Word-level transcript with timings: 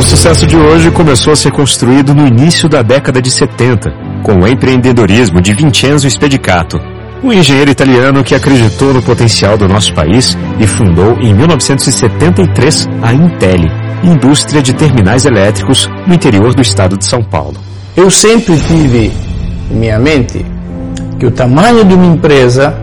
O 0.00 0.02
sucesso 0.02 0.46
de 0.46 0.56
hoje 0.56 0.90
começou 0.90 1.30
a 1.30 1.36
ser 1.36 1.52
construído 1.52 2.14
no 2.14 2.26
início 2.26 2.70
da 2.70 2.80
década 2.80 3.20
de 3.20 3.30
70, 3.30 3.90
com 4.22 4.32
o 4.32 4.48
empreendedorismo 4.48 5.42
de 5.42 5.52
Vincenzo 5.52 6.08
Spedicato, 6.08 6.80
um 7.22 7.30
engenheiro 7.30 7.70
italiano 7.70 8.24
que 8.24 8.34
acreditou 8.34 8.94
no 8.94 9.02
potencial 9.02 9.58
do 9.58 9.68
nosso 9.68 9.92
país 9.92 10.38
e 10.58 10.66
fundou 10.66 11.18
em 11.20 11.34
1973 11.34 12.88
a 13.02 13.12
Intel, 13.12 13.60
indústria 14.02 14.62
de 14.62 14.72
terminais 14.72 15.26
elétricos 15.26 15.86
no 16.06 16.14
interior 16.14 16.54
do 16.54 16.62
estado 16.62 16.96
de 16.96 17.04
São 17.04 17.22
Paulo. 17.22 17.58
Eu 17.94 18.10
sempre 18.10 18.56
tive 18.56 19.12
em 19.70 19.74
minha 19.74 19.98
mente 19.98 20.46
que 21.18 21.26
o 21.26 21.30
tamanho 21.30 21.84
de 21.84 21.92
uma 21.92 22.06
empresa 22.06 22.74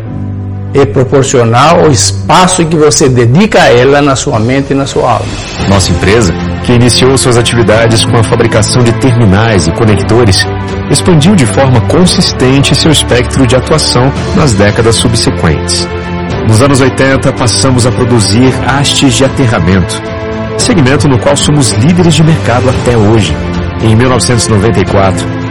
é 0.74 0.86
proporcional 0.86 1.82
ao 1.82 1.92
espaço 1.92 2.66
que 2.66 2.76
você 2.76 3.10
dedica 3.10 3.62
a 3.62 3.74
ela 3.74 4.02
na 4.02 4.16
sua 4.16 4.40
mente 4.40 4.72
e 4.72 4.76
na 4.76 4.86
sua 4.86 5.14
alma. 5.14 5.26
Nossa 5.70 5.92
empresa, 5.92 6.34
que 6.64 6.74
iniciou 6.74 7.18
suas 7.18 7.38
atividades 7.38 8.06
com 8.06 8.18
a 8.18 8.24
fabricação 8.24 8.84
de 8.84 8.92
terminais 8.94 9.68
e 9.68 9.72
conectores, 9.72 10.46
expandiu 10.90 11.36
de 11.36 11.46
forma 11.46 11.82
consistente 11.82 12.76
seu 12.76 12.92
espectro 12.92 13.46
de 13.48 13.56
atuação 13.56 14.12
nas 14.36 14.54
décadas 14.54 14.96
subsequentes. 14.96 15.88
Nos 16.48 16.62
anos 16.62 16.80
80, 16.80 17.34
passamos 17.34 17.86
a 17.86 17.92
produzir 17.92 18.54
hastes 18.66 19.16
de 19.16 19.26
aterramento, 19.26 20.02
segmento 20.58 21.08
no 21.08 21.20
qual 21.20 21.36
somos 21.36 21.72
líderes 21.74 22.16
de 22.16 22.24
mercado 22.24 22.70
até 22.70 22.98
hoje. 22.98 23.36
Em 23.82 23.96
1994, 23.96 25.37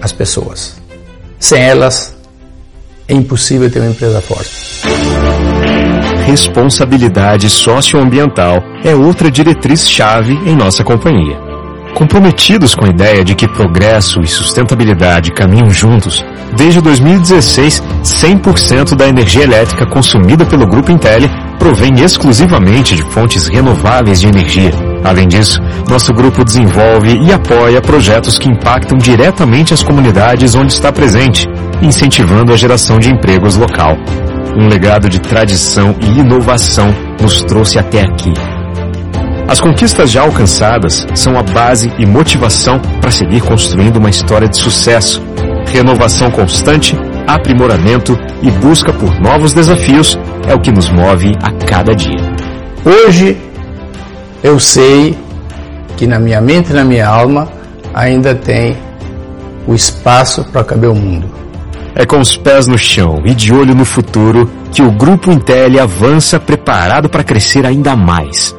as 0.00 0.12
pessoas. 0.12 0.76
Sem 1.38 1.62
elas, 1.62 2.16
é 3.08 3.14
impossível 3.14 3.70
ter 3.70 3.80
uma 3.80 3.90
empresa 3.90 4.20
forte. 4.20 4.50
Responsabilidade 6.26 7.48
socioambiental 7.48 8.58
é 8.84 8.94
outra 8.94 9.30
diretriz-chave 9.30 10.32
em 10.44 10.56
nossa 10.56 10.82
companhia. 10.82 11.36
Comprometidos 11.94 12.74
com 12.74 12.84
a 12.84 12.88
ideia 12.88 13.24
de 13.24 13.34
que 13.34 13.48
progresso 13.48 14.20
e 14.20 14.26
sustentabilidade 14.26 15.32
caminham 15.32 15.70
juntos, 15.70 16.22
desde 16.54 16.80
2016, 16.80 17.82
100% 18.02 18.94
da 18.94 19.08
energia 19.08 19.44
elétrica 19.44 19.86
consumida 19.86 20.44
pelo 20.44 20.66
Grupo 20.66 20.92
Intel 20.92 21.22
provém 21.58 21.94
exclusivamente 22.04 22.94
de 22.96 23.02
fontes 23.04 23.46
renováveis 23.46 24.20
de 24.20 24.26
energia. 24.26 24.95
Além 25.06 25.28
disso, 25.28 25.60
nosso 25.88 26.12
grupo 26.12 26.44
desenvolve 26.44 27.16
e 27.22 27.32
apoia 27.32 27.80
projetos 27.80 28.40
que 28.40 28.48
impactam 28.48 28.98
diretamente 28.98 29.72
as 29.72 29.80
comunidades 29.80 30.56
onde 30.56 30.72
está 30.72 30.92
presente, 30.92 31.46
incentivando 31.80 32.52
a 32.52 32.56
geração 32.56 32.98
de 32.98 33.08
empregos 33.08 33.56
local. 33.56 33.96
Um 34.58 34.66
legado 34.66 35.08
de 35.08 35.20
tradição 35.20 35.94
e 36.00 36.18
inovação 36.18 36.92
nos 37.22 37.40
trouxe 37.42 37.78
até 37.78 38.00
aqui. 38.00 38.32
As 39.46 39.60
conquistas 39.60 40.10
já 40.10 40.22
alcançadas 40.22 41.06
são 41.14 41.38
a 41.38 41.42
base 41.44 41.92
e 42.00 42.04
motivação 42.04 42.80
para 43.00 43.12
seguir 43.12 43.42
construindo 43.42 43.98
uma 43.98 44.10
história 44.10 44.48
de 44.48 44.56
sucesso, 44.56 45.22
renovação 45.68 46.32
constante, 46.32 46.98
aprimoramento 47.28 48.18
e 48.42 48.50
busca 48.50 48.92
por 48.92 49.20
novos 49.20 49.52
desafios 49.52 50.18
é 50.48 50.54
o 50.54 50.60
que 50.60 50.72
nos 50.72 50.90
move 50.90 51.32
a 51.40 51.52
cada 51.52 51.94
dia. 51.94 52.34
Hoje 52.84 53.36
eu 54.42 54.58
sei 54.60 55.16
que 55.96 56.06
na 56.06 56.18
minha 56.18 56.40
mente 56.40 56.70
e 56.70 56.74
na 56.74 56.84
minha 56.84 57.08
alma 57.08 57.48
ainda 57.94 58.34
tem 58.34 58.76
o 59.66 59.74
espaço 59.74 60.44
para 60.44 60.64
caber 60.64 60.90
o 60.90 60.94
mundo. 60.94 61.30
É 61.94 62.04
com 62.04 62.20
os 62.20 62.36
pés 62.36 62.66
no 62.66 62.76
chão 62.76 63.22
e 63.24 63.34
de 63.34 63.52
olho 63.54 63.74
no 63.74 63.84
futuro 63.84 64.48
que 64.70 64.82
o 64.82 64.92
Grupo 64.92 65.32
Intel 65.32 65.82
avança 65.82 66.38
preparado 66.38 67.08
para 67.08 67.24
crescer 67.24 67.64
ainda 67.64 67.96
mais. 67.96 68.54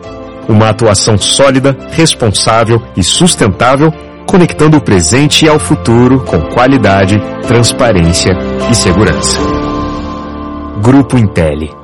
Uma 0.50 0.70
atuação 0.70 1.18
sólida, 1.18 1.78
responsável 1.92 2.82
e 2.96 3.04
sustentável, 3.04 3.94
conectando 4.26 4.78
o 4.78 4.82
presente 4.82 5.48
ao 5.48 5.60
futuro 5.60 6.22
com 6.22 6.42
qualidade, 6.50 7.22
transparência 7.48 8.32
e 8.72 8.76
segurança. 8.76 9.40
Grupo 10.82 11.18
Intel 11.18 11.78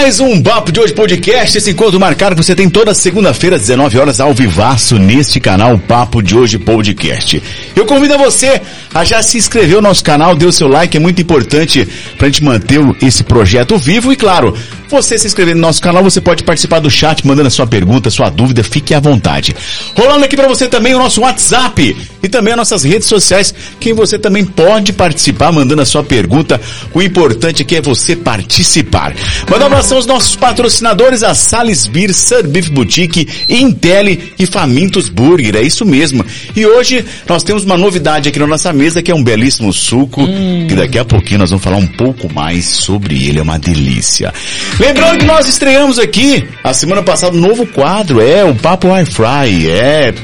mais 0.00 0.20
um 0.20 0.40
Papo 0.40 0.70
de 0.70 0.78
Hoje 0.78 0.92
Podcast. 0.92 1.58
Esse 1.58 1.72
encontro 1.72 1.98
marcado 1.98 2.36
que 2.36 2.42
você 2.44 2.54
tem 2.54 2.70
toda 2.70 2.94
segunda-feira, 2.94 3.56
às 3.56 3.62
19 3.62 3.98
horas, 3.98 4.20
ao 4.20 4.32
vivaço, 4.32 4.96
neste 4.96 5.40
canal 5.40 5.76
Papo 5.76 6.22
de 6.22 6.38
Hoje 6.38 6.56
Podcast. 6.56 7.42
Eu 7.74 7.84
convido 7.84 8.14
a 8.14 8.16
você 8.16 8.62
a 8.94 9.04
já 9.04 9.20
se 9.24 9.36
inscrever 9.36 9.74
no 9.74 9.82
nosso 9.82 10.04
canal, 10.04 10.36
dê 10.36 10.46
o 10.46 10.52
seu 10.52 10.68
like, 10.68 10.96
é 10.96 11.00
muito 11.00 11.20
importante 11.20 11.84
pra 12.16 12.28
gente 12.28 12.44
manter 12.44 12.78
esse 13.02 13.24
projeto 13.24 13.76
vivo 13.76 14.12
e, 14.12 14.16
claro, 14.16 14.56
você 14.96 15.18
se 15.18 15.26
inscrever 15.26 15.54
no 15.54 15.60
nosso 15.60 15.80
canal, 15.80 16.02
você 16.02 16.20
pode 16.20 16.42
participar 16.42 16.80
do 16.80 16.90
chat, 16.90 17.26
mandando 17.26 17.48
a 17.48 17.50
sua 17.50 17.66
pergunta, 17.66 18.10
sua 18.10 18.30
dúvida, 18.30 18.62
fique 18.62 18.94
à 18.94 19.00
vontade. 19.00 19.54
Rolando 19.96 20.24
aqui 20.24 20.36
para 20.36 20.48
você 20.48 20.66
também 20.66 20.94
o 20.94 20.98
nosso 20.98 21.20
WhatsApp 21.20 21.96
e 22.22 22.28
também 22.28 22.52
as 22.52 22.56
nossas 22.56 22.84
redes 22.84 23.06
sociais, 23.06 23.54
quem 23.78 23.92
você 23.92 24.18
também 24.18 24.44
pode 24.44 24.92
participar, 24.92 25.52
mandando 25.52 25.82
a 25.82 25.86
sua 25.86 26.02
pergunta. 26.02 26.60
O 26.94 27.02
importante 27.02 27.62
aqui 27.62 27.76
é 27.76 27.80
você 27.80 28.16
participar. 28.16 29.14
Manda 29.48 29.64
um 29.64 29.66
abração 29.66 29.98
aos 29.98 30.06
nossos 30.06 30.36
patrocinadores, 30.36 31.22
a 31.22 31.34
Sales 31.34 31.86
Beer, 31.86 32.12
Sir 32.12 32.46
Beef 32.46 32.68
Boutique, 32.68 33.28
Intelli 33.48 34.32
e 34.38 34.46
Famintos 34.46 35.08
Burger, 35.08 35.56
é 35.56 35.62
isso 35.62 35.84
mesmo. 35.84 36.24
E 36.56 36.66
hoje 36.66 37.04
nós 37.28 37.42
temos 37.42 37.64
uma 37.64 37.76
novidade 37.76 38.28
aqui 38.28 38.38
na 38.38 38.46
nossa 38.46 38.72
mesa, 38.72 39.02
que 39.02 39.10
é 39.10 39.14
um 39.14 39.22
belíssimo 39.22 39.72
suco, 39.72 40.22
hum. 40.22 40.66
que 40.68 40.74
daqui 40.74 40.98
a 40.98 41.04
pouquinho 41.04 41.40
nós 41.40 41.50
vamos 41.50 41.64
falar 41.64 41.76
um 41.76 41.86
pouco 41.86 42.32
mais 42.32 42.64
sobre 42.66 43.28
ele, 43.28 43.38
é 43.38 43.42
uma 43.42 43.58
delícia. 43.58 44.32
Lembrando 44.78 45.18
que 45.18 45.24
nós 45.24 45.48
estreamos 45.48 45.98
aqui, 45.98 46.48
a 46.62 46.72
semana 46.72 47.02
passada, 47.02 47.36
um 47.36 47.40
novo 47.40 47.66
quadro, 47.66 48.20
é 48.20 48.44
o 48.44 48.54
Papo 48.54 48.88
Wi-Fi, 48.88 49.68
é 49.68 50.14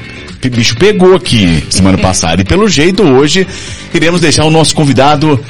bicho 0.50 0.76
pegou 0.76 1.14
aqui 1.14 1.64
semana 1.70 1.98
passada. 1.98 2.42
E 2.42 2.44
pelo 2.44 2.68
jeito, 2.68 3.02
hoje, 3.02 3.46
iremos 3.92 4.20
deixar 4.20 4.44
o 4.44 4.50
nosso 4.50 4.74
convidado 4.74 5.42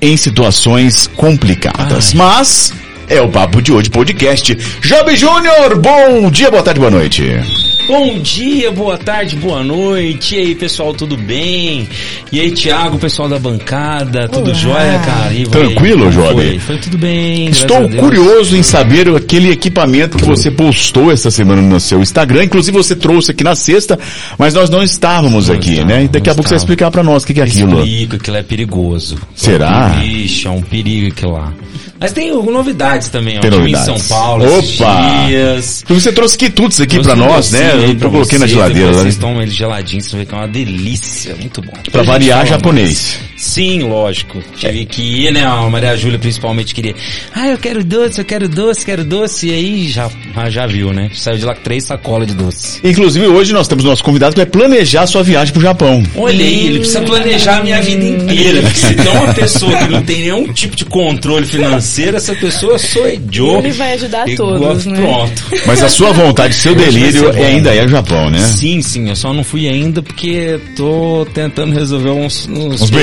em 0.00 0.16
situações 0.16 1.06
complicadas. 1.06 2.08
Ai. 2.08 2.16
Mas, 2.16 2.72
é 3.08 3.20
o 3.20 3.28
Papo 3.28 3.60
de 3.62 3.72
Hoje 3.72 3.90
Podcast. 3.90 4.54
Job 4.80 5.16
Júnior, 5.16 5.78
bom 5.78 6.30
dia, 6.30 6.50
boa 6.50 6.62
tarde, 6.62 6.80
boa 6.80 6.90
noite. 6.90 7.65
Bom 7.84 8.18
dia, 8.18 8.72
boa 8.72 8.98
tarde, 8.98 9.36
boa 9.36 9.62
noite. 9.62 10.34
E 10.34 10.38
aí, 10.38 10.54
pessoal, 10.56 10.92
tudo 10.92 11.16
bem? 11.16 11.88
E 12.32 12.40
aí, 12.40 12.50
Thiago, 12.50 12.98
pessoal 12.98 13.28
da 13.28 13.38
bancada, 13.38 14.28
tudo 14.28 14.50
Olá. 14.50 14.54
jóia, 14.54 14.98
cara? 14.98 15.32
E 15.32 15.44
Tranquilo, 15.46 16.10
Job? 16.10 16.34
Foi? 16.34 16.58
foi 16.58 16.78
tudo 16.78 16.98
bem. 16.98 17.46
Estou 17.48 17.88
curioso 17.88 18.56
em 18.56 18.62
saber 18.62 19.08
aquele 19.14 19.52
equipamento 19.52 20.18
que 20.18 20.24
você 20.24 20.50
postou 20.50 21.12
essa 21.12 21.30
semana 21.30 21.62
no 21.62 21.78
seu 21.78 22.00
Instagram. 22.00 22.44
Inclusive, 22.44 22.76
você 22.76 22.96
trouxe 22.96 23.30
aqui 23.30 23.44
na 23.44 23.54
sexta, 23.54 23.96
mas 24.36 24.52
nós 24.52 24.68
não 24.68 24.82
estávamos 24.82 25.48
não 25.48 25.54
aqui, 25.54 25.74
estava, 25.74 25.88
né? 25.88 26.04
E 26.04 26.08
daqui 26.08 26.28
a 26.28 26.34
pouco 26.34 26.48
você 26.48 26.54
vai 26.54 26.62
explicar 26.62 26.90
para 26.90 27.04
nós 27.04 27.22
o 27.22 27.26
que, 27.26 27.34
que 27.34 27.40
é 27.40 27.44
aquilo. 27.44 27.78
Explico, 27.84 28.16
aquilo 28.16 28.36
é 28.36 28.42
perigoso. 28.42 29.16
Será? 29.34 30.02
Ixi, 30.04 30.48
é 30.48 30.50
um 30.50 30.62
perigo 30.62 31.08
aquilo 31.12 31.32
lá. 31.34 31.52
Mas 31.98 32.12
tem 32.12 32.30
novidades 32.30 33.08
também, 33.08 33.38
ó. 33.38 33.40
Tem 33.40 33.50
novidades. 33.50 33.88
em 33.88 33.98
São 33.98 34.16
Paulo, 34.16 34.44
Opa! 34.44 35.26
dias. 35.26 35.82
Você 35.88 36.12
trouxe 36.12 36.36
quitutes 36.36 36.80
aqui 36.80 37.00
para 37.00 37.16
nós, 37.16 37.52
né? 37.52 37.65
Eu 38.00 38.10
coloquei 38.10 38.38
na 38.38 38.46
geladeira. 38.46 38.92
Vocês 38.92 39.16
né? 39.16 39.20
tomam 39.20 39.42
ele 39.42 39.50
geladinho, 39.50 40.02
você 40.02 40.16
vê 40.16 40.26
que 40.26 40.34
é 40.34 40.38
uma 40.38 40.48
delícia, 40.48 41.34
muito 41.36 41.60
bom. 41.62 41.72
Pra 41.90 42.02
variar, 42.02 42.46
japonês. 42.46 43.18
Mais. 43.18 43.26
Sim, 43.36 43.82
lógico. 43.82 44.42
Tive 44.56 44.82
é. 44.82 44.84
que 44.84 45.02
ir, 45.02 45.32
né? 45.32 45.44
A 45.44 45.68
Maria 45.68 45.96
Júlia 45.96 46.18
principalmente 46.18 46.74
queria. 46.74 46.94
Ah, 47.34 47.48
eu 47.48 47.58
quero 47.58 47.84
doce, 47.84 48.20
eu 48.20 48.24
quero 48.24 48.48
doce, 48.48 48.84
quero 48.84 49.04
doce. 49.04 49.48
E 49.48 49.52
aí 49.52 49.88
já, 49.88 50.10
já 50.48 50.66
viu, 50.66 50.92
né? 50.92 51.10
Saiu 51.12 51.38
de 51.38 51.44
lá 51.44 51.54
com 51.54 51.62
três 51.62 51.84
sacolas 51.84 52.26
de 52.26 52.34
doce. 52.34 52.80
Inclusive 52.82 53.26
hoje 53.26 53.52
nós 53.52 53.68
temos 53.68 53.84
nosso 53.84 54.02
convidado 54.02 54.34
que 54.34 54.40
vai 54.40 54.46
planejar 54.46 55.06
sua 55.06 55.22
viagem 55.22 55.52
pro 55.52 55.62
Japão. 55.62 56.02
Olha 56.16 56.44
aí, 56.44 56.66
ele 56.66 56.78
precisa 56.78 57.02
planejar 57.02 57.58
a 57.58 57.62
minha 57.62 57.80
vida 57.82 58.04
inteira. 58.04 58.68
se 58.74 58.94
tem 58.94 59.12
uma 59.12 59.34
pessoa 59.34 59.76
que 59.76 59.88
não 59.88 60.02
tem 60.02 60.20
nenhum 60.20 60.52
tipo 60.52 60.74
de 60.74 60.84
controle 60.86 61.46
financeiro, 61.46 62.16
essa 62.16 62.34
pessoa 62.34 62.78
sou 62.78 63.06
eu. 63.06 63.58
Ele 63.58 63.72
vai 63.72 63.92
ajudar 63.94 64.24
todos, 64.36 64.86
né? 64.86 64.98
Pronto. 64.98 65.42
Mas 65.66 65.82
a 65.82 65.88
sua 65.88 66.12
vontade, 66.12 66.54
seu 66.54 66.74
delírio 66.74 67.30
é 67.30 67.52
ainda 67.56 67.74
é 67.74 67.84
o 67.84 67.88
Japão, 67.88 68.30
né? 68.30 68.38
Sim, 68.38 68.82
sim. 68.82 69.08
Eu 69.08 69.16
só 69.16 69.32
não 69.32 69.44
fui 69.44 69.68
ainda 69.68 70.02
porque 70.02 70.60
tô 70.76 71.26
tentando 71.32 71.74
resolver 71.74 72.10
uns, 72.10 72.46
uns, 72.46 72.82
uns 72.82 72.90
BO. 72.90 72.98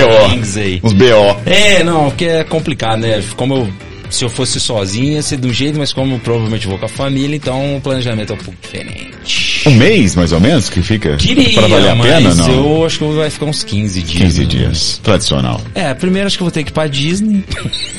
aí. 0.57 0.79
Uns 0.83 0.93
BO. 0.93 1.39
É, 1.45 1.83
não, 1.83 2.09
porque 2.09 2.25
é 2.25 2.43
complicado, 2.43 2.99
né? 3.01 3.23
Como 3.35 3.55
eu 3.55 3.69
se 4.13 4.23
eu 4.23 4.29
fosse 4.29 4.59
sozinho 4.59 5.13
ia 5.13 5.23
ser 5.23 5.37
do 5.37 5.51
jeito, 5.51 5.79
mas 5.79 5.91
como 5.91 6.19
provavelmente 6.19 6.67
vou 6.67 6.77
com 6.77 6.85
a 6.85 6.89
família, 6.89 7.35
então 7.35 7.77
o 7.77 7.81
planejamento 7.81 8.31
é 8.31 8.35
um 8.35 8.37
pouco 8.37 8.59
diferente. 8.61 9.52
Um 9.65 9.71
mês, 9.71 10.15
mais 10.15 10.31
ou 10.31 10.39
menos, 10.39 10.69
que 10.69 10.81
fica? 10.81 11.15
Queria, 11.15 11.53
pra 11.53 11.67
valer 11.67 11.89
a 11.89 11.95
pena, 11.95 12.35
não? 12.35 12.49
eu 12.49 12.85
acho 12.85 12.99
que 12.99 13.05
vai 13.05 13.29
ficar 13.29 13.45
uns 13.45 13.63
15 13.63 14.01
dias. 14.01 14.21
15 14.23 14.39
né? 14.39 14.45
dias. 14.45 14.99
Tradicional. 15.03 15.61
É, 15.73 15.93
primeiro 15.93 16.27
acho 16.27 16.37
que 16.37 16.43
eu 16.43 16.45
vou 16.45 16.51
ter 16.51 16.63
que 16.63 16.69
ir 16.69 16.73
pra 16.73 16.87
Disney. 16.87 17.43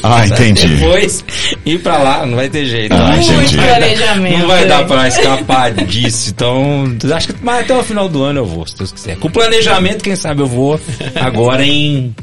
Ah, 0.02 0.26
entendi. 0.26 0.66
Depois 0.66 1.24
ir 1.64 1.78
pra 1.80 1.98
lá, 1.98 2.26
não 2.26 2.36
vai 2.36 2.48
ter 2.48 2.66
jeito. 2.66 2.92
Ah, 2.92 3.16
não, 3.16 3.22
entendi. 3.22 3.56
Vai 3.56 3.96
dar, 3.96 4.16
não 4.16 4.46
vai 4.46 4.66
dar 4.66 4.86
pra 4.86 5.08
escapar 5.08 5.72
disso. 5.72 6.30
Então, 6.30 6.96
acho 7.14 7.28
que 7.28 7.34
mas 7.42 7.60
até 7.60 7.76
o 7.76 7.82
final 7.82 8.08
do 8.08 8.22
ano 8.22 8.40
eu 8.40 8.46
vou, 8.46 8.66
se 8.66 8.76
Deus 8.76 8.92
quiser. 8.92 9.16
Com 9.16 9.30
planejamento, 9.30 10.02
quem 10.02 10.16
sabe 10.16 10.42
eu 10.42 10.46
vou 10.46 10.80
agora 11.16 11.64
em 11.64 12.14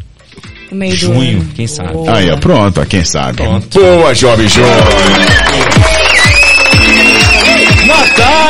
meio 0.72 0.96
Junho, 0.96 1.14
do 1.14 1.42
ano. 1.42 1.52
quem 1.56 1.68
sabe. 1.68 2.08
Aí, 2.08 2.30
ó, 2.30 2.38
pronto, 2.38 2.86
quem 2.86 3.04
sabe. 3.04 3.38
Pronto. 3.38 3.80
Boa, 3.80 4.14
jovem 4.14 4.48
jovem. 4.48 5.81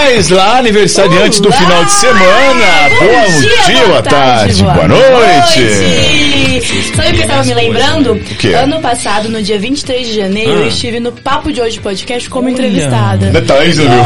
Natais 0.01 0.29
lá, 0.29 0.57
aniversariantes 0.57 1.39
Olá! 1.39 1.49
do 1.51 1.57
final 1.57 1.85
de 1.85 1.91
semana. 1.91 2.89
Bom 2.99 3.05
Bom 3.05 3.39
dia, 3.39 3.63
dia, 3.67 3.85
boa 3.85 4.01
tarde, 4.01 4.63
boa, 4.63 4.73
boa 4.73 4.87
noite. 4.87 5.59
noite. 5.61 6.95
Sabe 6.95 7.09
o 7.09 7.13
que 7.13 7.21
eu 7.21 7.27
tava 7.27 7.43
me 7.43 7.53
lembrando? 7.53 8.13
O 8.13 8.19
quê? 8.19 8.47
Ano 8.47 8.81
passado, 8.81 9.29
no 9.29 9.43
dia 9.43 9.59
23 9.59 10.07
de 10.07 10.15
janeiro, 10.15 10.53
ah. 10.53 10.55
eu 10.55 10.67
estive 10.69 10.99
no 10.99 11.11
Papo 11.11 11.53
de 11.53 11.61
Hoje 11.61 11.79
Podcast 11.79 12.27
como 12.31 12.47
Olha. 12.47 12.53
entrevistada. 12.53 13.27
Detalhes, 13.27 13.77
viu? 13.77 13.87
depois. 13.87 14.01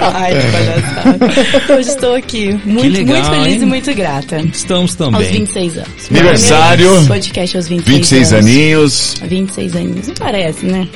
Ai, 0.14 0.32
que 0.32 0.46
palhaçada. 0.52 1.74
Hoje 1.74 1.90
estou 1.90 2.14
aqui, 2.14 2.58
muito, 2.64 2.96
legal, 2.96 3.16
muito 3.18 3.30
feliz 3.30 3.56
hein? 3.56 3.62
e 3.62 3.66
muito 3.66 3.94
grata. 3.94 4.38
Estamos 4.40 4.94
também. 4.94 5.20
Aos 5.20 5.28
26 5.28 5.76
anos. 5.76 6.10
Aniversário. 6.10 7.06
Podcast 7.06 7.56
aos 7.58 7.68
26, 7.68 7.94
26 7.94 8.32
anos. 8.32 8.46
aninhos. 8.46 9.14
26 9.22 9.76
aninhos, 9.76 10.08
não 10.08 10.14
parece, 10.14 10.64
né? 10.64 10.88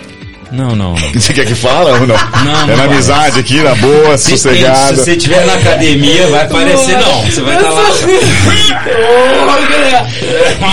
Não, 0.52 0.74
não. 0.74 0.94
Você 1.14 1.32
quer 1.32 1.46
que 1.46 1.54
fala 1.54 1.92
ou 2.00 2.06
não? 2.06 2.16
Não, 2.44 2.70
É 2.72 2.76
na 2.76 2.84
amizade 2.84 3.38
aqui, 3.38 3.62
na 3.62 3.74
boa, 3.76 4.18
se 4.18 4.30
sossegada. 4.30 4.96
Se 4.96 5.02
você 5.02 5.12
estiver 5.12 5.46
na 5.46 5.54
academia, 5.54 6.26
vai 6.28 6.44
aparecer 6.44 6.98
não. 6.98 7.22
Você 7.22 7.40
vai 7.40 7.56
estar 7.56 7.68
tá 7.68 7.74
lá. 7.74 7.90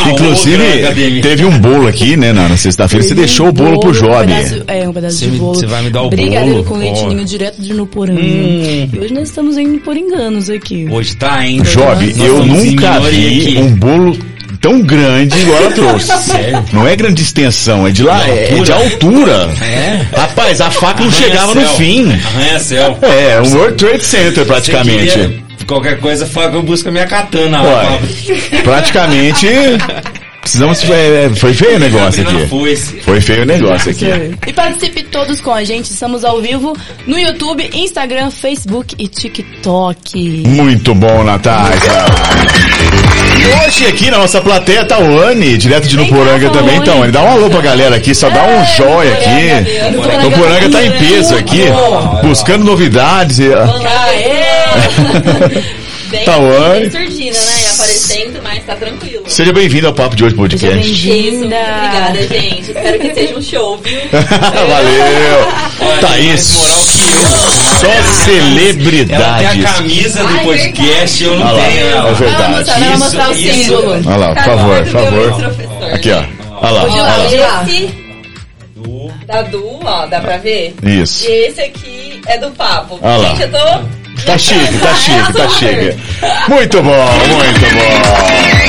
Inclusive, 0.10 1.22
teve 1.22 1.46
um 1.46 1.60
bolo 1.60 1.88
aqui, 1.88 2.17
né, 2.17 2.34
na, 2.34 2.55
sexta-feira. 2.57 3.05
Você 3.05 3.13
deixou 3.13 3.50
o 3.50 3.51
bolo 3.51 3.79
pro 3.79 3.91
Job. 3.91 4.10
Um 4.10 4.25
pedaço, 4.25 4.63
é, 4.67 4.89
um 4.89 4.93
pedaço 4.93 5.17
você 5.17 5.27
de 5.27 5.38
bolo. 5.38 5.55
Você 5.55 5.65
vai 5.65 5.84
me 5.84 5.89
dar 5.89 6.01
o 6.03 6.10
Brigadeiro 6.10 6.63
bolo? 6.63 6.65
com 6.65 6.77
leitinho 6.77 7.22
oh. 7.22 7.25
direto 7.25 7.62
de 7.62 7.74
Nuporanga. 7.74 8.19
Hum. 8.19 8.89
E 8.93 9.00
hoje 9.00 9.13
nós 9.13 9.29
estamos 9.29 9.57
indo 9.57 9.79
por 9.79 9.96
enganos 9.96 10.50
aqui. 10.50 10.88
Hoje 10.89 11.15
tá 11.15 11.36
ainda. 11.36 11.63
Job, 11.63 12.15
eu 12.17 12.46
nunca 12.46 13.00
vi 13.01 13.41
aqui. 13.41 13.57
um 13.57 13.75
bolo 13.75 14.17
tão 14.67 14.81
grande 14.81 15.39
igual 15.39 15.63
ela 15.63 15.71
trouxe. 15.71 16.07
Sério? 16.24 16.65
Não 16.74 16.86
é 16.86 16.95
grande 16.95 17.21
extensão, 17.21 17.88
é 17.88 17.91
de 17.91 18.03
lá, 18.03 18.27
é, 18.27 18.57
é 18.57 18.62
de 18.62 18.71
altura. 18.71 19.50
É? 19.62 20.05
Rapaz, 20.13 20.59
a 20.59 20.69
faca 20.69 21.03
não 21.03 21.12
chegava 21.12 21.53
céu. 21.53 21.62
no 21.62 21.69
fim. 21.69 22.05
Céu. 22.59 23.00
É, 23.01 23.41
um 23.41 23.55
World 23.55 23.77
Trade 23.77 24.03
Center 24.03 24.45
praticamente. 24.45 25.43
Qualquer 25.65 26.00
coisa, 26.00 26.25
fala 26.25 26.51
que 26.51 26.57
eu 26.57 26.63
busco 26.63 26.89
a 26.89 26.91
minha 26.91 27.07
katana 27.07 27.62
lá. 27.62 28.00
Praticamente. 28.63 29.47
Precisamos. 30.41 30.81
É, 30.89 31.29
foi 31.36 31.53
feio 31.53 31.75
o 31.75 31.79
negócio 31.79 32.21
aqui. 32.24 33.01
Foi 33.01 33.21
feio 33.21 33.43
o 33.43 33.45
negócio 33.45 33.91
aqui. 33.91 34.05
E 34.47 34.53
participe 34.53 35.03
todos 35.03 35.41
com 35.41 35.51
a 35.51 35.63
gente. 35.63 35.91
Estamos 35.91 36.24
ao 36.24 36.41
vivo 36.41 36.75
no 37.05 37.19
YouTube, 37.19 37.69
Instagram, 37.74 38.31
Facebook 38.31 38.95
e 38.97 39.09
TikTok. 39.09 40.43
Muito 40.47 40.95
bom, 40.95 41.24
Natália. 41.24 41.77
E 43.39 43.65
hoje 43.65 43.86
aqui 43.86 44.10
na 44.10 44.17
nossa 44.17 44.41
plateia 44.41 44.84
tá 44.86 44.98
o 44.98 45.22
Anne, 45.22 45.58
direto 45.58 45.88
de 45.88 45.96
Nuporanga 45.98 46.50
também. 46.50 46.77
Então, 46.77 47.03
Anne, 47.03 47.12
dá 47.12 47.22
um 47.22 47.32
alô 47.32 47.50
pra 47.50 47.62
galera 47.62 47.96
aqui, 47.96 48.15
só 48.15 48.29
dá 48.29 48.44
um 48.44 48.65
joia 48.65 49.13
aqui. 49.13 49.91
Nuporanga 50.24 50.70
tá 50.70 50.84
em 50.84 50.91
peso 50.91 51.36
aqui, 51.36 51.65
buscando 52.24 52.63
novidades. 52.65 53.39
Aê! 53.39 54.58
bem, 56.09 56.25
Tawane. 56.25 56.89
bem 56.89 56.91
surdina, 56.91 57.39
né? 57.39 57.67
Aparecendo, 57.73 58.41
mas 58.43 58.65
tá 58.65 58.75
tranquilo. 58.75 59.23
Seja 59.27 59.53
bem-vindo 59.53 59.87
ao 59.87 59.93
Papo 59.93 60.15
de 60.15 60.23
Hoje 60.23 60.35
Podcast. 60.35 60.91
Isso, 60.91 61.39
muito 61.39 61.45
obrigada, 61.45 62.27
gente. 62.27 62.61
Espero 62.61 62.99
que 62.99 63.13
seja 63.13 63.37
um 63.37 63.41
show, 63.41 63.77
viu? 63.77 63.99
Valeu! 64.11 65.99
tá 66.01 66.17
isso. 66.19 66.57
Só 67.79 68.23
celebridades. 68.25 69.25
Ela 69.25 69.37
tem 69.37 69.65
a 69.65 69.73
camisa 69.73 70.23
do 70.23 70.39
podcast, 70.39 71.23
eu 71.23 71.39
não 71.39 71.47
Olha 71.47 71.63
tenho. 71.63 72.07
É 72.07 72.13
verdade. 72.13 72.41
Vamos 72.41 72.57
mostrar, 72.57 72.97
mostrar 72.97 73.29
o 73.29 73.33
símbolo. 73.35 73.91
Olha 73.91 74.15
lá, 74.17 74.35
por 74.35 74.43
favor, 74.43 74.83
por 74.83 74.91
favor. 74.91 75.93
Aqui, 75.93 76.11
ó. 76.11 76.23
Olha 76.61 76.71
lá. 76.71 76.83
Olha 76.83 77.03
lá. 77.03 77.65
Esse 77.67 78.07
da 79.27 79.41
Du, 79.41 79.79
ó, 79.83 80.05
dá 80.05 80.21
pra 80.21 80.37
ver? 80.37 80.73
Isso. 80.81 81.29
E 81.29 81.47
esse 81.47 81.61
aqui 81.61 82.21
é 82.27 82.37
do 82.37 82.49
Papo. 82.51 82.97
Olha 83.01 83.17
lá. 83.17 83.29
Gente, 83.29 83.41
eu 83.41 83.51
tô 83.51 84.06
Tá 84.25 84.38
chique, 84.38 84.77
tá 84.79 84.93
chique, 84.95 85.33
tá 85.33 85.50
chique. 85.50 85.97
Muito 86.50 86.81
bom, 86.81 87.12
muito 87.36 87.75
bom. 87.75 88.67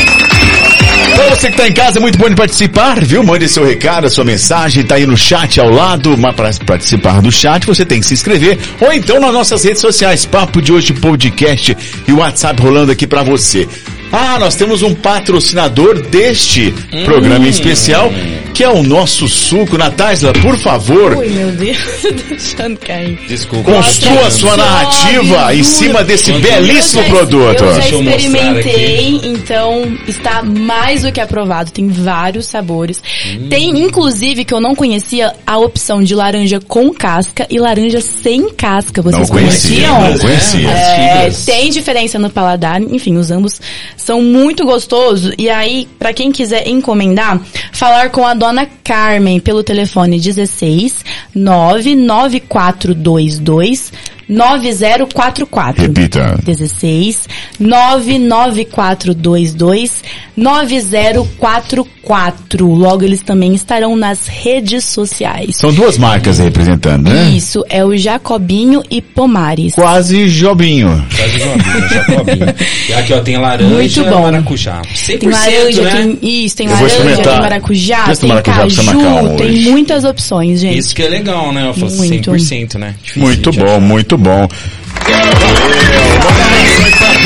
Pra 1.14 1.30
você 1.30 1.50
que 1.50 1.56
tá 1.56 1.66
em 1.66 1.72
casa, 1.72 1.98
é 1.98 2.00
muito 2.00 2.16
bom 2.16 2.28
de 2.28 2.36
participar, 2.36 3.04
viu? 3.04 3.24
Mande 3.24 3.48
seu 3.48 3.64
recado, 3.64 4.08
sua 4.08 4.24
mensagem, 4.24 4.84
tá 4.84 4.94
aí 4.94 5.04
no 5.04 5.16
chat 5.16 5.60
ao 5.60 5.68
lado. 5.68 6.16
Mas 6.16 6.34
para 6.34 6.52
participar 6.64 7.20
do 7.20 7.32
chat, 7.32 7.66
você 7.66 7.84
tem 7.84 7.98
que 7.98 8.06
se 8.06 8.14
inscrever. 8.14 8.56
Ou 8.80 8.92
então 8.92 9.18
nas 9.18 9.32
nossas 9.32 9.64
redes 9.64 9.80
sociais, 9.80 10.24
Papo 10.24 10.62
de 10.62 10.72
Hoje 10.72 10.92
Podcast 10.92 11.76
e 12.06 12.12
o 12.12 12.18
WhatsApp 12.18 12.62
rolando 12.62 12.92
aqui 12.92 13.04
para 13.04 13.24
você. 13.24 13.68
Ah, 14.12 14.38
nós 14.38 14.54
temos 14.54 14.82
um 14.82 14.94
patrocinador 14.94 16.00
deste 16.02 16.72
hum. 16.92 17.04
programa 17.04 17.46
especial, 17.48 18.10
que 18.58 18.64
é 18.64 18.68
o 18.68 18.82
nosso 18.82 19.28
suco. 19.28 19.78
Natália, 19.78 20.32
por 20.32 20.58
favor. 20.58 21.16
Ui, 21.16 21.28
meu 21.28 21.52
Deus, 21.52 21.78
deixando 22.28 22.76
cair. 22.80 23.16
Desculpa. 23.28 23.72
Construa 23.72 24.28
sua 24.32 24.56
narrativa 24.56 25.54
em 25.54 25.62
cima 25.62 26.02
desse 26.02 26.32
belíssimo 26.32 27.04
já, 27.04 27.08
produto. 27.08 27.62
Eu 27.62 27.74
já 27.74 27.88
experimentei, 27.88 29.20
então 29.22 29.96
está 30.08 30.42
mais 30.42 31.02
do 31.04 31.12
que 31.12 31.20
aprovado. 31.20 31.70
Tem 31.70 31.86
vários 31.86 32.46
sabores. 32.46 33.00
Hum. 33.28 33.48
Tem, 33.48 33.68
inclusive, 33.78 34.44
que 34.44 34.52
eu 34.52 34.60
não 34.60 34.74
conhecia, 34.74 35.34
a 35.46 35.56
opção 35.56 36.02
de 36.02 36.16
laranja 36.16 36.58
com 36.58 36.92
casca 36.92 37.46
e 37.48 37.60
laranja 37.60 38.00
sem 38.00 38.48
casca. 38.48 39.00
Vocês 39.00 39.28
não 39.28 39.36
conhecia, 39.36 39.88
conheciam? 39.88 40.10
Não 40.10 40.18
conhecia. 40.18 40.68
É, 40.68 41.30
tem 41.46 41.70
diferença 41.70 42.18
no 42.18 42.28
paladar. 42.28 42.82
Enfim, 42.82 43.18
os 43.18 43.30
ambos 43.30 43.60
são 43.96 44.20
muito 44.20 44.64
gostosos. 44.64 45.32
E 45.38 45.48
aí, 45.48 45.86
para 45.96 46.12
quem 46.12 46.32
quiser 46.32 46.66
encomendar, 46.66 47.40
falar 47.72 48.10
com 48.10 48.26
a 48.26 48.34
dona 48.34 48.47
Carmen 48.82 49.40
pelo 49.40 49.62
telefone 49.62 50.18
16 50.18 51.04
99422 51.34 53.92
9044. 54.28 55.82
Repita. 55.82 56.38
16 56.44 57.26
99422 57.58 60.02
9044. 60.36 62.66
Logo 62.66 63.04
eles 63.04 63.22
também 63.22 63.54
estarão 63.54 63.96
nas 63.96 64.26
redes 64.26 64.84
sociais. 64.84 65.56
São 65.56 65.72
duas 65.72 65.96
marcas 65.98 66.38
representando, 66.38 67.08
né? 67.08 67.30
Isso, 67.30 67.64
é 67.68 67.84
o 67.84 67.96
Jacobinho 67.96 68.82
e 68.90 69.00
Pomares. 69.02 69.74
Quase 69.74 70.28
Jobinho. 70.28 71.04
Quase 71.14 71.38
Jobinho, 71.38 71.88
Jacobinho. 71.88 72.54
E 72.88 72.92
aqui 72.94 73.12
ó, 73.12 73.20
tem 73.20 73.36
laranja 73.36 73.74
Muito 73.74 74.04
bom. 74.04 74.22
maracujá. 74.22 74.80
100%, 74.82 75.18
tem 75.18 75.28
laranja, 75.28 75.82
né? 75.82 75.90
tem 75.90 76.18
isso, 76.44 76.56
tem 76.56 76.68
laranja, 76.68 77.22
tem 77.22 77.40
maracujá, 77.40 78.06
Esse 78.10 78.20
tem 78.20 78.28
maracujá 78.28 78.92
caju, 78.92 79.36
tem 79.36 79.60
muitas 79.62 80.04
opções, 80.04 80.60
gente. 80.60 80.78
Isso 80.78 80.94
que 80.94 81.02
é 81.02 81.08
legal, 81.08 81.52
né? 81.52 81.68
Eu 81.68 81.74
falo 81.74 81.90
Muito. 81.92 82.30
100%, 82.30 82.78
né? 82.78 82.94
Difícil 83.02 83.22
Muito 83.22 83.50
bom, 83.52 83.80
muito 83.80 84.16
bom. 84.18 84.48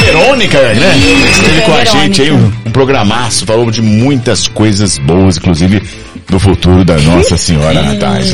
Verônica, 0.04 0.58
né? 0.74 0.94
Esteve 1.30 1.60
com 1.62 1.74
a 1.74 1.84
gente 1.84 2.22
aí, 2.22 2.32
um, 2.32 2.52
um 2.66 2.70
programaço, 2.70 3.46
falou 3.46 3.70
de 3.70 3.82
muitas 3.82 4.46
coisas 4.48 4.98
boas, 4.98 5.36
inclusive 5.36 5.82
do 6.28 6.38
futuro 6.38 6.84
da 6.84 6.96
Nossa 6.98 7.36
Senhora 7.36 7.82
Natália. 7.82 8.24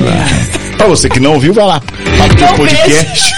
Pra 0.76 0.86
você 0.86 1.08
que 1.08 1.20
não 1.20 1.34
ouviu, 1.34 1.52
vai 1.52 1.66
lá. 1.66 1.80
Papo 2.18 2.34
de 2.34 2.44
podcast. 2.54 3.32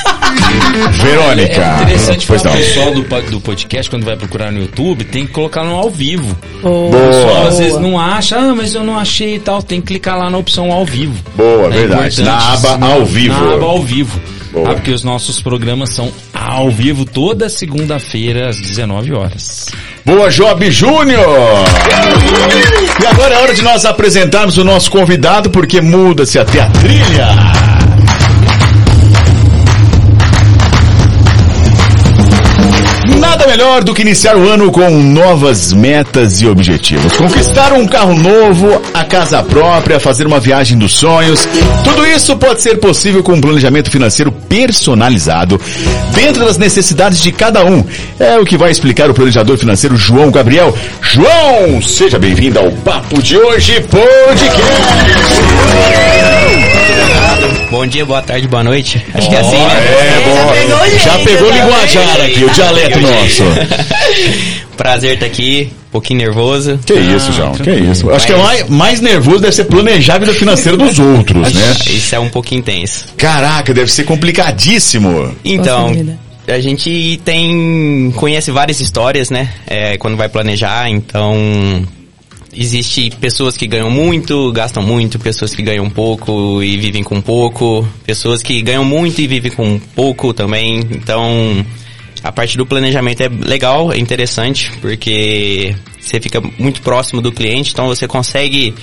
Verônica. 1.03 1.61
É 1.61 1.83
interessante 1.83 2.27
pois 2.27 2.43
falar 2.43 2.55
não. 2.55 2.63
pro 2.63 2.69
pessoal 2.69 2.95
do, 2.95 3.31
do 3.31 3.41
podcast, 3.41 3.91
quando 3.91 4.05
vai 4.05 4.17
procurar 4.17 4.53
no 4.53 4.61
YouTube, 4.61 5.05
tem 5.05 5.27
que 5.27 5.33
colocar 5.33 5.65
no 5.65 5.75
ao 5.75 5.91
vivo. 5.91 6.37
Boa. 6.63 6.89
O 6.89 7.07
pessoal 7.09 7.47
às 7.47 7.59
vezes 7.59 7.79
não 7.81 7.99
acha, 7.99 8.37
ah, 8.37 8.55
mas 8.55 8.75
eu 8.75 8.83
não 8.83 8.99
achei 8.99 9.37
e 9.37 9.41
tal. 9.41 9.63
Tem 9.63 9.81
que 9.81 9.89
clicar 9.89 10.19
lá 10.19 10.31
na 10.31 10.39
opção 10.39 10.73
ao 10.73 10.85
vivo. 10.85 11.17
boa, 11.37 11.67
É 11.67 11.71
verdade. 11.71 12.23
Na 12.23 12.55
aba 12.55 12.79
ao 12.87 13.05
vivo. 13.05 13.45
Na 13.45 13.55
aba 13.55 13.67
ao 13.67 13.83
vivo. 13.83 14.21
Ah, 14.67 14.75
porque 14.75 14.91
os 14.91 15.05
nossos 15.05 15.41
programas 15.41 15.91
são 15.91 16.13
ao 16.35 16.71
vivo 16.71 17.05
toda 17.05 17.49
segunda-feira 17.49 18.49
às 18.49 18.61
19 18.61 19.13
horas. 19.13 19.69
Boa, 20.05 20.29
Job 20.29 20.69
Júnior! 20.71 21.65
E 23.01 23.07
agora 23.07 23.35
é 23.35 23.39
hora 23.39 23.55
de 23.55 23.63
nós 23.63 23.85
apresentarmos 23.85 24.59
o 24.59 24.65
nosso 24.65 24.91
convidado, 24.91 25.51
porque 25.51 25.81
muda-se 25.81 26.39
até 26.39 26.61
a 26.61 26.67
trilha. 26.71 27.80
Nada 33.41 33.53
melhor 33.53 33.83
do 33.83 33.95
que 33.95 34.03
iniciar 34.03 34.37
o 34.37 34.47
ano 34.51 34.71
com 34.71 34.91
novas 34.91 35.73
metas 35.73 36.43
e 36.43 36.47
objetivos. 36.47 37.17
Conquistar 37.17 37.73
um 37.73 37.87
carro 37.87 38.15
novo, 38.15 38.83
a 38.93 39.03
casa 39.03 39.43
própria, 39.43 39.99
fazer 39.99 40.27
uma 40.27 40.39
viagem 40.39 40.77
dos 40.77 40.93
sonhos. 40.93 41.49
Tudo 41.83 42.07
isso 42.07 42.37
pode 42.37 42.61
ser 42.61 42.79
possível 42.79 43.23
com 43.23 43.33
um 43.33 43.41
planejamento 43.41 43.91
financeiro 43.91 44.31
personalizado 44.31 45.59
dentro 46.15 46.45
das 46.45 46.59
necessidades 46.59 47.19
de 47.19 47.33
cada 47.33 47.65
um. 47.65 47.83
É 48.19 48.39
o 48.39 48.45
que 48.45 48.59
vai 48.59 48.71
explicar 48.71 49.09
o 49.09 49.15
planejador 49.15 49.57
financeiro 49.57 49.97
João 49.97 50.31
Gabriel. 50.31 50.77
João, 51.01 51.81
seja 51.81 52.19
bem-vindo 52.19 52.59
ao 52.59 52.71
Papo 52.71 53.23
de 53.23 53.39
Hoje 53.39 53.81
Podcast. 53.81 54.61
Bom 57.71 57.87
dia, 57.87 58.05
boa 58.05 58.21
tarde, 58.21 58.49
boa 58.49 58.65
noite. 58.65 59.01
Acho 59.15 59.29
que 59.29 59.35
é 59.37 59.39
assim, 59.39 59.57
né? 59.57 59.75
É, 59.85 60.21
bom. 60.25 60.53
pegou 60.53 60.77
o 60.77 60.99
Já 60.99 61.19
pegou 61.21 61.49
o 61.49 61.53
tá 61.53 61.57
linguajar 61.57 62.21
aqui, 62.21 62.45
o 62.45 62.51
dialeto 62.51 62.99
nosso. 63.01 63.45
Prazer 64.77 65.15
estar 65.15 65.27
aqui, 65.27 65.71
um 65.87 65.91
pouquinho 65.93 66.19
nervoso. 66.19 66.81
Que 66.85 66.95
isso, 66.95 67.33
João, 67.33 67.53
que 67.53 67.71
isso. 67.71 68.11
Acho 68.11 68.27
que 68.27 68.33
é 68.33 68.37
mais, 68.37 68.69
mais 68.69 69.01
nervoso 69.01 69.39
deve 69.39 69.55
ser 69.55 69.65
planejar 69.65 70.17
a 70.17 70.19
vida 70.19 70.35
financeira 70.35 70.77
dos 70.77 70.99
outros, 71.01 71.55
né? 71.55 71.77
Isso 71.87 72.13
é 72.13 72.19
um 72.19 72.29
pouquinho 72.29 72.59
intenso. 72.59 73.05
Caraca, 73.17 73.73
deve 73.73 73.93
ser 73.93 74.03
complicadíssimo. 74.03 75.33
Então, 75.45 75.95
a 76.49 76.59
gente 76.59 77.21
tem 77.25 78.13
conhece 78.17 78.51
várias 78.51 78.81
histórias, 78.81 79.31
né? 79.31 79.49
É, 79.65 79.97
quando 79.97 80.17
vai 80.17 80.29
planejar, 80.29 80.91
então 80.91 81.87
existe 82.53 83.11
pessoas 83.21 83.57
que 83.57 83.67
ganham 83.67 83.91
muito, 83.91 84.53
gastam 84.53 84.83
muito, 84.83 85.19
pessoas 85.19 85.55
que 85.55 85.63
ganham 85.63 85.89
pouco 85.89 86.63
e 86.63 86.77
vivem 86.77 87.03
com 87.03 87.21
pouco, 87.21 87.89
pessoas 88.05 88.43
que 88.43 88.61
ganham 88.63 88.85
muito 88.85 89.21
e 89.21 89.27
vivem 89.27 89.51
com 89.51 89.79
pouco 89.95 90.33
também. 90.33 90.81
Então, 90.91 91.65
a 92.23 92.33
parte 92.33 92.57
do 92.57 92.67
planejamento 92.67 93.23
é 93.23 93.29
legal, 93.29 93.93
é 93.93 93.99
interessante, 93.99 94.71
porque 94.81 95.75
você 95.99 96.21
fica 96.21 96.41
muito 96.59 96.83
próximo 96.83 97.21
do 97.21 97.33
cliente, 97.33 97.73
então 97.73 97.87
você 97.87 98.07
consegue 98.07 98.75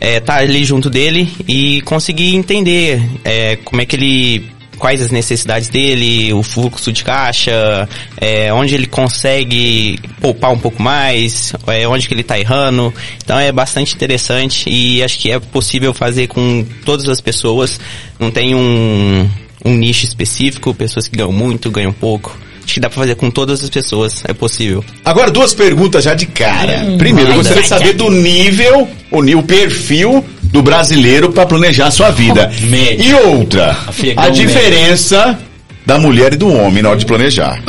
estar 0.00 0.38
ali 0.38 0.64
junto 0.64 0.90
dele 0.90 1.28
e 1.48 1.80
conseguir 1.82 2.34
entender 2.34 3.02
é, 3.24 3.56
como 3.56 3.80
é 3.80 3.86
que 3.86 3.96
ele 3.96 4.53
quais 4.78 5.00
as 5.00 5.10
necessidades 5.10 5.68
dele, 5.68 6.32
o 6.32 6.42
fluxo 6.42 6.92
de 6.92 7.04
caixa, 7.04 7.88
é, 8.20 8.52
onde 8.52 8.74
ele 8.74 8.86
consegue 8.86 9.98
poupar 10.20 10.52
um 10.52 10.58
pouco 10.58 10.82
mais, 10.82 11.52
é, 11.66 11.86
onde 11.86 12.06
que 12.06 12.14
ele 12.14 12.20
está 12.20 12.38
errando. 12.38 12.92
Então 13.22 13.38
é 13.38 13.50
bastante 13.52 13.94
interessante 13.94 14.68
e 14.68 15.02
acho 15.02 15.18
que 15.18 15.30
é 15.30 15.38
possível 15.38 15.92
fazer 15.94 16.26
com 16.28 16.64
todas 16.84 17.08
as 17.08 17.20
pessoas. 17.20 17.80
Não 18.18 18.30
tem 18.30 18.54
um, 18.54 19.28
um 19.64 19.74
nicho 19.74 20.04
específico, 20.04 20.74
pessoas 20.74 21.08
que 21.08 21.16
ganham 21.16 21.32
muito, 21.32 21.70
ganham 21.70 21.92
pouco. 21.92 22.36
Acho 22.64 22.74
que 22.74 22.80
dá 22.80 22.88
pra 22.88 22.98
fazer 22.98 23.14
com 23.16 23.30
todas 23.30 23.62
as 23.62 23.68
pessoas, 23.68 24.22
é 24.26 24.32
possível. 24.32 24.82
Agora, 25.04 25.30
duas 25.30 25.52
perguntas 25.52 26.02
já 26.02 26.14
de 26.14 26.24
cara. 26.24 26.96
Primeiro, 26.96 27.32
eu 27.32 27.36
gostaria 27.36 27.62
de 27.62 27.68
saber 27.68 27.92
do 27.92 28.10
nível, 28.10 28.88
o, 29.10 29.18
o 29.18 29.42
perfil 29.42 30.24
do 30.54 30.62
brasileiro 30.62 31.32
para 31.32 31.44
planejar 31.46 31.88
a 31.88 31.90
sua 31.90 32.12
vida. 32.12 32.48
Médio. 32.62 33.04
E 33.04 33.14
outra, 33.14 33.72
Afegão 33.88 34.22
a 34.22 34.28
diferença 34.28 35.36
da 35.84 35.98
mulher 35.98 36.32
e 36.32 36.36
do 36.36 36.48
homem 36.48 36.80
na 36.80 36.90
hora 36.90 36.98
de 36.98 37.04
planejar. 37.04 37.60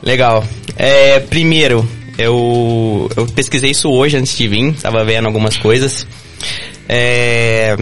Legal. 0.00 0.46
É, 0.76 1.18
primeiro, 1.18 1.86
eu, 2.16 3.10
eu 3.16 3.26
pesquisei 3.26 3.72
isso 3.72 3.90
hoje 3.90 4.16
antes 4.16 4.38
de 4.38 4.46
vir, 4.46 4.74
estava 4.74 5.04
vendo 5.04 5.26
algumas 5.26 5.56
coisas. 5.56 6.06
É, 6.88 7.76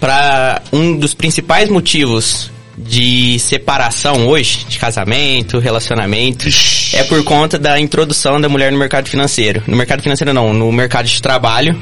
para 0.00 0.60
um 0.72 0.96
dos 0.96 1.14
principais 1.14 1.68
motivos 1.68 2.50
de 2.76 3.38
separação 3.38 4.26
hoje, 4.26 4.66
de 4.68 4.80
casamento, 4.80 5.60
relacionamento, 5.60 6.48
é 6.92 7.04
por 7.04 7.22
conta 7.22 7.56
da 7.56 7.78
introdução 7.78 8.40
da 8.40 8.48
mulher 8.48 8.72
no 8.72 8.78
mercado 8.78 9.08
financeiro. 9.08 9.62
No 9.64 9.76
mercado 9.76 10.02
financeiro 10.02 10.34
não, 10.34 10.52
no 10.52 10.72
mercado 10.72 11.06
de 11.06 11.22
trabalho, 11.22 11.80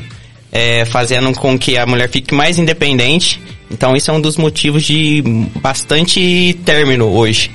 é, 0.54 0.84
fazendo 0.84 1.32
com 1.32 1.58
que 1.58 1.76
a 1.76 1.84
mulher 1.84 2.08
fique 2.08 2.32
mais 2.32 2.58
independente. 2.58 3.42
Então 3.68 3.96
isso 3.96 4.08
é 4.08 4.14
um 4.14 4.20
dos 4.20 4.36
motivos 4.36 4.84
de 4.84 5.20
bastante 5.60 6.56
término 6.64 7.06
hoje. 7.06 7.50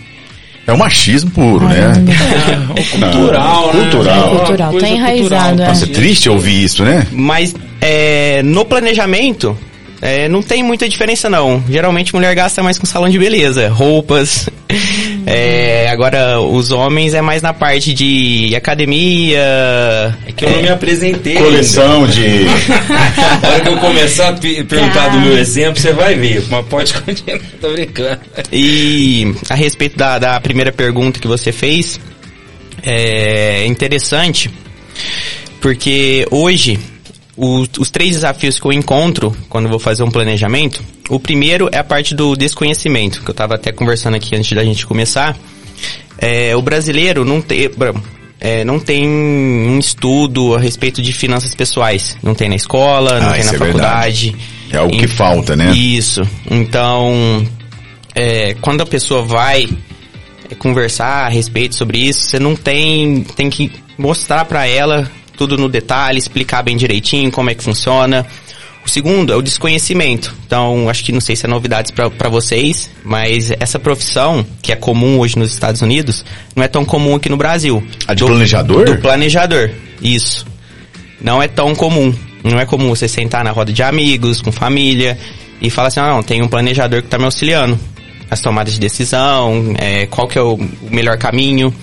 É 0.68 0.74
um 0.74 0.78
machismo 0.78 1.32
puro, 1.32 1.68
né? 1.68 1.94
Cultural, 2.92 3.74
né? 3.74 3.82
Cultural. 3.84 4.32
Uma 4.32 4.40
Cultural, 4.40 4.74
tá 4.74 4.90
enraizado, 4.90 5.20
cultural. 5.22 5.66
é. 5.66 5.68
Nossa, 5.70 5.86
é 5.86 5.88
triste 5.88 6.30
ouvir 6.30 6.64
isso, 6.64 6.84
né? 6.84 7.08
Mas 7.12 7.56
é, 7.82 8.44
no 8.44 8.66
planejamento, 8.66 9.58
é, 10.02 10.28
não 10.28 10.44
tem 10.44 10.62
muita 10.62 10.88
diferença 10.88 11.30
não. 11.30 11.64
Geralmente 11.70 12.14
mulher 12.14 12.36
gasta 12.36 12.62
mais 12.62 12.78
com 12.78 12.86
salão 12.86 13.10
de 13.10 13.18
beleza, 13.18 13.70
roupas. 13.70 14.50
É, 15.26 15.90
agora, 15.90 16.40
os 16.42 16.72
homens 16.72 17.14
é 17.14 17.22
mais 17.22 17.42
na 17.42 17.54
parte 17.54 17.94
de 17.94 18.54
academia. 18.56 19.38
É 20.28 20.32
que 20.32 20.46
eu 20.46 20.50
não 20.50 20.62
me 20.62 20.70
apresentei. 20.70 21.36
Coleção 21.36 22.08
de. 22.08 22.24
ainda. 22.26 22.52
A 23.48 23.50
hora 23.52 23.60
que 23.62 23.68
eu 23.70 23.78
começar 23.78 24.30
a 24.30 24.34
pe- 24.34 24.64
perguntar 24.64 25.10
do 25.10 25.20
meu 25.20 25.38
exemplo, 25.38 25.80
você 25.80 25.94
vai 25.94 26.16
ver. 26.16 26.44
Mas 26.50 26.66
pode 26.68 26.94
continuar, 26.94 27.40
tô 27.62 27.72
brincando. 27.72 28.20
E 28.52 29.34
a 29.50 29.56
respeito 29.56 29.98
da, 29.98 30.18
da 30.20 30.40
primeira 30.40 30.72
pergunta 30.72 31.20
que 31.20 31.28
você 31.28 31.52
fez, 31.52 32.00
é 32.84 33.66
interessante 33.66 34.50
Porque 35.62 36.26
hoje, 36.32 36.80
o- 37.36 37.66
os 37.78 37.92
três 37.92 38.12
desafios 38.12 38.60
que 38.60 38.66
eu 38.66 38.72
encontro 38.72 39.36
quando 39.50 39.66
eu 39.66 39.72
vou 39.72 39.80
fazer 39.80 40.04
um 40.04 40.12
planejamento, 40.12 40.82
o 41.10 41.20
primeiro 41.20 41.68
é 41.72 41.80
a 41.80 41.84
parte 41.84 42.14
do 42.14 42.36
desconhecimento, 42.36 43.22
que 43.24 43.30
eu 43.30 43.34
estava 43.34 43.56
até 43.56 43.72
conversando 43.72 44.16
aqui 44.16 44.36
antes 44.36 44.52
da 44.54 44.64
gente 44.64 44.86
começar. 44.86 45.36
É, 46.18 46.56
o 46.56 46.62
brasileiro 46.62 47.26
não 47.26 47.42
tem, 47.42 47.70
é, 48.40 48.64
não 48.64 48.80
tem 48.80 49.08
um 49.08 49.80
estudo 49.80 50.56
a 50.56 50.60
respeito 50.60 51.02
de 51.02 51.12
finanças 51.12 51.56
pessoais. 51.56 52.16
Não 52.22 52.36
tem 52.36 52.48
na 52.48 52.56
escola, 52.56 53.20
não 53.20 53.30
Ah, 53.30 53.34
tem 53.34 53.44
na 53.44 53.54
é 53.54 53.58
faculdade. 53.58 54.36
É 54.72 54.78
algo 54.78 54.96
que 54.96 55.08
falta, 55.08 55.56
né? 55.56 55.72
Isso. 55.72 56.22
Então, 56.50 57.46
é, 58.14 58.56
quando 58.62 58.82
a 58.82 58.86
pessoa 58.86 59.24
vai 59.24 59.68
é, 60.50 60.56
conversar 60.56 61.26
a 61.26 61.30
respeito 61.30 61.76
sobre 61.76 61.98
isso, 61.98 62.22
você 62.22 62.40
não 62.40 62.56
tem, 62.56 63.24
tem 63.36 63.50
que 63.50 63.72
mostrar 63.98 64.46
pra 64.46 64.68
ela 64.68 65.10
tudo 65.36 65.58
no 65.58 65.70
detalhe, 65.70 66.20
explicar 66.20 66.62
bem 66.62 66.78
direitinho 66.78 67.32
como 67.32 67.50
é 67.50 67.56
que 67.56 67.64
funciona. 67.64 68.28
O 68.86 68.90
segundo 68.90 69.32
é 69.32 69.36
o 69.36 69.42
desconhecimento. 69.42 70.34
Então, 70.48 70.90
acho 70.90 71.04
que 71.04 71.12
não 71.12 71.22
sei 71.22 71.36
se 71.36 71.46
é 71.46 71.50
novidades 71.50 71.92
pra 71.92 72.30
vocês, 72.30 72.90
mas 73.04 73.52
essa 73.60 73.78
profissão, 73.78 74.46
que 74.62 74.72
é 74.72 74.76
comum 74.76 75.20
hoje 75.20 75.38
nos 75.38 75.52
Estados 75.54 75.82
Unidos, 75.82 76.26
não 76.56 76.64
é 76.64 76.68
tão 76.68 76.84
comum 76.86 77.16
aqui 77.16 77.30
no 77.30 77.38
Brasil. 77.38 77.84
A 78.08 78.14
de 78.14 78.22
Do- 78.22 78.28
planejador? 78.28 78.86
Do 78.86 78.98
planejador, 78.98 79.70
isso. 80.02 80.46
Não 81.22 81.44
é 81.44 81.48
tão 81.48 81.76
comum. 81.76 82.14
Não 82.44 82.58
é 82.60 82.66
comum 82.66 82.90
você 82.90 83.08
sentar 83.08 83.44
na 83.44 83.52
roda 83.52 83.72
de 83.74 83.84
amigos, 83.84 84.42
com 84.42 84.52
família, 84.52 85.18
e 85.62 85.70
falar 85.70 85.90
assim, 85.90 86.00
ah, 86.00 86.08
não, 86.08 86.24
tem 86.24 86.42
um 86.42 86.48
planejador 86.48 87.02
que 87.02 87.10
tá 87.10 87.18
me 87.18 87.26
auxiliando. 87.26 87.78
As 88.32 88.40
tomadas 88.42 88.74
de 88.74 88.80
decisão, 88.80 89.74
é, 89.78 90.06
qual 90.06 90.28
que 90.28 90.38
é 90.38 90.42
o 90.42 90.58
melhor 90.90 91.18
caminho. 91.18 91.74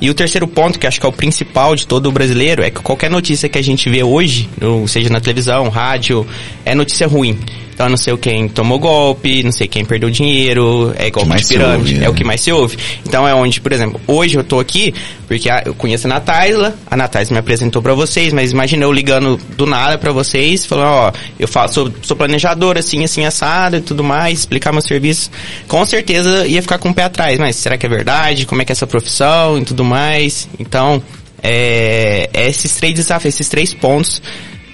E 0.00 0.08
o 0.10 0.14
terceiro 0.14 0.46
ponto, 0.48 0.78
que 0.78 0.86
acho 0.86 1.00
que 1.00 1.06
é 1.06 1.08
o 1.08 1.12
principal 1.12 1.76
de 1.76 1.86
todo 1.86 2.08
o 2.08 2.12
brasileiro, 2.12 2.62
é 2.62 2.70
que 2.70 2.80
qualquer 2.80 3.10
notícia 3.10 3.48
que 3.48 3.58
a 3.58 3.62
gente 3.62 3.88
vê 3.90 4.02
hoje, 4.02 4.48
seja 4.88 5.10
na 5.10 5.20
televisão, 5.20 5.68
rádio, 5.68 6.26
é 6.64 6.74
notícia 6.74 7.06
ruim. 7.06 7.38
Então, 7.80 7.88
não 7.88 7.96
sei 7.96 8.14
quem 8.18 8.46
tomou 8.46 8.78
golpe, 8.78 9.42
não 9.42 9.50
sei 9.50 9.66
quem 9.66 9.86
perdeu 9.86 10.10
dinheiro, 10.10 10.92
é 10.98 11.08
golpe 11.08 11.34
de 11.34 11.46
pirâmide, 11.46 11.78
ouve, 11.92 11.94
é 11.96 11.98
né? 12.00 12.08
o 12.10 12.12
que 12.12 12.22
mais 12.22 12.42
se 12.42 12.52
ouve. 12.52 12.76
Então, 13.06 13.26
é 13.26 13.34
onde, 13.34 13.58
por 13.58 13.72
exemplo, 13.72 13.98
hoje 14.06 14.36
eu 14.36 14.44
tô 14.44 14.60
aqui 14.60 14.92
porque 15.26 15.48
a- 15.48 15.62
eu 15.64 15.72
conheço 15.74 16.06
a 16.06 16.10
Nataisla, 16.10 16.74
a 16.90 16.94
Nataisla 16.94 17.32
me 17.32 17.38
apresentou 17.38 17.80
pra 17.80 17.94
vocês, 17.94 18.34
mas 18.34 18.52
imagina 18.52 18.84
eu 18.84 18.92
ligando 18.92 19.40
do 19.56 19.64
nada 19.64 19.96
pra 19.96 20.12
vocês, 20.12 20.66
falando, 20.66 20.88
ó, 20.88 21.12
eu 21.38 21.48
faço, 21.48 21.72
sou, 21.72 21.92
sou 22.02 22.14
planejador, 22.18 22.76
assim, 22.76 23.02
assim, 23.02 23.24
assado 23.24 23.78
e 23.78 23.80
tudo 23.80 24.04
mais, 24.04 24.40
explicar 24.40 24.72
meu 24.72 24.82
serviço. 24.82 25.30
Com 25.66 25.82
certeza 25.86 26.46
ia 26.46 26.60
ficar 26.60 26.76
com 26.76 26.90
o 26.90 26.94
pé 26.94 27.04
atrás, 27.04 27.38
mas 27.38 27.56
será 27.56 27.78
que 27.78 27.86
é 27.86 27.88
verdade? 27.88 28.44
Como 28.44 28.60
é 28.60 28.64
que 28.66 28.72
é 28.72 28.74
essa 28.74 28.86
profissão 28.86 29.56
e 29.56 29.64
tudo 29.64 29.86
mais? 29.86 30.46
Então, 30.58 31.02
é, 31.42 32.28
é 32.34 32.46
esses 32.46 32.76
três 32.76 32.92
desafios, 32.92 33.32
esses 33.34 33.48
três 33.48 33.72
pontos 33.72 34.20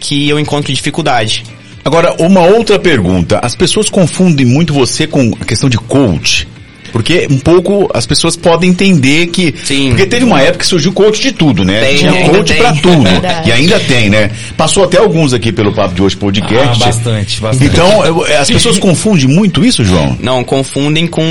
que 0.01 0.29
eu 0.29 0.41
encontro 0.41 0.73
dificuldade. 0.73 1.45
Agora, 1.87 2.15
uma 2.19 2.41
outra 2.41 2.79
pergunta. 2.81 3.39
As 3.41 3.55
pessoas 3.55 3.89
confundem 3.89 4.45
muito 4.45 4.75
você 4.75 5.07
com 5.07 5.33
a 5.41 5.45
questão 5.45 5.69
de 5.71 5.79
coach. 5.79 6.49
Porque 6.93 7.27
um 7.31 7.39
pouco 7.39 7.89
as 7.95 8.07
pessoas 8.07 8.37
podem 8.37 8.71
entender 8.71 9.27
que. 9.27 9.55
Sim. 9.65 9.91
Porque 9.91 10.07
teve 10.07 10.25
uma 10.25 10.41
época 10.41 10.59
que 10.61 10.67
surgiu 10.67 10.93
coach 10.93 11.21
de 11.21 11.31
tudo, 11.33 11.65
né? 11.65 11.81
Tem, 11.81 11.97
Tinha 11.99 12.29
coach 12.31 12.55
pra 12.55 12.73
tudo. 12.81 13.03
Verdade. 13.03 13.49
E 13.49 13.53
ainda 13.53 13.79
tem, 13.81 14.09
né? 14.09 14.31
Passou 14.57 14.83
até 14.85 14.97
alguns 14.99 15.33
aqui 15.33 15.53
pelo 15.53 15.73
Papo 15.75 15.95
de 15.95 16.03
Hoje 16.03 16.17
podcast. 16.17 16.83
Ah, 16.83 16.87
bastante, 16.87 17.41
bastante. 17.41 17.71
Então, 17.71 18.05
eu- 18.05 18.25
as 18.41 18.51
pessoas 18.51 18.79
confundem 18.81 19.29
muito 19.29 19.65
isso, 19.65 19.85
João? 19.85 20.17
Não, 20.21 20.43
confundem 20.43 21.07
com 21.07 21.23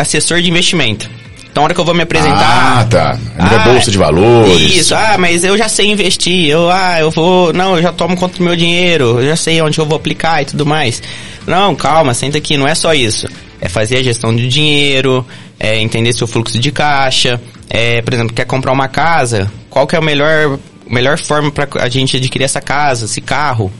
assessor 0.00 0.40
de 0.40 0.48
investimento. 0.50 1.10
Então, 1.50 1.62
a 1.62 1.64
hora 1.64 1.74
que 1.74 1.80
eu 1.80 1.84
vou 1.84 1.94
me 1.94 2.02
apresentar... 2.02 2.80
Ah, 2.80 2.84
tá. 2.88 3.18
Ainda 3.36 3.56
Ah, 3.56 3.64
bolsa 3.64 3.90
de 3.90 3.98
valores. 3.98 4.76
Isso, 4.76 4.94
ah, 4.94 5.16
mas 5.18 5.42
eu 5.42 5.58
já 5.58 5.68
sei 5.68 5.90
investir, 5.90 6.48
eu, 6.48 6.70
ah, 6.70 7.00
eu 7.00 7.10
vou, 7.10 7.52
não, 7.52 7.76
eu 7.76 7.82
já 7.82 7.92
tomo 7.92 8.16
conta 8.16 8.38
do 8.38 8.44
meu 8.44 8.54
dinheiro, 8.54 9.20
eu 9.20 9.26
já 9.26 9.36
sei 9.36 9.60
onde 9.60 9.78
eu 9.78 9.84
vou 9.84 9.96
aplicar 9.96 10.42
e 10.42 10.44
tudo 10.44 10.64
mais. 10.64 11.02
Não, 11.46 11.74
calma, 11.74 12.14
senta 12.14 12.38
aqui, 12.38 12.56
não 12.56 12.68
é 12.68 12.74
só 12.74 12.94
isso. 12.94 13.26
É 13.60 13.68
fazer 13.68 13.98
a 13.98 14.02
gestão 14.02 14.34
do 14.34 14.46
dinheiro, 14.48 15.26
é 15.58 15.78
entender 15.80 16.12
seu 16.12 16.26
fluxo 16.26 16.58
de 16.58 16.70
caixa, 16.70 17.40
é, 17.68 18.00
por 18.00 18.14
exemplo, 18.14 18.32
quer 18.32 18.44
comprar 18.44 18.72
uma 18.72 18.88
casa, 18.88 19.50
qual 19.68 19.86
que 19.86 19.96
é 19.96 19.98
a 19.98 20.02
melhor, 20.02 20.58
melhor 20.88 21.18
forma 21.18 21.50
para 21.50 21.68
a 21.82 21.88
gente 21.88 22.16
adquirir 22.16 22.44
essa 22.44 22.60
casa, 22.60 23.06
esse 23.06 23.20
carro? 23.20 23.72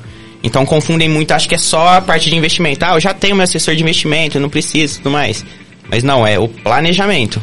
Então 0.42 0.64
confundem 0.66 1.08
muito, 1.08 1.32
acho 1.32 1.48
que 1.48 1.54
é 1.54 1.58
só 1.58 1.96
a 1.96 2.00
parte 2.00 2.30
de 2.30 2.36
investimento. 2.36 2.84
Ah, 2.84 2.94
eu 2.94 3.00
já 3.00 3.14
tenho 3.14 3.36
meu 3.36 3.44
assessor 3.44 3.74
de 3.76 3.82
investimento, 3.82 4.38
eu 4.38 4.40
não 4.40 4.48
preciso 4.48 4.94
e 4.94 4.96
tudo 4.98 5.10
mais. 5.10 5.44
Mas 5.90 6.02
não, 6.02 6.26
é 6.26 6.38
o 6.38 6.48
planejamento. 6.48 7.40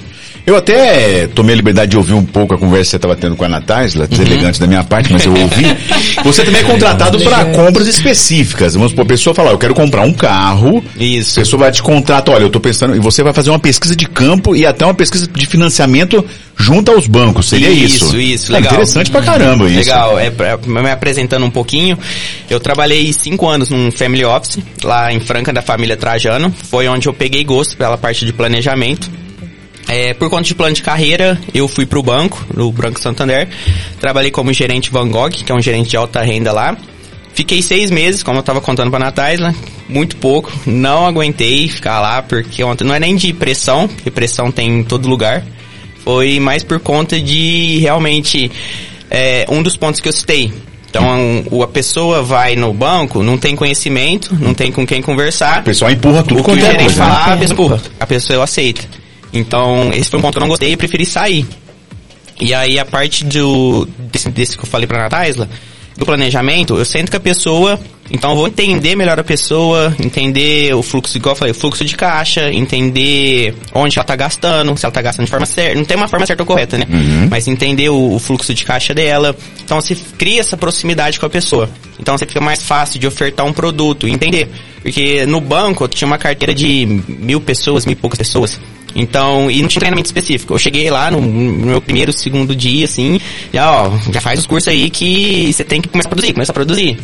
Eu 0.48 0.56
até 0.56 1.28
tomei 1.28 1.52
a 1.54 1.58
liberdade 1.58 1.92
de 1.92 1.98
ouvir 1.98 2.14
um 2.14 2.24
pouco 2.24 2.54
a 2.56 2.58
conversa 2.58 2.84
que 2.86 2.90
você 2.92 2.96
estava 2.96 3.18
tendo 3.18 3.36
com 3.36 3.44
a 3.44 3.50
Natasla, 3.50 4.04
Uhum. 4.04 4.08
deselegante 4.08 4.58
da 4.62 4.66
minha 4.66 4.82
parte, 4.82 5.12
mas 5.12 5.26
eu 5.26 5.34
ouvi. 5.36 5.66
Você 6.24 6.44
também 6.46 6.62
é 6.62 6.64
contratado 6.64 7.20
para 7.20 7.44
compras 7.46 7.86
específicas. 7.86 8.74
Vamos 8.74 8.92
supor, 8.92 9.04
a 9.04 9.08
pessoa 9.10 9.34
falar, 9.36 9.52
eu 9.52 9.58
quero 9.58 9.76
comprar 9.76 10.04
um 10.04 10.14
carro. 10.14 10.82
A 10.98 11.04
Isso. 11.04 11.36
pessoa 11.42 11.60
vai 11.60 11.72
te 11.74 11.84
contratar, 11.84 12.34
olha, 12.36 12.44
eu 12.44 12.50
tô 12.50 12.62
pensando, 12.62 12.96
e 12.96 13.00
você 13.00 13.22
vai 13.24 13.34
fazer 13.34 13.50
uma 13.50 13.60
pesquisa 13.60 13.94
de 13.94 14.06
campo 14.08 14.56
e 14.56 14.66
até 14.66 14.86
uma 14.86 14.94
pesquisa 14.94 15.28
de 15.28 15.46
financiamento 15.46 16.24
junto 16.56 16.92
aos 16.94 17.08
bancos. 17.08 17.50
Seria 17.50 17.70
isso? 17.70 18.06
Isso, 18.06 18.18
isso, 18.20 18.52
É 18.54 18.56
legal. 18.56 18.72
interessante 18.72 19.12
pra 19.12 19.22
caramba 19.22 19.66
isso. 19.68 19.78
Legal, 19.80 20.18
é, 20.18 20.30
pra- 20.32 20.58
me 20.66 20.90
apresentando 20.90 21.46
um 21.46 21.52
pouquinho, 21.52 21.98
eu 22.50 22.60
trabalhei 22.60 23.12
cinco 23.12 23.48
anos 23.50 23.70
num 23.70 23.92
family 23.92 24.24
office, 24.24 24.60
lá 24.82 25.12
em 25.12 25.20
Franca, 25.20 25.52
da 25.52 25.62
família 25.62 25.98
Trajano. 25.98 26.54
Foi 26.72 26.88
onde 26.88 27.08
eu 27.10 27.14
peguei 27.14 27.44
gosto 27.44 27.76
pela 27.76 27.98
parte 27.98 28.26
de 28.26 28.32
planejamento. 28.32 29.10
É, 29.88 30.14
por 30.14 30.30
conta 30.30 30.44
de 30.44 30.54
plano 30.56 30.74
de 30.76 30.82
carreira, 30.82 31.40
eu 31.54 31.68
fui 31.68 31.86
pro 31.86 32.04
banco, 32.04 32.46
no 32.54 32.72
Banco 32.72 33.00
Santander. 33.00 33.48
Trabalhei 34.00 34.30
como 34.32 34.52
gerente 34.52 34.92
Van 34.92 35.08
Gogh, 35.10 35.30
que 35.30 35.50
é 35.52 35.56
um 35.56 35.62
gerente 35.62 35.90
de 35.92 35.98
alta 35.98 36.22
renda 36.22 36.52
lá. 36.52 36.76
Fiquei 37.34 37.62
seis 37.62 37.90
meses, 37.92 38.22
como 38.24 38.40
eu 38.40 38.44
tava 38.44 38.60
contando 38.60 38.90
pra 38.90 39.00
Natália, 39.00 39.56
muito 39.88 40.18
pouco. 40.18 40.52
Não 40.66 41.06
aguentei 41.06 41.70
ficar 41.70 42.00
lá, 42.02 42.22
porque 42.22 42.64
ontem 42.64 42.84
não 42.84 42.94
é 42.96 43.00
nem 43.00 43.16
de 43.16 43.32
pressão, 43.32 43.88
porque 43.88 44.10
pressão 44.12 44.52
tem 44.52 44.80
em 44.80 44.84
todo 44.84 45.08
lugar. 45.08 45.44
Foi 46.04 46.40
mais 46.40 46.64
por 46.64 46.80
conta 46.80 47.20
de 47.20 47.78
realmente 47.80 48.52
é, 49.10 49.46
um 49.50 49.62
dos 49.64 49.78
pontos 49.78 50.02
que 50.02 50.10
eu 50.10 50.14
citei. 50.14 50.52
Então, 50.90 51.44
o- 51.52 51.64
a 51.64 51.68
pessoa 51.68 52.24
vai 52.24 52.56
no 52.56 52.74
banco, 52.74 53.22
não 53.22 53.38
tem 53.38 53.56
conhecimento, 53.56 54.36
não 54.40 54.54
tem 54.54 54.72
com 54.72 54.86
quem 54.86 55.02
conversar. 55.02 55.60
O 55.62 55.64
pessoal 55.64 55.92
empurra 55.92 56.24
tudo 56.24 56.42
O 56.42 56.44
que 56.44 56.52
o 56.52 56.56
é 56.58 56.60
gerente 56.62 56.84
né? 56.84 56.90
falar, 56.90 57.34
a 57.34 57.38
pessoa 57.38 57.54
empurra. 57.54 57.82
A 58.00 58.06
pessoa 58.08 58.44
aceita. 58.44 58.82
Então, 59.34 59.92
esse 59.94 60.10
foi 60.10 60.20
um 60.20 60.22
ponto 60.22 60.34
que 60.34 60.40
eu 60.40 60.42
não 60.42 60.50
gostei 60.50 60.72
e 60.72 60.78
preferi 60.78 61.06
sair. 61.06 61.46
E 62.40 62.54
aí, 62.54 62.78
a 62.80 62.86
parte 62.86 63.26
do, 63.26 63.88
desse, 64.12 64.30
desse 64.30 64.58
que 64.58 64.64
eu 64.64 64.68
falei 64.68 64.88
pra 64.88 65.00
Natália, 65.00 65.48
do 65.98 66.06
planejamento, 66.06 66.78
eu 66.78 66.86
sento 66.86 67.10
com 67.10 67.18
a 67.18 67.20
pessoa, 67.20 67.80
então 68.12 68.30
eu 68.30 68.36
vou 68.36 68.48
entender 68.48 68.96
melhor 68.96 69.20
a 69.20 69.24
pessoa, 69.24 69.94
entender 70.00 70.74
o 70.76 70.84
fluxo, 70.84 71.18
igual 71.18 71.34
eu 71.34 71.38
falei, 71.38 71.52
o 71.52 71.56
fluxo 71.56 71.84
de 71.84 71.96
caixa, 71.96 72.54
entender 72.54 73.56
onde 73.74 73.98
ela 73.98 74.06
tá 74.06 74.16
gastando, 74.16 74.78
se 74.78 74.86
ela 74.86 74.92
tá 74.92 75.02
gastando 75.02 75.26
de 75.26 75.32
forma 75.32 75.48
certa, 75.48 75.76
não 75.76 75.84
tem 75.84 75.98
uma 75.98 76.08
forma 76.08 76.26
certa 76.26 76.44
ou 76.44 76.48
correta, 76.48 76.78
né? 76.78 76.86
Mas 77.32 77.48
entender 77.48 77.90
o, 77.90 78.14
o 78.14 78.20
fluxo 78.20 78.54
de 78.54 78.64
caixa 78.64 78.94
dela. 78.94 79.36
Então 79.64 79.82
você 79.82 79.96
cria 79.96 80.40
essa 80.40 80.56
proximidade 80.56 81.20
com 81.20 81.26
a 81.26 81.30
pessoa. 81.30 81.68
Então 82.00 82.16
você 82.16 82.28
fica 82.28 82.40
mais 82.40 82.62
fácil 82.62 83.00
de 83.00 83.08
ofertar 83.08 83.46
um 83.46 83.52
produto, 83.52 84.08
entender. 84.08 84.48
Porque 84.84 85.26
no 85.26 85.42
banco 85.42 85.84
eu 85.84 85.88
tinha 85.88 86.08
uma 86.08 86.20
carteira 86.20 86.54
de 86.54 86.86
mil 87.08 87.42
pessoas, 87.42 87.86
mil 87.88 87.94
e 87.94 87.96
poucas 87.96 88.20
pessoas. 88.20 88.60
Então, 88.98 89.50
e 89.52 89.62
não 89.62 89.70
tinha 89.70 89.80
treinamento 89.80 90.08
específico. 90.08 90.56
Eu 90.56 90.58
cheguei 90.58 90.90
lá 90.90 91.12
no, 91.12 91.22
no 91.22 91.68
meu 91.68 91.80
primeiro, 91.80 92.12
segundo 92.12 92.56
dia, 92.56 92.86
assim, 92.86 93.22
já, 93.54 93.84
ó, 93.84 93.92
já 94.12 94.20
faz 94.20 94.40
os 94.40 94.48
cursos 94.48 94.70
aí 94.70 94.90
que 94.90 95.54
você 95.54 95.64
tem 95.64 95.80
que 95.80 95.88
começar 95.88 96.08
a 96.08 96.10
produzir, 96.10 96.34
começar 96.34 96.52
a 96.52 96.56
produzir. 96.56 96.98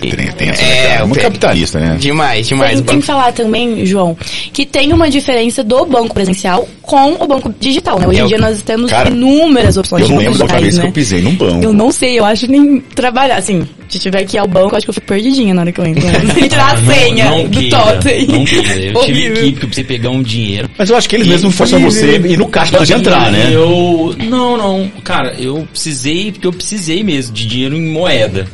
Tem, 0.00 0.10
tem 0.10 0.48
essa 0.50 0.62
É, 0.62 0.96
é, 1.00 1.04
muito 1.04 1.20
capitalista, 1.20 1.78
né? 1.80 1.96
Demais, 1.98 2.46
demais. 2.48 2.74
Tem, 2.74 2.82
tem 2.84 3.00
que 3.00 3.06
falar 3.06 3.32
também, 3.32 3.84
João, 3.86 4.16
que 4.52 4.66
tem 4.66 4.92
uma 4.92 5.08
diferença 5.08 5.64
do 5.64 5.86
banco 5.86 6.12
presencial 6.14 6.68
com 6.82 7.14
o 7.14 7.26
banco 7.26 7.52
digital, 7.58 7.98
né? 7.98 8.06
Hoje 8.06 8.18
É 8.18 8.22
em 8.22 8.24
o- 8.24 8.28
dia 8.28 8.38
nós 8.38 8.60
temos 8.62 8.90
Cara, 8.90 9.08
inúmeras 9.10 9.76
opções 9.76 10.02
Eu 10.02 10.08
de 10.08 10.12
não 10.14 10.20
lembro 10.20 10.38
da 10.38 10.44
vez 10.46 10.58
que 10.58 10.64
digitais, 10.66 10.86
eu 10.86 10.92
pisei 10.92 11.20
num 11.22 11.34
banco. 11.34 11.64
Eu 11.64 11.72
não 11.72 11.90
sei, 11.90 12.18
eu 12.18 12.24
acho 12.24 12.46
nem 12.50 12.78
trabalhar, 12.80 13.36
assim, 13.36 13.66
se 13.88 13.98
tiver 13.98 14.24
que 14.24 14.36
ir 14.36 14.38
ao 14.40 14.46
banco, 14.46 14.74
eu 14.74 14.76
acho 14.76 14.86
que 14.86 14.90
eu 14.90 14.94
fico 14.94 15.06
perdidinha 15.06 15.54
na 15.54 15.62
hora 15.62 15.72
que 15.72 15.80
eu 15.80 15.86
entro. 15.86 16.02
Sem 16.34 16.48
tirar 16.48 16.64
a 16.66 16.70
Ah, 16.72 16.80
não- 16.80 16.94
senha 16.94 17.24
não 17.24 17.44
do 17.44 17.58
queira, 17.60 17.76
totem. 17.78 18.26
Não 18.26 18.44
queira. 18.44 18.74
Eu 18.98 19.00
tive 19.04 19.30
que 19.30 19.40
ir 19.46 19.50
porque 19.52 19.64
eu 19.64 19.68
precisei 19.68 19.84
pegar 19.84 20.10
um 20.10 20.22
dinheiro. 20.22 20.70
Mas 20.78 20.90
eu 20.90 20.96
acho 20.96 21.08
que 21.08 21.16
eles 21.16 21.26
mesmos 21.26 21.54
forçam 21.54 21.80
você 21.80 22.16
ir 22.16 22.36
no 22.36 22.46
caixa 22.48 22.76
antes 22.76 22.88
de 22.88 22.94
entrar, 22.94 23.32
né? 23.32 23.48
Eu. 23.52 24.14
Não, 24.28 24.56
não. 24.56 24.90
Cara, 25.02 25.34
eu 25.38 25.66
precisei, 25.72 26.30
porque 26.32 26.46
eu 26.46 26.52
precisei 26.52 27.02
mesmo 27.02 27.32
de 27.34 27.46
dinheiro 27.46 27.74
em 27.76 27.82
moeda, 27.90 28.46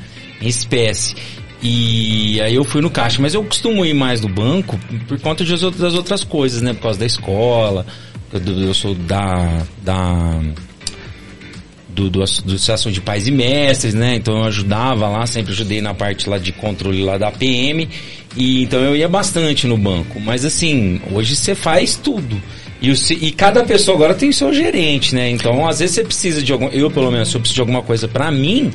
espécie. 0.48 1.14
E 1.62 2.40
aí 2.40 2.56
eu 2.56 2.64
fui 2.64 2.82
no 2.82 2.90
caixa, 2.90 3.22
mas 3.22 3.34
eu 3.34 3.44
costumo 3.44 3.86
ir 3.86 3.94
mais 3.94 4.20
no 4.20 4.28
banco 4.28 4.78
por 5.06 5.20
conta 5.20 5.44
de 5.44 5.52
das 5.52 5.94
outras 5.94 6.24
coisas, 6.24 6.60
né? 6.60 6.72
Por 6.74 6.82
causa 6.82 6.98
da 6.98 7.06
escola, 7.06 7.86
eu, 8.32 8.74
sou 8.74 8.94
da. 8.94 9.62
da 9.82 10.40
do, 11.88 12.08
do, 12.08 12.20
do 12.20 12.22
Associação 12.22 12.90
de 12.90 13.02
Pais 13.02 13.28
e 13.28 13.30
Mestres, 13.30 13.94
né? 13.94 14.16
Então 14.16 14.38
eu 14.38 14.44
ajudava 14.44 15.08
lá, 15.08 15.26
sempre 15.26 15.52
ajudei 15.52 15.80
na 15.80 15.92
parte 15.92 16.28
lá 16.28 16.38
de 16.38 16.50
controle 16.50 17.04
lá 17.04 17.18
da 17.18 17.30
PM. 17.30 17.88
E 18.36 18.62
então 18.62 18.80
eu 18.80 18.96
ia 18.96 19.08
bastante 19.08 19.66
no 19.66 19.76
banco. 19.76 20.18
Mas 20.18 20.44
assim, 20.44 21.00
hoje 21.12 21.36
você 21.36 21.54
faz 21.54 21.94
tudo. 21.94 22.42
E, 22.80 22.90
o 22.90 22.94
e 23.20 23.30
cada 23.30 23.62
pessoa 23.62 23.96
agora 23.96 24.14
tem 24.14 24.30
o 24.30 24.32
seu 24.32 24.52
gerente, 24.52 25.14
né? 25.14 25.30
Então, 25.30 25.68
às 25.68 25.78
vezes 25.78 25.94
você 25.94 26.02
precisa 26.02 26.42
de 26.42 26.52
algum. 26.52 26.66
Eu, 26.68 26.90
pelo 26.90 27.12
menos, 27.12 27.28
se 27.28 27.36
eu 27.36 27.40
preciso 27.40 27.54
de 27.54 27.60
alguma 27.60 27.82
coisa 27.82 28.08
pra 28.08 28.28
mim, 28.30 28.72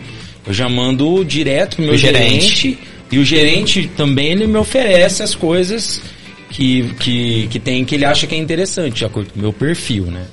Eu 0.47 0.53
já 0.53 0.69
mando 0.69 1.23
direto 1.25 1.75
pro 1.75 1.85
meu 1.85 1.93
O 1.93 1.97
gerente. 1.97 2.47
gerente. 2.47 2.79
E 3.11 3.19
o 3.19 3.25
gerente 3.25 3.89
também 3.95 4.27
ele 4.31 4.47
me 4.47 4.57
oferece 4.57 5.23
as 5.23 5.33
coisas 5.33 6.01
que, 6.49 6.83
que, 6.99 7.47
que 7.49 7.59
tem 7.59 7.83
que 7.85 7.95
ele 7.95 8.05
acha 8.05 8.27
que 8.27 8.35
é 8.35 8.37
interessante, 8.37 8.95
de 8.97 9.05
acordo 9.05 9.31
com 9.31 9.39
o 9.39 9.41
meu 9.41 9.53
perfil, 9.53 10.05
né? 10.05 10.25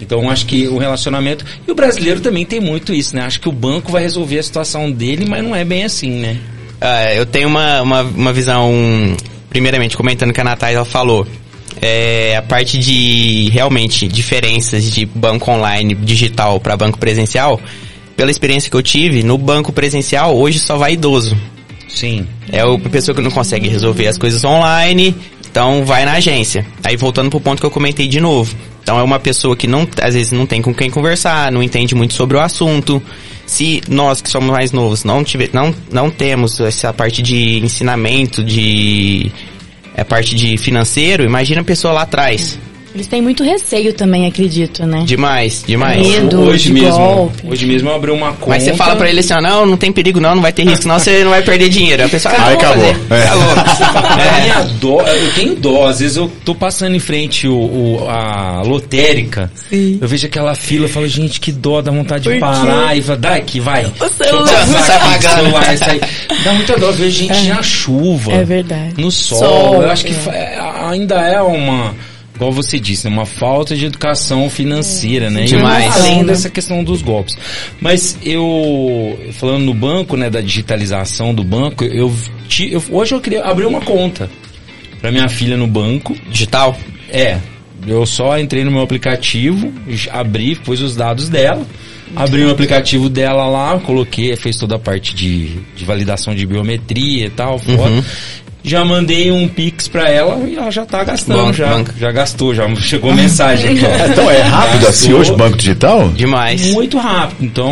Então 0.00 0.28
acho 0.30 0.46
que 0.46 0.66
o 0.68 0.76
relacionamento. 0.78 1.44
E 1.66 1.70
o 1.70 1.74
brasileiro 1.74 2.20
também 2.20 2.44
tem 2.44 2.60
muito 2.60 2.92
isso, 2.92 3.14
né? 3.16 3.22
Acho 3.22 3.40
que 3.40 3.48
o 3.48 3.52
banco 3.52 3.90
vai 3.92 4.02
resolver 4.02 4.38
a 4.38 4.42
situação 4.42 4.90
dele, 4.90 5.24
mas 5.28 5.42
não 5.42 5.54
é 5.54 5.64
bem 5.64 5.84
assim, 5.84 6.10
né? 6.10 6.36
Ah, 6.80 7.14
eu 7.14 7.24
tenho 7.24 7.48
uma, 7.48 7.80
uma, 7.82 8.02
uma 8.02 8.32
visão, 8.32 8.72
primeiramente, 9.48 9.96
comentando 9.96 10.32
que 10.32 10.40
a 10.40 10.44
Natália 10.44 10.84
falou. 10.84 11.26
É, 11.80 12.36
a 12.36 12.42
parte 12.42 12.78
de 12.78 13.50
realmente 13.50 14.06
diferenças 14.06 14.90
de 14.90 15.04
banco 15.06 15.50
online 15.50 15.94
digital 15.94 16.60
para 16.60 16.76
banco 16.76 16.98
presencial, 16.98 17.60
pela 18.16 18.30
experiência 18.30 18.70
que 18.70 18.76
eu 18.76 18.82
tive, 18.82 19.22
no 19.22 19.36
banco 19.36 19.72
presencial 19.72 20.36
hoje 20.36 20.58
só 20.58 20.76
vai 20.76 20.94
idoso. 20.94 21.36
Sim. 21.88 22.26
É 22.50 22.60
a 22.60 22.90
pessoa 22.90 23.14
que 23.14 23.22
não 23.22 23.30
consegue 23.30 23.68
resolver 23.68 24.08
as 24.08 24.18
coisas 24.18 24.44
online, 24.44 25.14
então 25.48 25.84
vai 25.84 26.04
na 26.04 26.12
agência. 26.12 26.66
Aí 26.82 26.96
voltando 26.96 27.30
pro 27.30 27.40
ponto 27.40 27.60
que 27.60 27.66
eu 27.66 27.70
comentei 27.70 28.08
de 28.08 28.20
novo. 28.20 28.54
Então 28.82 28.98
é 28.98 29.02
uma 29.02 29.18
pessoa 29.18 29.56
que 29.56 29.66
não, 29.66 29.88
às 30.02 30.14
vezes 30.14 30.32
não 30.32 30.44
tem 30.44 30.60
com 30.60 30.74
quem 30.74 30.90
conversar, 30.90 31.50
não 31.50 31.62
entende 31.62 31.94
muito 31.94 32.14
sobre 32.14 32.36
o 32.36 32.40
assunto. 32.40 33.02
Se 33.46 33.80
nós 33.88 34.20
que 34.20 34.28
somos 34.28 34.50
mais 34.50 34.72
novos 34.72 35.04
não 35.04 35.22
tiver, 35.22 35.50
não, 35.52 35.74
não 35.90 36.10
temos 36.10 36.60
essa 36.60 36.92
parte 36.92 37.22
de 37.22 37.58
ensinamento, 37.58 38.42
de 38.42 39.30
a 39.96 40.04
parte 40.04 40.34
de 40.34 40.56
financeiro, 40.58 41.24
imagina 41.24 41.60
a 41.60 41.64
pessoa 41.64 41.94
lá 41.94 42.02
atrás. 42.02 42.58
Eles 42.94 43.06
têm 43.08 43.20
muito 43.20 43.42
receio 43.42 43.92
também, 43.92 44.26
acredito, 44.26 44.86
né? 44.86 45.02
Demais, 45.04 45.64
demais. 45.66 46.06
Medo 46.06 46.40
hoje 46.42 46.68
de 46.68 46.72
mesmo, 46.74 46.96
golpe. 46.98 47.42
hoje 47.48 47.66
mesmo 47.66 47.88
eu 47.88 47.94
abri 47.96 48.10
uma 48.12 48.32
conta. 48.34 48.50
Mas 48.50 48.62
você 48.62 48.74
fala 48.74 48.94
pra 48.94 49.08
ele 49.10 49.18
assim, 49.20 49.32
ó, 49.34 49.40
não, 49.40 49.66
não 49.66 49.76
tem 49.76 49.90
perigo 49.90 50.20
não, 50.20 50.34
não 50.36 50.42
vai 50.42 50.52
ter 50.52 50.62
risco, 50.64 50.86
não, 50.86 50.98
você 50.98 51.24
não 51.24 51.30
vai 51.30 51.42
perder 51.42 51.68
dinheiro. 51.68 52.04
A 52.04 52.08
pessoa, 52.08 52.32
ah, 52.38 52.46
Aí 52.48 52.54
acabou. 52.54 52.84
É. 52.84 53.22
Acabou. 53.24 53.54
A 54.14 54.40
minha 54.40 54.62
dó, 54.80 55.00
eu 55.02 55.32
tenho 55.32 55.54
dó, 55.56 55.88
às 55.88 55.98
vezes 55.98 56.16
eu 56.16 56.30
tô 56.44 56.54
passando 56.54 56.94
em 56.94 57.00
frente 57.00 57.48
o, 57.48 57.54
o- 57.56 58.06
a 58.08 58.62
lotérica, 58.62 59.50
Sim. 59.68 59.98
eu 60.00 60.06
vejo 60.06 60.26
aquela 60.26 60.54
fila, 60.54 60.84
eu 60.84 60.88
falo, 60.88 61.08
gente, 61.08 61.40
que 61.40 61.50
dó, 61.50 61.82
dá 61.82 61.90
vontade 61.90 62.24
de 62.32 62.38
parar 62.38 62.96
e 62.96 63.02
fala, 63.02 63.18
dá 63.18 63.34
aqui, 63.34 63.58
vai. 63.60 63.84
O 63.86 64.08
celular. 64.08 64.66
Tá 64.86 64.98
pagando. 65.00 65.34
celular, 65.42 65.74
isso 65.74 65.84
aí. 65.90 66.00
Dá 66.44 66.52
muita 66.52 66.78
dó, 66.78 66.86
eu 66.86 66.92
vejo 66.92 67.10
gente 67.18 67.48
na 67.48 67.62
chuva. 67.62 68.32
É 68.32 68.44
verdade. 68.44 68.94
No 68.98 69.10
sol. 69.10 69.38
Sol, 69.38 69.82
eu 69.82 69.90
acho 69.90 70.04
que 70.04 70.12
é. 70.30 70.32
é, 70.32 70.58
ainda 70.88 71.16
é 71.16 71.40
uma, 71.42 71.94
igual 72.34 72.50
você 72.52 72.78
disse, 72.80 73.08
né, 73.08 73.12
uma 73.14 73.26
falta 73.26 73.76
de 73.76 73.86
educação 73.86 74.48
financeira, 74.50 75.30
né? 75.30 75.42
E 75.44 75.46
Demais. 75.46 75.94
Além 75.96 76.18
Né? 76.18 76.24
dessa 76.32 76.50
questão 76.50 76.82
dos 76.82 77.00
golpes. 77.02 77.36
Mas 77.80 78.18
eu, 78.22 79.18
falando 79.34 79.64
no 79.64 79.74
banco, 79.74 80.16
né, 80.16 80.28
da 80.28 80.40
digitalização 80.40 81.32
do 81.34 81.44
banco, 81.44 81.84
eu, 81.84 82.12
ti- 82.48 82.72
eu- 82.72 82.82
hoje 82.90 83.14
eu 83.14 83.20
queria 83.20 83.44
abrir 83.44 83.66
uma 83.66 83.80
conta 83.80 84.28
para 85.00 85.12
minha 85.12 85.28
filha 85.28 85.56
no 85.56 85.66
banco. 85.66 86.16
Digital? 86.30 86.76
É, 87.08 87.38
eu 87.86 88.04
só 88.06 88.38
entrei 88.38 88.64
no 88.64 88.70
meu 88.70 88.80
aplicativo, 88.82 89.72
abri, 90.10 90.56
pus 90.56 90.80
os 90.80 90.96
dados 90.96 91.28
dela, 91.28 91.64
abri 92.16 92.42
o 92.44 92.50
aplicativo 92.50 93.08
dela 93.08 93.46
lá, 93.46 93.78
coloquei, 93.78 94.34
fez 94.36 94.56
toda 94.56 94.76
a 94.76 94.78
parte 94.78 95.14
de, 95.14 95.58
de 95.76 95.84
validação 95.84 96.34
de 96.34 96.44
biometria 96.46 97.26
e 97.26 97.30
tal, 97.30 97.58
foto. 97.58 98.04
Já 98.66 98.82
mandei 98.82 99.30
um 99.30 99.46
pix 99.46 99.86
pra 99.88 100.08
ela 100.08 100.42
e 100.48 100.56
ela 100.56 100.70
já 100.70 100.86
tá 100.86 101.04
gastando, 101.04 101.36
Banco, 101.36 101.52
já, 101.52 101.68
banco. 101.68 101.90
já 102.00 102.10
gastou, 102.10 102.54
já 102.54 102.74
chegou 102.76 103.12
mensagem 103.12 103.72
aqui. 103.72 103.84
Então 104.10 104.30
é 104.30 104.40
rápido 104.40 104.86
assim 104.88 105.12
hoje 105.12 105.32
o 105.32 105.36
banco 105.36 105.56
digital? 105.58 106.08
Demais. 106.08 106.72
Muito 106.72 106.96
rápido, 106.96 107.44
então, 107.44 107.70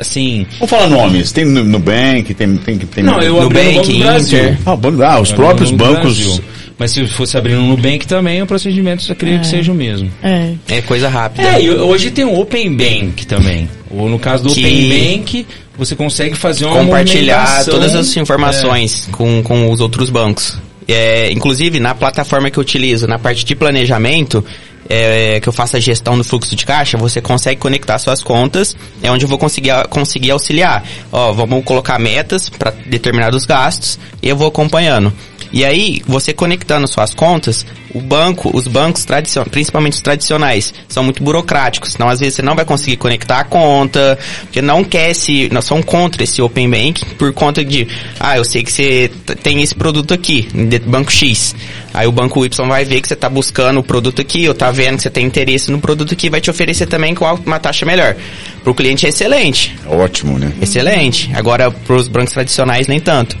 assim... 0.00 0.46
Vamos 0.58 0.70
falar 0.70 0.88
nomes. 0.88 1.30
Tem 1.32 1.44
Nu- 1.44 1.64
Nubank, 1.64 2.34
tem... 2.34 2.56
tem, 2.56 2.78
tem 2.78 3.04
Não, 3.04 3.20
eu 3.20 3.40
abri 3.40 3.58
no 3.58 3.64
Nubank, 3.72 3.76
Banco 3.76 3.92
do 3.92 3.98
Brasil. 4.00 4.38
Inter. 4.40 4.58
Ah, 4.66 4.76
banco- 4.76 5.02
ah, 5.02 5.20
os 5.20 5.32
próprios 5.32 5.70
bancos... 5.70 6.18
Brasil. 6.18 6.44
Mas 6.78 6.92
se 6.92 7.04
fosse 7.08 7.36
abrir 7.36 7.54
no 7.54 7.62
Nubank 7.66 8.06
também, 8.06 8.40
o 8.40 8.46
procedimento 8.46 9.04
eu 9.08 9.12
acredito 9.12 9.40
que 9.40 9.46
seja 9.48 9.72
o 9.72 9.74
mesmo. 9.74 10.10
É. 10.22 10.52
É 10.68 10.80
coisa 10.82 11.08
rápida. 11.08 11.48
É, 11.48 11.60
e 11.62 11.70
hoje 11.70 12.10
tem 12.10 12.24
o 12.24 12.38
Open 12.38 12.74
Bank 12.76 13.26
também. 13.26 13.68
Ou 13.90 14.08
no 14.08 14.18
caso 14.18 14.44
do 14.44 14.54
Que- 14.54 14.60
Open 14.60 14.88
Bank, 15.18 15.46
você 15.76 15.96
consegue 15.96 16.36
fazer 16.36 16.66
uma 16.66 16.76
compartilhar 16.76 17.64
todas 17.64 17.94
as 17.96 18.16
informações 18.16 19.08
com, 19.10 19.42
com 19.42 19.70
os 19.72 19.80
outros 19.80 20.08
bancos. 20.08 20.56
É, 20.86 21.30
inclusive, 21.32 21.80
na 21.80 21.94
plataforma 21.94 22.48
que 22.50 22.58
eu 22.58 22.62
utilizo, 22.62 23.06
na 23.06 23.18
parte 23.18 23.44
de 23.44 23.54
planejamento, 23.54 24.42
é, 24.88 25.38
que 25.40 25.48
eu 25.48 25.52
faço 25.52 25.76
a 25.76 25.80
gestão 25.80 26.16
do 26.16 26.24
fluxo 26.24 26.54
de 26.56 26.64
caixa, 26.64 26.96
você 26.96 27.20
consegue 27.20 27.60
conectar 27.60 27.98
suas 27.98 28.22
contas, 28.22 28.74
é 29.02 29.10
onde 29.10 29.24
eu 29.24 29.28
vou 29.28 29.36
conseguir, 29.36 29.70
conseguir 29.90 30.30
auxiliar. 30.30 30.82
Ó, 31.12 31.32
vamos 31.32 31.62
colocar 31.64 31.98
metas 31.98 32.48
para 32.48 32.70
determinados 32.86 33.44
gastos 33.44 33.98
e 34.22 34.28
eu 34.28 34.36
vou 34.36 34.46
acompanhando. 34.48 35.12
E 35.52 35.64
aí, 35.64 36.02
você 36.06 36.32
conectando 36.32 36.86
suas 36.86 37.14
contas, 37.14 37.64
o 37.94 38.00
banco, 38.00 38.50
os 38.54 38.66
bancos 38.66 39.04
tradicionais, 39.04 39.50
principalmente 39.50 39.94
os 39.94 40.00
tradicionais, 40.00 40.74
são 40.88 41.02
muito 41.02 41.22
burocráticos. 41.22 41.94
Então, 41.94 42.08
às 42.08 42.20
vezes, 42.20 42.34
você 42.34 42.42
não 42.42 42.54
vai 42.54 42.64
conseguir 42.64 42.96
conectar 42.96 43.40
a 43.40 43.44
conta, 43.44 44.18
porque 44.42 44.60
não 44.60 44.84
quer 44.84 45.10
esse, 45.10 45.48
nós 45.52 45.64
somos 45.64 45.84
contra 45.84 46.22
esse 46.22 46.42
Open 46.42 46.70
Bank 46.70 47.04
por 47.16 47.32
conta 47.32 47.64
de, 47.64 47.88
ah, 48.20 48.36
eu 48.36 48.44
sei 48.44 48.62
que 48.62 48.70
você 48.70 49.10
tem 49.42 49.62
esse 49.62 49.74
produto 49.74 50.12
aqui, 50.12 50.48
banco 50.86 51.10
X. 51.10 51.54
Aí 51.94 52.06
o 52.06 52.12
banco 52.12 52.44
Y 52.44 52.68
vai 52.68 52.84
ver 52.84 53.00
que 53.00 53.08
você 53.08 53.14
está 53.14 53.28
buscando 53.28 53.80
o 53.80 53.82
produto 53.82 54.20
aqui, 54.20 54.46
ou 54.48 54.54
tá 54.54 54.70
vendo 54.70 54.96
que 54.96 55.02
você 55.02 55.10
tem 55.10 55.24
interesse 55.24 55.70
no 55.70 55.80
produto 55.80 56.12
aqui, 56.12 56.28
vai 56.28 56.40
te 56.40 56.50
oferecer 56.50 56.86
também 56.86 57.14
com 57.14 57.24
uma 57.46 57.58
taxa 57.58 57.86
melhor. 57.86 58.16
Para 58.62 58.70
o 58.70 58.74
cliente 58.74 59.06
é 59.06 59.08
excelente. 59.08 59.74
Ótimo, 59.86 60.38
né? 60.38 60.52
Excelente. 60.60 61.30
Agora, 61.34 61.70
para 61.70 61.96
os 61.96 62.06
bancos 62.06 62.32
tradicionais, 62.32 62.86
nem 62.86 63.00
tanto. 63.00 63.36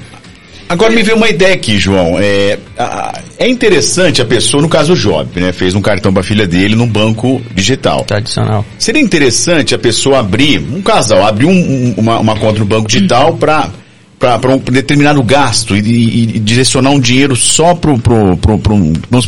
Agora 0.68 0.92
me 0.92 1.02
veio 1.02 1.16
uma 1.16 1.28
ideia 1.28 1.54
aqui, 1.54 1.78
João. 1.78 2.18
É, 2.18 2.58
a- 2.78 3.20
é 3.38 3.48
interessante 3.48 4.20
a 4.20 4.24
pessoa, 4.24 4.62
no 4.62 4.68
caso 4.68 4.92
o 4.92 4.96
Job, 4.96 5.40
né? 5.40 5.52
Fez 5.52 5.74
um 5.74 5.80
cartão 5.80 6.12
para 6.12 6.22
filha 6.22 6.46
dele 6.46 6.74
num 6.74 6.86
banco 6.86 7.40
digital. 7.54 8.04
Tradicional. 8.04 8.64
Seria 8.78 9.00
interessante 9.00 9.74
a 9.74 9.78
pessoa 9.78 10.18
abrir, 10.20 10.58
um 10.58 10.82
casal, 10.82 11.24
abrir 11.26 11.46
um- 11.46 11.50
um- 11.52 11.94
uma, 11.96 12.18
uma 12.18 12.36
conta 12.36 12.58
no 12.58 12.64
banco 12.66 12.88
digital 12.88 13.34
para 13.36 13.70
para 14.18 14.48
um 14.52 14.58
determinado 14.58 15.22
gasto 15.22 15.76
e, 15.76 15.78
e- 15.78 16.22
e 16.34 16.38
direcionar 16.40 16.90
um 16.90 16.98
dinheiro 16.98 17.36
só 17.36 17.68
supor, 17.72 18.36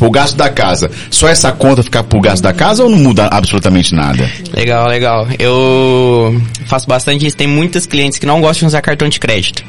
o 0.09 0.11
gasto 0.11 0.37
da 0.37 0.49
casa. 0.49 0.91
Só 1.09 1.29
essa 1.29 1.53
conta 1.53 1.81
ficar 1.81 2.03
pro 2.03 2.21
gasto 2.21 2.43
da 2.43 2.53
casa 2.53 2.83
ou 2.83 2.91
não 2.91 2.99
muda 2.99 3.27
absolutamente 3.31 3.95
nada? 3.95 4.29
Legal, 4.53 4.89
legal. 4.89 5.29
Eu 5.39 6.43
faço 6.67 6.89
bastante 6.89 7.25
isso. 7.25 7.37
Tem 7.37 7.47
muitos 7.47 7.87
clientes 7.87 8.19
que 8.19 8.27
não 8.27 8.41
gostam 8.41 8.67
de 8.67 8.73
usar 8.73 8.83
cartão 8.83 9.09
de 9.09 9.21
crédito. 9.21 9.63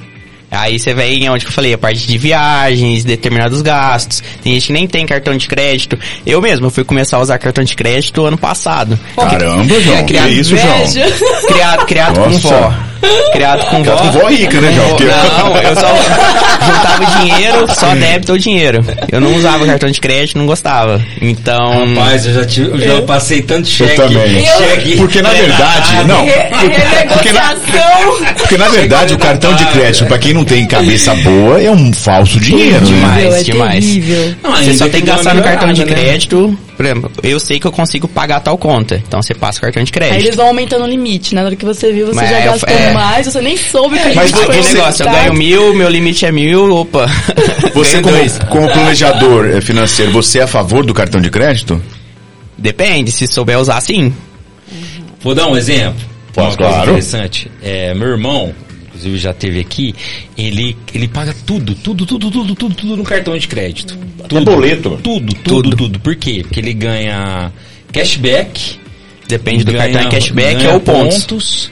Aí 0.51 0.77
você 0.77 0.93
vem 0.93 1.29
onde 1.29 1.45
que 1.45 1.49
eu 1.49 1.55
falei, 1.55 1.73
a 1.73 1.77
parte 1.77 2.05
de 2.05 2.17
viagens, 2.17 3.05
determinados 3.05 3.61
gastos. 3.61 4.21
Tem 4.43 4.53
gente 4.53 4.67
que 4.67 4.73
nem 4.73 4.85
tem 4.85 5.05
cartão 5.05 5.35
de 5.37 5.47
crédito. 5.47 5.97
Eu 6.25 6.41
mesmo, 6.41 6.69
fui 6.69 6.83
começar 6.83 7.15
a 7.17 7.21
usar 7.21 7.39
cartão 7.39 7.63
de 7.63 7.73
crédito 7.73 8.25
ano 8.25 8.37
passado. 8.37 8.99
Caramba, 9.15 9.79
João. 9.79 10.05
Que 10.05 10.17
isso, 10.27 10.57
João? 10.57 10.83
Criado, 11.47 11.85
criado 11.85 12.19
com 12.19 12.29
vó. 12.31 12.90
Criado 13.33 13.65
com 13.65 13.83
vó. 13.83 13.95
Com 13.95 14.11
vó 14.11 14.27
rica, 14.27 14.61
né, 14.61 14.71
João? 14.73 14.89
Não, 14.89 15.57
eu 15.57 15.75
só 15.75 15.95
juntava 16.65 17.19
dinheiro, 17.19 17.67
só 17.73 17.95
débito 17.95 18.31
ou 18.33 18.37
dinheiro. 18.37 18.85
Eu 19.11 19.19
não 19.19 19.35
usava 19.35 19.65
cartão 19.65 19.89
de 19.89 19.99
crédito, 19.99 20.37
não 20.37 20.45
gostava. 20.45 21.01
Então... 21.21 21.95
Rapaz, 21.95 22.25
eu 22.25 22.33
já, 22.33 22.45
tive, 22.45 22.69
eu 22.69 22.79
já 22.79 23.01
passei 23.01 23.41
tanto 23.41 23.67
cheque. 23.67 23.95
também. 23.95 24.45
cheque 24.45 24.97
Porque 24.97 25.21
na 25.21 25.29
verdade, 25.29 26.03
não, 26.07 26.25
porque 27.13 27.31
na, 27.31 27.55
porque 28.37 28.57
na 28.57 28.67
verdade 28.69 29.13
o 29.13 29.17
cartão 29.17 29.53
de 29.53 29.65
crédito, 29.67 30.05
para 30.05 30.17
quem 30.17 30.33
não 30.33 30.43
tem 30.43 30.65
cabeça 30.65 31.13
boa, 31.15 31.61
é 31.61 31.71
um 31.71 31.91
falso 31.93 32.39
dinheiro, 32.39 32.79
né? 32.81 32.85
Demais, 32.85 33.33
é 33.33 33.43
demais. 33.43 33.85
Não, 34.43 34.55
Você 34.55 34.73
só 34.73 34.87
tem 34.87 35.01
que 35.01 35.07
gastar 35.07 35.33
no 35.33 35.41
cartão 35.41 35.73
de 35.73 35.85
né? 35.85 35.91
crédito. 35.93 36.57
Por 36.81 36.85
exemplo, 36.85 37.11
eu 37.21 37.39
sei 37.39 37.59
que 37.59 37.67
eu 37.67 37.71
consigo 37.71 38.07
pagar 38.07 38.39
tal 38.39 38.57
conta. 38.57 38.95
Então 39.07 39.21
você 39.21 39.35
passa 39.35 39.59
o 39.59 39.61
cartão 39.61 39.83
de 39.83 39.91
Aí 39.93 40.07
eles 40.07 40.15
crédito. 40.17 40.35
vão 40.37 40.47
aumentando 40.47 40.83
o 40.83 40.87
limite, 40.87 41.35
né? 41.35 41.41
Na 41.41 41.45
hora 41.45 41.55
que 41.55 41.63
você 41.63 41.93
viu, 41.93 42.07
você 42.07 42.15
Mas 42.15 42.29
já 42.31 42.39
é, 42.39 42.45
gastou 42.45 42.69
é. 42.69 42.91
mais, 42.91 43.27
você 43.27 43.39
nem 43.39 43.55
soube 43.55 43.99
que 43.99 44.07
a 44.07 44.15
Mas 44.15 44.31
foi 44.31 44.43
Aquele 44.45 44.67
negócio, 44.73 45.05
eu 45.05 45.11
ganho 45.11 45.33
mil, 45.35 45.75
meu 45.75 45.87
limite 45.87 46.25
é 46.25 46.31
mil, 46.31 46.73
opa. 46.73 47.05
Você 47.75 48.01
como, 48.01 48.17
dois. 48.17 48.39
como 48.49 48.67
planejador 48.67 49.45
eh, 49.45 49.61
financeiro, 49.61 50.11
você 50.11 50.39
é 50.39 50.43
a 50.43 50.47
favor 50.47 50.83
do 50.83 50.93
cartão 50.93 51.21
de 51.21 51.29
crédito? 51.29 51.79
Depende, 52.57 53.11
se 53.11 53.27
souber 53.27 53.59
usar 53.59 53.79
sim. 53.79 54.11
Vou 55.21 55.35
dar 55.35 55.47
um 55.47 55.55
exemplo. 55.55 56.01
Coisa 56.33 56.57
claro. 56.57 56.89
interessante. 56.89 57.49
É, 57.61 57.93
meu 57.93 58.07
irmão, 58.07 58.53
inclusive 59.01 59.17
já 59.17 59.33
teve 59.33 59.59
aqui, 59.59 59.93
ele, 60.37 60.75
ele 60.93 61.07
paga 61.07 61.35
tudo, 61.45 61.73
tudo, 61.75 62.05
tudo, 62.05 62.29
tudo, 62.31 62.55
tudo, 62.55 62.75
tudo 62.75 62.97
no 62.97 63.03
cartão 63.03 63.37
de 63.37 63.47
crédito. 63.47 63.97
Tudo. 64.27 64.45
boleto. 64.45 64.99
Tudo, 65.03 65.33
tudo, 65.43 65.75
tudo, 65.75 65.99
Por 65.99 66.15
quê? 66.15 66.41
Porque 66.43 66.59
ele 66.59 66.73
ganha 66.73 67.51
cashback. 67.91 68.79
Depende 69.27 69.63
do 69.63 69.71
ganha- 69.71 69.83
cartão 69.93 70.01
é 70.01 70.11
cashback 70.11 70.55
ganha 70.55 70.73
ou 70.73 70.79
pontos. 70.79 71.23
pontos 71.23 71.71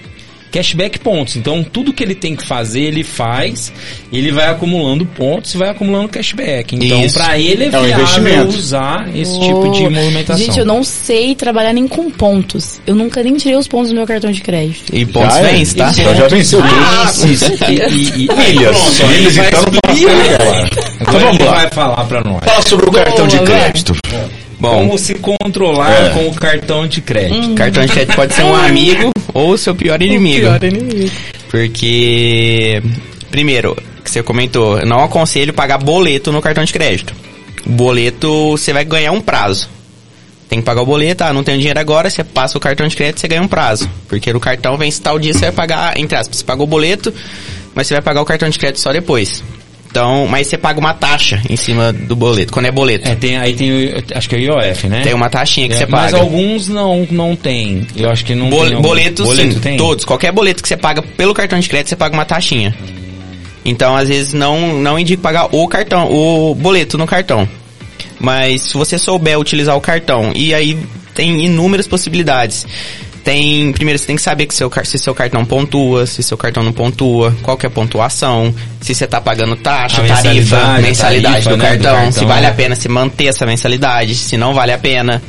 cashback 0.52 1.00
pontos. 1.00 1.36
Então, 1.36 1.64
tudo 1.64 1.94
que 1.94 2.04
ele 2.04 2.16
tem 2.16 2.36
que 2.36 2.46
fazer, 2.46 2.82
ele 2.82 3.04
faz, 3.04 3.72
ele 4.12 4.32
vai 4.32 4.48
acumulando 4.50 5.06
pontos 5.06 5.54
e 5.54 5.58
vai 5.58 5.70
acumulando 5.70 6.10
cashback. 6.10 6.76
Então, 6.76 7.08
para 7.12 7.38
ele 7.40 7.64
é, 7.64 7.68
É 7.68 7.80
um 7.80 7.84
viável 7.84 7.90
investimento. 8.04 8.48
usar 8.50 9.10
esse 9.16 9.40
tipo 9.40 9.72
de 9.72 9.84
Oh, 9.86 9.92
movimentação. 9.92 10.46
Gente, 10.46 10.60
eu 10.60 10.66
não 10.66 10.84
sei 10.84 11.36
trabalhar 11.36 11.74
nem 11.74 11.88
com 11.88 12.10
pontos. 12.10 12.80
Eu 12.86 12.96
nunca 12.96 13.22
nem 13.24 13.36
tirei 13.36 13.58
os 13.58 13.68
pontos 13.68 13.90
do 13.90 13.96
meu 13.96 14.06
cartão 14.08 14.32
de 14.32 14.42
crédito. 14.42 14.94
E 14.96 15.06
pontos 15.06 15.36
Já 15.36 15.42
é? 15.42 15.52
vence, 15.54 15.76
tá? 15.76 15.92
Então 15.98 16.16
já 16.16 16.28
venceu. 16.28 16.60
Ah, 16.64 17.12
isso. 17.28 17.46
E, 17.70 17.74
e, 17.74 18.26
e, 18.26 18.32
aí, 18.32 18.54
Milhas. 18.56 18.78
pronto, 18.78 19.08
Milhas, 19.12 19.38
ele 19.38 19.40
vai 19.40 19.48
então, 19.48 19.62
não 19.64 19.80
passa 19.82 20.00
explicar 20.00 20.42
agora. 20.42 20.70
Então 21.02 21.20
vamos 21.20 21.36
ele 21.40 21.44
lá. 21.46 21.56
vai 21.56 21.70
falar 21.72 22.06
pra 22.06 22.24
nós. 22.24 22.44
Fala 22.44 22.62
sobre 22.68 22.90
o 22.90 22.92
cartão 22.92 23.28
de 23.28 23.36
Boa, 23.38 23.48
crédito. 23.48 23.96
Bom, 24.60 24.72
Como 24.88 24.98
se 24.98 25.16
controlar 25.16 25.90
É. 25.92 26.10
com 26.10 26.28
o 26.28 26.36
cartão 26.36 26.86
de 26.86 27.00
crédito. 27.02 27.54
cartão 27.56 27.86
de 27.86 27.92
crédito 27.94 28.16
pode 28.16 28.34
ser 28.34 28.44
um 28.44 28.54
amigo 28.56 29.12
ou 29.34 29.52
o 29.52 29.58
seu 29.58 29.74
pior 29.74 30.02
inimigo. 30.02 30.48
Porque, 31.50 32.82
primeiro, 33.32 33.76
que 34.04 34.12
você 34.12 34.22
comentou, 34.22 34.80
eu 34.80 34.86
não 34.86 35.04
aconselho 35.04 35.54
pagar 35.54 35.78
boleto 35.78 36.32
no 36.32 36.42
cartão 36.42 36.64
de 36.64 36.74
crédito. 36.74 37.14
O 37.66 37.70
boleto, 37.70 38.52
você 38.52 38.74
vai 38.74 38.84
ganhar 38.84 39.12
um 39.12 39.22
prazo. 39.22 39.70
Tem 40.50 40.60
que 40.60 40.66
pagar 40.66 40.82
o 40.82 40.86
boleto, 40.86 41.24
ah, 41.24 41.32
não 41.32 41.44
tenho 41.44 41.60
dinheiro 41.60 41.80
agora, 41.80 42.10
você 42.10 42.24
passa 42.24 42.58
o 42.58 42.62
cartão 42.62 42.88
de 42.88 42.96
crédito, 42.96 43.20
você 43.20 43.28
ganha 43.28 43.42
um 43.42 43.48
prazo. 43.48 43.90
Porque 44.08 44.34
no 44.34 44.40
cartão 44.40 44.76
vence 44.78 45.00
tal 45.00 45.20
dia, 45.20 45.32
você 45.34 45.42
vai 45.42 45.52
pagar, 45.52 45.98
entre 45.98 46.18
aspas, 46.18 46.38
você 46.38 46.44
pagou 46.44 46.66
o 46.66 46.70
boleto, 46.70 47.14
mas 47.76 47.86
você 47.88 47.94
vai 47.94 48.02
pagar 48.02 48.22
o 48.22 48.26
cartão 48.26 48.50
de 48.50 48.58
crédito 48.58 48.80
só 48.80 48.92
depois. 48.92 49.44
Então, 49.92 50.28
mas 50.28 50.46
você 50.48 50.56
paga 50.58 50.80
uma 50.80 50.94
taxa 50.94 51.42
em 51.50 51.56
cima 51.56 51.92
do 51.92 52.16
boleto, 52.16 52.54
quando 52.54 52.68
é 52.68 52.72
boleto. 52.72 53.08
É, 53.10 53.16
tem, 53.16 53.38
aí 53.38 53.54
tem, 53.56 53.72
o- 53.72 54.04
acho 54.14 54.30
que 54.30 54.36
é 54.36 54.38
o 54.38 54.42
IOF, 54.42 54.88
né? 54.88 55.02
Tem 55.02 55.16
uma 55.16 55.30
taxinha 55.32 55.68
que 55.68 55.74
É, 55.74 55.78
você 55.80 55.86
Mas 55.88 56.12
paga. 56.12 56.24
alguns 56.24 56.68
não, 56.68 57.08
não 57.10 57.36
tem. 57.36 57.88
Eu 57.96 58.10
acho 58.12 58.24
que 58.24 58.36
não 58.36 58.50
Bol- 58.52 58.66
tem. 58.66 58.76
algum- 58.76 58.88
boleto, 58.88 59.24
boleto 59.24 59.54
sim, 59.54 59.60
tem? 59.60 59.78
todos. 59.78 60.06
Qualquer 60.06 60.32
boleto 60.32 60.62
que 60.62 60.70
você 60.70 60.78
paga 60.78 61.02
pelo 61.02 61.34
cartão 61.34 61.60
de 61.60 61.68
crédito, 61.68 61.90
você 61.90 61.96
paga 61.96 62.14
uma 62.14 62.24
taxinha. 62.26 62.76
Então, 63.66 63.96
às 63.96 64.08
vezes, 64.10 64.32
não, 64.32 64.74
não 64.80 64.98
indico 65.00 65.22
pagar 65.24 65.48
o 65.52 65.68
cartão, 65.68 66.08
o 66.12 66.54
boleto 66.54 66.96
no 66.98 67.08
cartão. 67.08 67.50
Mas 68.20 68.62
se 68.62 68.74
você 68.78 68.98
souber 68.98 69.40
utilizar 69.40 69.76
o 69.76 69.82
cartão, 69.82 70.32
e 70.36 70.54
aí 70.54 70.78
tem 71.16 71.44
inúmeras 71.46 71.88
possibilidades. 71.88 72.66
Tem, 73.24 73.72
primeiro 73.74 74.00
você 74.00 74.08
tem 74.08 74.16
que 74.16 74.22
saber 74.22 74.46
que 74.46 74.54
seu, 74.54 74.72
se 74.84 74.98
seu 74.98 75.14
cartão 75.14 75.44
pontua, 75.46 76.06
se 76.06 76.24
seu 76.24 76.38
cartão 76.38 76.64
não 76.64 76.72
pontua, 76.72 77.36
qual 77.42 77.58
que 77.58 77.66
é 77.66 77.68
a 77.68 77.72
pontuação, 77.72 78.54
se 78.82 78.96
você 78.96 79.06
tá 79.06 79.20
pagando 79.20 79.56
taxa, 79.56 80.02
tarifa, 80.02 80.24
mensalidade, 80.24 80.82
mensalidade 80.82 81.34
tarifa, 81.34 81.50
do, 81.50 81.58
né, 81.58 81.78
do 81.78 81.84
cartão, 81.84 82.12
se 82.12 82.20
cartão. 82.20 82.28
vale 82.28 82.46
a 82.48 82.54
pena 82.54 82.76
se 82.76 82.88
manter 82.88 83.26
essa 83.26 83.46
mensalidade, 83.46 84.16
se 84.16 84.38
não 84.38 84.54
vale 84.54 84.72
a 84.72 84.78
pena. 84.78 85.22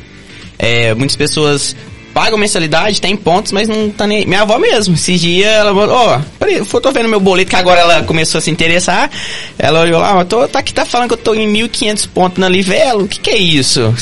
É, 0.59 0.94
muitas 0.94 1.16
pessoas 1.16 1.74
pagam 2.14 2.38
mensalidade, 2.38 3.01
tem 3.01 3.16
pontos, 3.16 3.53
mas 3.53 3.68
não 3.68 3.90
tá 3.90 4.07
nem. 4.07 4.27
Minha 4.27 4.42
avó 4.42 4.59
mesmo, 4.59 4.94
esses 4.94 5.20
dias 5.20 5.49
ela 5.49 5.75
falou, 5.75 5.94
ó, 5.94 6.20
peraí, 6.38 6.61
tô 6.64 6.92
vendo 6.92 7.09
meu 7.09 7.20
boleto, 7.20 7.51
que 7.51 7.57
agora 7.57 7.81
ela 7.81 8.03
começou 8.03 8.38
a 8.38 8.42
se 8.42 8.51
interessar. 8.51 9.11
Ela 9.59 9.81
olhou 9.81 10.01
lá, 10.01 10.14
mas 10.14 10.27
tô, 10.29 10.46
tá 10.49 10.59
aqui, 10.59 10.73
tá 10.75 10.85
falando 10.85 11.09
que 11.09 11.14
eu 11.14 11.18
tô 11.18 11.35
em 11.35 11.51
1.500 11.53 12.09
pontos 12.12 12.38
na 12.38 12.49
Livelo, 12.49 13.05
o 13.05 13.09
que 13.09 13.20
que 13.20 13.31
é 13.31 13.37
isso? 13.38 13.94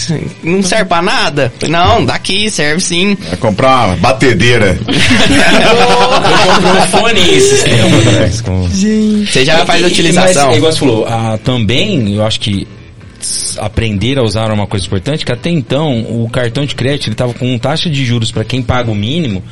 Não 0.43 0.63
serve 0.63 0.87
pra 0.87 1.03
nada? 1.03 1.53
Não, 1.69 2.05
daqui 2.05 2.51
serve 2.51 2.81
sim. 2.81 3.17
Vai 3.29 3.37
comprar 3.37 3.87
uma 3.89 3.97
batedeira. 3.97 4.79
Eu 4.89 6.53
comprei 6.55 6.73
um 6.73 6.87
fone 6.89 7.37
esses 7.37 7.63
tempos 7.63 8.07
atrás. 8.07 8.41
com- 8.41 8.69
Você 8.69 9.45
já 9.45 9.65
faz 9.67 9.85
a 9.85 9.87
utilização. 9.87 10.47
Mas, 10.49 10.57
igual 10.57 10.73
você 10.73 10.79
falou, 10.79 11.07
ah, 11.09 11.39
também 11.45 12.15
eu 12.15 12.25
acho 12.25 12.41
que 12.41 12.67
aprender 13.59 14.19
a 14.19 14.23
usar 14.23 14.51
uma 14.53 14.67
coisa 14.67 14.87
importante, 14.87 15.25
que 15.25 15.33
até 15.33 15.51
então 15.51 16.01
o 16.23 16.29
cartão 16.31 16.65
de 16.65 16.75
crédito 16.75 17.09
ele 17.09 17.17
tava 17.17 17.35
com 17.35 17.59
taxa 17.59 17.89
de 17.91 18.05
juros 18.05 18.31
para 18.31 18.45
quem 18.45 18.63
paga 18.63 18.91
o 18.91 18.95
mínimo, 18.95 19.43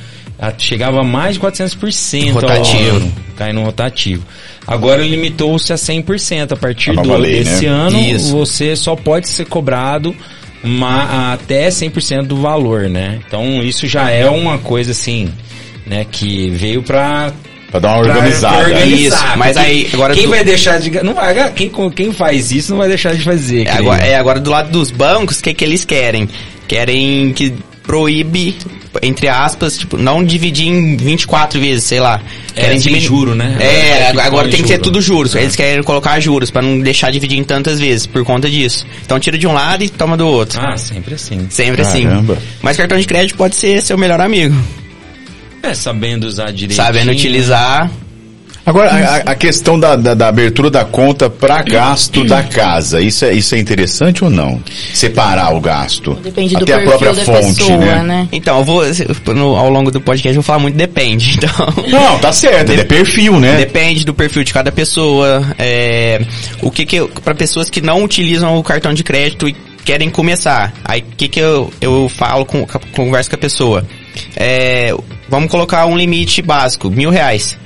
chegava 0.58 1.00
a 1.00 1.04
mais 1.04 1.34
de 1.34 1.40
400% 1.40 2.28
ao 2.28 2.34
Rotativo. 2.34 2.96
ano, 2.96 3.12
caindo 3.36 3.56
no 3.60 3.64
rotativo. 3.66 4.24
Agora 4.66 5.02
limitou-se 5.02 5.72
a 5.72 5.76
100%. 5.76 6.52
A 6.52 6.56
partir 6.56 6.90
A 6.90 6.94
do, 6.94 7.08
nova 7.08 7.16
lei, 7.18 7.42
desse 7.44 7.64
né? 7.66 7.70
ano, 7.70 7.98
Isso. 7.98 8.30
você 8.32 8.74
só 8.76 8.94
pode 8.96 9.28
ser 9.28 9.46
cobrado 9.46 10.14
ma- 10.62 11.32
até 11.32 11.68
100% 11.68 12.22
do 12.26 12.36
valor, 12.36 12.88
né? 12.88 13.20
Então 13.26 13.62
isso 13.62 13.86
já 13.86 14.10
é 14.10 14.28
uma 14.28 14.58
coisa 14.58 14.90
assim, 14.92 15.28
né, 15.86 16.04
que 16.10 16.50
veio 16.50 16.82
pra 16.82 17.32
Pra 17.70 17.80
dar 17.80 17.94
uma 17.96 18.04
Pra- 18.04 18.14
organizada. 18.16 18.56
pra 18.56 18.64
organizar, 18.68 19.26
Isso, 19.28 19.38
mas 19.38 19.56
aí, 19.56 19.88
agora 19.92 20.14
quem 20.14 20.24
tu- 20.24 20.30
vai 20.30 20.44
deixar 20.44 20.78
de 20.78 20.90
não 21.02 21.14
vai 21.14 21.52
quem 21.52 21.70
quem 21.94 22.12
faz 22.12 22.52
isso 22.52 22.70
não 22.70 22.78
vai 22.78 22.88
deixar 22.88 23.14
de 23.14 23.22
fazer. 23.22 23.66
É 23.66 23.72
agora, 23.72 24.02
é 24.06 24.14
agora 24.16 24.40
do 24.40 24.50
lado 24.50 24.70
dos 24.70 24.90
bancos, 24.90 25.40
o 25.40 25.42
que 25.42 25.52
que 25.52 25.64
eles 25.64 25.84
querem? 25.84 26.28
Querem 26.68 27.32
que 27.32 27.52
proíbe, 27.82 28.56
entre 29.02 29.28
aspas, 29.28 29.78
tipo, 29.78 29.96
não 29.96 30.24
dividir 30.24 30.66
em 30.66 30.96
24 30.96 31.60
vezes, 31.60 31.84
sei 31.84 32.00
lá. 32.00 32.20
É, 32.54 32.62
Querem 32.62 32.80
sem 32.80 32.92
diminu- 32.94 33.06
juro, 33.06 33.34
né? 33.34 33.56
É, 33.60 34.08
Agora 34.08 34.26
agora, 34.26 34.42
põe 34.44 34.52
tem 34.52 34.62
que 34.62 34.68
ser 34.68 34.78
tudo 34.78 35.00
juros. 35.00 35.34
É. 35.36 35.42
Eles 35.42 35.54
querem 35.54 35.82
colocar 35.84 36.18
juros 36.18 36.50
pra 36.50 36.62
não 36.62 36.80
deixar 36.80 37.10
dividir 37.12 37.38
em 37.38 37.44
tantas 37.44 37.78
vezes 37.78 38.06
por 38.06 38.24
conta 38.24 38.48
disso. 38.50 38.84
Então 39.04 39.20
tira 39.20 39.38
de 39.38 39.46
um 39.46 39.52
lado 39.52 39.84
e 39.84 39.88
toma 39.88 40.16
do 40.16 40.26
outro. 40.26 40.60
Ah, 40.60 40.76
sempre 40.76 41.14
assim. 41.14 41.46
Sempre 41.50 41.82
Caramba. 41.84 42.32
assim. 42.34 42.42
Mas 42.62 42.76
cartão 42.76 42.98
de 42.98 43.06
crédito 43.06 43.36
pode 43.36 43.54
ser 43.54 43.80
seu 43.82 43.96
melhor 43.98 44.20
amigo. 44.20 44.56
É 45.70 45.74
sabendo 45.74 46.26
usar 46.26 46.50
direito. 46.52 46.76
Sabendo 46.76 47.10
utilizar. 47.10 47.90
Agora, 48.66 48.90
a, 48.90 49.16
a 49.30 49.34
questão 49.36 49.78
da, 49.78 49.94
da, 49.94 50.12
da 50.12 50.26
abertura 50.26 50.68
da 50.68 50.84
conta 50.84 51.30
para 51.30 51.62
gasto 51.62 52.24
da 52.24 52.42
casa, 52.42 53.00
isso 53.00 53.24
é, 53.24 53.32
isso 53.32 53.54
é 53.54 53.58
interessante 53.58 54.24
ou 54.24 54.30
não? 54.30 54.60
Separar 54.92 55.54
o 55.54 55.60
gasto. 55.60 56.14
Depende 56.14 56.56
do 56.56 56.64
Até 56.64 56.72
a 56.72 56.78
perfil 56.78 56.98
própria 56.98 57.14
da 57.14 57.24
fonte, 57.24 57.58
pessoa, 57.58 57.78
né? 57.78 58.02
né? 58.02 58.28
Então, 58.32 58.58
eu 58.58 58.64
vou, 58.64 58.82
no- 59.36 59.54
ao 59.54 59.70
longo 59.70 59.92
do 59.92 60.00
podcast, 60.00 60.30
eu 60.34 60.42
vou 60.42 60.42
falar 60.42 60.58
muito 60.58 60.74
depende. 60.76 61.38
Então. 61.46 61.50
Não, 61.88 62.18
tá 62.18 62.32
certo, 62.32 62.72
é 62.72 62.82
perfil, 62.82 63.38
né? 63.38 63.56
Depende 63.56 64.04
do 64.04 64.12
perfil 64.12 64.42
de 64.42 64.52
cada 64.52 64.72
pessoa. 64.72 65.46
É, 65.58 66.20
o 66.60 66.68
que 66.70 66.84
que 66.84 67.06
para 67.22 67.36
pessoas 67.36 67.70
que 67.70 67.80
não 67.80 68.02
utilizam 68.02 68.58
o 68.58 68.64
cartão 68.64 68.92
de 68.92 69.04
crédito 69.04 69.48
e 69.48 69.54
querem 69.84 70.10
começar, 70.10 70.72
aí 70.84 71.02
o 71.02 71.16
que 71.16 71.28
que 71.28 71.38
eu, 71.38 71.72
eu 71.80 72.10
falo 72.12 72.44
com 72.44 72.66
converso 72.92 73.30
com 73.30 73.36
a 73.36 73.38
pessoa? 73.38 73.86
É, 74.36 74.94
vamos 75.28 75.50
colocar 75.50 75.86
um 75.86 75.96
limite 75.96 76.42
básico, 76.42 76.90
mil 76.90 77.10
reais. 77.10 77.58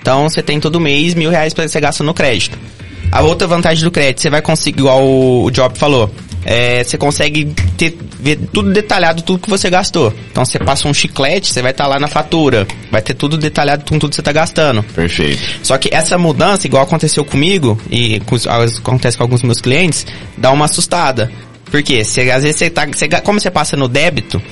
Então 0.00 0.28
você 0.28 0.42
tem 0.42 0.60
todo 0.60 0.78
mês 0.80 1.14
mil 1.14 1.30
reais 1.30 1.54
para 1.54 1.66
você 1.66 1.80
gastar 1.80 2.04
no 2.04 2.12
crédito. 2.12 2.58
A 3.10 3.22
outra 3.22 3.46
vantagem 3.46 3.84
do 3.84 3.90
crédito, 3.90 4.20
você 4.20 4.28
vai 4.28 4.42
conseguir, 4.42 4.80
igual 4.80 5.02
o, 5.02 5.50
Job 5.50 5.78
falou, 5.78 6.12
é, 6.44 6.82
você 6.82 6.98
consegue 6.98 7.46
ter, 7.76 7.96
ver 8.20 8.36
tudo 8.52 8.72
detalhado, 8.72 9.22
tudo 9.22 9.38
que 9.38 9.48
você 9.48 9.70
gastou. 9.70 10.12
Então 10.30 10.44
você 10.44 10.58
passa 10.58 10.88
um 10.88 10.92
chiclete, 10.92 11.52
você 11.52 11.62
vai 11.62 11.70
estar 11.70 11.86
lá 11.86 11.98
na 11.98 12.08
fatura, 12.08 12.66
vai 12.90 13.00
ter 13.00 13.14
tudo 13.14 13.38
detalhado 13.38 13.84
com 13.84 13.98
tudo 13.98 14.10
que 14.10 14.16
você 14.16 14.20
está 14.20 14.32
gastando. 14.32 14.82
Perfeito. 14.82 15.40
Só 15.62 15.78
que 15.78 15.88
essa 15.92 16.18
mudança, 16.18 16.66
igual 16.66 16.82
aconteceu 16.82 17.24
comigo 17.24 17.80
e 17.90 18.20
com 18.20 18.36
acontece 18.36 19.16
com 19.16 19.22
alguns 19.22 19.42
meus 19.42 19.60
clientes, 19.60 20.06
dá 20.36 20.50
uma 20.50 20.64
assustada. 20.64 21.30
Por 21.70 21.82
quê? 21.82 22.04
Você, 22.04 22.30
às 22.30 22.42
vezes 22.42 22.58
você 22.58 22.68
tá, 22.68 22.86
você 22.86 23.08
como 23.08 23.40
você 23.40 23.50
passa 23.50 23.76
no 23.76 23.88
débito, 23.88 24.42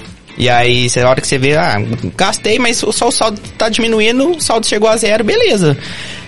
e 0.42 0.48
aí 0.48 0.90
você, 0.90 0.98
a 0.98 1.08
hora 1.08 1.20
que 1.20 1.26
você 1.28 1.38
vê, 1.38 1.56
ah, 1.56 1.76
gastei, 2.16 2.58
mas 2.58 2.78
só 2.78 3.06
o 3.06 3.12
saldo 3.12 3.40
tá 3.56 3.68
diminuindo, 3.68 4.28
o 4.28 4.40
saldo 4.40 4.66
chegou 4.66 4.88
a 4.88 4.96
zero, 4.96 5.22
beleza. 5.22 5.78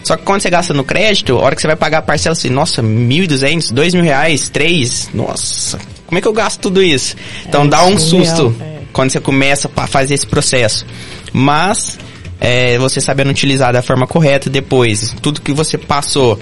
Só 0.04 0.16
que 0.16 0.22
quando 0.22 0.40
você 0.40 0.48
gasta 0.48 0.72
no 0.72 0.84
crédito, 0.84 1.36
a 1.36 1.42
hora 1.42 1.56
que 1.56 1.60
você 1.60 1.66
vai 1.66 1.74
pagar 1.74 1.98
a 1.98 2.02
parcela, 2.02 2.32
assim, 2.32 2.48
nossa, 2.48 2.80
1.200, 2.80 3.72
dois 3.72 3.92
mil 3.92 4.04
reais, 4.04 4.48
três, 4.48 5.10
nossa, 5.12 5.80
como 6.06 6.16
é 6.16 6.22
que 6.22 6.28
eu 6.28 6.32
gasto 6.32 6.60
tudo 6.60 6.80
isso? 6.80 7.16
Então 7.44 7.64
É 7.64 7.66
dá 7.66 7.84
um 7.84 7.98
susto 7.98 8.54
é. 8.60 8.82
quando 8.92 9.10
você 9.10 9.18
começa 9.18 9.68
a 9.74 9.86
fazer 9.88 10.14
esse 10.14 10.26
processo. 10.28 10.86
Mas, 11.32 11.98
é, 12.40 12.78
você 12.78 13.00
sabendo 13.00 13.30
utilizar 13.30 13.72
da 13.72 13.82
forma 13.82 14.06
correta 14.06 14.48
depois, 14.48 15.12
tudo 15.20 15.40
que 15.40 15.52
você 15.52 15.76
passou, 15.76 16.38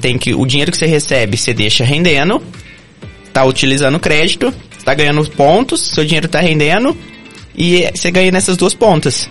tem 0.00 0.16
que, 0.16 0.32
o 0.32 0.46
dinheiro 0.46 0.70
que 0.70 0.78
você 0.78 0.86
recebe, 0.86 1.36
você 1.36 1.52
deixa 1.52 1.82
rendendo, 1.82 2.40
tá 3.32 3.44
utilizando 3.44 3.98
crédito, 3.98 4.54
tá 4.84 4.94
ganhando 4.94 5.28
pontos, 5.30 5.80
seu 5.80 6.04
dinheiro 6.04 6.28
tá 6.28 6.40
rendendo, 6.40 6.96
e 7.56 7.88
você 7.94 8.10
ganha 8.10 8.30
nessas 8.30 8.56
duas 8.56 8.74
pontas. 8.74 9.28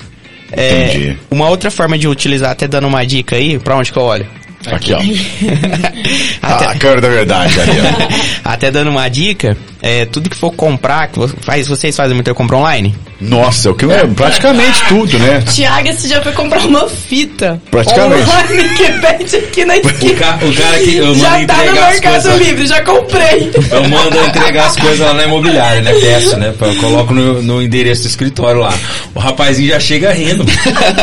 É, 0.51 0.85
Entendi. 0.85 1.17
uma 1.29 1.49
outra 1.49 1.69
forma 1.69 1.97
de 1.97 2.07
utilizar, 2.07 2.51
até 2.51 2.67
dando 2.67 2.87
uma 2.87 3.05
dica 3.05 3.35
aí, 3.35 3.59
pra 3.59 3.75
onde 3.77 3.91
que 3.91 3.97
eu 3.97 4.03
olho? 4.03 4.27
Aqui, 4.65 4.93
ó. 4.93 4.97
Até- 6.41 6.65
Ah, 6.65 6.71
a 6.71 6.75
câmera 6.75 7.01
da 7.01 7.09
verdade 7.09 7.59
ali, 7.59 7.71
ó. 7.79 8.17
Até 8.53 8.71
dando 8.71 8.89
uma 8.89 9.07
dica, 9.09 9.55
é, 9.81 10.05
tudo 10.05 10.29
que 10.29 10.35
for 10.37 10.51
comprar, 10.51 11.07
que 11.09 11.19
faz, 11.41 11.67
vocês 11.67 11.95
fazem 11.95 12.15
muita 12.15 12.33
compra 12.33 12.57
online? 12.57 12.95
Nossa, 13.19 13.71
o 13.71 13.75
que 13.75 13.85
é 13.91 14.05
praticamente 14.05 14.83
tudo, 14.87 15.17
né? 15.17 15.41
Tiago, 15.51 15.91
você 15.91 16.07
já 16.07 16.21
foi 16.21 16.31
comprar 16.33 16.63
uma 16.65 16.87
fita. 16.87 17.59
Praticamente. 17.71 18.29
Online 18.29 18.69
que 18.75 18.83
vende 18.91 19.35
aqui 19.37 19.65
na 19.65 19.73
O, 19.73 19.77
esquina. 19.77 20.13
ca- 20.19 20.39
o 20.43 20.53
cara 20.53 20.77
que 20.79 20.95
eu 20.97 21.05
mando 21.07 21.19
Já 21.19 21.45
tá 21.47 21.55
no 21.57 21.63
Mercado 21.73 22.01
coisas. 22.03 22.39
Livre, 22.39 22.67
já 22.67 22.81
comprei. 22.83 23.51
Eu 23.71 23.89
mando 23.89 24.19
entregar 24.23 24.67
as 24.67 24.75
coisas 24.75 24.99
lá 24.99 25.13
na 25.15 25.23
imobiliária, 25.23 25.81
né? 25.81 25.93
Peço, 25.99 26.37
né? 26.37 26.53
Eu 26.61 26.75
coloco 26.75 27.11
no, 27.13 27.41
no 27.41 27.59
endereço 27.61 28.03
do 28.03 28.07
escritório 28.07 28.61
lá. 28.61 28.73
O 29.15 29.19
rapazinho 29.19 29.69
já 29.69 29.79
chega 29.79 30.13
rindo. 30.13 30.45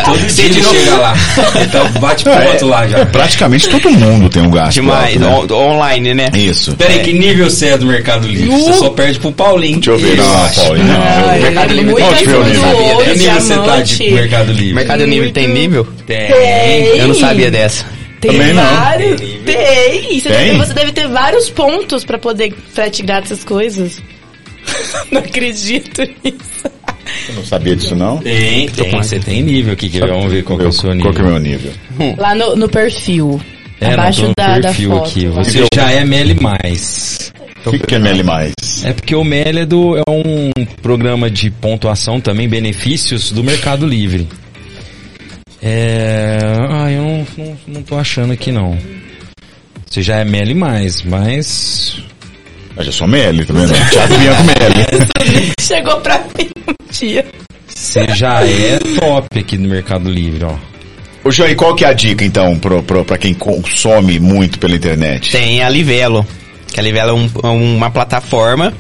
Todo 0.05 0.27
dia 0.27 0.45
ele 0.45 0.63
chega 0.63 0.97
lá. 0.97 1.15
Então 1.65 1.89
bate 2.01 2.23
ponto 2.25 2.67
lá 2.67 2.87
já. 2.87 3.05
Praticamente 3.07 3.44
todo 3.69 3.91
mundo 3.91 4.29
tem 4.29 4.43
um 4.43 4.51
gasto. 4.51 4.75
Demais, 4.75 5.21
alto, 5.23 5.55
né? 5.55 5.61
on- 5.61 5.71
online, 5.75 6.15
né? 6.15 6.31
Isso. 6.35 6.75
Peraí, 6.77 7.01
que 7.01 7.13
nível 7.13 7.49
você 7.51 7.67
é 7.69 7.79
do 7.79 7.87
Mercado 7.87 8.27
Livre? 8.27 8.49
Você 8.51 8.73
só 8.75 8.91
perde 8.91 9.19
pro 9.19 9.33
Paulinho. 9.33 9.81
Deixa 9.81 9.91
eu 9.91 9.99
ver. 9.99 10.17
Não, 10.17 10.49
Paulinho, 10.51 10.87
não. 10.87 10.95
Ah, 10.97 11.39
Mercado 11.41 11.71
é 11.73 11.77
Livre 11.77 11.95
tem 11.95 12.15
nível, 12.15 12.45
Que 12.45 13.19
nível 13.19 13.41
você 13.41 13.55
tá 13.59 13.81
de. 13.81 14.11
Mercado 14.13 14.53
Livre? 14.53 14.75
Mercado 14.75 15.05
Livre 15.05 15.33
tem 15.33 15.49
nível? 15.49 15.87
Tem. 16.07 16.31
Eu 16.99 17.09
não 17.09 17.15
sabia 17.15 17.51
dessa. 17.51 17.85
Tem 18.21 18.33
Também 18.33 18.55
não. 18.55 18.63
vários. 18.65 19.21
Tem. 19.21 20.21
Você, 20.21 20.29
Tem? 20.31 20.47
Deve, 20.47 20.57
você 20.59 20.73
deve 20.75 20.93
ter 20.93 21.09
vários 21.09 21.51
pontos 21.51 22.05
pra 22.05 22.19
poder 22.19 22.55
frete 22.73 23.03
grátis 23.03 23.33
essas 23.33 23.45
coisas. 23.45 24.01
não 25.11 25.21
acredito 25.21 26.03
nisso. 26.23 26.71
Eu 27.29 27.35
não 27.35 27.45
sabia 27.45 27.77
disso, 27.77 27.95
não. 27.95 28.19
Tem, 28.19 28.69
tem. 28.69 28.91
Você 28.91 29.19
tem 29.19 29.43
nível 29.43 29.73
aqui, 29.75 29.89
que 29.89 30.01
vamos 30.01 30.33
ver 30.33 30.43
qual 30.43 30.59
que 30.59 30.65
é 30.65 30.69
o 30.69 30.73
seu 30.73 30.95
nível. 30.95 31.13
Qual 31.13 31.15
que 31.15 31.21
é 31.21 31.25
o 31.25 31.27
meu 31.29 31.39
nível? 31.39 31.73
Lá 32.17 32.35
no, 32.35 32.57
no 32.57 32.69
perfil. 32.69 33.41
É, 33.81 33.93
abaixo 33.93 34.33
da, 34.37 34.59
da 34.59 34.69
perfil 34.69 34.91
foto. 34.91 35.09
aqui. 35.09 35.27
Você 35.27 35.67
já 35.75 35.93
é 35.93 36.01
ML+. 36.01 36.37
O 37.67 37.71
que, 37.71 37.79
que 37.79 37.95
é 37.95 37.99
ML+. 37.99 38.23
É 38.85 38.93
porque 38.93 39.15
o 39.15 39.25
MEL 39.25 39.59
é, 39.59 39.67
do, 39.67 39.97
é 39.97 40.03
um 40.09 40.51
programa 40.83 41.31
de 41.31 41.51
pontuação 41.51 42.21
também, 42.21 42.49
benefícios 42.49 43.33
do 43.33 43.43
Mercado 43.43 43.87
Livre. 43.87 44.29
É... 45.63 46.39
Ah, 46.71 46.91
eu 46.91 47.03
não, 47.03 47.27
não, 47.39 47.59
não 47.67 47.83
tô 47.83 47.97
achando 47.97 48.33
aqui 48.33 48.53
não. 48.53 48.77
Você 49.87 50.03
já 50.03 50.19
é 50.19 50.25
MEL+, 50.25 50.55
mas... 50.55 51.97
Eu 52.77 52.85
já 52.85 52.93
sou 52.93 53.07
ML, 53.07 53.45
tá 53.45 53.55
vendo? 53.55 53.73
Thiago 53.91 54.19
Bianco 54.19 54.43
ML. 54.43 55.53
Chegou 55.61 56.01
pra 56.01 56.19
mim 56.39 56.49
um 56.69 56.75
dia. 56.93 57.25
Você 57.69 58.07
já 58.15 58.43
é 58.45 58.79
top 59.01 59.39
aqui 59.39 59.57
no 59.59 59.69
Mercado 59.69 60.09
Livre, 60.11 60.45
ó. 60.45 60.55
Ô, 61.27 61.31
Joey, 61.31 61.55
qual 61.55 61.75
que 61.75 61.85
é 61.85 61.89
a 61.89 61.93
dica, 61.93 62.25
então, 62.25 62.59
pro, 62.59 62.83
pro, 62.83 63.05
pra 63.05 63.17
quem 63.17 63.33
consome 63.33 64.19
muito 64.21 64.59
pela 64.59 64.75
internet? 64.75 65.33
Tem 65.33 65.63
a 65.63 65.69
Livelo. 65.69 66.27
Que 66.73 66.81
a 66.81 66.83
Livelo 66.83 67.11
é, 67.11 67.13
um- 67.15 67.31
é 67.43 67.47
uma 67.49 67.91
plataforma. 67.91 68.73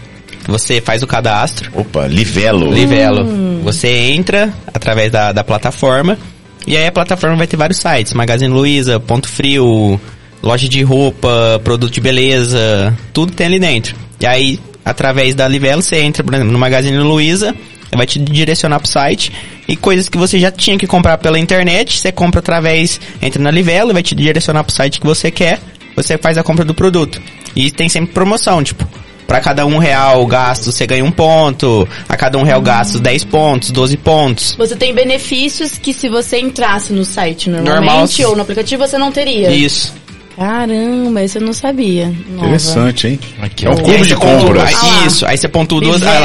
Você 0.47 0.81
faz 0.81 1.03
o 1.03 1.07
cadastro. 1.07 1.71
Opa, 1.75 2.07
Livelo. 2.07 2.71
Livelo. 2.73 3.61
Você 3.63 3.89
entra 3.89 4.53
através 4.75 5.11
da, 5.11 5.33
da 5.33 5.43
plataforma. 5.43 6.19
E 6.67 6.77
aí 6.77 6.87
a 6.87 6.93
plataforma 6.93 7.37
vai 7.37 7.47
ter 7.47 7.57
vários 7.57 7.79
sites. 7.79 8.13
Magazine 8.13 8.53
Luiza, 8.53 9.01
Ponto 9.01 9.27
Frio, 9.29 9.99
loja 10.45 10.69
de 10.69 10.83
roupa, 10.83 11.61
produto 11.65 11.93
de 11.93 12.01
beleza. 12.01 12.97
Tudo 13.13 13.33
tem 13.33 13.47
ali 13.47 13.59
dentro. 13.59 13.97
E 14.21 14.27
aí, 14.27 14.61
através 14.85 15.35
da 15.35 15.49
Livelo, 15.49 15.83
você 15.83 15.97
entra, 15.97 16.23
por 16.23 16.35
exemplo, 16.35 16.53
no 16.53 16.59
Magazine 16.59 16.99
Luiza. 16.99 17.55
Vai 17.97 18.07
te 18.07 18.19
direcionar 18.19 18.81
pro 18.81 18.89
site. 18.89 19.33
E 19.69 19.77
coisas 19.77 20.09
que 20.09 20.19
você 20.19 20.39
já 20.39 20.51
tinha 20.51 20.77
que 20.77 20.87
comprar 20.87 21.17
pela 21.19 21.39
internet, 21.39 21.99
você 21.99 22.11
compra 22.13 22.41
através, 22.41 23.01
entra 23.23 23.41
na 23.41 23.51
Livelo, 23.51 23.93
vai 23.93 24.03
te 24.03 24.15
direcionar 24.15 24.65
pro 24.65 24.75
site 24.75 25.01
que 25.01 25.07
você 25.07 25.31
quer. 25.31 25.61
Você 25.97 26.19
faz 26.19 26.37
a 26.37 26.43
compra 26.43 26.65
do 26.65 26.75
produto. 26.75 27.23
E 27.55 27.71
tem 27.71 27.89
sempre 27.89 28.13
promoção, 28.13 28.63
tipo, 28.65 28.85
Pra 29.27 29.41
cada 29.41 29.65
um 29.65 29.79
real 29.79 30.27
gasto, 30.27 30.71
você 30.71 30.87
ganha 30.87 31.05
um 31.05 31.11
ponto. 31.11 31.89
A 32.09 32.17
cada 32.17 32.37
um 32.37 32.43
real 32.43 32.61
gasto, 32.61 32.99
10 32.99 33.25
pontos, 33.25 33.71
12 33.71 33.97
pontos. 33.97 34.55
Você 34.59 34.77
tem 34.77 34.95
benefícios 34.95 35.79
que 35.79 35.95
se 35.95 36.09
você 36.09 36.39
entrasse 36.39 36.93
no 36.93 37.05
site 37.05 37.49
normalmente 37.49 38.19
Normal. 38.19 38.31
ou 38.31 38.37
no 38.37 38.43
aplicativo 38.43 38.87
você 38.87 38.99
não 38.99 39.11
teria. 39.11 39.51
Isso. 39.51 39.95
Caramba, 40.37 41.23
isso 41.23 41.39
eu 41.39 41.43
não 41.43 41.53
sabia. 41.53 42.07
Nova. 42.29 42.47
Interessante, 42.47 43.07
hein? 43.09 43.21
Aqui, 43.41 43.67
É 43.67 43.71
um. 43.71 43.73
E 43.73 43.77
clube 43.77 43.93
aí 43.93 44.03
de 44.03 44.09
você 44.09 44.15
compras. 44.17 44.75
Ah 44.83 45.07
isso. 45.07 45.27
Aí 45.27 45.39
você 45.39 45.49
pontua 45.49 45.81
duas. 45.81 46.01
Livelo. 46.01 46.17
Ah, 46.17 46.21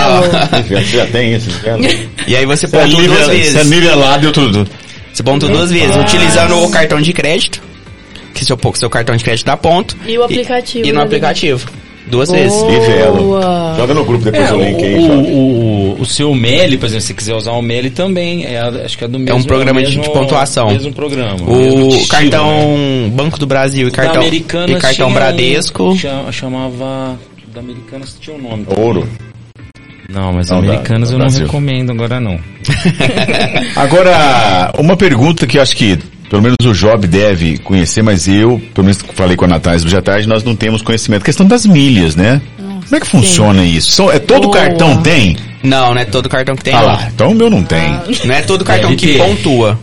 lá. 0.51 0.62
Você 0.68 0.84
já 0.97 1.05
tem 1.07 1.36
isso? 1.36 1.49
E 2.28 2.36
aí 2.36 2.45
você 2.45 2.68
Você 2.68 2.76
é 2.76 2.80
pontua 2.82 3.03
duas 3.03 3.28
vezes. 3.28 3.53
você 3.53 3.60
é 3.60 3.64
nivelado 3.66 4.28
e 4.28 4.32
tudo. 4.32 4.68
Você 5.14 5.24
pontua 5.24 5.49
duas 5.49 5.72
vezes. 5.72 5.95
Utilizando 5.95 6.64
o 6.64 6.70
cartão 6.72 6.99
de 7.01 7.14
crédito. 7.14 7.62
Que 8.34 8.45
seu, 8.45 8.57
seu 8.76 8.89
cartão 8.89 9.16
de 9.16 9.24
crédito 9.24 9.45
dá 9.45 9.57
ponto. 9.57 9.95
E 10.07 10.18
o 10.18 10.24
aplicativo, 10.24 10.88
E, 10.88 10.91
no 10.91 10.99
né, 10.99 11.05
aplicativo. 11.05 11.68
Duas 12.10 12.30
vezes. 12.32 12.57
Boa. 12.57 12.72
Livelo. 12.72 13.41
Joga 13.78 13.93
no 13.93 14.03
grupo 14.05 14.24
depois 14.26 14.49
É, 14.49 14.53
o 14.53 14.62
link 14.64 14.84
aí, 14.84 14.95
o, 14.95 15.12
o, 15.12 15.95
o, 15.97 16.01
o 16.01 16.05
seu 16.05 16.34
MELI, 16.34 16.78
por 16.78 16.86
exemplo, 16.88 17.01
se 17.01 17.07
você 17.07 17.14
quiser 17.14 17.36
usar 17.36 17.51
o 17.51 17.62
MELI 17.62 17.89
também, 17.91 18.45
é, 18.45 18.60
acho 18.60 18.97
que 18.97 19.03
é 19.03 19.07
do 19.07 19.20
mesmo... 19.20 19.39
um 19.39 19.43
programa 19.43 19.82
de- 19.82 19.88
mesmo, 19.89 20.01
de 20.03 20.10
pontuação. 20.10 20.68
mesmo 20.70 20.91
programa. 20.93 21.36
mesmo 21.45 21.86
O 21.86 21.88
estilo, 21.89 22.07
cartão 22.07 22.78
né? 22.78 23.10
Banco 23.14 23.38
do 23.39 23.45
Brasil 23.45 23.88
e 23.88 23.91
cartão, 23.91 24.24
e 24.24 24.39
cartão 24.41 24.91
tinha 24.91 25.07
um- 25.07 25.14
Bradesco. 25.14 25.95
cha- 25.97 26.32
chamava... 26.32 27.18
Da 27.53 27.62
Americanas 27.62 28.16
tinha 28.20 28.36
um 28.36 28.41
nome. 28.41 28.66
Ouro. 28.78 29.07
Não, 30.07 30.32
mas 30.34 30.49
Não, 30.49 30.62
da 31.10 31.16
eu 31.16 31.18
não 31.20 31.26
Brasil. 31.26 31.45
recomendo 31.45 31.91
agora 31.91 32.20
não. 32.20 32.39
Agora, 33.76 34.72
uma 34.78 34.95
pergunta 34.97 35.45
que 35.47 35.57
eu 35.57 35.62
acho 35.62 35.76
que 35.76 35.97
pelo 36.30 36.42
menos 36.42 36.58
o 36.64 36.74
Job 36.74 37.08
deve 37.08 37.58
conhecer, 37.58 38.02
mas 38.02 38.28
eu, 38.28 38.62
pelo 38.74 38.86
menos 38.86 39.02
falei 39.14 39.36
com 39.36 39.46
a 39.46 39.48
Natália 39.48 39.84
hoje 39.84 39.98
à 39.98 40.02
tarde, 40.02 40.28
nós 40.28 40.44
não 40.44 40.56
temos 40.56 40.82
conhecimento. 40.82 41.26
questão 41.26 41.46
das 41.46 41.66
milhas, 41.66 42.16
né? 42.16 42.42
Como 42.58 42.96
é 42.96 43.00
que 43.00 43.08
funciona 43.08 43.64
isso? 43.64 43.92
São, 43.92 44.12
é 44.12 44.20
todo 44.20 44.48
Boa. 44.48 44.54
cartão 44.54 45.02
tem? 45.02 45.38
Não, 45.64 45.94
não 45.94 46.02
é 46.02 46.06
todo 46.06 46.30
cartão 46.30 46.56
que 46.56 46.64
tem. 46.64 46.74
Ah 46.74 46.82
não. 46.82 46.88
lá, 46.88 47.10
então 47.14 47.32
o 47.32 47.36
meu 47.36 47.50
não 47.50 47.64
tem. 47.64 48.00
Não 48.26 48.34
é 48.34 48.42
todo 48.42 48.64
cartão 48.64 48.92
Deve 48.92 49.14
que 49.14 49.18
pontua. 49.18 49.80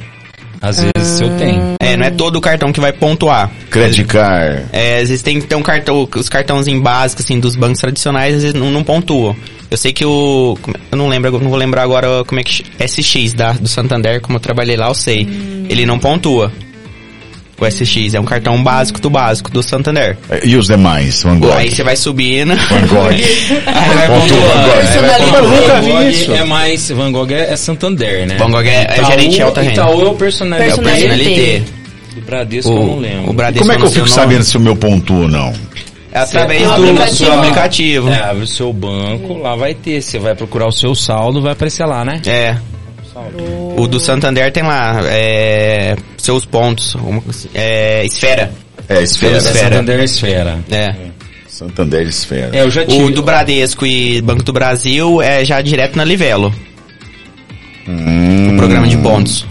Às 0.60 0.80
vezes 0.80 1.20
eu 1.20 1.30
tenho. 1.36 1.76
É, 1.80 1.96
não 1.96 2.06
é 2.06 2.10
todo 2.10 2.40
cartão 2.40 2.72
que 2.72 2.80
vai 2.80 2.92
pontuar. 2.92 3.50
Credit 3.70 4.04
card. 4.04 4.64
É, 4.72 5.00
às 5.00 5.08
vezes 5.08 5.22
tem, 5.22 5.40
tem 5.40 5.56
um 5.56 5.62
cartão, 5.62 6.08
os 6.16 6.28
cartãozinhos 6.28 6.82
básicos, 6.82 7.24
assim, 7.24 7.38
dos 7.38 7.54
bancos 7.54 7.80
tradicionais, 7.80 8.36
às 8.36 8.42
vezes 8.42 8.58
não, 8.58 8.70
não 8.70 8.82
pontuam. 8.82 9.36
Eu 9.70 9.76
sei 9.76 9.92
que 9.92 10.04
o, 10.04 10.56
como- 10.62 10.76
eu 10.92 10.96
não 10.98 11.08
lembro, 11.08 11.32
não 11.40 11.48
vou 11.50 11.58
lembrar 11.58 11.82
agora 11.82 12.24
como 12.24 12.40
é 12.40 12.44
que, 12.44 12.52
ch- 12.52 12.64
SX 12.78 13.32
da, 13.34 13.52
do 13.52 13.68
Santander, 13.68 14.20
como 14.20 14.36
eu 14.36 14.40
trabalhei 14.40 14.76
lá, 14.76 14.88
eu 14.88 14.94
sei. 14.94 15.26
Ele 15.68 15.84
não 15.84 15.98
pontua. 15.98 16.52
O 17.58 17.64
SX 17.66 18.12
é 18.14 18.20
um 18.20 18.24
cartão 18.24 18.62
básico 18.62 19.00
do 19.00 19.08
básico 19.08 19.50
do 19.50 19.62
Santander. 19.62 20.16
E 20.44 20.54
os 20.56 20.66
demais? 20.66 21.22
Van 21.22 21.38
Gogh. 21.38 21.52
Aí 21.54 21.70
você 21.70 21.82
vai 21.82 21.96
subindo. 21.96 22.54
Van 22.54 22.86
Gogh. 22.86 23.08
aí 23.08 23.96
vai 23.96 24.06
Pontua 24.06 24.38
Van 24.40 24.62
pontuando. 25.40 25.48
Van 25.72 25.80
vi 25.80 25.90
Gogh 25.92 26.08
isso. 26.10 26.32
é 26.34 26.44
mais... 26.44 26.90
Van 26.90 27.10
Gogh 27.12 27.30
é, 27.32 27.52
é 27.52 27.56
Santander, 27.56 28.26
né? 28.26 28.36
Van 28.36 28.50
Gogh 28.50 28.66
é- 28.66 28.86
é 29.00 29.04
gerente 29.06 29.40
alta 29.40 29.62
renda. 29.62 29.72
Itaú 29.72 30.02
é 30.02 30.08
o 30.10 30.14
personalité. 30.14 30.68
É 30.70 30.74
o 30.74 30.78
personalité. 30.82 31.62
Do 32.14 32.20
Bradesco 32.20 32.70
eu 32.70 32.74
não 32.76 32.90
O, 32.96 33.00
lembro. 33.00 33.30
o 33.30 33.32
Bradesco 33.32 33.60
Como 33.66 33.72
é 33.72 33.76
que 33.76 33.82
eu 33.84 33.90
fico 33.90 34.06
o 34.06 34.08
sabendo 34.10 34.44
se 34.44 34.56
o 34.56 34.60
meu 34.60 34.76
pontua 34.76 35.16
ou 35.22 35.28
não? 35.28 35.52
É 36.16 36.20
através 36.20 36.62
do 36.62 36.72
aplicativo. 36.72 37.16
seu 37.16 37.32
aplicativo. 37.32 38.08
É, 38.10 38.22
abre 38.22 38.44
o 38.44 38.46
seu 38.46 38.72
banco, 38.72 39.34
lá 39.38 39.54
vai 39.54 39.74
ter. 39.74 40.00
Você 40.00 40.18
vai 40.18 40.34
procurar 40.34 40.66
o 40.66 40.72
seu 40.72 40.94
saldo, 40.94 41.42
vai 41.42 41.52
aparecer 41.52 41.84
lá, 41.84 42.04
né? 42.04 42.20
É. 42.26 42.56
O 43.76 43.86
do 43.86 43.98
Santander 44.00 44.50
tem 44.52 44.62
lá, 44.62 45.00
é, 45.04 45.96
seus 46.18 46.44
pontos, 46.44 46.96
assim, 47.28 47.48
é, 47.54 48.04
esfera. 48.04 48.52
É, 48.88 49.02
Esfera. 49.02 49.38
Esfera. 49.38 49.58
Santander 49.68 50.00
Esfera. 50.00 50.58
É. 50.70 50.94
Santander 51.48 52.06
Esfera. 52.06 52.50
É, 52.56 52.60
eu 52.62 52.70
já 52.70 52.84
tive. 52.84 53.02
O 53.02 53.10
do 53.10 53.22
Bradesco 53.22 53.84
e 53.86 54.20
Banco 54.22 54.42
do 54.42 54.52
Brasil 54.52 55.20
é 55.22 55.44
já 55.44 55.60
direto 55.62 55.96
na 55.96 56.04
Livelo, 56.04 56.54
Hum. 57.88 58.52
o 58.54 58.56
programa 58.56 58.86
de 58.86 58.96
pontos. 58.98 59.46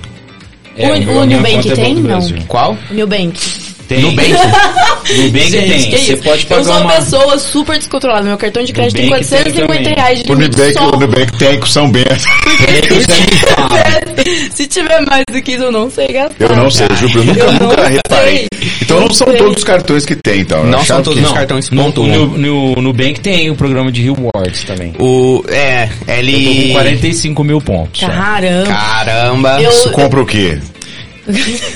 É, 0.78 0.88
O- 0.89 1.22
o 1.22 1.26
Nubank 1.26 1.70
é 1.72 1.74
tem? 1.76 1.95
Não. 1.95 2.20
Qual? 2.47 2.78
Nubank. 2.91 3.39
Tem. 3.88 4.02
Nubank? 4.02 4.30
Nubank 4.32 5.50
Gente, 5.52 5.70
tem. 5.70 5.90
que 5.92 5.98
Você 5.98 6.14
isso? 6.14 6.24
pode 6.24 6.44
Eu 6.44 6.50
pagar 6.50 6.64
sou 6.64 6.74
uma 6.74 6.82
uma... 6.82 6.94
pessoa 6.94 7.38
super 7.40 7.78
descontrolada. 7.78 8.24
Meu 8.28 8.38
cartão 8.38 8.64
de 8.64 8.74
crédito 8.74 8.96
tem 8.98 9.06
Nubank 9.06 9.26
tem 9.26 9.38
450 9.44 9.84
também. 9.84 9.96
reais 9.96 10.24
de 10.24 10.32
O 10.32 10.36
limite 10.36 10.58
Nubank, 10.58 10.74
só. 10.74 10.90
o 10.90 11.00
Nubank 11.00 11.38
tem 11.38 11.60
com 11.60 11.66
São 11.68 11.92
Bento. 11.92 12.16
Se 14.56 14.68
tiver 14.68 15.02
mais 15.06 15.24
do 15.32 15.42
que 15.42 15.52
isso, 15.54 15.64
eu 15.64 15.72
não 15.72 15.90
sei 15.90 16.08
gastar. 16.08 16.36
Eu 16.40 16.56
não 16.56 16.70
sei, 16.72 16.88
Ju, 16.96 17.08
eu 17.20 17.24
nunca, 17.26 17.40
Eu 17.42 17.52
nunca 17.54 17.88
reparei. 17.88 18.48
Então 18.82 19.00
não 19.02 19.14
são 19.14 19.28
sei. 19.28 19.38
todos 19.38 19.58
os 19.58 19.64
cartões 19.64 20.06
que 20.06 20.16
tem, 20.16 20.40
então. 20.42 20.60
Eu 20.60 20.66
Não 20.66 20.84
são 20.84 21.02
todos 21.04 21.24
os 21.24 21.32
cartões 21.32 21.70
que 21.70 21.76
No, 21.76 21.84
pontuam. 21.86 22.08
no, 22.08 22.38
no 22.76 22.82
Nubank 22.82 23.20
tem 23.20 23.50
o 23.52 23.56
programa 23.56 23.92
de 23.92 24.02
rewards 24.02 24.64
também. 24.64 24.94
O, 25.00 25.44
é, 25.50 25.84
Eu 25.84 25.90
tô 26.00 26.06
com 26.06 26.12
ele... 26.14 26.72
45 26.74 27.44
mil 27.44 27.62
pontos. 27.62 28.02
só. 28.02 28.08
Caramba. 28.08 28.66
Caramba! 28.68 29.62
Eu- 29.62 29.70
Isso 29.70 29.92
compra 29.92 30.22
o 30.22 30.26
quê? 30.26 30.58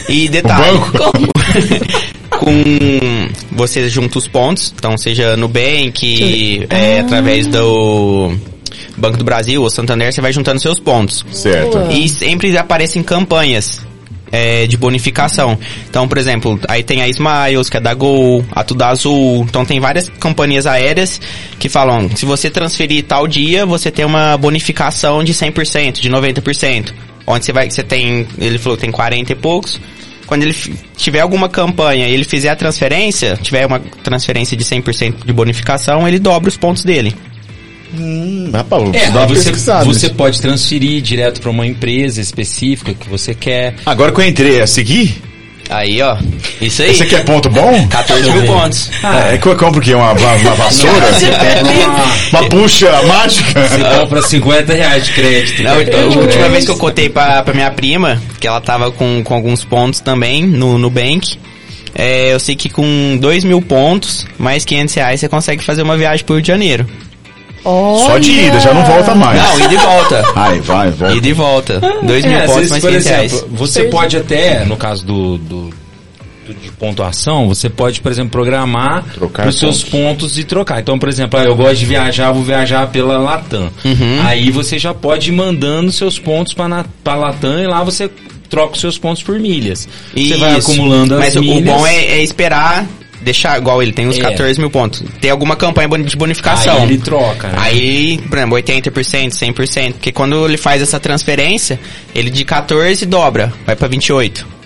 E 0.08 0.30
detalhe, 0.30 0.78
banco? 0.78 1.30
com 2.40 2.54
você 3.52 3.90
junta 3.90 4.18
os 4.18 4.28
pontos, 4.28 4.74
então 4.76 4.98
seja 4.98 5.36
Nubank, 5.36 6.68
é, 6.70 7.00
através 7.00 7.48
do 7.48 8.34
Banco 8.98 9.18
do 9.18 9.24
Brasil 9.24 9.62
ou 9.62 9.70
Santander, 9.70 10.14
você 10.14 10.22
vai 10.22 10.32
juntando 10.32 10.60
seus 10.60 10.80
pontos. 10.80 11.26
Certo. 11.32 11.92
E 11.92 12.08
sempre 12.08 12.56
aparecem 12.58 13.02
campanhas 13.02 13.82
é, 14.32 14.68
de 14.68 14.78
bonificação. 14.78 15.58
Então, 15.90 16.08
por 16.08 16.18
exemplo, 16.18 16.60
aí 16.68 16.84
tem 16.84 17.02
a 17.02 17.08
Smiles, 17.08 17.70
que 17.70 17.78
é 17.78 17.80
da 17.80 17.94
Gol, 17.94 18.46
a 18.52 18.64
Tudo 18.64 18.84
Azul. 18.84 19.46
Então 19.48 19.66
tem 19.66 19.80
várias 19.80 20.10
companhias 20.20 20.66
aéreas 20.66 21.20
que 21.58 21.70
falam, 21.70 22.10
se 22.16 22.26
você 22.26 22.50
transferir 22.50 23.06
tal 23.06 23.28
dia, 23.28 23.66
você 23.66 23.90
tem 23.90 24.06
uma 24.06 24.38
bonificação 24.38 25.24
de 25.24 25.34
100%, 25.34 26.00
de 26.00 26.10
90%. 26.10 26.94
Onde 27.32 27.46
você 27.46 27.54
vai, 27.54 27.70
você 27.70 27.84
tem, 27.84 28.28
ele 28.40 28.58
falou 28.58 28.76
que 28.76 28.82
tem 28.82 28.92
40 28.92 29.32
e 29.32 29.36
poucos. 29.36 29.80
Quando 30.26 30.42
ele 30.42 30.56
tiver 30.98 31.20
alguma 31.20 31.48
campanha 31.48 32.08
e 32.08 32.12
ele 32.12 32.24
fizer 32.24 32.50
a 32.50 32.56
transferência, 32.56 33.38
tiver 33.40 33.68
uma 33.68 33.80
transferência 33.80 34.58
de 34.58 34.64
100% 34.64 35.26
de 35.26 35.32
bonificação, 35.32 36.08
ele 36.08 36.18
dobra 36.18 36.50
os 36.50 36.58
pontos 36.58 36.84
dele. 36.84 37.16
Hum, 37.94 38.50
rapaz, 38.52 38.94
É, 38.96 39.12
você, 39.28 39.52
você 39.86 40.10
pode 40.10 40.42
transferir 40.42 41.02
direto 41.04 41.40
para 41.40 41.52
uma 41.52 41.68
empresa 41.68 42.20
específica 42.20 42.96
que 42.96 43.08
você 43.08 43.36
quer. 43.36 43.76
Agora 43.86 44.12
que 44.12 44.20
eu 44.20 44.28
entrei, 44.28 44.60
é 44.60 44.66
seguir? 44.66 45.22
Aí, 45.70 46.02
ó. 46.02 46.18
Isso 46.60 46.82
aí. 46.82 46.92
Esse 46.92 47.04
aqui 47.04 47.16
é 47.16 47.20
ponto 47.20 47.50
bom? 47.50 47.88
14 47.88 48.32
mil 48.32 48.46
pontos. 48.46 48.90
é, 49.04 49.38
que 49.38 49.48
eu 49.48 49.56
compro 49.56 49.80
o 49.80 49.84
quê? 49.84 49.94
Uma, 49.94 50.12
uma, 50.14 50.34
uma 50.34 50.56
vassoura? 50.56 51.08
uma 52.32 52.50
puxa 52.50 53.04
mágica? 53.04 53.68
Você 53.68 54.00
compra 54.00 54.22
50 54.22 54.74
reais 54.74 55.06
de 55.06 55.14
crédito. 55.14 55.64
Não, 55.64 55.76
cartão 55.76 56.08
a 56.08 56.10
de 56.10 56.18
última 56.18 56.50
vez 56.50 56.66
que 56.66 56.72
eu 56.72 56.78
cotei 56.78 57.10
pra, 57.10 57.44
pra 57.44 57.54
minha 57.54 57.70
prima, 57.72 58.22
que 58.40 58.48
ela 58.48 58.60
tava 58.60 58.92
com, 58.92 59.22
com 59.24 59.34
alguns 59.34 59.64
pontos 59.64 60.00
também 60.00 60.44
no 60.46 60.78
Nubank, 60.78 61.38
é, 61.94 62.34
eu 62.34 62.40
sei 62.40 62.56
que 62.56 62.70
com 62.70 63.18
2 63.20 63.44
mil 63.44 63.62
pontos, 63.62 64.26
mais 64.38 64.66
500 64.66 64.96
reais, 64.96 65.20
você 65.20 65.30
consegue 65.30 65.64
fazer 65.64 65.82
uma 65.82 65.98
viagem 65.98 66.26
pro 66.26 66.36
Rio 66.36 66.42
de 66.42 66.48
Janeiro. 66.48 66.88
Só 67.64 68.18
de 68.18 68.32
ida, 68.32 68.60
já 68.60 68.74
não 68.74 68.84
volta 68.86 69.16
mais. 69.16 69.42
Não, 69.42 69.60
ida 69.60 69.74
e 69.74 69.78
volta. 69.78 70.24
Ai, 70.36 70.60
vai, 70.62 70.92
volta. 70.92 71.16
Ida 71.16 71.28
e 71.28 71.34
volta. 71.34 71.82
2 72.04 72.26
É, 72.26 72.28
mil 72.28 72.38
às 72.38 72.44
pontos, 72.46 72.56
vezes, 72.56 72.72
mais 72.72 72.82
por 72.84 72.88
500 72.90 73.08
reais. 73.08 73.34
exemplo, 73.34 73.50
você 73.58 73.84
pode 73.86 74.18
até, 74.18 74.66
no 74.66 74.78
caso 74.78 75.06
do, 75.06 75.38
do- 75.38 75.70
do- 76.48 76.54
de 76.54 76.72
pontuação, 76.72 77.48
você 77.48 77.70
pode, 77.70 78.02
por 78.02 78.12
exemplo, 78.12 78.32
programar 78.32 79.04
Trocar 79.14 79.48
os 79.48 79.60
seus 79.60 79.84
pontos 79.84 80.38
e 80.40 80.44
trocar. 80.44 80.80
Então, 80.80 80.98
por 80.98 81.08
exemplo, 81.10 81.40
ah, 81.40 81.44
eu 81.44 81.56
gosto 81.56 81.76
de 81.78 81.86
viajar, 81.86 82.32
vou 82.32 82.42
viajar 82.44 82.88
pela 82.88 83.18
Latam. 83.20 83.70
Uhum. 83.86 84.22
Aí 84.26 84.50
você 84.50 84.80
já 84.80 84.94
pode 84.94 85.30
ir 85.30 85.34
mandando 85.34 85.92
seus 85.92 86.18
pontos 86.18 86.54
para 86.54 86.86
a 87.06 87.16
Latam 87.16 87.60
e 87.62 87.68
lá 87.68 87.84
você 87.84 88.10
troca 88.50 88.74
os 88.74 88.80
seus 88.82 88.98
pontos 88.98 89.22
por 89.22 89.38
milhas. 89.40 89.88
Você 90.16 90.38
vai 90.38 90.58
Isso. 90.58 90.72
acumulando 90.72 91.14
as 91.14 91.20
Mas 91.20 91.36
o- 91.36 91.42
milhas. 91.42 91.60
o 91.76 91.78
bom 91.78 91.86
é, 91.86 91.96
é 91.98 92.24
esperar 92.24 92.88
deixar 93.22 93.58
igual 93.58 93.82
ele 93.82 93.92
tem 93.92 94.08
os 94.08 94.18
É. 94.18 94.22
14 94.22 94.60
mil 94.60 94.70
pontos. 94.70 95.04
Tem 95.20 95.32
alguma 95.32 95.56
campanha 95.56 95.88
de 96.04 96.16
bonificação. 96.16 96.78
Aí 96.78 96.84
ele 96.84 96.98
troca, 96.98 97.48
né? 97.48 97.58
Aí, 97.58 98.18
por 98.30 98.38
exemplo, 98.38 98.58
80%, 98.58 99.32
100%. 99.32 99.94
Porque 99.94 100.12
quando 100.12 100.46
ele 100.46 100.58
faz 100.58 100.82
essa 100.82 101.00
transferência, 101.00 101.80
ele 102.14 102.30
de 102.30 102.44
14 102.46 103.06
dobra, 103.06 103.54
vai 103.66 103.76
pra 103.76 103.88
28. 103.88 104.60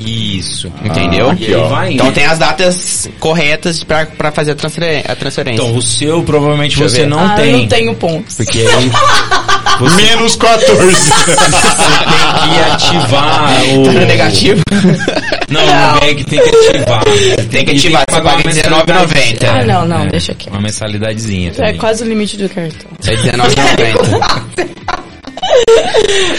Isso. 0.00 0.72
Entendeu? 0.82 1.30
Ah, 1.30 1.36
e 1.38 1.68
vai 1.68 1.92
Então 1.92 2.10
tem 2.10 2.24
as 2.24 2.38
datas 2.38 3.08
corretas 3.18 3.84
pra, 3.84 4.06
pra 4.06 4.32
fazer 4.32 4.52
a, 4.52 4.54
transferência. 4.54 5.52
Então, 5.52 5.76
o 5.76 5.82
seu 5.82 6.22
provavelmente 6.22 6.78
Deixa 6.78 6.88
você 6.88 7.02
ver. 7.02 7.06
não 7.06 7.20
ah, 7.20 7.34
tem. 7.34 7.50
eu 7.50 7.58
não 7.58 7.66
tenho 7.68 7.94
pontos. 7.94 8.34
Porque 8.36 8.60
aí 8.60 8.90
você 9.80 10.02
Menos 10.02 10.36
14. 10.36 11.10
tem 11.10 12.50
que 12.50 12.70
ativar 12.72 13.62
o... 13.74 13.82
Tá 13.84 13.92
negativo? 14.06 14.62
Não, 15.48 15.60
o 15.62 15.94
Nubank 15.94 16.24
tem 16.24 16.40
que 16.40 16.48
ativar. 16.48 17.02
Tem 17.50 17.64
que 17.64 17.70
ativar, 17.72 18.02
você 18.08 18.20
pagar 18.20 18.36
paga 18.36 18.48
uma 18.48 18.52
R$19,90. 18.52 19.14
mensalidade. 19.14 19.46
Ah, 19.46 19.64
não, 19.64 19.86
não, 19.86 20.06
deixa 20.08 20.32
aqui. 20.32 20.48
Uma 20.50 20.60
mensalidadezinha 20.60 21.48
É 21.50 21.52
também. 21.52 21.76
quase 21.76 22.02
o 22.04 22.06
limite 22.06 22.36
do 22.36 22.48
cartão. 22.48 22.90
É 23.06 23.16
19,90. 23.16 24.70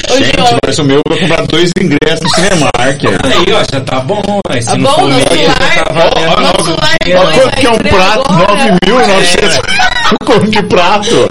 Ô, 0.10 0.18
Gente, 0.18 0.38
João, 0.38 0.58
mas 0.66 0.80
o 0.80 0.84
meu 0.84 1.02
vai 1.08 1.20
comprar 1.20 1.46
dois 1.48 1.72
ingressos 1.80 2.22
no 2.22 2.30
Cinemark. 2.30 2.72
Aí, 2.80 3.54
ó, 3.54 3.64
já 3.74 3.82
tá 3.82 4.00
bom. 4.00 4.22
Aí, 4.50 4.62
se 4.62 4.70
Tá 4.70 4.78
não 4.78 4.84
bom, 4.92 4.96
for 4.96 5.08
meia, 5.10 5.26
já 5.48 5.84
tá 5.84 5.94
valendo. 5.94 6.78
Ó, 6.78 6.86
É, 7.06 7.12
quanto 7.36 7.56
que 7.58 7.66
é 7.66 7.70
um 7.72 7.78
prato? 7.78 8.32
agora. 8.32 8.78
9.900 8.86 9.60
conto 10.24 10.50
de 10.50 10.62
prato. 10.64 11.30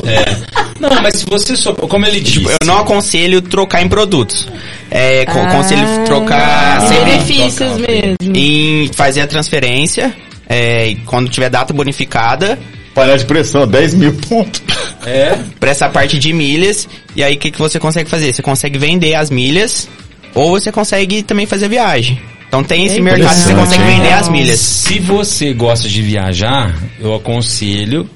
Não, 0.79 1.03
mas 1.03 1.17
se 1.17 1.27
você 1.27 1.57
só... 1.57 1.73
Como 1.75 2.07
ele 2.07 2.21
disse... 2.21 2.39
Tipo, 2.39 2.51
eu 2.51 2.57
não 2.67 2.79
aconselho 2.79 3.43
trocar 3.43 3.83
em 3.83 3.89
produtos. 3.89 4.49
É, 4.91 5.25
co- 5.27 5.39
aconselho 5.39 5.83
trocar 6.07 6.79
Ah, 6.79 6.81
sempre 6.89 7.05
benefícios 7.05 7.73
mesmo. 7.79 8.17
em 8.35 8.91
fazer 8.93 9.21
a 9.21 9.27
transferência. 9.27 10.15
É, 10.49 10.89
e 10.89 10.97
quando 10.97 11.29
tiver 11.29 11.49
data 11.51 11.73
bonificada, 11.73 12.59
Panela 12.95 13.17
de 13.19 13.25
pressão, 13.25 13.67
10 13.69 13.95
mil 13.95 14.15
pontos. 14.15 14.61
É, 15.07 15.39
pra 15.61 15.71
essa 15.71 15.89
parte 15.89 16.19
de 16.19 16.33
milhas. 16.33 16.89
E 17.15 17.23
aí 17.23 17.37
o 17.37 17.39
que, 17.39 17.51
que 17.51 17.59
você 17.59 17.79
consegue 17.79 18.11
fazer? 18.11 18.33
Você 18.33 18.43
consegue 18.43 18.79
vender 18.79 19.15
as 19.15 19.31
milhas 19.31 19.89
ou 20.35 20.51
você 20.51 20.73
consegue 20.73 21.23
também 21.23 21.47
fazer 21.47 21.67
a 21.67 21.69
viagem. 21.69 22.21
Então 22.49 22.65
tem 22.65 22.85
esse 22.87 23.01
mercado 23.01 23.33
que 23.37 23.43
você 23.43 23.55
consegue 23.55 23.85
vender 23.85 24.13
as 24.13 24.29
milhas. 24.29 24.59
se 24.59 24.99
você 24.99 25.53
gosta 25.53 25.89
de 25.89 26.03
viajar, 26.03 26.75
eu 26.99 27.15
aconselho 27.15 28.11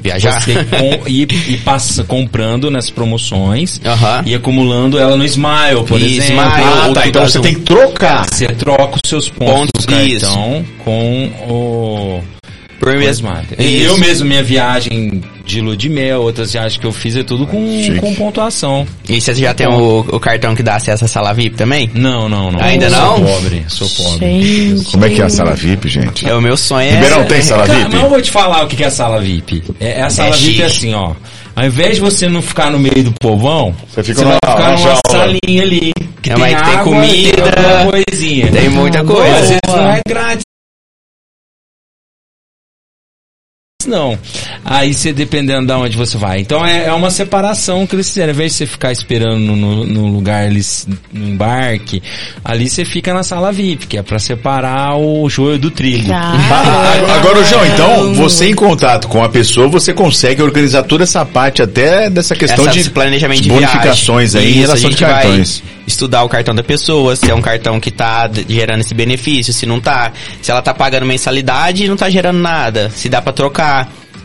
Viajar. 0.00 0.40
você 0.40 0.54
com, 0.64 1.08
ir, 1.08 1.28
ir 1.48 1.58
passa, 1.58 2.04
comprando 2.04 2.70
nas 2.70 2.90
promoções 2.90 3.80
Aham. 3.84 4.22
e 4.26 4.34
acumulando 4.34 4.98
ela 4.98 5.16
no 5.16 5.24
Smile, 5.24 5.84
por 5.86 6.00
Isso, 6.00 6.22
exemplo. 6.22 6.44
Smile, 6.44 6.68
Ah, 6.68 6.90
tá. 6.94 7.06
Então 7.08 7.22
você 7.28 7.40
tem 7.40 7.54
que 7.54 7.60
trocar. 7.62 8.26
Você 8.30 8.46
troca 8.48 8.94
os 9.04 9.08
seus 9.08 9.28
pontos, 9.28 9.70
Pontos, 9.72 9.86
do 9.86 9.92
cartão 9.92 10.64
com 10.84 11.26
o, 11.48 12.22
Por. 12.78 13.02
Smart. 13.02 13.46
Isso. 13.58 13.84
Eu 13.84 13.98
mesmo, 13.98 14.26
minha 14.26 14.42
viagem 14.42 15.22
de 15.44 15.60
lua 15.60 15.76
de 15.76 15.88
mel, 15.88 16.22
outras 16.22 16.52
viagens 16.52 16.76
que 16.76 16.86
eu 16.86 16.92
fiz 16.92 17.16
é 17.16 17.22
tudo 17.22 17.46
com, 17.46 17.82
Chique. 17.82 17.98
com 18.00 18.14
pontuação. 18.14 18.86
E 19.08 19.20
você 19.20 19.34
já 19.34 19.52
tem 19.54 19.66
o, 19.66 20.00
o 20.00 20.20
cartão 20.20 20.54
que 20.54 20.62
dá 20.62 20.76
acesso 20.76 21.04
à 21.04 21.08
sala 21.08 21.32
VIP 21.32 21.56
também? 21.56 21.90
Não, 21.94 22.28
não, 22.28 22.50
não. 22.52 22.60
Ainda 22.60 22.86
Eu 22.86 22.90
não? 22.90 23.16
Sou 23.16 23.24
pobre, 23.26 23.64
sou 23.68 23.88
pobre. 23.88 24.18
Gente. 24.42 24.90
Como 24.92 25.04
é 25.04 25.08
que 25.10 25.20
é 25.22 25.24
a 25.24 25.28
sala 25.30 25.54
VIP, 25.54 25.88
gente? 25.88 26.28
É 26.28 26.34
o 26.34 26.40
meu 26.40 26.56
sonho. 26.56 26.90
Ribeirão 26.92 27.22
É, 27.22 27.24
tem 27.24 27.42
sala 27.42 27.66
Cara, 27.66 27.78
VIP? 27.80 27.96
eu 27.96 28.08
vou 28.08 28.20
te 28.22 28.30
falar 28.30 28.64
o 28.64 28.68
que 28.68 28.76
que 28.76 28.84
é 28.84 28.86
a 28.86 28.90
sala 28.90 29.20
VIP. 29.20 29.62
É, 29.80 30.00
é 30.00 30.02
a 30.02 30.10
sala 30.10 30.28
É 30.28 30.32
VIP 30.32 30.44
é 30.44 30.50
chique. 30.50 30.62
assim, 30.62 30.94
ó. 30.94 31.12
Ao 31.56 31.64
invés 31.66 31.96
de 31.96 32.00
você 32.00 32.28
não 32.28 32.40
ficar 32.40 32.70
no 32.70 32.78
meio 32.78 33.02
do 33.02 33.12
povão, 33.20 33.74
Você 33.92 34.04
fica 34.04 34.20
você 34.20 34.24
vai 34.24 34.34
ficar 34.36 34.64
numa 34.68 34.76
jaula. 34.76 35.00
salinha 35.10 35.62
ali. 35.62 35.92
Que 36.22 36.30
É, 36.30 36.34
tem 36.34 36.42
mas 36.42 36.54
que 36.56 36.62
tem 36.62 36.72
água, 36.74 36.84
comida, 36.84 37.42
tem 37.42 37.90
coisinha. 38.04 38.46
tem 38.52 38.68
muita 38.68 39.04
coisa. 39.04 39.34
Às 39.36 39.40
vezes 39.48 39.60
não 39.66 39.90
é 39.90 40.00
grátis. 40.06 40.42
Não. 43.88 44.18
Aí 44.64 44.92
você 44.94 45.12
dependendo 45.12 45.66
de 45.66 45.72
onde 45.72 45.96
você 45.96 46.16
vai. 46.18 46.40
Então 46.40 46.64
é, 46.64 46.86
é 46.86 46.92
uma 46.92 47.10
separação 47.10 47.86
que 47.86 47.94
eles 47.96 48.08
fizeram. 48.08 48.28
Ao 48.28 48.34
invés 48.34 48.52
de 48.52 48.58
você 48.58 48.66
ficar 48.66 48.92
esperando 48.92 49.38
no, 49.38 49.84
no- 49.84 50.06
lugar 50.08 50.44
ali, 50.44 50.60
no 51.12 51.28
embarque, 51.30 52.02
ali 52.44 52.68
você 52.68 52.84
fica 52.84 53.12
na 53.14 53.22
sala 53.22 53.50
VIP, 53.52 53.86
que 53.86 53.96
é 53.98 54.02
pra 54.02 54.18
separar 54.18 54.96
o 54.96 55.28
joio 55.30 55.58
do 55.58 55.70
trigo. 55.70 56.12
Ah, 56.12 56.32
ah, 56.50 57.14
Agora, 57.14 57.42
João, 57.44 57.64
então, 57.66 58.14
você 58.14 58.48
em 58.50 58.54
contato 58.54 59.08
com 59.08 59.22
a 59.22 59.28
pessoa, 59.28 59.68
você 59.68 59.92
consegue 59.92 60.42
organizar 60.42 60.82
toda 60.82 61.04
essa 61.04 61.24
parte 61.24 61.62
até 61.62 62.10
dessa 62.10 62.34
questão 62.34 62.66
Essa 62.66 62.78
de 62.82 62.90
planejamento 62.90 63.42
de 63.42 63.48
bonificações 63.48 64.32
viagem. 64.32 64.48
aí 64.50 64.54
em 64.56 64.58
Isso, 64.62 64.66
relação 64.66 64.86
a 64.86 64.90
de 64.92 64.98
gente 64.98 65.08
cartões. 65.10 65.62
Vai 65.64 65.78
estudar 65.88 66.22
o 66.22 66.28
cartão 66.28 66.54
da 66.54 66.62
pessoa, 66.62 67.16
se 67.16 67.30
é 67.30 67.34
um 67.34 67.40
cartão 67.40 67.80
que 67.80 67.90
tá 67.90 68.28
gerando 68.46 68.80
esse 68.80 68.92
benefício, 68.92 69.54
se 69.54 69.64
não 69.64 69.80
tá, 69.80 70.12
se 70.42 70.50
ela 70.50 70.60
tá 70.60 70.74
pagando 70.74 71.06
mensalidade 71.06 71.84
e 71.84 71.88
não 71.88 71.96
tá 71.96 72.10
gerando 72.10 72.38
nada, 72.38 72.90
se 72.94 73.08
dá 73.08 73.22
pra 73.22 73.32
trocar. 73.32 73.77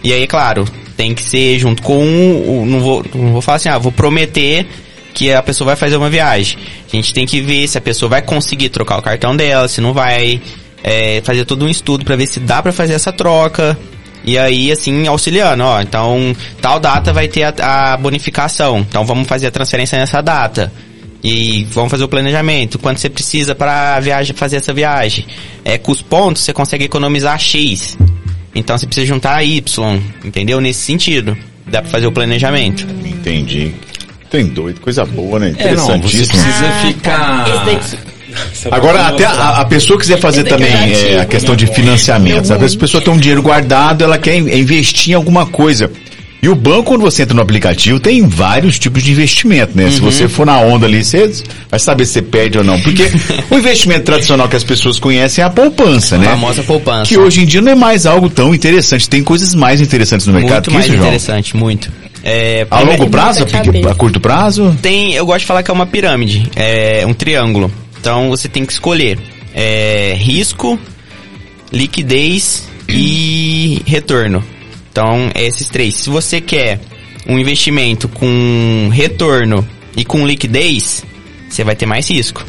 E 0.04 0.12
aí, 0.12 0.28
claro, 0.28 0.66
tem 0.98 1.14
que 1.14 1.22
ser 1.22 1.58
junto 1.58 1.82
com 1.82 2.04
o, 2.04 2.66
não 2.66 2.80
vou, 2.80 3.06
não 3.16 3.34
vou 3.34 3.42
falar 3.42 3.56
assim, 3.56 3.70
ah, 3.70 3.78
vou 3.78 3.92
prometer 3.92 4.68
que 5.14 5.32
a 5.32 5.42
pessoa 5.42 5.68
vai 5.68 5.76
fazer 5.76 5.96
uma 5.96 6.10
viagem. 6.10 6.58
A 6.92 6.96
gente 6.96 7.14
tem 7.14 7.26
que 7.26 7.40
ver 7.40 7.68
se 7.68 7.78
a 7.78 7.82
pessoa 7.82 8.10
vai 8.10 8.22
conseguir 8.22 8.70
trocar 8.70 8.98
o 8.98 9.02
cartão 9.02 9.36
dela, 9.36 9.68
se 9.68 9.80
não 9.80 9.94
vai, 9.94 10.42
é, 10.84 11.22
fazer 11.24 11.46
todo 11.46 11.66
um 11.66 11.70
estudo 11.70 12.04
pra 12.04 12.16
ver 12.16 12.28
se 12.28 12.40
dá 12.40 12.62
pra 12.62 12.74
fazer 12.74 12.94
essa 12.94 13.14
troca. 13.14 13.78
E 14.26 14.38
aí, 14.38 14.72
assim, 14.72 15.06
auxiliando, 15.08 15.64
ó, 15.64 15.82
então, 15.82 16.36
tal 16.62 16.80
data 16.80 17.12
vai 17.12 17.28
ter 17.28 17.44
a, 17.44 17.94
a 17.94 17.98
bonificação, 17.98 18.80
então 18.80 19.06
vamos 19.06 19.28
fazer 19.28 19.48
a 19.48 19.52
transferência 19.52 19.98
nessa 19.98 20.22
data. 20.22 20.72
E 21.22 21.66
vamos 21.72 21.90
fazer 21.90 22.04
o 22.04 22.08
planejamento, 22.10 22.78
quanto 22.78 23.00
você 23.00 23.10
precisa 23.10 23.56
para 23.56 23.98
viagem, 24.02 24.36
fazer 24.36 24.58
essa 24.58 24.74
viagem. 24.74 25.26
É, 25.64 25.78
com 25.78 25.92
os 25.92 26.02
pontos, 26.02 26.42
você 26.42 26.52
consegue 26.52 26.84
economizar 26.84 27.40
X. 27.40 27.98
Então, 28.56 28.78
você 28.78 28.86
precisa 28.86 29.08
juntar 29.08 29.44
Y, 29.44 30.00
entendeu? 30.24 30.62
Nesse 30.62 30.82
sentido, 30.82 31.36
dá 31.66 31.82
pra 31.82 31.90
fazer 31.92 32.08
o 32.08 32.12
planejamento. 32.12 32.86
Entendi. 33.06 33.74
Tem 34.30 34.46
doido, 34.48 34.80
coisa 34.82 35.06
boa, 35.06 35.40
né? 35.40 35.56
É, 35.58 35.74
não, 35.76 35.86
você 35.86 35.94
Interessantíssimo. 35.94 36.28
precisa 36.28 36.72
ficar... 36.88 37.46
Esse 37.68 38.64
daqui. 38.66 38.76
Agora, 38.76 39.08
até 39.08 39.26
a, 39.26 39.60
a 39.60 39.66
pessoa 39.66 40.00
quiser 40.00 40.20
fazer 40.20 40.44
também 40.46 40.74
é 40.74 41.14
é, 41.14 41.20
a 41.22 41.26
questão 41.26 41.56
de 41.56 41.68
financiamento. 41.68 42.52
Às 42.52 42.60
vezes 42.60 42.76
a 42.76 42.80
pessoa 42.80 43.02
tem 43.04 43.14
um 43.14 43.18
dinheiro 43.18 43.44
guardado, 43.44 44.04
ela 44.04 44.18
quer 44.18 44.36
in- 44.38 44.50
investir 44.58 45.12
em 45.12 45.14
alguma 45.14 45.46
coisa. 45.46 45.92
E 46.44 46.50
o 46.50 46.56
banco, 46.56 46.84
quando 46.92 47.00
você 47.02 47.24
entra 47.24 47.34
no 47.34 47.42
aplicativo, 47.42 48.02
tem 48.02 48.28
vários 48.28 48.78
tipos 48.78 49.02
de 49.02 49.12
investimento, 49.14 49.72
né? 49.78 49.90
Se 49.90 50.02
Uhum. 50.02 50.12
você 50.12 50.28
for 50.28 50.46
na 50.46 50.60
onda 50.60 50.86
ali, 50.86 51.02
você 51.02 51.32
vai 51.72 51.80
saber 51.80 52.06
se 52.06 52.12
você 52.12 52.22
perde 52.22 52.58
ou 52.58 52.66
não. 52.66 52.78
Porque 52.82 53.04
o 53.50 53.58
investimento 53.58 54.04
tradicional 54.04 54.50
que 54.50 54.56
as 54.58 54.64
pessoas 54.64 55.00
conhecem 55.00 55.42
é 55.42 55.48
a 55.48 55.50
poupança, 55.50 56.18
né? 56.18 56.28
A 56.28 56.32
famosa 56.32 56.62
poupança. 56.62 57.06
Que 57.08 57.18
hoje 57.18 57.44
em 57.44 57.46
dia 57.46 57.62
não 57.62 57.72
é 57.72 57.76
mais 57.76 58.06
algo 58.06 58.30
tão 58.30 58.54
interessante. 58.54 59.08
Tem 59.10 59.24
coisas 59.24 59.56
mais 59.56 59.80
interessantes 59.80 60.28
no 60.28 60.34
mercado 60.34 60.54
muito 60.54 60.68
que 60.70 60.74
mais 60.74 60.86
isso, 60.86 60.96
João. 60.98 61.08
interessante, 61.08 61.56
muito. 61.56 61.90
É, 62.26 62.68
A 62.70 62.82
longo 62.82 63.10
prazo, 63.10 63.46
a, 63.46 63.90
a 63.92 63.96
curto 63.96 64.20
prazo? 64.20 64.78
Tem, 64.82 65.14
eu 65.14 65.26
gosto 65.26 65.40
de 65.40 65.46
falar 65.46 65.64
que 65.64 65.72
é 65.72 65.74
uma 65.74 65.86
pirâmide, 65.86 66.50
é 66.58 67.06
um 67.08 67.14
triângulo. 67.14 67.72
Então 68.02 68.30
você 68.30 68.50
tem 68.50 68.66
que 68.66 68.74
escolher 68.74 69.18
é, 69.56 70.14
risco, 70.18 70.78
liquidez 71.72 72.64
e 72.90 73.82
retorno. 73.86 74.44
Então 74.94 75.32
é 75.34 75.44
esses 75.44 75.68
três. 75.70 75.96
Se 75.96 76.10
você 76.12 76.40
quer 76.40 76.80
um 77.28 77.40
investimento 77.40 78.08
com 78.08 78.90
retorno 78.94 79.68
e 79.98 80.06
com 80.06 80.26
liquidez, 80.26 81.04
você 81.50 81.64
vai 81.64 81.76
ter 81.76 81.88
mais 81.88 82.08
risco. 82.12 82.46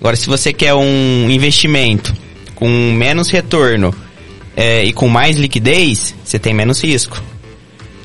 Agora, 0.00 0.16
se 0.16 0.26
você 0.26 0.52
quer 0.52 0.74
um 0.74 1.30
investimento 1.30 2.12
com 2.56 2.68
menos 2.68 3.30
retorno 3.30 3.94
é, 4.56 4.82
e 4.82 4.92
com 4.92 5.06
mais 5.06 5.36
liquidez, 5.36 6.12
você 6.24 6.40
tem 6.40 6.52
menos 6.52 6.82
risco. 6.82 7.22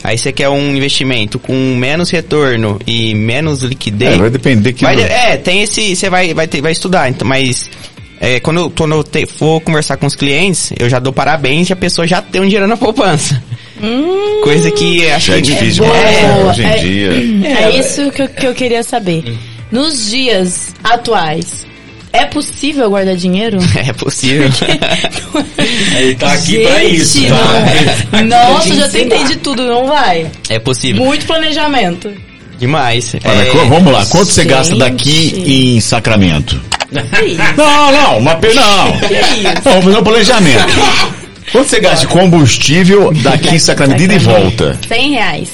Aí 0.04 0.16
você 0.16 0.32
quer 0.32 0.48
um 0.48 0.76
investimento 0.76 1.40
com 1.40 1.76
menos 1.76 2.12
retorno 2.12 2.80
e 2.86 3.16
menos 3.16 3.64
liquidez. 3.64 4.14
É, 4.14 4.18
vai 4.18 4.30
depender 4.30 4.74
que... 4.74 4.84
Vai 4.84 5.02
é, 5.02 5.38
tem 5.38 5.64
esse. 5.64 5.96
Você 5.96 6.08
vai, 6.08 6.36
vai, 6.36 6.48
ter, 6.48 6.62
vai 6.62 6.72
estudar, 6.72 7.10
então, 7.10 7.28
mas 7.28 7.68
É, 8.22 8.40
quando 8.40 8.60
eu, 8.60 8.70
quando 8.70 8.96
eu 8.96 9.04
te- 9.04 9.26
for 9.26 9.62
conversar 9.62 9.96
com 9.98 10.06
os 10.06 10.16
clientes, 10.16 10.74
eu 10.78 10.90
já 10.90 11.00
dou 11.00 11.14
parabéns 11.14 11.70
e 11.70 11.74
a 11.74 11.76
pessoa 11.76 12.06
já 12.06 12.22
tem 12.22 12.42
um 12.42 12.46
dinheiro 12.46 12.68
na 12.68 12.76
poupança. 12.76 13.42
Coisa 14.44 14.70
que 14.72 15.10
acho 15.10 15.28
Já 15.28 15.38
é 15.38 15.42
que 15.42 15.52
difícil 15.54 15.86
boa. 15.86 15.96
demais, 15.98 16.16
né? 16.22 16.30
É, 16.30 16.46
hoje 16.46 16.62
em 16.62 16.66
é- 16.66 16.78
dia. 16.78 17.48
É, 17.72 17.80
isso 17.80 18.12
que 18.12 18.22
eu, 18.22 18.28
que 18.28 18.46
eu 18.48 18.54
queria 18.54 18.84
saber. 18.84 19.24
Nos 19.72 20.10
dias 20.10 20.74
atuais, 20.84 21.66
é 22.12 22.26
possível 22.26 22.90
guardar 22.90 23.16
dinheiro? 23.16 23.58
é 23.88 23.94
possível. 23.94 24.50
Ele 25.98 26.16
tá 26.16 26.34
aqui 26.34 26.60
pra 26.60 26.80
Gente, 26.80 26.96
isso, 26.98 27.22
tá? 27.28 28.22
não. 28.24 28.26
Nossa, 28.54 28.76
já 28.76 28.90
tentei 28.90 29.24
de 29.26 29.36
tudo, 29.38 29.66
não 29.66 29.88
vai. 29.88 30.28
é 30.50 30.60
possível. 30.60 31.06
Muito 31.06 31.26
planejamento. 31.26 32.12
Demais. 32.58 33.16
Olha, 33.24 33.34
É, 33.48 33.66
vamos 33.70 33.94
lá, 33.94 34.06
quanto 34.08 34.30
você 34.30 34.42
gente. 34.42 34.50
gasta 34.52 34.76
daqui 34.76 35.44
em 35.76 35.80
Sacramento? 35.80 36.60
Não, 36.92 37.92
não, 37.92 38.18
uma 38.20 38.36
pe... 38.36 38.54
não. 38.54 38.92
Que 39.00 39.14
isso? 39.14 39.62
Vamos 39.64 39.86
fazer 39.86 39.98
um 39.98 40.04
planejamento. 40.04 40.74
Quanto 41.52 41.68
você 41.70 41.80
gasta 41.80 42.06
de 42.06 42.14
combustível 42.14 43.12
daqui 43.24 43.56
em 43.56 43.60
Sacramento, 43.60 44.02
ida 44.04 44.14
e 44.14 44.20
volta? 44.20 44.80
100 44.88 45.12
reais. 45.14 45.50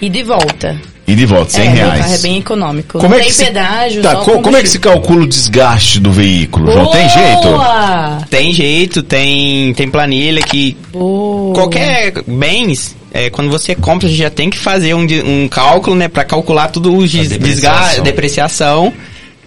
E 0.00 0.08
de 0.10 0.22
volta. 0.22 0.76
E 1.08 1.14
de 1.14 1.24
volta, 1.24 1.52
100 1.52 1.62
é, 1.62 1.70
meu 1.70 1.76
reais. 1.86 2.00
carro 2.00 2.14
é 2.14 2.18
bem 2.18 2.38
econômico. 2.38 2.98
Como 2.98 3.08
não 3.10 3.16
é 3.16 3.20
que 3.20 3.24
tem 3.26 3.32
se- 3.32 3.44
pedágio, 3.46 4.02
Tá, 4.02 4.16
co- 4.16 4.40
como 4.40 4.56
é 4.56 4.62
que 4.62 4.68
se 4.68 4.78
calcula 4.78 5.22
o 5.22 5.26
desgaste 5.26 6.00
do 6.00 6.10
veículo, 6.12 6.70
João? 6.72 6.86
Tem 6.90 7.08
jeito? 7.08 8.26
Tem 8.28 8.52
jeito, 8.52 9.02
tem, 9.04 9.72
tem 9.74 9.88
planilha 9.88 10.42
que 10.42 10.76
Boa! 10.92 11.54
qualquer 11.54 12.12
bens, 12.26 12.96
é, 13.14 13.30
quando 13.30 13.48
você 13.50 13.74
compra, 13.76 14.08
você 14.08 14.14
já 14.16 14.28
tem 14.30 14.50
que 14.50 14.58
fazer 14.58 14.94
um, 14.94 15.06
um 15.24 15.48
cálculo, 15.48 15.94
né, 15.96 16.08
para 16.08 16.24
calcular 16.24 16.68
tudo 16.68 16.92
o 16.92 17.06
des- 17.06 17.28
depreciação. 17.28 17.44
desgaste, 17.44 18.00
depreciação, 18.02 18.92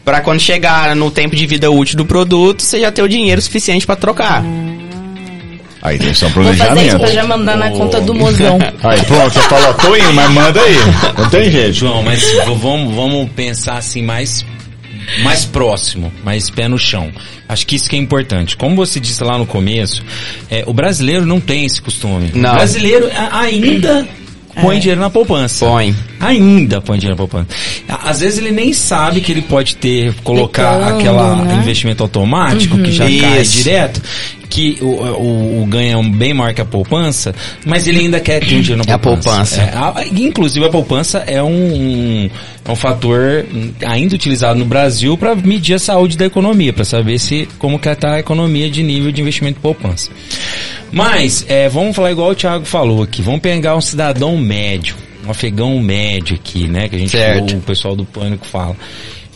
para 0.10 0.22
quando 0.22 0.39
chegar 0.39 0.95
no 0.95 1.12
tempo 1.12 1.36
de 1.36 1.45
vida 1.45 1.70
útil 1.70 1.95
do 1.95 2.03
produto, 2.03 2.64
você 2.64 2.80
já 2.80 2.91
ter 2.91 3.03
o 3.03 3.07
dinheiro 3.07 3.39
suficiente 3.39 3.86
para 3.86 3.95
trocar. 3.95 4.43
Aí 5.84 5.99
tem 5.99 6.16
só 6.16 6.26
um 6.26 6.30
Vou 6.30 6.45
fazer 6.45 6.55
isso 6.55 6.66
planejamento. 6.66 6.99
pra 6.99 7.12
já 7.12 7.24
mandar 7.28 7.55
na 7.55 7.70
conta 7.70 8.01
do 8.01 8.16
mozão. 8.16 8.57
Aí 8.82 9.03
pronto, 9.03 9.32
você 9.32 9.41
falou, 9.41 9.72
tô 9.76 9.95
indo, 9.95 10.12
mas 10.14 10.32
manda 10.32 10.60
aí. 10.62 10.76
Não 11.16 11.30
tem 11.30 11.51
jeito. 11.51 11.74
João, 11.74 12.01
mas 12.01 12.24
vamos, 12.60 12.95
vamos 12.95 13.30
pensar 13.36 13.78
assim 13.78 14.01
mais 14.01 14.43
mais 15.22 15.45
próximo, 15.45 16.12
mais 16.24 16.49
pé 16.49 16.68
no 16.68 16.80
chão. 16.80 17.12
Acho 17.47 17.68
que 17.68 17.76
isso 17.76 17.88
que 17.88 17.95
é 17.95 17.99
importante. 17.99 18.57
Como 18.57 18.76
você 18.76 18.99
disse 18.99 19.24
lá 19.24 19.38
no 19.38 19.45
começo, 19.45 20.03
é, 20.49 20.64
o 20.66 20.74
brasileiro 20.74 21.24
não 21.24 21.39
tem 21.39 21.66
esse 21.66 21.80
costume. 21.80 22.32
Não. 22.34 22.53
O 22.53 22.55
brasileiro 22.55 23.12
ainda 23.32 24.07
põe 24.60 24.80
dinheiro 24.80 25.01
na 25.01 25.12
poupança. 25.12 25.68
Põe. 25.68 25.95
Ainda 26.20 26.82
põe 26.82 26.97
dinheiro 26.97 27.15
na 27.15 27.28
poupança. 27.28 27.47
Às 27.88 28.20
vezes 28.20 28.39
ele 28.39 28.51
nem 28.51 28.74
sabe 28.74 29.22
que 29.22 29.32
ele 29.32 29.41
pode 29.41 29.76
ter, 29.78 30.13
colocar 30.24 30.74
Aplicando, 30.76 30.99
aquela 30.99 31.36
né? 31.45 31.55
investimento 31.61 32.03
automático 32.03 32.78
que 32.78 32.91
já 32.91 33.05
cai 33.05 33.41
Isso. 33.41 33.57
direto, 33.63 34.01
que 34.49 34.78
o, 34.82 34.86
o, 34.88 35.61
o 35.61 35.65
ganho 35.67 35.99
é 35.99 36.03
bem 36.09 36.34
maior 36.34 36.53
que 36.53 36.59
a 36.61 36.65
poupança, 36.65 37.34
mas 37.65 37.88
ele 37.88 37.99
ainda 37.99 38.20
quer 38.20 38.39
ter 38.39 38.55
um 38.57 38.61
dinheiro 38.61 38.84
na 38.86 38.91
É 38.91 38.95
a 38.95 38.99
poupança. 38.99 39.30
poupança. 39.30 39.61
É, 39.61 39.76
a- 39.78 40.05
inclusive 40.20 40.65
a 40.65 40.70
poupança 40.70 41.20
é 41.28 41.41
um, 41.41 41.47
um, 41.47 42.30
é 42.65 42.72
um 42.72 42.76
fator 42.76 43.45
ainda 43.86 44.15
utilizado 44.15 44.57
no 44.59 44.65
Brasil 44.65 45.15
para 45.17 45.36
medir 45.36 45.76
a 45.76 45.80
saúde 45.80 46.17
da 46.17 46.26
economia, 46.26 46.74
para 46.74 46.84
saber 46.84 47.17
se 47.20 47.47
como 47.59 47.78
que 47.80 47.88
está 47.88 48.15
a 48.15 48.20
economia 48.20 48.70
de 48.70 48.82
nível 48.84 49.11
de 49.11 49.22
investimento 49.22 49.55
de 49.55 49.61
poupança. 49.61 50.09
Mas 50.91 51.45
é, 51.47 51.70
vamos 51.70 51.95
falar 51.95 52.11
igual 52.11 52.32
o 52.32 52.36
Thiago 52.36 52.65
falou 52.65 53.03
aqui, 53.03 53.22
vamos 53.22 53.41
pegar 53.41 53.76
um 53.78 53.82
cidadão 53.82 54.36
médio, 54.38 54.95
um 55.30 55.32
afegão 55.32 55.80
médio 55.80 56.36
aqui, 56.36 56.67
né, 56.67 56.89
que 56.89 56.95
a 56.95 56.99
gente 56.99 57.11
Certo. 57.11 57.55
o 57.55 57.61
pessoal 57.61 57.95
do 57.95 58.03
pânico 58.03 58.45
fala. 58.45 58.75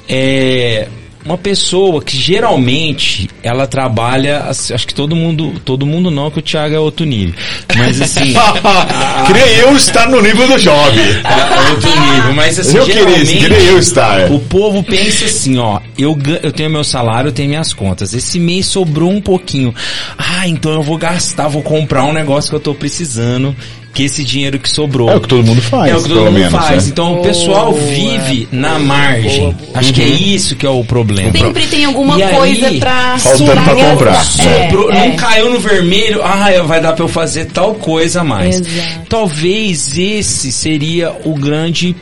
É 0.09 0.87
uma 1.25 1.37
pessoa 1.37 2.01
que 2.03 2.17
geralmente 2.17 3.29
ela 3.41 3.65
trabalha, 3.65 4.43
acho 4.49 4.85
que 4.85 4.93
todo 4.93 5.15
mundo, 5.15 5.53
todo 5.63 5.85
mundo 5.85 6.11
não, 6.11 6.29
que 6.29 6.39
o 6.39 6.41
Thiago 6.41 6.75
é 6.75 6.79
outro 6.79 7.05
nível. 7.05 7.33
Mas 7.77 8.01
assim, 8.01 8.33
Queria 9.27 9.47
eu 9.61 9.73
estar 9.75 10.09
no 10.09 10.21
nível 10.21 10.47
do 10.47 10.57
jovem. 10.57 10.99
é 11.01 11.69
outro 11.71 11.89
nível, 11.89 12.33
mas 12.33 12.59
assim, 12.59 12.77
Eu 12.77 12.85
queria, 12.85 13.03
geralmente, 13.03 13.37
queria 13.37 13.57
eu 13.61 13.79
estar. 13.79 14.31
o 14.31 14.39
povo 14.39 14.83
pensa 14.83 15.25
assim, 15.25 15.57
ó, 15.57 15.79
eu, 15.97 16.17
eu 16.41 16.51
tenho 16.51 16.69
meu 16.69 16.83
salário, 16.83 17.29
eu 17.29 17.33
tenho 17.33 17.47
minhas 17.47 17.71
contas. 17.73 18.13
Esse 18.13 18.37
mês 18.37 18.65
sobrou 18.65 19.09
um 19.09 19.21
pouquinho. 19.21 19.73
Ah, 20.17 20.45
então 20.45 20.73
eu 20.73 20.83
vou 20.83 20.97
gastar, 20.97 21.47
vou 21.47 21.61
comprar 21.61 22.03
um 22.03 22.11
negócio 22.11 22.49
que 22.49 22.55
eu 22.57 22.59
tô 22.59 22.75
precisando, 22.75 23.55
que 23.93 24.03
esse 24.03 24.23
dinheiro 24.23 24.57
que 24.57 24.67
sobrou. 24.69 25.09
É 25.09 25.15
o 25.15 25.21
que 25.21 25.27
todo 25.27 25.43
mundo 25.45 25.61
faz, 25.61 25.91
É 25.91 25.95
o 25.95 26.01
que 26.01 26.09
todo 26.09 26.19
mundo 26.25 26.31
menos, 26.33 26.51
faz. 26.51 26.85
né? 26.85 26.89
Então 26.91 27.19
o 27.19 27.21
pessoal 27.21 27.73
vive 27.73 28.47
na 28.51 28.79
margem. 28.79 29.55
Acho 29.73 29.93
que 29.93 30.01
é 30.01 30.07
isso 30.07 30.55
que 30.55 30.65
é 30.65 30.69
o 30.69 30.83
problema. 30.83 31.31
Sempre 31.31 31.67
tem 31.67 31.85
alguma 31.85 32.17
E 32.17 32.23
aí, 32.23 32.35
coisa 32.35 32.71
pra... 32.73 33.17
Faltando 33.19 33.51
pra 33.51 33.63
sobrou. 33.65 33.89
comprar. 33.91 34.23
Sobrou, 34.25 34.91
É, 34.91 34.93
não 34.95 35.01
é. 35.03 35.11
caiu 35.11 35.51
no 35.53 35.59
vermelho, 35.59 36.21
ah, 36.23 36.49
vai 36.65 36.81
dar 36.81 36.93
pra 36.93 37.05
eu 37.05 37.09
fazer 37.09 37.45
tal 37.45 37.75
coisa 37.75 38.21
a 38.21 38.23
mais. 38.23 38.61
Exato. 38.61 39.01
Talvez 39.07 39.97
esse 39.97 40.51
seria 40.51 41.13
o 41.23 41.35
grande 41.35 41.95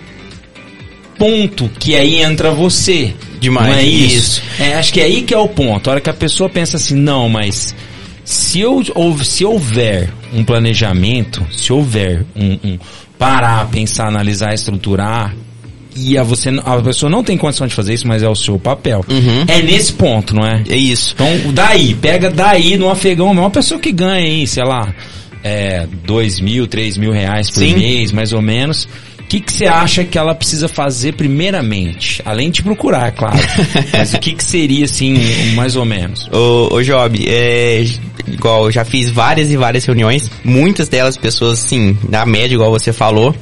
ponto 1.18 1.70
que 1.80 1.96
aí 1.96 2.22
entra 2.22 2.52
você. 2.52 3.14
Demais, 3.40 3.68
Não 3.68 3.76
é 3.76 3.84
isso? 3.84 4.16
isso. 4.18 4.42
É, 4.60 4.76
acho 4.76 4.94
que 4.94 5.02
é 5.02 5.04
aí 5.06 5.24
que 5.24 5.34
é 5.34 5.38
o 5.38 5.48
ponto. 5.48 5.90
A 5.90 5.92
hora 5.94 6.02
que 6.02 6.10
a 6.10 6.14
pessoa 6.14 6.50
pensa 6.50 6.78
assim, 6.78 6.96
não, 6.96 7.28
mas 7.28 7.76
se, 8.32 8.62
eu, 8.62 8.82
ou, 8.96 9.18
se 9.24 9.44
houver 9.44 10.10
um 10.34 10.44
planejamento, 10.44 11.46
se 11.52 11.74
houver 11.74 12.26
um, 12.36 12.58
um 12.64 12.80
parar, 13.20 13.68
pensar, 13.70 14.08
analisar, 14.08 14.54
estruturar, 14.54 15.36
e 15.96 16.18
a, 16.18 16.24
você, 16.24 16.50
a 16.50 16.82
pessoa 16.82 17.10
não 17.10 17.24
tem 17.24 17.38
condição 17.38 17.68
de 17.68 17.76
fazer 17.76 17.94
isso, 17.94 18.08
mas 18.08 18.24
é 18.24 18.30
o 18.30 18.36
seu 18.36 18.58
papel. 18.58 19.04
Uhum. 19.10 19.44
É 19.48 19.62
nesse 19.62 19.92
ponto, 19.92 20.34
não 20.34 20.46
é? 20.46 20.64
É 20.70 20.78
isso. 20.78 21.14
Então, 21.14 21.52
daí, 21.54 21.94
pega 21.94 22.30
daí 22.30 22.78
no 22.78 22.90
afegão, 22.90 23.30
uma 23.32 23.50
pessoa 23.50 23.80
que 23.80 23.92
ganha 23.92 24.26
aí, 24.26 24.48
sei 24.48 24.64
lá, 24.64 24.96
é, 25.44 25.86
dois 26.06 26.40
mil, 26.40 26.68
três 26.68 26.98
mil 26.98 27.12
reais 27.12 27.50
por 27.50 27.60
Sim. 27.60 27.76
mês, 27.76 28.14
mais 28.14 28.32
ou 28.32 28.42
menos. 28.42 28.88
O 29.32 29.34
que 29.34 29.40
que 29.40 29.54
você 29.54 29.66
acha 29.66 30.04
que 30.04 30.18
ela 30.18 30.36
precisa 30.36 30.68
fazer 30.68 31.14
primeiramente? 31.14 32.22
Além 32.26 32.52
de 32.52 32.62
procurar, 32.62 33.08
é 33.08 33.12
claro. 33.12 33.40
Mas 33.98 34.14
o 34.14 34.20
que 34.20 34.34
que 34.34 34.44
seria, 34.44 34.84
assim, 34.84 35.16
mais 35.56 35.78
ou 35.78 35.86
menos? 35.86 36.28
Ô, 36.34 36.68
ô 36.70 36.84
Job, 36.84 37.18
é, 37.26 37.82
igual, 38.28 38.66
eu 38.66 38.72
já 38.74 38.84
fiz 38.84 39.10
várias 39.10 39.50
e 39.50 39.56
várias 39.56 39.86
reuniões, 39.86 40.30
muitas 40.44 40.90
delas 40.90 41.16
pessoas, 41.16 41.64
assim, 41.64 41.98
na 42.10 42.26
média, 42.26 42.56
igual 42.56 42.72
você 42.72 42.92
falou. 42.92 43.34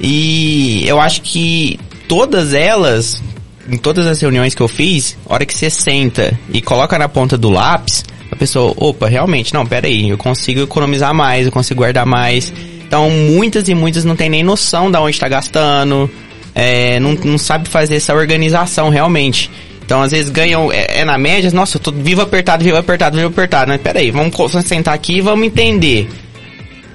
E 0.00 0.84
eu 0.86 1.00
acho 1.00 1.22
que 1.22 1.76
todas 2.06 2.54
elas, 2.54 3.20
em 3.68 3.78
todas 3.78 4.06
as 4.06 4.20
reuniões 4.20 4.54
que 4.54 4.60
eu 4.60 4.68
fiz, 4.68 5.18
hora 5.26 5.44
que 5.44 5.52
você 5.52 5.68
senta 5.68 6.38
e 6.54 6.62
coloca 6.62 6.96
na 6.96 7.08
ponta 7.08 7.36
do 7.36 7.50
lápis, 7.50 8.04
a 8.30 8.36
pessoa, 8.36 8.72
opa, 8.76 9.08
realmente, 9.08 9.52
não, 9.52 9.66
pera 9.66 9.88
aí, 9.88 10.08
eu 10.08 10.16
consigo 10.16 10.60
economizar 10.60 11.12
mais, 11.12 11.46
eu 11.46 11.52
consigo 11.52 11.78
guardar 11.78 12.06
mais. 12.06 12.52
Então, 12.90 13.08
muitas 13.08 13.68
e 13.68 13.74
muitas 13.74 14.04
não 14.04 14.16
tem 14.16 14.28
nem 14.28 14.42
noção 14.42 14.90
da 14.90 15.00
onde 15.00 15.12
está 15.14 15.28
gastando, 15.28 16.10
é, 16.52 16.98
não, 16.98 17.12
não 17.14 17.38
sabe 17.38 17.68
fazer 17.68 17.94
essa 17.94 18.12
organização 18.12 18.88
realmente. 18.88 19.48
Então, 19.86 20.02
às 20.02 20.10
vezes 20.10 20.28
ganham, 20.28 20.72
é, 20.72 20.98
é 20.98 21.04
na 21.04 21.16
média, 21.16 21.48
nossa, 21.52 21.76
eu 21.76 21.80
tô 21.80 21.92
vivo 21.92 22.20
apertado, 22.20 22.64
vivo 22.64 22.76
apertado, 22.76 23.16
vivo 23.16 23.28
apertado. 23.28 23.68
Mas 23.68 23.80
peraí, 23.80 24.10
vamos 24.10 24.34
co- 24.34 24.48
sentar 24.60 24.92
aqui 24.92 25.18
e 25.18 25.20
vamos 25.20 25.46
entender. 25.46 26.08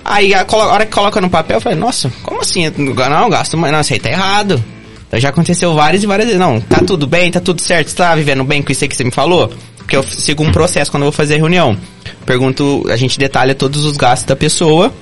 Aí, 0.03 0.33
a, 0.33 0.41
a 0.45 0.55
hora 0.57 0.85
que 0.85 0.91
coloca 0.91 1.21
no 1.21 1.29
papel, 1.29 1.55
eu 1.57 1.61
falei, 1.61 1.79
nossa, 1.79 2.11
como 2.23 2.41
assim? 2.41 2.69
Não, 2.77 3.29
gasto 3.29 3.57
mais, 3.57 3.71
não, 3.71 3.79
isso 3.79 3.93
aí 3.93 3.99
tá 3.99 4.09
errado. 4.09 4.61
Então, 5.07 5.17
já 5.17 5.29
aconteceu 5.29 5.73
várias 5.73 6.03
e 6.03 6.07
várias 6.07 6.27
vezes. 6.27 6.41
Não, 6.41 6.59
tá 6.59 6.79
tudo 6.85 7.07
bem, 7.07 7.31
tá 7.31 7.39
tudo 7.39 7.61
certo, 7.61 7.87
você 7.87 7.95
tá 7.95 8.13
vivendo 8.15 8.43
bem 8.43 8.61
com 8.61 8.69
isso 8.69 8.83
aí 8.83 8.89
que 8.89 8.97
você 8.97 9.05
me 9.05 9.11
falou? 9.11 9.49
Porque 9.77 9.95
eu 9.95 10.03
sigo 10.03 10.43
um 10.43 10.51
processo 10.51 10.91
quando 10.91 11.03
eu 11.03 11.09
vou 11.09 11.13
fazer 11.15 11.37
reunião. 11.37 11.77
Pergunto, 12.25 12.83
a 12.89 12.97
gente 12.97 13.17
detalha 13.17 13.55
todos 13.55 13.85
os 13.85 13.95
gastos 13.95 14.25
da 14.27 14.35
pessoa. 14.35 14.93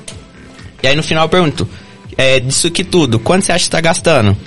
E 0.84 0.88
aí 0.88 0.96
no 0.96 1.02
final 1.02 1.26
eu 1.26 1.30
pergunto, 1.30 1.68
é, 2.18 2.40
disso 2.40 2.68
aqui 2.68 2.84
tudo, 2.84 3.18
quanto 3.18 3.46
você 3.46 3.54
acha 3.54 3.64
que 3.64 3.72
tá 3.72 3.82
gastando? 3.82 4.38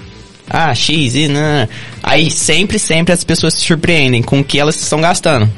Ah, 0.49 0.75
X, 0.75 1.15
e 1.15 1.29
não. 1.29 1.69
Aí 2.03 2.31
sempre, 2.31 2.79
sempre 2.79 3.13
as 3.13 3.25
pessoas 3.25 3.55
se 3.55 3.61
surpreendem 3.63 4.23
com 4.23 4.41
o 4.41 4.45
que 4.45 4.61
elas 4.61 4.77
estão 4.77 5.01
gastando. 5.01 5.51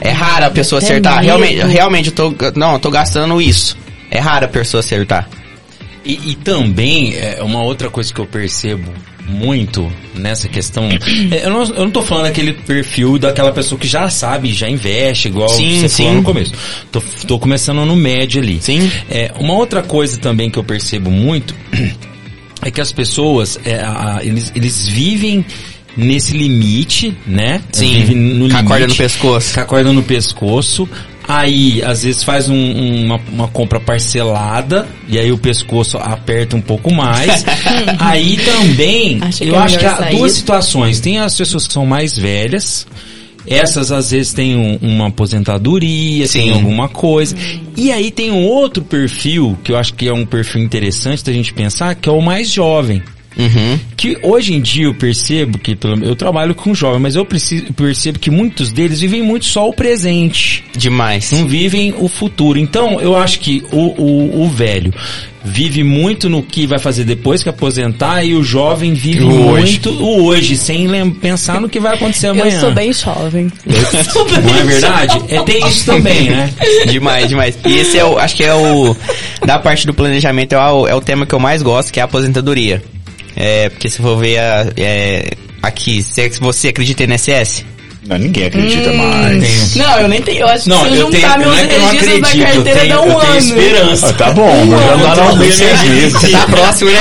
É 0.00 0.10
raro 0.10 0.46
a 0.46 0.50
pessoa 0.50 0.80
acertar. 0.80 1.16
medo. 1.16 1.26
Realmente, 1.26 1.66
realmente 1.66 2.08
eu 2.08 2.14
tô. 2.14 2.34
Não, 2.56 2.74
eu 2.74 2.78
tô 2.78 2.90
gastando 2.90 3.40
isso. 3.40 3.76
É 4.10 4.18
raro 4.18 4.46
a 4.46 4.48
pessoa 4.48 4.80
acertar. 4.80 5.28
E, 6.04 6.30
e 6.30 6.34
também, 6.36 7.14
é, 7.14 7.42
uma 7.42 7.62
outra 7.62 7.90
coisa 7.90 8.12
que 8.12 8.20
eu 8.20 8.26
percebo 8.26 8.92
muito 9.28 9.92
nessa 10.14 10.48
questão, 10.48 10.88
é, 11.30 11.44
eu, 11.46 11.50
não, 11.50 11.62
eu 11.64 11.84
não 11.84 11.90
tô 11.90 12.02
falando 12.02 12.26
aquele 12.26 12.52
perfil 12.54 13.18
daquela 13.18 13.52
pessoa 13.52 13.78
que 13.78 13.86
já 13.86 14.08
sabe, 14.08 14.52
já 14.52 14.68
investe, 14.68 15.28
igual 15.28 15.48
Sim, 15.48 15.80
você 15.80 15.88
sim. 15.88 16.02
falou 16.04 16.18
no 16.18 16.22
começo. 16.24 16.52
Tô, 16.90 17.00
tô 17.26 17.38
começando 17.38 17.84
no 17.84 17.94
médio 17.94 18.40
ali. 18.42 18.58
Sim. 18.60 18.90
É, 19.10 19.32
uma 19.38 19.54
outra 19.54 19.82
coisa 19.82 20.18
também 20.18 20.50
que 20.50 20.58
eu 20.58 20.64
percebo 20.64 21.10
muito 21.10 21.54
é 22.62 22.70
que 22.70 22.80
as 22.80 22.90
pessoas, 22.92 23.58
é, 23.64 23.76
a- 23.76 24.20
eles, 24.22 24.50
eles 24.54 24.88
vivem 24.88 25.44
nesse 25.96 26.36
limite, 26.36 27.16
né? 27.26 27.60
Sim, 27.72 27.92
Vivem 27.94 28.16
no 28.16 28.38
com 28.38 28.44
a 28.44 28.48
limite, 28.48 28.64
corda 28.68 28.86
no 28.86 28.94
pescoço. 28.94 29.54
Com 29.54 29.60
a 29.60 29.64
corda 29.64 29.92
no 29.92 30.02
pescoço. 30.02 30.88
Aí, 31.28 31.82
às 31.84 32.02
vezes 32.04 32.22
faz 32.24 32.48
um- 32.48 32.54
um- 32.54 33.04
uma, 33.04 33.20
uma 33.30 33.48
compra 33.48 33.78
parcelada 33.78 34.88
e 35.06 35.18
aí 35.18 35.30
o 35.30 35.36
pescoço 35.36 35.98
aperta 35.98 36.56
um 36.56 36.60
pouco 36.62 36.90
mais. 36.92 37.44
aí 38.00 38.38
também, 38.38 39.20
que 39.20 39.46
eu 39.48 39.54
é 39.54 39.58
acho 39.58 39.78
que 39.78 39.84
há 39.84 39.96
sair. 39.96 40.16
duas 40.16 40.32
situações. 40.32 41.00
Tem 41.00 41.18
as 41.18 41.36
pessoas 41.36 41.66
que 41.66 41.72
são 41.74 41.84
mais 41.84 42.16
velhas, 42.16 42.86
Essas 43.50 43.90
às 43.90 44.10
vezes 44.10 44.34
têm 44.34 44.56
um- 44.56 44.76
uma 44.82 45.06
aposentadoria, 45.08 46.28
tem 46.28 46.48
Sim. 46.48 46.52
alguma 46.52 46.86
coisa. 46.86 47.34
E 47.76 47.90
aí 47.90 48.10
tem 48.10 48.30
um 48.30 48.44
outro 48.44 48.82
perfil, 48.84 49.56
que 49.64 49.72
eu 49.72 49.78
acho 49.78 49.94
que 49.94 50.06
é 50.06 50.12
um 50.12 50.26
perfil 50.26 50.62
interessante 50.62 51.24
da 51.24 51.32
gente 51.32 51.54
pensar, 51.54 51.94
que 51.94 52.08
é 52.10 52.12
o 52.12 52.20
mais 52.20 52.50
jovem. 52.50 53.02
Uhum. 53.36 53.78
Que 53.96 54.18
hoje 54.22 54.54
em 54.54 54.60
dia 54.60 54.84
eu 54.86 54.94
percebo 54.94 55.58
que, 55.58 55.76
pelo- 55.76 56.02
eu 56.04 56.16
trabalho 56.16 56.54
com 56.54 56.74
jovens, 56.74 57.00
mas 57.00 57.14
eu 57.16 57.24
preciso- 57.24 57.72
percebo 57.72 58.18
que 58.18 58.30
muitos 58.30 58.72
deles 58.72 59.00
vivem 59.00 59.22
muito 59.22 59.44
só 59.44 59.68
o 59.68 59.72
presente 59.72 60.64
Demais. 60.76 61.30
não 61.30 61.46
vivem 61.46 61.94
o 61.98 62.08
futuro. 62.08 62.58
Então, 62.58 63.00
eu 63.00 63.16
acho 63.16 63.38
que 63.40 63.62
o, 63.70 64.02
o, 64.02 64.42
o 64.44 64.48
velho 64.48 64.92
vive 65.44 65.84
muito 65.84 66.28
no 66.28 66.42
que 66.42 66.66
vai 66.66 66.78
fazer 66.80 67.04
depois 67.04 67.42
que 67.42 67.48
aposentar 67.48 68.24
e 68.24 68.34
o 68.34 68.42
jovem 68.42 68.92
vive 68.92 69.22
O 69.22 69.50
hoje. 69.50 69.62
muito 69.62 69.90
o 69.90 70.24
hoje, 70.24 70.56
sem 70.56 70.88
pensar 71.12 71.60
no 71.60 71.68
que 71.68 71.78
vai 71.78 71.94
acontecer 71.94 72.26
amanhã. 72.28 72.54
Eu 72.56 72.60
sou 72.60 72.72
bem 72.72 72.92
jovem. 72.92 73.52
Não 73.64 74.58
é 74.58 74.64
verdade? 74.64 75.20
É, 75.28 75.40
tem 75.42 75.66
isso 75.68 75.86
também, 75.86 76.30
né? 76.30 76.52
Demais, 76.90 77.28
demais. 77.28 77.58
E 77.64 77.76
esse 77.78 77.98
é 77.98 78.04
o, 78.04 78.18
acho 78.18 78.34
que 78.36 78.42
é 78.44 78.52
o, 78.54 78.96
da 79.46 79.58
parte 79.58 79.86
do 79.86 79.94
planejamento, 79.94 80.54
é 80.54 80.58
o, 80.72 80.86
é 80.88 80.94
o 80.94 81.00
tema 81.00 81.24
que 81.24 81.34
eu 81.34 81.38
mais 81.40 81.62
gosto, 81.62 81.92
que 81.92 82.00
é 82.00 82.02
a 82.02 82.06
aposentadoria. 82.06 82.82
É, 83.40 83.68
porque 83.68 83.88
se 83.88 84.02
for 84.02 84.16
ver 84.16 84.38
a, 84.38 84.66
é, 84.76 85.30
aqui, 85.62 86.02
se 86.02 86.28
você 86.40 86.68
acredita 86.68 87.04
em 87.04 87.06
INSS? 87.06 87.64
Não, 88.06 88.16
ninguém 88.16 88.46
acredita 88.46 88.92
mais. 88.92 89.76
Não, 89.76 90.00
eu 90.00 90.08
nem 90.08 90.22
tenho. 90.22 90.40
Eu 90.40 90.48
acho 90.48 90.62
que 90.64 90.68
Não, 90.70 90.82
se 90.82 90.88
eu 90.88 90.94
eu 90.94 91.10
tenho, 91.10 91.22
juntar 91.22 91.38
não 91.38 91.46
meus 91.46 91.58
é 91.58 91.66
que 91.66 91.74
eu 91.74 91.78
não 91.80 91.88
registros 91.88 92.20
da 92.20 92.28
acredito, 92.28 92.48
eu 92.48 92.54
carteira 92.54 92.80
tenho, 92.80 92.94
dá 92.94 93.00
um 93.02 93.06
eu 93.08 93.18
tenho 93.20 93.32
ano. 93.32 93.38
esperança. 93.38 94.08
Ah, 94.08 94.12
tá 94.12 94.30
bom, 94.30 94.64
mas 94.66 94.80
já 94.84 94.92
andaram 94.94 95.36
bem 95.36 95.52
seis. 95.52 96.12
Você 96.12 96.28
tá 96.28 96.46
próximo, 96.46 96.90
né? 96.90 97.00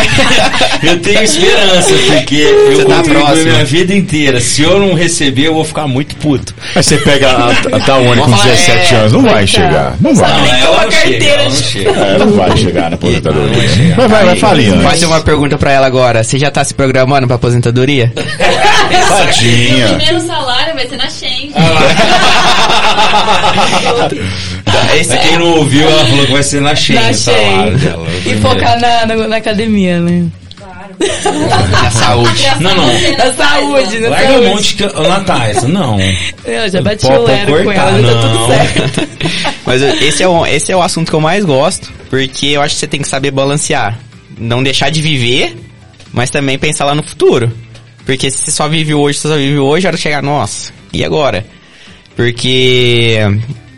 Eu 0.83 0.99
tenho 0.99 1.23
esperança, 1.23 1.93
porque 1.93 2.35
eu 2.35 2.75
Você 2.77 2.85
tá 2.85 2.95
contribuí 2.95 3.23
próximo. 3.23 3.51
minha 3.51 3.65
vida 3.65 3.93
inteira. 3.95 4.41
Se 4.41 4.61
eu 4.63 4.79
não 4.79 4.93
receber, 4.93 5.47
eu 5.47 5.53
vou 5.53 5.63
ficar 5.63 5.87
muito 5.87 6.15
puto. 6.17 6.53
Aí 6.75 6.83
você 6.83 6.97
pega 6.97 7.29
a, 7.29 7.49
a 7.51 7.79
Tawane 7.79 8.21
com 8.21 8.27
Vamos 8.27 8.41
falar, 8.41 8.53
17 8.55 8.93
é, 8.93 8.97
anos, 8.97 9.13
não 9.13 9.21
vai 9.21 9.33
vai 9.33 9.47
chegar. 9.47 9.95
Não 10.01 10.15
vai. 10.15 10.29
ela 10.61 10.83
não 10.83 10.91
chega, 10.91 11.01
carteira 11.01 11.27
ela 11.41 11.43
não 11.49 11.55
chega. 11.55 11.89
É, 11.91 12.17
não 12.17 12.31
vai 12.31 12.57
chegar 12.57 12.89
na 12.89 12.95
aposentadoria. 12.95 13.95
Mas 13.97 14.09
vai, 14.11 14.25
vai 14.25 14.35
falir 14.35 14.73
antes. 14.73 14.83
Fazer 14.83 15.05
uma 15.05 15.21
pergunta 15.21 15.57
pra 15.57 15.71
ela 15.71 15.87
agora. 15.87 16.23
Você 16.23 16.37
já 16.37 16.51
tá 16.51 16.63
se 16.63 16.73
programando 16.73 17.27
pra 17.27 17.35
aposentadoria? 17.35 18.11
Tadinha. 19.07 19.87
Primeiro 19.87 20.19
salário 20.21 20.73
vai 20.75 20.87
ser 20.87 20.97
na 20.97 21.09
Change. 21.09 21.51
Esse 24.99 25.09
Pra 25.09 25.17
quem 25.17 25.37
não 25.37 25.57
ouviu, 25.57 25.89
ela 25.89 26.05
falou 26.05 26.25
que 26.25 26.31
vai 26.31 26.43
ser 26.43 26.61
na 26.61 26.73
Na 26.73 27.09
o 27.09 27.13
salário 27.13 27.77
dela. 27.77 28.07
E 28.25 28.35
focar 28.35 28.79
na, 28.79 29.05
na, 29.05 29.27
na 29.27 29.37
academia, 29.37 29.99
né? 29.99 30.25
na 31.71 31.91
saúde. 31.91 32.43
Não, 32.59 32.73
não. 32.75 32.87
Na 32.87 33.33
saúde, 33.33 33.99
na 33.99 34.09
Larga 34.09 34.27
a 34.27 34.31
saúde. 34.31 34.47
mão 34.49 34.61
de 34.61 34.73
ca- 34.73 34.99
Ô, 34.99 35.07
Natália, 35.07 35.61
não. 35.61 35.97
Eu 36.45 36.69
já 36.69 36.81
bati 36.81 37.05
o 37.05 37.23
lero 37.23 37.63
com 37.63 37.71
ela, 37.71 38.01
já 38.01 38.13
tá 38.13 38.21
tudo 38.21 38.33
não. 38.33 38.47
certo. 38.47 39.07
Mas 39.65 39.81
esse 40.01 40.23
é, 40.23 40.27
o, 40.27 40.45
esse 40.45 40.71
é 40.71 40.75
o 40.75 40.81
assunto 40.81 41.09
que 41.09 41.15
eu 41.15 41.21
mais 41.21 41.45
gosto, 41.45 41.91
porque 42.09 42.47
eu 42.47 42.61
acho 42.61 42.73
que 42.75 42.79
você 42.79 42.87
tem 42.87 43.01
que 43.01 43.07
saber 43.07 43.31
balancear. 43.31 43.97
Não 44.39 44.63
deixar 44.63 44.89
de 44.89 45.01
viver, 45.01 45.55
mas 46.11 46.29
também 46.29 46.57
pensar 46.57 46.85
lá 46.85 46.95
no 46.95 47.03
futuro. 47.03 47.51
Porque 48.07 48.31
se 48.31 48.37
você 48.37 48.51
só 48.51 48.69
vive 48.69 48.93
hoje, 48.93 49.19
você 49.19 49.27
só 49.27 49.35
vive 49.35 49.59
hoje, 49.59 49.85
a 49.85 49.89
hora 49.89 49.97
de 49.97 50.01
chegar, 50.01 50.23
nossa, 50.23 50.71
e 50.93 51.03
agora? 51.03 51.45
Porque 52.15 53.19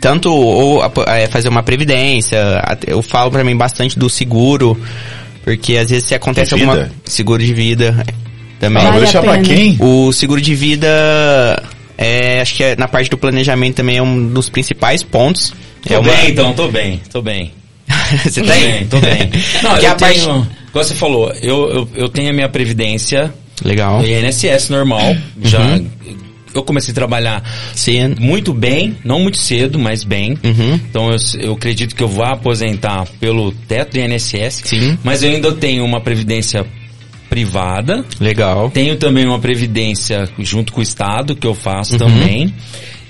tanto 0.00 0.32
ou 0.32 0.82
é, 1.06 1.26
fazer 1.26 1.48
uma 1.48 1.64
previdência, 1.64 2.38
eu 2.86 3.02
falo 3.02 3.30
pra 3.30 3.42
mim 3.42 3.56
bastante 3.56 3.98
do 3.98 4.08
seguro, 4.08 4.80
porque 5.42 5.76
às 5.76 5.90
vezes 5.90 6.06
se 6.06 6.14
acontece 6.14 6.54
De 6.54 6.62
alguma 6.62 6.76
vida? 6.84 6.92
seguro 7.04 7.42
de 7.44 7.52
vida 7.52 8.06
também. 8.60 8.80
Ah, 8.82 8.92
vou 8.92 9.00
Vale 9.00 9.04
deixar 9.04 9.42
quem? 9.42 9.76
O 9.80 10.12
seguro 10.12 10.40
de 10.40 10.54
vida, 10.54 11.60
é, 11.98 12.40
acho 12.40 12.54
que 12.54 12.62
é, 12.62 12.76
na 12.76 12.86
parte 12.86 13.10
do 13.10 13.18
planejamento 13.18 13.74
também 13.74 13.96
é 13.96 14.02
um 14.02 14.28
dos 14.28 14.48
principais 14.48 15.02
pontos. 15.02 15.52
Tô 15.86 15.94
é 15.94 15.98
uma- 15.98 16.12
bem, 16.14 16.30
então, 16.30 16.52
tô 16.54 16.68
bem, 16.68 17.00
tô 17.12 17.20
bem. 17.20 17.52
Você 18.24 18.40
Tô 18.42 18.46
tá 18.46 18.54
bem, 18.54 18.72
aí? 18.72 18.84
tô 18.84 19.00
bem. 19.00 19.30
Não, 19.62 19.76
que 19.76 19.86
eu 19.86 19.90
a 19.90 19.94
parte... 19.96 20.20
tenho, 20.20 20.46
igual 20.68 20.84
você 20.84 20.94
falou, 20.94 21.32
eu, 21.42 21.70
eu, 21.70 21.88
eu 21.94 22.08
tenho 22.08 22.30
a 22.30 22.32
minha 22.32 22.48
previdência 22.48 23.34
Legal. 23.64 24.04
INSS 24.04 24.68
normal, 24.70 25.16
já... 25.42 25.60
Uhum. 25.60 25.86
Eu 26.52 26.64
comecei 26.64 26.90
a 26.90 26.94
trabalhar 26.96 27.44
Sim. 27.76 28.16
muito 28.18 28.52
bem, 28.52 28.96
não 29.04 29.20
muito 29.20 29.38
cedo, 29.38 29.78
mas 29.78 30.02
bem. 30.02 30.36
Uhum. 30.42 30.74
Então 30.74 31.08
eu, 31.08 31.16
eu 31.38 31.52
acredito 31.52 31.94
que 31.94 32.02
eu 32.02 32.08
vou 32.08 32.24
aposentar 32.24 33.06
pelo 33.20 33.52
teto 33.52 33.92
do 33.92 34.00
INSS. 34.00 34.62
Sim. 34.64 34.98
Mas 35.04 35.22
eu 35.22 35.30
ainda 35.30 35.52
tenho 35.52 35.84
uma 35.84 36.00
previdência 36.00 36.66
privada. 37.28 38.04
Legal. 38.18 38.68
Tenho 38.70 38.96
também 38.96 39.24
uma 39.26 39.38
previdência 39.38 40.28
junto 40.40 40.72
com 40.72 40.80
o 40.80 40.82
Estado, 40.82 41.36
que 41.36 41.46
eu 41.46 41.54
faço 41.54 41.92
Uhum. 41.92 41.98
também. 41.98 42.52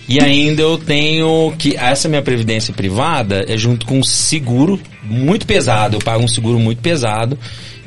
E 0.07 0.20
ainda 0.22 0.61
eu 0.61 0.76
tenho 0.76 1.55
que 1.57 1.76
essa 1.76 2.09
minha 2.09 2.20
previdência 2.20 2.74
privada 2.74 3.44
é 3.48 3.57
junto 3.57 3.86
com 3.86 4.01
um 4.01 4.03
seguro 4.03 4.78
muito 5.03 5.46
pesado. 5.46 5.96
Eu 5.96 6.01
pago 6.01 6.22
um 6.22 6.28
seguro 6.28 6.59
muito 6.59 6.82
pesado, 6.82 7.38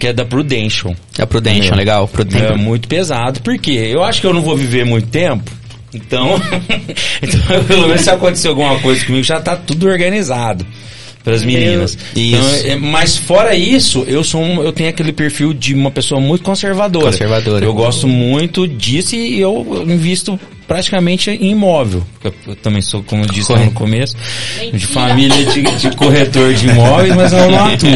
que 0.03 0.07
é 0.07 0.11
da 0.11 0.25
Prudential. 0.25 0.93
A 1.17 1.25
Prudential, 1.25 1.75
É. 1.75 1.77
legal. 1.77 2.03
É 2.03 2.07
Prudential. 2.07 2.57
muito 2.57 2.89
pesado, 2.89 3.39
porque 3.39 3.71
eu 3.71 4.03
acho 4.03 4.19
que 4.19 4.27
eu 4.27 4.33
não 4.33 4.41
vou 4.41 4.57
viver 4.57 4.83
muito 4.85 5.07
tempo. 5.07 5.49
Então, 5.93 6.35
então 7.23 7.63
pelo 7.63 7.87
menos 7.87 8.01
se 8.01 8.09
acontecer 8.09 8.49
alguma 8.49 8.77
coisa 8.79 9.05
comigo, 9.05 9.23
já 9.23 9.39
tá 9.39 9.55
tudo 9.55 9.87
organizado 9.87 10.65
para 11.23 11.35
as 11.35 11.43
meninas. 11.43 11.97
Isso. 12.13 12.35
Então, 12.35 12.71
é- 12.73 12.75
mas 12.75 13.15
fora 13.15 13.55
isso, 13.55 14.03
eu 14.05 14.25
sou 14.25 14.41
um, 14.41 14.61
eu 14.61 14.73
tenho 14.73 14.89
aquele 14.89 15.13
perfil 15.13 15.53
de 15.53 15.73
uma 15.73 15.89
pessoa 15.89 16.19
muito 16.19 16.43
conservadora. 16.43 17.05
Conservadora. 17.05 17.63
Eu 17.63 17.73
gosto 17.73 18.05
muito 18.05 18.67
disso 18.67 19.15
e 19.15 19.39
eu 19.39 19.85
invisto 19.87 20.37
praticamente 20.67 21.29
em 21.29 21.51
imóvel. 21.51 22.03
Eu, 22.23 22.33
eu 22.47 22.55
também 22.57 22.81
sou, 22.81 23.03
como 23.03 23.23
eu 23.23 23.27
disse 23.27 23.51
lá 23.53 23.59
no 23.59 23.71
começo, 23.71 24.15
de 24.59 24.65
Mentira. 24.71 24.91
família 24.91 25.45
de, 25.45 25.61
de 25.61 25.95
corretor 25.95 26.53
de 26.53 26.67
imóveis, 26.67 27.15
mas 27.15 27.31
eu 27.31 27.51
não 27.51 27.65
atuo. 27.67 27.89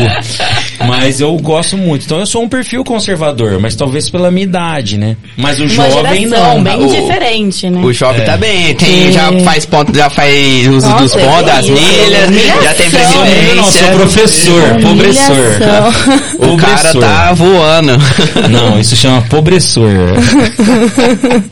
Mas 0.86 1.20
eu 1.20 1.36
gosto 1.38 1.76
muito. 1.78 2.06
Então 2.06 2.20
eu 2.20 2.26
sou 2.26 2.44
um 2.44 2.50
perfil 2.50 2.84
conservador, 2.84 3.60
mas 3.60 3.76
talvez 3.76 4.10
pela 4.10 4.30
minha 4.30 4.44
idade, 4.44 4.98
né? 4.98 5.16
Mas 5.36 5.60
o 5.60 5.64
Uma 5.64 5.90
jovem 5.90 6.26
não. 6.28 6.64
bem 6.64 6.86
O- 6.86 6.88
diferente, 6.88 7.70
né? 7.70 7.82
O 7.84 7.92
jovem 7.92 8.22
É. 8.22 8.26
tá 8.26 8.38
bem, 8.38 8.76
tem, 8.76 9.12
já 9.12 9.32
faz 9.44 9.66
ponto, 9.66 9.96
já 9.96 10.10
faz 10.10 10.68
uso 10.68 10.88
Nossa, 10.88 11.04
dos 11.04 11.14
pontos, 11.14 11.46
das 11.46 11.70
milhas, 11.70 12.28
humilhação. 12.28 12.64
já 12.64 12.74
tem 12.76 12.90
Não, 12.90 13.00
previdência. 13.00 13.56
não, 13.56 13.72
sou 13.72 13.88
professor, 13.92 14.64
pobressor. 14.82 15.38
O 16.40 16.58
cara 16.58 16.94
tá 16.94 17.34
voando. 17.34 17.94
Não, 18.50 18.80
isso 18.80 18.96
chama 18.96 19.22
pobressor. 19.24 19.90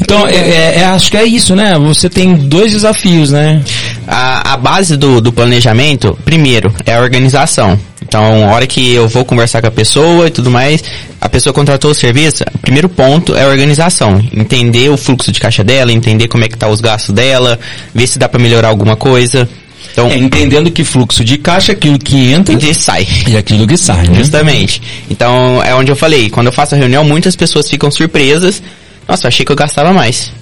então, 0.00 0.26
é, 0.26 0.34
é- 0.36 0.74
é- 0.80 0.84
acho 0.86 1.10
que 1.10 1.16
é 1.16 1.24
isso, 1.24 1.54
né? 1.56 1.76
Você 1.78 2.08
tem 2.08 2.34
dois 2.34 2.72
desafios, 2.72 3.30
né? 3.30 3.62
A, 4.06 4.54
a 4.54 4.56
base 4.56 4.96
do, 4.96 5.20
do 5.20 5.32
planejamento, 5.32 6.16
primeiro, 6.24 6.72
é 6.86 6.94
a 6.94 7.00
organização. 7.00 7.78
Então, 8.10 8.50
a 8.50 8.54
hora 8.54 8.66
que 8.66 8.92
eu 8.92 9.06
vou 9.08 9.24
conversar 9.24 9.60
com 9.60 9.68
a 9.68 9.70
pessoa 9.70 10.26
e 10.26 10.30
tudo 10.32 10.50
mais, 10.50 10.82
a 11.20 11.28
pessoa 11.28 11.52
contratou 11.52 11.92
o 11.92 11.94
serviço, 11.94 12.42
o 12.52 12.58
primeiro 12.58 12.88
ponto 12.88 13.36
é 13.36 13.44
a 13.44 13.46
organização. 13.46 14.20
Entender 14.34 14.88
o 14.88 14.96
fluxo 14.96 15.30
de 15.30 15.38
caixa 15.38 15.62
dela, 15.62 15.92
entender 15.92 16.26
como 16.26 16.42
é 16.44 16.48
que 16.48 16.58
tá 16.58 16.66
os 16.66 16.80
gastos 16.80 17.14
dela, 17.14 17.56
ver 17.94 18.08
se 18.08 18.18
dá 18.18 18.28
pra 18.28 18.40
melhorar 18.40 18.66
alguma 18.66 18.96
coisa. 18.96 19.48
Então, 19.92 20.08
É, 20.08 20.16
entendendo 20.16 20.72
que 20.72 20.82
fluxo 20.82 21.24
de 21.24 21.38
caixa 21.38 21.70
é 21.70 21.74
aquilo 21.76 22.00
que 22.00 22.32
entra 22.32 22.52
e 22.52 22.74
sai. 22.74 23.06
e 23.28 23.36
aquilo 23.36 23.64
que 23.64 23.76
sai, 23.76 24.08
né? 24.08 24.14
Justamente. 24.18 24.82
Então, 25.08 25.62
é 25.62 25.72
onde 25.72 25.92
eu 25.92 25.96
falei, 25.96 26.28
quando 26.30 26.48
eu 26.48 26.52
faço 26.52 26.74
a 26.74 26.78
reunião, 26.78 27.04
muitas 27.04 27.36
pessoas 27.36 27.68
ficam 27.68 27.92
surpresas. 27.92 28.60
Nossa, 29.06 29.26
eu 29.26 29.28
achei 29.28 29.46
que 29.46 29.52
eu 29.52 29.56
gastava 29.56 29.92
mais. 29.92 30.32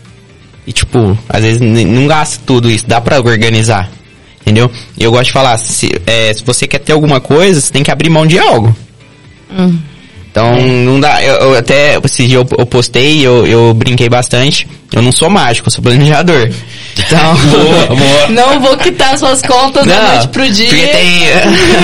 E 0.66 0.72
tipo, 0.72 1.18
às 1.28 1.42
vezes 1.42 1.60
não 1.60 2.06
gasta 2.06 2.40
tudo 2.46 2.70
isso, 2.70 2.86
dá 2.88 2.98
pra 2.98 3.20
organizar. 3.20 3.90
Entendeu? 4.48 4.70
E 4.96 5.04
eu 5.04 5.10
gosto 5.10 5.26
de 5.26 5.32
falar, 5.32 5.58
se, 5.58 5.90
é, 6.06 6.32
se 6.32 6.42
você 6.42 6.66
quer 6.66 6.78
ter 6.78 6.92
alguma 6.92 7.20
coisa, 7.20 7.60
você 7.60 7.70
tem 7.70 7.82
que 7.82 7.90
abrir 7.90 8.08
mão 8.08 8.26
de 8.26 8.38
algo. 8.38 8.74
Então, 10.38 10.56
não 10.60 11.00
dá, 11.00 11.20
eu, 11.20 11.34
eu 11.34 11.58
até, 11.58 11.98
esse 12.04 12.26
dia 12.28 12.38
eu, 12.38 12.46
eu 12.56 12.64
postei, 12.64 13.26
eu, 13.26 13.44
eu 13.44 13.74
brinquei 13.74 14.08
bastante. 14.08 14.68
Eu 14.92 15.02
não 15.02 15.12
sou 15.12 15.28
mágico, 15.28 15.68
eu 15.68 15.72
sou 15.72 15.82
planejador. 15.82 16.48
Então, 16.96 17.36
Não 18.30 18.60
vou 18.60 18.76
quitar 18.76 19.18
suas 19.18 19.42
contas 19.42 19.84
da 19.84 19.96
não, 19.96 20.08
noite 20.08 20.28
pro 20.28 20.48
dia. 20.48 20.68
Porque 20.68 20.86
tem, 20.86 21.22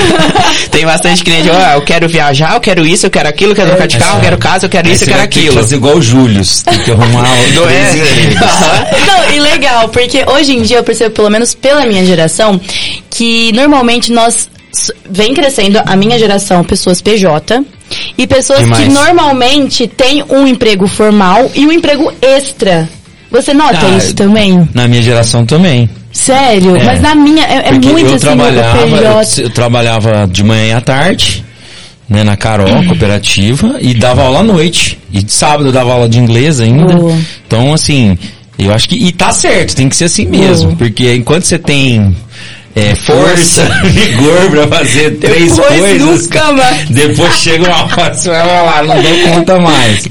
tem 0.71 0.87
bastante 0.87 1.23
cliente, 1.23 1.51
ah, 1.51 1.75
eu 1.75 1.83
quero 1.83 2.09
viajar, 2.09 2.55
eu 2.55 2.61
quero 2.61 2.87
isso, 2.87 3.07
eu 3.07 3.11
quero 3.11 3.29
aquilo, 3.29 3.53
eu 3.53 3.57
quero 3.57 3.71
trocar 3.71 3.87
de 3.87 3.99
carro, 3.99 4.19
eu 4.19 4.23
quero 4.23 4.39
casa, 4.39 4.67
eu 4.67 4.71
quero 4.71 4.89
isso, 4.89 5.05
eu 5.05 5.09
quero 5.09 5.23
aquilo. 5.23 5.55
fazer 5.55 5.77
igual 5.77 5.97
o 5.97 6.03
Júlio, 6.03 6.43
tem 6.65 6.79
que 6.79 6.91
arrumar 6.91 7.23
Não 7.55 7.69
é? 7.69 7.93
Não, 9.07 9.35
e 9.35 9.41
legal, 9.41 9.89
porque 9.89 10.25
hoje 10.27 10.53
em 10.57 10.63
dia 10.63 10.79
eu 10.79 10.85
percebo, 10.85 11.15
pelo 11.15 11.31
menos 11.31 11.55
pela 11.55 11.85
minha 11.85 12.05
geração, 12.07 12.61
que 13.11 13.53
normalmente 13.53 14.13
nós 14.13 14.49
vem 15.09 15.35
crescendo 15.35 15.81
a 15.85 15.97
minha 15.97 16.19
geração, 16.19 16.65
pessoas 16.65 17.01
PJ, 17.01 17.65
e 18.17 18.27
pessoas 18.27 18.61
que 18.61 18.65
Demais. 18.65 18.93
normalmente 18.93 19.87
têm 19.87 20.25
um 20.29 20.47
emprego 20.47 20.87
formal 20.87 21.51
e 21.55 21.67
um 21.67 21.73
emprego 21.73 22.13
extra. 22.23 22.89
Você 23.31 23.53
nota 23.53 23.79
Ah, 23.83 23.97
isso 23.97 24.15
também? 24.15 24.69
Na 24.73 24.87
minha 24.87 25.03
geração 25.03 25.45
também. 25.45 25.89
Sério? 26.13 26.77
É. 26.77 26.85
Mas 26.85 27.01
na 27.01 27.15
minha, 27.15 27.45
é, 27.45 27.69
é 27.69 27.73
muito 27.73 28.01
eu 28.01 28.15
assim, 28.15 28.19
trabalhava, 28.19 28.79
eu, 28.79 29.45
eu 29.45 29.51
trabalhava 29.51 30.29
de 30.31 30.45
manhã 30.45 30.67
e 30.67 30.73
à 30.73 30.81
tarde, 30.81 31.45
né, 32.09 32.23
na 32.23 32.37
Carol, 32.37 32.69
cooperativa, 32.87 33.77
e 33.81 33.93
dava 33.95 34.23
aula 34.23 34.39
à 34.39 34.43
noite. 34.45 34.99
E 35.13 35.23
de 35.23 35.33
sábado 35.33 35.69
eu 35.69 35.73
dava 35.73 35.93
aula 35.93 36.09
de 36.09 36.19
inglês 36.19 36.61
ainda. 36.61 36.95
Então, 37.47 37.75
assim, 37.75 38.17
Eu 38.57 38.73
acho 38.73 38.89
que, 38.89 38.95
e 38.95 39.11
tá 39.11 39.33
certo, 39.33 39.75
tem 39.75 39.89
que 39.89 39.97
ser 39.97 40.05
assim 40.05 40.27
mesmo, 40.27 40.77
porque 40.77 41.13
enquanto 41.13 41.43
você 41.43 41.59
tem 41.59 42.15
é, 42.77 42.95
força, 42.97 43.63
vigor 43.87 44.51
pra 44.51 44.67
fazer 44.79 45.13
três 45.19 45.55
Depois 45.57 45.79
coisas, 45.81 46.23
nunca 46.23 46.53
mais. 46.53 46.89
depois 46.91 47.35
chega 47.39 47.65
uma 47.69 47.85
hora, 47.85 48.15
você 48.15 48.29
vai 48.29 48.47
lá, 48.47 48.83
não 48.83 49.03
dou 49.03 49.19
conta 49.33 49.61
mais. 49.61 50.05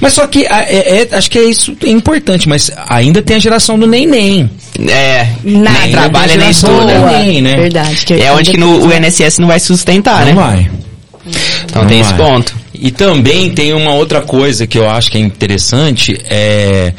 Mas 0.00 0.12
só 0.14 0.26
que, 0.26 0.44
é- 0.44 1.02
é- 1.02 1.08
acho 1.12 1.30
que 1.30 1.38
é 1.38 1.44
isso 1.44 1.76
é 1.84 1.90
importante, 1.90 2.48
mas 2.48 2.70
ainda 2.88 3.22
tem 3.22 3.36
a 3.36 3.38
geração 3.38 3.78
do 3.78 3.86
neném. 3.86 4.50
É, 4.88 5.26
Nada. 5.44 5.78
nem 5.80 5.90
trabalha 5.92 6.36
nem 6.36 6.50
estuda. 6.50 6.84
neném, 6.86 7.40
né? 7.42 7.56
Verdade. 7.56 8.04
que 8.04 8.14
É 8.14 8.32
onde 8.32 8.50
que 8.50 8.56
no, 8.58 8.86
o 8.86 8.92
INSS 8.92 9.38
não 9.38 9.48
vai 9.48 9.58
sustentar, 9.60 10.20
Não 10.20 10.26
né? 10.26 10.32
vai. 10.34 10.70
Então 11.64 11.82
Não 11.82 11.88
tem 11.88 12.00
esse 12.00 12.12
vai. 12.14 12.18
ponto. 12.18 12.54
E 12.74 12.90
também 12.90 13.50
tem 13.50 13.72
uma 13.74 13.92
outra 13.94 14.20
coisa 14.22 14.66
que 14.66 14.78
eu 14.78 14.88
acho 14.88 15.10
que 15.10 15.18
é 15.18 15.20
interessante, 15.20 16.16
é 16.28 16.92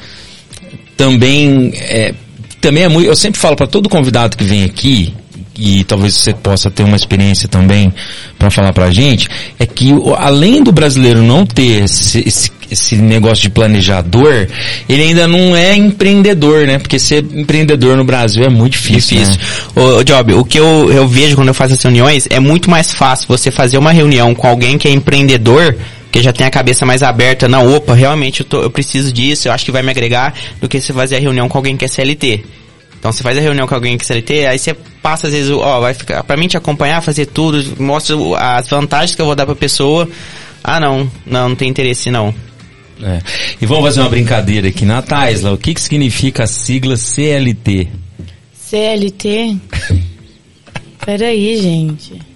também 0.97 1.71
é, 1.75 2.13
também 2.61 2.83
é 2.83 2.89
muito, 2.89 3.07
eu 3.07 3.15
sempre 3.15 3.39
falo 3.39 3.55
para 3.55 3.67
todo 3.67 3.89
convidado 3.89 4.37
que 4.37 4.43
vem 4.43 4.63
aqui 4.63 5.13
e 5.59 5.83
talvez 5.83 6.15
você 6.15 6.33
possa 6.33 6.71
ter 6.71 6.83
uma 6.83 6.95
experiência 6.95 7.47
também 7.49 7.93
para 8.37 8.49
falar 8.49 8.71
pra 8.71 8.89
gente, 8.91 9.27
é 9.59 9.65
que 9.65 9.91
além 10.17 10.63
do 10.63 10.71
brasileiro 10.71 11.21
não 11.21 11.45
ter 11.45 11.83
esse, 11.83 12.23
esse, 12.25 12.51
esse 12.71 12.95
negócio 12.95 13.41
de 13.41 13.49
planejador, 13.49 14.47
ele 14.87 15.03
ainda 15.03 15.27
não 15.27 15.55
é 15.55 15.75
empreendedor, 15.75 16.65
né? 16.65 16.79
Porque 16.79 16.97
ser 16.97 17.25
empreendedor 17.33 17.97
no 17.97 18.05
Brasil 18.05 18.43
é 18.43 18.49
muito 18.49 18.73
difícil. 18.73 19.17
Difícil. 19.17 19.37
né? 19.75 19.83
Ô, 19.83 20.03
Job, 20.03 20.33
o 20.33 20.45
que 20.45 20.57
eu, 20.57 20.89
eu 20.91 21.05
vejo 21.05 21.35
quando 21.35 21.49
eu 21.49 21.53
faço 21.53 21.73
as 21.73 21.83
reuniões 21.83 22.25
é 22.29 22.39
muito 22.39 22.69
mais 22.69 22.93
fácil 22.93 23.27
você 23.27 23.51
fazer 23.51 23.77
uma 23.77 23.91
reunião 23.91 24.33
com 24.33 24.47
alguém 24.47 24.77
que 24.77 24.87
é 24.87 24.91
empreendedor, 24.91 25.75
que 26.11 26.21
já 26.23 26.33
tem 26.33 26.45
a 26.45 26.49
cabeça 26.49 26.85
mais 26.85 27.03
aberta, 27.03 27.47
não, 27.47 27.75
opa, 27.75 27.93
realmente 27.93 28.41
eu, 28.41 28.45
tô, 28.45 28.61
eu 28.61 28.69
preciso 28.69 29.11
disso, 29.11 29.47
eu 29.47 29.51
acho 29.51 29.65
que 29.65 29.71
vai 29.71 29.83
me 29.83 29.91
agregar, 29.91 30.33
do 30.59 30.67
que 30.67 30.81
você 30.81 30.91
fazer 30.91 31.17
a 31.17 31.19
reunião 31.19 31.47
com 31.47 31.57
alguém 31.57 31.77
que 31.77 31.85
é 31.85 31.87
CLT. 31.87 32.43
Então 32.99 33.11
você 33.11 33.23
faz 33.23 33.37
a 33.37 33.41
reunião 33.41 33.67
com 33.67 33.75
alguém 33.75 33.97
que 33.97 34.03
é 34.03 34.07
CLT, 34.07 34.45
aí 34.47 34.59
você 34.59 34.73
passa 34.73 35.27
às 35.27 35.33
vezes, 35.33 35.51
ó, 35.51 35.79
vai 35.79 35.93
ficar, 35.93 36.23
pra 36.23 36.35
mim 36.35 36.47
te 36.47 36.57
acompanhar, 36.57 37.01
fazer 37.01 37.27
tudo, 37.27 37.81
mostra 37.81 38.15
as 38.37 38.67
vantagens 38.67 39.15
que 39.15 39.21
eu 39.21 39.25
vou 39.25 39.35
dar 39.35 39.45
pra 39.45 39.55
pessoa. 39.55 40.09
Ah, 40.63 40.79
não, 40.79 41.09
não, 41.25 41.49
não 41.49 41.55
tem 41.55 41.69
interesse 41.69 42.11
não. 42.11 42.33
É. 43.01 43.21
E 43.61 43.65
vamos 43.65 43.85
fazer 43.85 44.01
uma 44.01 44.09
brincadeira 44.09 44.67
aqui 44.67 44.83
na 44.83 45.01
Taisla. 45.01 45.53
O 45.53 45.57
que, 45.57 45.73
que 45.73 45.81
significa 45.81 46.43
a 46.43 46.47
sigla 46.47 46.97
CLT? 46.97 47.87
CLT? 48.53 49.57
Peraí, 51.05 51.61
gente. 51.61 52.28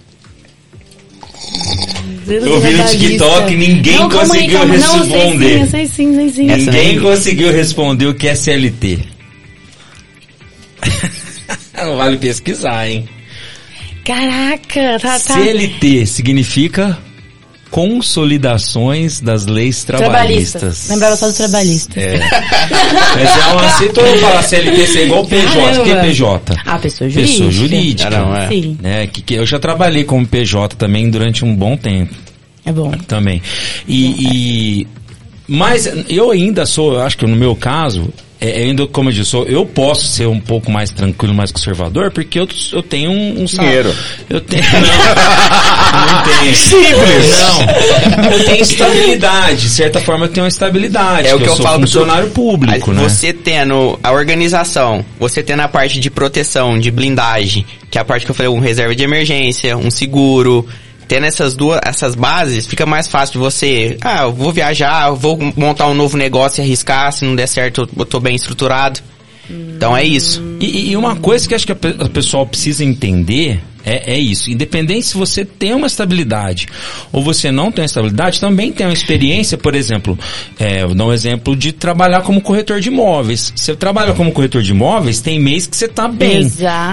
Eu 2.38 2.60
vi 2.62 2.72
no 2.72 2.86
TikTok 2.86 3.54
e 3.54 3.58
ninguém 3.58 3.98
Não, 3.98 4.10
conseguiu 4.10 4.60
calma. 4.60 4.78
Não, 4.78 5.00
responder. 5.00 5.60
Não, 5.60 5.70
sei 5.70 5.88
sim, 5.88 6.16
sei 6.16 6.30
sim, 6.30 6.48
sei 6.48 6.60
sim. 6.60 6.66
Ninguém 6.66 7.00
conseguiu 7.00 7.52
responder 7.52 8.06
o 8.08 8.14
que 8.14 8.28
é 8.28 8.36
CLT. 8.36 9.00
Não 11.76 11.98
vale 11.98 12.18
pesquisar, 12.18 12.88
hein? 12.88 13.08
Caraca, 14.06 15.00
tá, 15.00 15.20
tá. 15.20 15.34
CLT 15.34 16.06
significa 16.06 16.98
consolidações 17.74 19.20
das 19.20 19.48
leis 19.48 19.84
trabalhistas. 19.84 20.52
Trabalhistas. 20.62 20.90
Lembrava 20.90 21.16
só 21.16 21.28
do 21.28 21.34
trabalhista. 21.34 22.00
É. 22.00 22.20
Mas 23.16 23.38
é 23.38 23.46
uma, 23.52 23.70
se 23.80 23.90
todo 23.90 24.06
mundo 24.06 24.20
falar 24.20 24.44
CLT, 24.44 24.88
ser 24.88 25.06
igual 25.06 25.26
PJ. 25.26 25.80
O 25.80 25.84
que 25.84 25.92
é. 25.92 26.02
PJ? 26.02 26.56
Ah, 26.66 26.78
pessoa 26.78 27.10
jurídica. 27.10 27.34
Pessoa 27.34 27.52
jurídica. 27.52 28.10
Caramba, 28.12 28.44
é. 28.44 28.48
Sim, 28.50 28.78
Né, 28.80 29.08
que, 29.08 29.22
que 29.24 29.34
eu 29.34 29.46
já 29.46 29.58
trabalhei 29.58 30.04
como 30.04 30.28
PJ 30.28 30.76
também 30.76 31.10
durante 31.10 31.44
um 31.44 31.56
bom 31.56 31.76
tempo. 31.76 32.14
É 32.66 32.72
bom. 32.72 32.92
também. 33.08 33.42
E, 33.88 34.82
e- 34.82 34.88
mas 35.48 35.90
eu 36.10 36.32
ainda 36.32 36.66
sou, 36.66 36.94
eu 36.94 37.02
acho 37.02 37.18
que 37.18 37.26
no 37.28 37.36
meu 37.36 37.56
caso, 37.56 38.08
é, 38.40 38.62
é 38.62 38.64
ainda 38.66 38.88
como 38.88 39.10
eu 39.10 39.14
disse, 39.14 39.34
eu- 39.36 39.46
eu 39.46 39.66
posso 39.66 40.08
ser 40.08 40.28
um 40.28 40.40
pouco 40.40 40.72
mais 40.72 40.90
tranquilo, 40.90 41.34
mais 41.34 41.52
conservador, 41.52 42.12
porque 42.12 42.40
eu, 42.40 42.48
eu 42.72 42.82
tenho 42.82 43.12
um, 43.12 43.42
um. 43.42 43.46
Dinheiro. 43.46 43.94
Eu 44.30 44.40
tenho. 44.42 44.64
Não, 45.94 46.16
não 46.16 46.24
tenho. 46.24 46.56
Simples. 46.56 47.30
Não. 47.30 48.32
Eu 48.32 48.46
tenho 48.46 48.62
estabilidade. 48.64 49.62
De 49.62 49.70
certa 49.70 50.00
forma, 50.02 50.26
eu 50.26 50.30
tenho 50.30 50.44
uma 50.44 50.50
estabilidade. 50.50 51.28
É 51.28 51.36
o 51.36 51.40
que 51.40 51.48
eu 51.48 51.56
sou 51.56 51.64
falo 51.66 51.80
pro 51.80 51.88
funcionário 51.88 52.30
público, 52.32 52.92
né? 52.92 53.04
Você 53.04 53.32
tendo 53.32 54.00
a 54.04 54.12
organização, 54.12 55.06
você 55.20 55.44
tendo 55.44 55.60
a 55.62 55.68
parte 55.68 56.00
de 56.00 56.10
proteção, 56.10 56.80
de 56.80 56.90
blindagem, 56.90 57.64
que 57.92 57.98
é 57.98 58.02
a 58.02 58.06
parte 58.06 58.26
que 58.26 58.32
eu 58.32 58.36
falei, 58.36 58.52
um 58.52 58.60
reserva 58.60 58.96
de 58.96 59.04
emergência, 59.04 59.78
um 59.78 59.92
seguro, 59.92 60.68
tendo 61.08 61.26
essas 61.26 61.56
duas, 61.56 61.80
essas 61.84 62.16
bases, 62.16 62.66
fica 62.66 62.86
mais 62.86 63.08
fácil 63.08 63.34
de 63.34 63.40
você, 63.40 63.98
ah, 64.02 64.24
eu 64.24 64.34
vou 64.34 64.52
viajar, 64.52 65.10
eu 65.10 65.16
vou 65.16 65.38
montar 65.56 65.88
um 65.88 65.94
novo 65.94 66.18
negócio 66.18 66.62
e 66.62 66.64
arriscar, 66.64 67.12
se 67.12 67.26
não 67.26 67.36
der 67.36 67.48
certo, 67.48 67.90
eu 67.98 68.06
tô 68.06 68.20
bem 68.20 68.36
estruturado. 68.36 69.00
Então 69.50 69.96
é 69.96 70.04
isso. 70.04 70.42
E, 70.60 70.92
e 70.92 70.98
uma 70.98 71.16
coisa 71.16 71.48
que 71.48 71.54
acho 71.54 71.66
que 71.66 71.74
a 71.74 72.10
pessoal 72.10 72.46
precisa 72.46 72.84
entender 72.84 73.62
é, 73.86 74.14
é 74.14 74.18
isso. 74.18 74.50
Independente 74.50 75.08
se 75.08 75.18
você 75.18 75.44
tem 75.44 75.74
uma 75.74 75.88
estabilidade 75.88 76.68
ou 77.12 77.22
você 77.22 77.52
não 77.52 77.72
tem 77.72 77.86
estabilidade, 77.86 78.40
também 78.40 78.72
tem 78.72 78.88
uma 78.88 78.94
experiência, 78.94 79.58
por 79.58 79.76
exemplo, 79.76 80.18
é, 80.60 80.84
eu 80.84 80.94
dou 80.96 81.10
um 81.10 81.14
exemplo 81.14 81.56
de 81.56 81.72
trabalhar 81.72 82.22
como 82.22 82.42
corretor 82.42 82.80
de 82.80 82.90
imóveis. 82.90 83.52
Você 83.56 83.76
trabalha 83.76 84.14
como 84.14 84.32
corretor 84.32 84.62
de 84.62 84.72
imóveis, 84.72 85.22
tem 85.22 85.40
mês 85.40 85.66
que 85.66 85.76
você 85.76 85.88
tá 85.88 86.08
bem. 86.08 86.50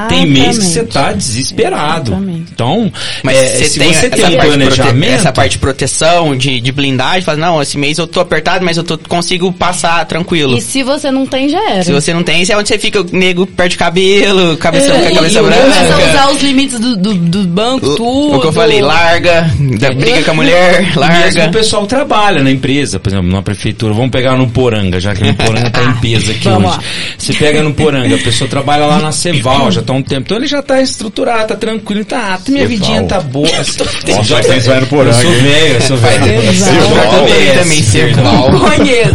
Tem 0.08 0.26
mês 0.26 0.58
que 0.58 0.64
você 0.64 0.84
tá 0.84 1.12
desesperado. 1.12 2.10
Exatamente. 2.10 2.52
Então, 2.52 2.92
Mas 3.22 3.36
é, 3.36 3.48
você 3.58 3.64
se 3.64 3.78
tem 3.78 3.92
você 3.92 4.10
tem 4.10 4.24
um 4.24 4.40
planejamento, 4.40 5.12
essa 5.12 5.32
parte 5.32 5.52
de 5.52 5.58
proteção, 5.58 6.36
de, 6.36 6.60
de 6.60 6.72
blindagem, 6.72 7.22
fala, 7.22 7.38
não, 7.38 7.62
esse 7.62 7.78
mês 7.78 7.98
eu 7.98 8.06
tô 8.06 8.20
apertado, 8.20 8.64
mas 8.64 8.76
eu 8.76 8.84
tô, 8.84 8.98
consigo 8.98 9.52
passar 9.52 10.04
tranquilo. 10.06 10.56
E 10.56 10.60
se 10.60 10.82
você 10.82 11.10
não 11.10 11.26
tem, 11.26 11.48
já 11.48 11.70
era. 11.70 11.84
Se 11.84 11.92
você 11.92 12.12
não 12.12 12.22
tem, 12.22 12.42
isso 12.42 12.52
é 12.52 12.56
onde 12.56 12.68
você 12.68 12.78
fica, 12.78 13.00
o 13.00 13.06
nego 13.12 13.46
perde 13.46 13.76
cabelo, 13.76 14.56
cabeça 14.56 14.90
com 14.90 14.98
a 14.98 15.10
cabeça 15.12 15.38
e 15.38 15.42
branca. 15.42 15.62
começa 15.62 15.94
a 15.94 16.10
usar 16.10 16.30
os 16.32 16.42
limites 16.42 16.79
do, 16.80 16.96
do, 16.96 17.14
do 17.14 17.42
banco, 17.48 17.86
O- 17.86 17.94
tudo. 17.96 18.36
O 18.36 18.40
que 18.40 18.46
eu 18.48 18.52
falei, 18.52 18.80
larga, 18.80 19.50
da- 19.78 19.90
briga 19.92 20.22
com 20.22 20.30
a 20.30 20.34
mulher, 20.34 20.80
Mesmo 20.96 21.00
larga. 21.00 21.46
o 21.46 21.52
pessoal 21.52 21.86
trabalha 21.86 22.42
na 22.42 22.50
empresa, 22.50 22.98
por 22.98 23.10
exemplo, 23.10 23.28
na 23.30 23.42
prefeitura. 23.42 23.92
Vamos 23.94 24.10
pegar 24.10 24.36
no 24.36 24.48
Poranga, 24.48 24.98
já 25.00 25.14
que 25.14 25.22
no 25.24 25.34
Poranga 25.34 25.70
tá 25.70 25.82
em 25.82 25.92
peso 26.00 26.30
aqui 26.30 26.44
Vamos 26.44 26.70
hoje. 26.70 26.78
lá. 26.78 26.84
Você 27.18 27.32
pega 27.34 27.62
no 27.62 27.72
Poranga, 27.74 28.14
a 28.14 28.18
pessoa 28.24 28.48
trabalha 28.48 28.86
lá 28.86 28.98
na 28.98 29.12
Ceval, 29.12 29.70
já 29.70 29.82
tá 29.82 29.92
há 29.92 29.96
um 29.96 30.02
tempo. 30.02 30.22
Então 30.22 30.36
ele 30.38 30.46
já 30.46 30.62
tá 30.62 30.80
estruturado, 30.80 31.48
tá 31.48 31.56
tranquilo, 31.56 32.04
tá, 32.04 32.38
minha 32.48 32.60
Ceval. 32.62 32.66
vidinha 32.68 33.02
tá 33.04 33.20
boa. 33.20 33.48
Nossa, 33.50 34.22
Já- 34.24 34.34
faz 34.36 34.46
tempo 34.46 34.60
que 34.62 34.68
vai 34.68 34.80
no 34.80 34.86
Poranga, 34.86 35.16
Eu 35.16 35.22
sou 35.22 35.32
velho, 35.32 35.74
eu 35.74 35.80
sou 35.82 35.96
velho. 35.96 36.52
Ceval. 36.54 37.26
JB 37.26 37.58
também, 37.58 37.82
Ceval. 37.82 38.50
Conheço. 38.60 39.14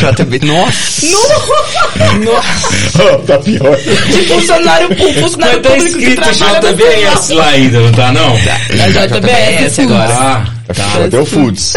JB, 0.00 0.46
nossa. 0.46 1.06
tá 3.26 3.38
pior. 3.38 3.76
De 3.76 4.22
funcionário 4.26 4.88
público, 4.88 5.12
Mas 5.14 5.20
funcionário 5.20 5.60
tá 5.62 5.70
público 5.70 5.98
que 5.98 6.04
escrito 6.04 6.22
trabalha 6.22 6.34
JBS 6.40 7.30
lá 7.30 7.48
ainda, 7.48 7.80
não 7.80 7.92
tá 7.92 8.12
não? 8.12 8.36
É 8.36 9.06
JBS 9.06 9.78
agora. 9.80 10.14
Ah, 10.14 10.44
tá. 10.74 11.04
Até 11.04 11.20
o 11.20 11.26
Foods. 11.26 11.72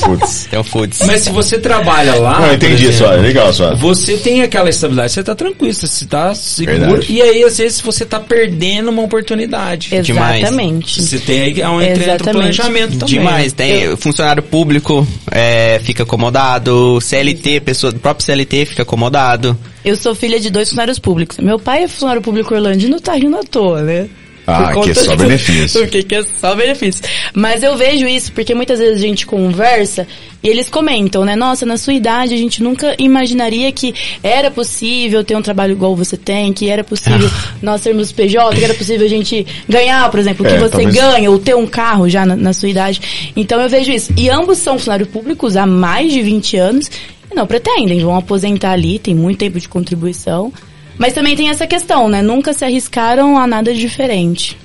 Foods. 0.00 0.48
Tem 0.50 0.58
o 0.58 0.64
Foods. 0.64 1.00
Mas 1.06 1.22
se 1.22 1.30
você 1.30 1.58
trabalha 1.58 2.14
lá... 2.14 2.40
Não, 2.40 2.54
entendi, 2.54 2.86
exemplo, 2.86 3.14
só. 3.16 3.20
Legal, 3.20 3.52
só. 3.52 3.74
Você 3.74 4.16
tem 4.16 4.42
aquela 4.42 4.70
estabilidade, 4.70 5.12
você 5.12 5.22
tá 5.22 5.34
tranquilo, 5.34 5.74
você 5.74 6.06
tá 6.06 6.34
seguro. 6.34 6.78
Verdade. 6.78 7.12
E 7.12 7.22
aí, 7.22 7.44
às 7.44 7.58
vezes, 7.58 7.80
você 7.80 8.04
tá 8.04 8.20
perdendo 8.20 8.90
uma 8.90 9.02
oportunidade. 9.02 9.90
Demais. 10.02 10.42
Exatamente. 10.42 11.02
Você 11.02 11.18
tem 11.18 11.42
aí 11.42 11.62
onde 11.64 11.86
entra 11.86 12.16
o 12.16 12.18
planejamento 12.18 12.98
também. 12.98 13.18
Demais, 13.18 13.52
tem 13.52 13.96
funcionário 13.96 14.42
público 14.42 15.06
é, 15.30 15.80
fica 15.84 16.02
acomodado, 16.02 17.00
CLT, 17.00 17.60
pessoa 17.60 17.92
do 17.92 17.98
próprio 17.98 18.24
CLT 18.24 18.66
fica 18.66 18.82
acomodado. 18.82 19.56
Eu 19.84 19.96
sou 19.96 20.14
filha 20.14 20.38
de 20.38 20.50
dois 20.50 20.68
funcionários 20.68 20.98
públicos. 20.98 21.38
Meu 21.38 21.58
pai 21.58 21.84
é 21.84 21.88
funcionário 21.88 22.22
público 22.22 22.54
orlandino, 22.54 23.00
tá 23.00 23.14
rindo 23.14 23.36
à 23.36 23.42
toa, 23.42 23.82
né? 23.82 24.08
Ah, 24.46 24.72
que 24.82 24.90
é 24.90 24.94
só 24.94 25.14
benefício. 25.14 25.78
Porque 25.82 26.02
que 26.02 26.14
é 26.14 26.22
só 26.40 26.54
benefício. 26.56 27.02
Mas 27.32 27.62
eu 27.62 27.76
vejo 27.76 28.06
isso 28.08 28.32
porque 28.32 28.52
muitas 28.54 28.80
vezes 28.80 28.96
a 28.96 29.06
gente 29.06 29.24
conversa 29.24 30.08
e 30.42 30.48
eles 30.48 30.68
comentam, 30.68 31.24
né? 31.24 31.36
Nossa, 31.36 31.64
na 31.64 31.76
sua 31.76 31.92
idade 31.94 32.34
a 32.34 32.36
gente 32.36 32.60
nunca 32.60 32.96
imaginaria 32.98 33.70
que 33.70 33.94
era 34.22 34.50
possível 34.50 35.22
ter 35.22 35.36
um 35.36 35.42
trabalho 35.42 35.72
igual 35.72 35.94
você 35.94 36.16
tem, 36.16 36.52
que 36.52 36.68
era 36.68 36.82
possível 36.82 37.30
nós 37.62 37.80
sermos 37.82 38.10
PJ, 38.10 38.56
que 38.56 38.64
era 38.64 38.74
possível 38.74 39.06
a 39.06 39.10
gente 39.10 39.46
ganhar, 39.68 40.10
por 40.10 40.18
exemplo, 40.18 40.44
o 40.44 40.48
que 40.48 40.54
É, 40.56 40.58
você 40.58 40.70
talvez- 40.84 40.94
ganha, 40.94 41.30
ou 41.30 41.38
ter 41.38 41.54
um 41.54 41.66
carro 41.66 42.08
já 42.08 42.26
na, 42.26 42.34
na 42.34 42.52
sua 42.52 42.70
idade. 42.70 43.00
Então 43.36 43.60
eu 43.60 43.68
vejo 43.68 43.92
isso. 43.92 44.12
E 44.16 44.28
ambos 44.30 44.58
são 44.58 44.78
funcionários 44.78 45.10
públicos 45.10 45.56
há 45.56 45.64
mais 45.66 46.12
de 46.12 46.22
20 46.22 46.56
anos 46.56 46.90
não 47.34 47.46
pretendem, 47.46 48.00
vão 48.00 48.16
aposentar 48.16 48.72
ali, 48.72 48.98
tem 48.98 49.14
muito 49.14 49.38
tempo 49.38 49.58
de 49.58 49.68
contribuição. 49.68 50.52
Mas 50.98 51.14
também 51.14 51.34
tem 51.34 51.48
essa 51.48 51.66
questão, 51.66 52.08
né? 52.08 52.20
Nunca 52.20 52.52
se 52.52 52.64
arriscaram 52.64 53.38
a 53.38 53.46
nada 53.46 53.72
diferente. 53.72 54.56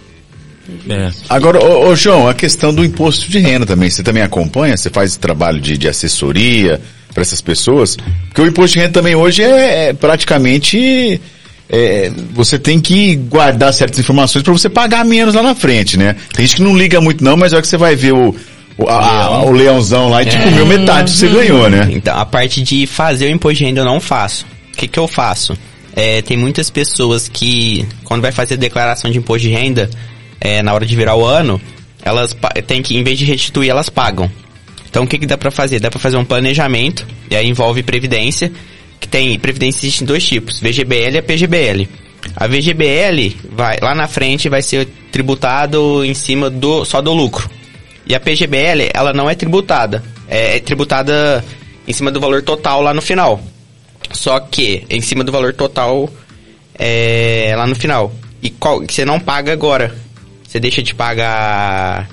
É. 0.89 1.11
Agora, 1.29 1.63
ô, 1.63 1.87
ô, 1.87 1.95
João, 1.95 2.27
a 2.27 2.33
questão 2.33 2.73
do 2.73 2.83
imposto 2.83 3.29
de 3.29 3.39
renda 3.39 3.65
também. 3.65 3.89
Você 3.89 4.03
também 4.03 4.23
acompanha? 4.23 4.75
Você 4.75 4.89
faz 4.89 5.15
trabalho 5.15 5.61
de, 5.61 5.77
de 5.77 5.87
assessoria 5.87 6.81
para 7.13 7.21
essas 7.21 7.41
pessoas? 7.41 7.97
Porque 8.27 8.41
o 8.41 8.47
imposto 8.47 8.73
de 8.73 8.79
renda 8.79 8.93
também 8.93 9.15
hoje 9.15 9.43
é, 9.43 9.89
é 9.89 9.93
praticamente. 9.93 11.21
é, 11.69 12.11
você 12.33 12.59
tem 12.59 12.81
que 12.81 13.15
guardar 13.15 13.71
certas 13.73 13.99
informações 13.99 14.43
para 14.43 14.53
você 14.53 14.67
pagar 14.67 15.05
menos 15.05 15.35
lá 15.35 15.43
na 15.43 15.55
frente, 15.55 15.97
né? 15.97 16.15
Tem 16.33 16.45
gente 16.45 16.57
que 16.57 16.63
não 16.63 16.77
liga 16.77 16.99
muito 16.99 17.23
não, 17.23 17.37
mas 17.37 17.53
é 17.53 17.61
que 17.61 17.67
você 17.67 17.77
vai 17.77 17.95
ver 17.95 18.13
o, 18.13 18.35
o, 18.77 18.87
a- 18.89 19.43
o 19.45 19.51
leãozão 19.51 20.09
lá 20.09 20.21
e 20.23 20.25
te 20.25 20.37
comeu 20.37 20.65
metade 20.65 21.11
que 21.11 21.17
você 21.17 21.27
ganhou, 21.27 21.69
né? 21.69 21.87
Então, 21.91 22.17
a 22.17 22.25
parte 22.25 22.61
de 22.61 22.85
fazer 22.85 23.25
o 23.27 23.29
imposto 23.31 23.59
de 23.59 23.65
renda 23.65 23.81
eu 23.81 23.85
não 23.85 23.99
faço. 24.01 24.45
O 24.73 24.77
que, 24.77 24.87
que 24.87 24.99
eu 24.99 25.07
faço? 25.07 25.57
É, 25.95 26.21
tem 26.21 26.35
muitas 26.35 26.69
pessoas 26.69 27.29
que, 27.29 27.85
quando 28.03 28.21
vai 28.21 28.31
fazer 28.31 28.57
declaração 28.57 29.09
de 29.09 29.17
imposto 29.17 29.47
de 29.47 29.53
renda, 29.53 29.89
é, 30.41 30.61
na 30.61 30.73
hora 30.73 30.85
de 30.85 30.93
virar 30.95 31.15
o 31.15 31.25
ano, 31.25 31.59
elas 32.03 32.35
tem 32.67 32.81
que, 32.81 32.97
em 32.97 33.03
vez 33.03 33.17
de 33.17 33.23
restituir, 33.25 33.69
elas 33.69 33.87
pagam. 33.89 34.29
Então, 34.89 35.03
o 35.03 35.07
que, 35.07 35.17
que 35.17 35.25
dá 35.25 35.37
pra 35.37 35.51
fazer? 35.51 35.79
Dá 35.79 35.89
pra 35.89 35.99
fazer 35.99 36.17
um 36.17 36.25
planejamento, 36.25 37.05
e 37.29 37.35
aí 37.35 37.47
envolve 37.47 37.81
previdência, 37.83 38.51
que 38.99 39.07
tem, 39.07 39.39
previdência 39.39 39.79
existe 39.85 40.03
em 40.03 40.05
dois 40.07 40.25
tipos, 40.25 40.59
VGBL 40.59 41.15
e 41.15 41.17
a 41.17 41.23
PGBL. 41.23 41.87
A 42.35 42.47
VGBL, 42.47 43.35
vai, 43.51 43.77
lá 43.81 43.93
na 43.95 44.07
frente, 44.07 44.49
vai 44.49 44.61
ser 44.61 44.87
tributado 45.11 46.03
em 46.03 46.13
cima 46.13 46.49
do, 46.49 46.83
só 46.83 47.01
do 47.01 47.13
lucro. 47.13 47.49
E 48.05 48.13
a 48.13 48.19
PGBL, 48.19 48.91
ela 48.93 49.13
não 49.13 49.29
é 49.29 49.35
tributada. 49.35 50.03
É, 50.27 50.57
é 50.57 50.59
tributada 50.59 51.43
em 51.87 51.93
cima 51.93 52.11
do 52.11 52.19
valor 52.19 52.41
total 52.41 52.81
lá 52.81 52.93
no 52.93 53.01
final. 53.01 53.41
Só 54.11 54.39
que, 54.39 54.85
em 54.89 55.01
cima 55.01 55.23
do 55.23 55.31
valor 55.31 55.53
total 55.53 56.09
é, 56.77 57.53
lá 57.55 57.65
no 57.65 57.75
final. 57.75 58.13
E 58.41 58.49
qual, 58.49 58.81
você 58.85 59.03
não 59.05 59.19
paga 59.19 59.51
agora. 59.51 59.95
Você 60.47 60.59
deixa 60.59 60.81
de 60.81 60.93
pagar... 60.93 62.09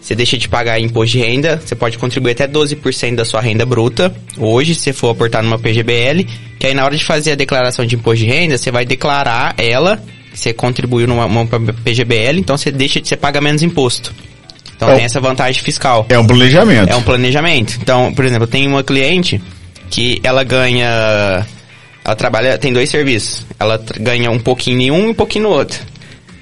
Você 0.00 0.14
deixa 0.14 0.36
de 0.36 0.46
pagar 0.50 0.78
imposto 0.78 1.16
de 1.16 1.24
renda, 1.24 1.56
você 1.64 1.74
pode 1.74 1.96
contribuir 1.96 2.32
até 2.32 2.46
12% 2.46 3.14
da 3.14 3.24
sua 3.24 3.40
renda 3.40 3.64
bruta, 3.64 4.14
hoje, 4.36 4.74
se 4.74 4.92
for 4.92 5.08
aportar 5.08 5.42
numa 5.42 5.58
PGBL, 5.58 6.26
que 6.60 6.66
aí 6.66 6.74
na 6.74 6.84
hora 6.84 6.94
de 6.94 7.02
fazer 7.02 7.32
a 7.32 7.34
declaração 7.34 7.86
de 7.86 7.94
imposto 7.94 8.22
de 8.22 8.30
renda, 8.30 8.58
você 8.58 8.70
vai 8.70 8.84
declarar 8.84 9.54
ela, 9.56 9.98
você 10.34 10.52
contribuiu 10.52 11.06
numa, 11.06 11.26
numa 11.26 11.46
PGBL, 11.46 12.38
então 12.38 12.54
você 12.54 12.70
deixa 12.70 13.00
de, 13.00 13.08
você 13.08 13.16
paga 13.16 13.40
menos 13.40 13.62
imposto. 13.62 14.12
Então 14.84 14.94
É 14.94 14.96
tem 14.96 15.04
essa 15.04 15.20
vantagem 15.20 15.62
fiscal. 15.62 16.06
É 16.08 16.18
um 16.18 16.26
planejamento. 16.26 16.90
É 16.90 16.96
um 16.96 17.02
planejamento. 17.02 17.78
Então, 17.82 18.12
por 18.14 18.24
exemplo, 18.24 18.44
eu 18.44 18.48
tenho 18.48 18.70
uma 18.70 18.82
cliente 18.84 19.40
que 19.90 20.20
ela 20.22 20.44
ganha. 20.44 21.46
Ela 22.04 22.14
trabalha, 22.16 22.58
tem 22.58 22.72
dois 22.72 22.90
serviços. 22.90 23.46
Ela 23.58 23.80
ganha 23.98 24.30
um 24.30 24.38
pouquinho 24.38 24.80
em 24.80 24.90
um 24.90 25.06
e 25.06 25.10
um 25.10 25.14
pouquinho 25.14 25.44
no 25.44 25.50
outro. 25.50 25.78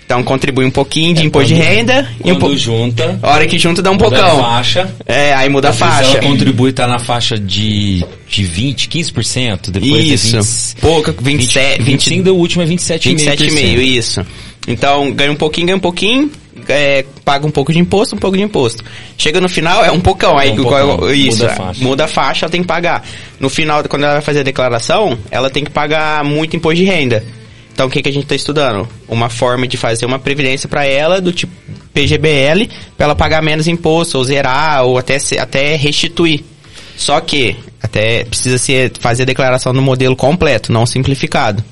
Então 0.05 0.23
contribui 0.25 0.67
um 0.67 0.71
pouquinho 0.71 1.15
de 1.15 1.25
imposto 1.25 1.49
de 1.49 1.55
renda 1.55 2.07
e 2.19 2.25
um 2.33 2.35
Quando 2.35 2.41
pouco. 2.41 2.57
junta, 2.59 3.19
A 3.23 3.31
hora 3.31 3.47
que 3.47 3.59
junta 3.59 3.81
dá 3.81 3.91
um 3.91 3.95
muda 3.95 4.09
a 4.09 4.11
pocão. 4.29 4.43
faixa. 4.43 4.95
É, 5.07 5.33
aí 5.33 5.49
muda 5.49 5.71
a 5.71 5.73
faixa. 5.73 6.19
Ela 6.19 6.27
contribui, 6.27 6.71
tá 6.73 6.87
na 6.87 6.99
faixa 6.99 7.39
de, 7.39 8.05
de 8.29 8.43
20, 8.45 8.89
15%. 8.89 9.71
Depois 9.71 10.05
Isso. 10.05 10.37
É 10.37 10.41
20, 10.41 10.81
Pouca, 10.83 11.15
27, 11.19 11.83
25, 11.83 12.29
o 12.29 12.35
último 12.37 12.63
é 12.63 12.67
27,5%. 12.67 13.39
27,5, 13.39 13.79
isso. 13.79 14.27
Então, 14.69 15.11
ganha 15.13 15.33
um 15.33 15.37
pouquinho, 15.37 15.69
ganha 15.69 15.77
um 15.77 15.81
pouquinho, 15.81 16.31
é, 16.69 17.05
paga 17.25 17.47
um 17.47 17.51
pouco 17.51 17.73
de 17.73 17.79
imposto, 17.79 18.15
um 18.15 18.19
pouco 18.19 18.37
de 18.37 18.43
imposto. 18.43 18.83
Chega 19.19 19.41
no 19.41 19.49
final, 19.49 19.85
é 19.85 19.91
um 19.91 20.01
pocão, 20.01 20.37
aí 20.39 20.51
um 20.51 20.55
igual- 20.55 20.97
pocão, 20.97 21.15
isso, 21.15 21.39
muda 21.39 21.49
a 21.49 21.53
é, 21.53 21.57
faixa. 21.57 21.85
muda 21.85 22.05
a 22.05 22.09
faixa, 22.09 22.45
ela 22.47 22.51
tem 22.53 22.61
que 22.63 22.67
pagar. 22.69 23.05
No 23.41 23.49
final, 23.49 23.83
quando 23.85 24.05
ela 24.05 24.15
vai 24.15 24.23
fazer 24.23 24.41
a 24.41 24.45
declaração, 24.45 25.19
ela 25.31 25.49
tem 25.51 25.65
que 25.65 25.71
pagar 25.71 26.25
muito 26.25 26.57
imposto 26.57 26.77
de 26.77 26.85
renda. 26.85 27.25
Então, 27.73 27.87
o 27.87 27.91
que, 27.91 28.03
que 28.03 28.09
a 28.09 28.13
gente 28.13 28.25
está 28.25 28.35
estudando? 28.35 28.87
Uma 29.09 29.31
forma 29.31 29.67
de 29.67 29.77
fazer 29.79 30.05
uma 30.05 30.19
previdência 30.19 30.69
para 30.69 30.85
ela, 30.85 31.21
do 31.21 31.33
tipo 31.33 31.53
PGBL, 31.95 32.69
para 32.97 33.05
ela 33.07 33.15
pagar 33.15 33.43
menos 33.43 33.67
imposto, 33.67 34.19
ou 34.19 34.25
zerar, 34.25 34.85
ou 34.85 34.99
até, 34.99 35.19
se- 35.19 35.39
até 35.39 35.75
restituir. 35.77 36.45
Só 36.97 37.21
que, 37.21 37.57
até 37.83 38.25
precisa 38.25 38.59
ser, 38.59 38.93
fazer 39.01 39.23
a 39.23 39.27
declaração 39.27 39.73
no 39.73 39.81
modelo 39.83 40.15
completo, 40.15 40.71
não 40.73 40.85
simplificado. 40.87 41.65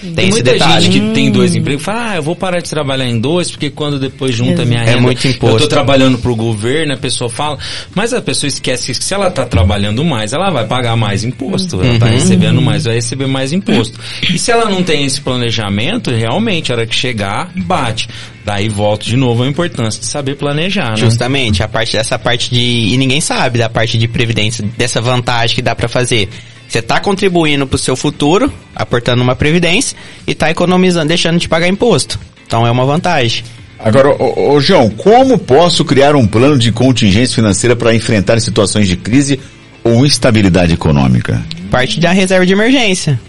Tem, 0.00 0.12
Tem 0.14 0.24
esse 0.26 0.32
muita 0.34 0.52
detalhe. 0.52 0.84
gente 0.84 1.00
que 1.00 1.14
tem 1.14 1.30
dois 1.30 1.54
empregos 1.54 1.82
fala, 1.82 2.10
ah, 2.12 2.16
eu 2.16 2.22
vou 2.22 2.36
parar 2.36 2.60
de 2.60 2.68
trabalhar 2.68 3.08
em 3.08 3.18
dois, 3.18 3.50
porque 3.50 3.70
quando 3.70 3.98
depois 3.98 4.34
junta 4.34 4.64
minha 4.64 4.80
É 4.82 4.84
renda, 4.84 5.00
muito 5.00 5.26
imposto. 5.26 5.56
eu 5.56 5.60
tô 5.60 5.68
trabalhando 5.68 6.18
pro 6.18 6.36
governo, 6.36 6.92
a 6.94 6.96
pessoa 6.96 7.30
fala, 7.30 7.58
mas 7.94 8.12
a 8.12 8.20
pessoa 8.20 8.48
esquece 8.48 8.92
que 8.92 8.94
se 9.04 9.14
ela 9.14 9.30
tá 9.30 9.44
trabalhando 9.46 10.04
mais, 10.04 10.32
ela 10.32 10.50
vai 10.50 10.66
pagar 10.66 10.96
mais 10.96 11.24
imposto, 11.24 11.82
ela 11.82 11.98
tá 11.98 12.06
Uhum. 12.06 12.12
recebendo 12.12 12.60
mais, 12.60 12.84
vai 12.84 12.94
receber 12.94 13.26
mais 13.26 13.52
imposto. 13.52 13.98
E 14.32 14.38
se 14.38 14.50
ela 14.50 14.68
não 14.70 14.82
tem 14.82 15.04
esse 15.04 15.20
planejamento, 15.20 16.10
realmente, 16.10 16.70
a 16.72 16.76
hora 16.76 16.86
que 16.86 16.94
chegar, 16.94 17.50
bate. 17.56 18.08
Daí 18.44 18.68
volta 18.68 19.04
de 19.04 19.16
novo 19.16 19.42
a 19.42 19.48
importância 19.48 19.98
de 19.98 20.06
saber 20.06 20.36
planejar, 20.36 20.90
né? 20.90 20.96
Justamente, 20.96 21.62
a 21.64 21.68
parte 21.68 21.96
dessa 21.96 22.16
parte 22.18 22.48
de. 22.50 22.60
E 22.60 22.96
ninguém 22.96 23.20
sabe 23.20 23.58
da 23.58 23.68
parte 23.68 23.98
de 23.98 24.06
previdência, 24.06 24.64
dessa 24.78 25.00
vantagem 25.00 25.56
que 25.56 25.62
dá 25.62 25.74
pra 25.74 25.88
fazer. 25.88 26.28
Você 26.68 26.82
tá 26.82 27.00
contribuindo 27.00 27.66
pro 27.66 27.78
seu 27.78 27.96
futuro, 27.96 28.52
aportando 28.74 29.22
uma 29.22 29.36
previdência, 29.36 29.96
e 30.26 30.34
tá 30.34 30.50
economizando, 30.50 31.08
deixando 31.08 31.38
de 31.38 31.48
pagar 31.48 31.68
imposto. 31.68 32.18
Então 32.46 32.66
é 32.66 32.70
uma 32.70 32.84
vantagem. 32.84 33.44
Agora, 33.78 34.10
ô, 34.10 34.54
ô, 34.54 34.60
João, 34.60 34.90
como 34.90 35.38
posso 35.38 35.84
criar 35.84 36.16
um 36.16 36.26
plano 36.26 36.58
de 36.58 36.72
contingência 36.72 37.34
financeira 37.34 37.76
para 37.76 37.94
enfrentar 37.94 38.40
situações 38.40 38.88
de 38.88 38.96
crise 38.96 39.38
ou 39.84 40.04
instabilidade 40.04 40.74
econômica? 40.74 41.44
Parte 41.70 42.00
da 42.00 42.10
reserva 42.10 42.46
de 42.46 42.52
emergência. 42.52 43.20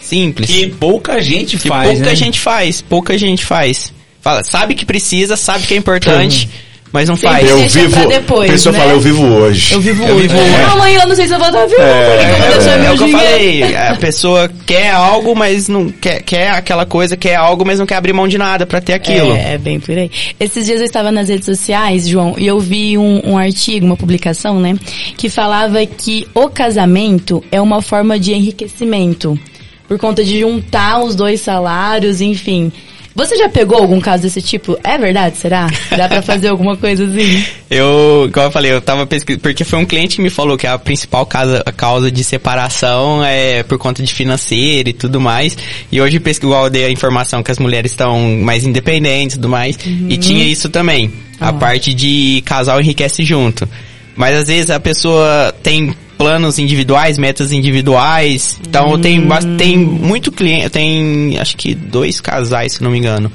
Simples. 0.00 0.48
Que 0.48 0.68
pouca 0.68 1.20
gente 1.20 1.58
Que 1.58 1.68
faz, 1.68 1.90
pouca 1.90 2.10
né? 2.10 2.14
gente 2.14 2.40
faz, 2.40 2.80
pouca 2.80 3.18
gente 3.18 3.44
faz. 3.44 3.92
Fala, 4.20 4.42
sabe 4.42 4.74
que 4.74 4.84
precisa, 4.84 5.36
sabe 5.36 5.66
que 5.66 5.74
é 5.74 5.76
importante, 5.76 6.48
mas 6.92 7.08
não 7.08 7.16
faz. 7.16 7.48
Eu 7.48 7.58
vivo. 7.68 8.08
depois, 8.08 8.48
a 8.48 8.52
pessoa 8.52 8.72
né? 8.72 8.78
fala, 8.78 8.92
eu 8.92 9.00
vivo 9.00 9.24
hoje. 9.24 9.74
Eu 9.74 9.80
vivo 9.80 10.04
Eu 10.04 10.16
hoje. 10.16 10.28
vivo 10.28 10.40
hoje. 10.40 10.54
Ah, 10.54 10.72
Amanhã 10.72 11.00
eu 11.02 11.08
não 11.08 11.16
sei 11.16 11.26
se 11.26 11.34
eu 11.34 11.38
vou 11.38 11.48
estar 11.48 11.66
vivo, 11.66 11.80
vou 11.80 12.48
deixar 12.56 12.70
É, 12.70 12.78
meu 12.78 12.92
o 12.94 12.96
que 12.98 13.04
eu 13.04 13.08
falei, 13.08 13.76
a 13.76 13.96
pessoa 13.96 14.50
quer 14.66 14.90
algo, 14.90 15.34
mas 15.36 15.68
não 15.68 15.88
quer, 15.88 16.22
quer 16.22 16.50
aquela 16.50 16.86
coisa, 16.86 17.16
quer 17.16 17.34
algo, 17.36 17.64
mas 17.64 17.78
não 17.78 17.86
quer 17.86 17.96
abrir 17.96 18.12
mão 18.12 18.26
de 18.28 18.38
nada 18.38 18.66
pra 18.66 18.80
ter 18.80 18.94
aquilo. 18.94 19.34
É, 19.34 19.54
é 19.54 19.58
bem 19.58 19.78
por 19.80 19.96
aí. 19.96 20.10
Esses 20.38 20.66
dias 20.66 20.80
eu 20.80 20.86
estava 20.86 21.10
nas 21.12 21.28
redes 21.28 21.46
sociais, 21.46 22.08
João, 22.08 22.34
e 22.38 22.46
eu 22.46 22.58
vi 22.60 22.96
um, 22.96 23.20
um 23.24 23.38
artigo, 23.38 23.84
uma 23.86 23.96
publicação, 23.96 24.60
né, 24.60 24.76
que 25.16 25.28
falava 25.28 25.84
que 25.84 26.26
o 26.34 26.48
casamento 26.48 27.42
é 27.50 27.60
uma 27.60 27.82
forma 27.82 28.18
de 28.18 28.32
enriquecimento. 28.32 29.38
Por 29.86 29.98
conta 29.98 30.22
de 30.22 30.38
juntar 30.40 31.02
os 31.02 31.16
dois 31.16 31.40
salários, 31.40 32.20
enfim. 32.20 32.70
Você 33.18 33.36
já 33.36 33.48
pegou 33.48 33.78
algum 33.78 34.00
caso 34.00 34.22
desse 34.22 34.40
tipo? 34.40 34.78
É 34.84 34.96
verdade, 34.96 35.36
será? 35.36 35.66
Dá 35.96 36.08
pra 36.08 36.22
fazer 36.22 36.48
alguma 36.48 36.76
coisa 36.76 37.04
assim? 37.04 37.44
Eu, 37.68 38.24
igual 38.28 38.46
eu 38.46 38.50
falei, 38.50 38.72
eu 38.72 38.80
tava 38.80 39.06
pesquisando, 39.06 39.42
porque 39.42 39.62
foi 39.62 39.78
um 39.78 39.84
cliente 39.84 40.16
que 40.16 40.22
me 40.22 40.30
falou 40.30 40.56
que 40.56 40.66
a 40.66 40.78
principal 40.78 41.26
causa, 41.26 41.62
a 41.66 41.70
causa 41.70 42.10
de 42.10 42.24
separação 42.24 43.22
é 43.22 43.62
por 43.62 43.76
conta 43.76 44.02
de 44.02 44.14
financeiro 44.14 44.88
e 44.88 44.92
tudo 44.94 45.20
mais. 45.20 45.54
E 45.92 46.00
hoje, 46.00 46.18
pesqui- 46.18 46.46
igual 46.46 46.64
eu 46.64 46.70
dei 46.70 46.86
a 46.86 46.90
informação 46.90 47.42
que 47.42 47.50
as 47.50 47.58
mulheres 47.58 47.90
estão 47.92 48.18
mais 48.38 48.64
independentes 48.64 49.34
e 49.36 49.38
tudo 49.38 49.50
mais. 49.50 49.78
E 50.08 50.16
tinha 50.16 50.44
isso 50.44 50.70
também. 50.70 51.12
A 51.38 51.52
parte 51.52 51.92
de 51.92 52.42
casal 52.46 52.80
enriquece 52.80 53.22
junto. 53.22 53.68
Mas 54.16 54.34
às 54.38 54.46
vezes 54.48 54.70
a 54.70 54.80
pessoa 54.80 55.54
tem 55.62 55.94
planos 56.18 56.58
individuais, 56.58 57.16
metas 57.16 57.52
individuais. 57.52 58.58
Então 58.68 58.98
tem, 59.00 59.20
bas- 59.20 59.44
tem 59.56 59.76
muito 59.78 60.30
cliente, 60.32 60.68
tem 60.70 61.38
acho 61.38 61.56
que 61.56 61.74
dois 61.74 62.20
casais, 62.20 62.72
se 62.74 62.82
não 62.82 62.90
me 62.90 62.98
engano, 62.98 63.30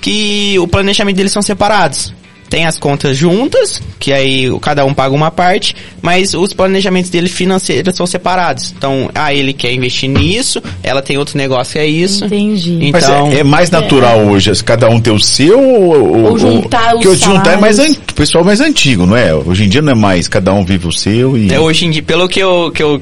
que 0.00 0.56
o 0.60 0.68
planejamento 0.68 1.16
deles 1.16 1.32
são 1.32 1.42
separados. 1.42 2.12
Tem 2.50 2.64
as 2.66 2.78
contas 2.78 3.16
juntas, 3.16 3.82
que 3.98 4.12
aí 4.12 4.50
o- 4.50 4.58
cada 4.58 4.84
um 4.84 4.94
paga 4.94 5.14
uma 5.14 5.30
parte, 5.30 5.74
mas 6.00 6.32
os 6.34 6.52
planejamentos 6.52 7.10
dele 7.10 7.28
financeiros 7.28 7.94
são 7.96 8.06
separados. 8.06 8.72
Então, 8.76 9.10
ah, 9.14 9.34
ele 9.34 9.52
quer 9.52 9.72
investir 9.72 10.08
nisso, 10.08 10.62
ela 10.82 11.02
tem 11.02 11.18
outro 11.18 11.36
negócio 11.36 11.74
que 11.74 11.78
é 11.78 11.86
isso. 11.86 12.24
Entendi. 12.24 12.90
Mas 12.92 13.04
Então, 13.04 13.32
é, 13.32 13.40
é 13.40 13.44
mais 13.44 13.70
natural 13.70 14.20
hoje, 14.20 14.50
as- 14.50 14.62
cada 14.62 14.88
um 14.88 15.00
ter 15.00 15.10
o 15.10 15.18
seu 15.20 15.58
ou, 15.60 16.24
Ou 16.30 16.38
juntar 16.38 16.92
Porque 16.92 17.08
os 17.08 17.20
o 17.22 17.24
juntar 17.24 17.52
é 17.54 17.56
mais 17.56 17.78
an- 17.78 17.90
o 18.10 18.14
pessoal 18.14 18.44
mais 18.44 18.60
antigo, 18.60 19.04
não 19.06 19.16
é? 19.16 19.34
Hoje 19.34 19.64
em 19.64 19.68
dia 19.68 19.82
não 19.82 19.92
é 19.92 19.94
mais, 19.94 20.26
cada 20.28 20.52
um 20.52 20.64
vive 20.64 20.86
o 20.86 20.92
seu 20.92 21.36
e 21.36 21.52
É, 21.52 21.60
hoje 21.60 21.86
em 21.86 21.90
dia, 21.90 22.02
pelo 22.02 22.28
que 22.28 22.40
eu, 22.40 22.70
que 22.74 22.82
eu 22.82 23.00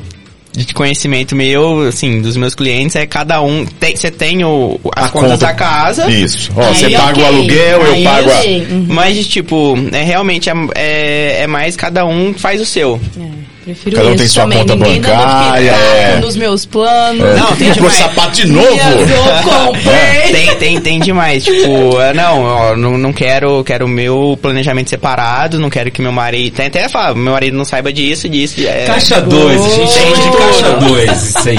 de 0.57 0.73
conhecimento 0.73 1.37
meu, 1.37 1.83
assim, 1.83 2.23
dos 2.23 2.37
meus 2.37 2.55
clientes, 2.55 2.97
é 2.97 3.07
cada 3.07 3.43
um, 3.43 3.67
tem, 3.67 3.95
você 3.95 4.11
tem 4.11 4.43
o, 4.45 4.81
as 4.97 5.07
A 5.07 5.09
contas 5.11 5.33
conta- 5.33 5.47
da 5.47 5.55
casa. 5.55 6.11
Isso. 6.11 6.51
Ó, 6.57 6.63
você 6.73 6.89
paga 6.91 7.11
ok. 7.11 7.23
o 7.23 7.27
aluguel, 7.27 7.83
Aí 7.83 8.05
eu 8.05 8.11
pago 8.11 8.31
a... 8.31 8.41
Uhum. 8.73 8.87
Mas, 8.89 9.27
tipo, 9.29 9.75
é 9.93 10.03
realmente, 10.03 10.49
é, 10.49 10.55
é, 10.75 11.43
é 11.43 11.47
mais 11.47 11.77
cada 11.77 12.07
um 12.07 12.33
faz 12.33 12.61
o 12.61 12.65
seu. 12.67 12.99
É, 13.19 13.21
prefiro 13.67 13.97
Cada 13.97 14.09
um 14.09 14.13
isso 14.13 14.19
tem 14.19 14.29
sua 14.29 14.43
também. 14.45 14.59
conta 14.59 14.77
Ninguém 14.77 15.01
bancária, 15.01 15.71
é. 15.71 16.21
nos 16.21 16.37
meus 16.37 16.65
planos. 16.65 17.37
Não, 17.37 17.57
tem 17.57 17.69
Comprou 17.69 17.91
sapato 17.91 18.33
de 18.37 18.47
novo? 18.47 18.67
Eu 18.69 19.43
comprei. 19.43 20.33
Tem, 20.33 20.57
tem, 20.57 20.81
tem 20.81 21.01
demais. 21.01 21.45
Tipo, 21.45 22.01
é, 22.01 22.15
não, 22.15 22.43
ó, 22.43 22.77
não, 22.77 22.97
não 22.97 23.13
quero, 23.13 23.63
quero 23.65 23.87
o 23.87 23.89
meu 23.89 24.39
planejamento 24.41 24.89
separado, 24.91 25.59
não 25.59 25.69
quero 25.69 25.91
que 25.91 26.01
meu 26.01 26.13
marido. 26.13 26.55
Tem 26.55 26.67
até 26.67 26.89
falar, 26.89 27.15
meu 27.17 27.33
marido 27.33 27.57
não 27.57 27.65
saiba 27.65 27.93
disso, 27.93 28.29
disso. 28.29 28.61
É, 28.61 28.85
Caixa 28.85 29.21
2, 29.21 29.61
a 29.61 29.69
gente 29.69 29.93
chama 29.93 30.17
de 30.17 30.23
Tem 30.23 30.33
caixa 30.33 30.73
tudo. 30.73 30.89
2, 30.89 31.23
isso 31.29 31.49
aí. 31.49 31.59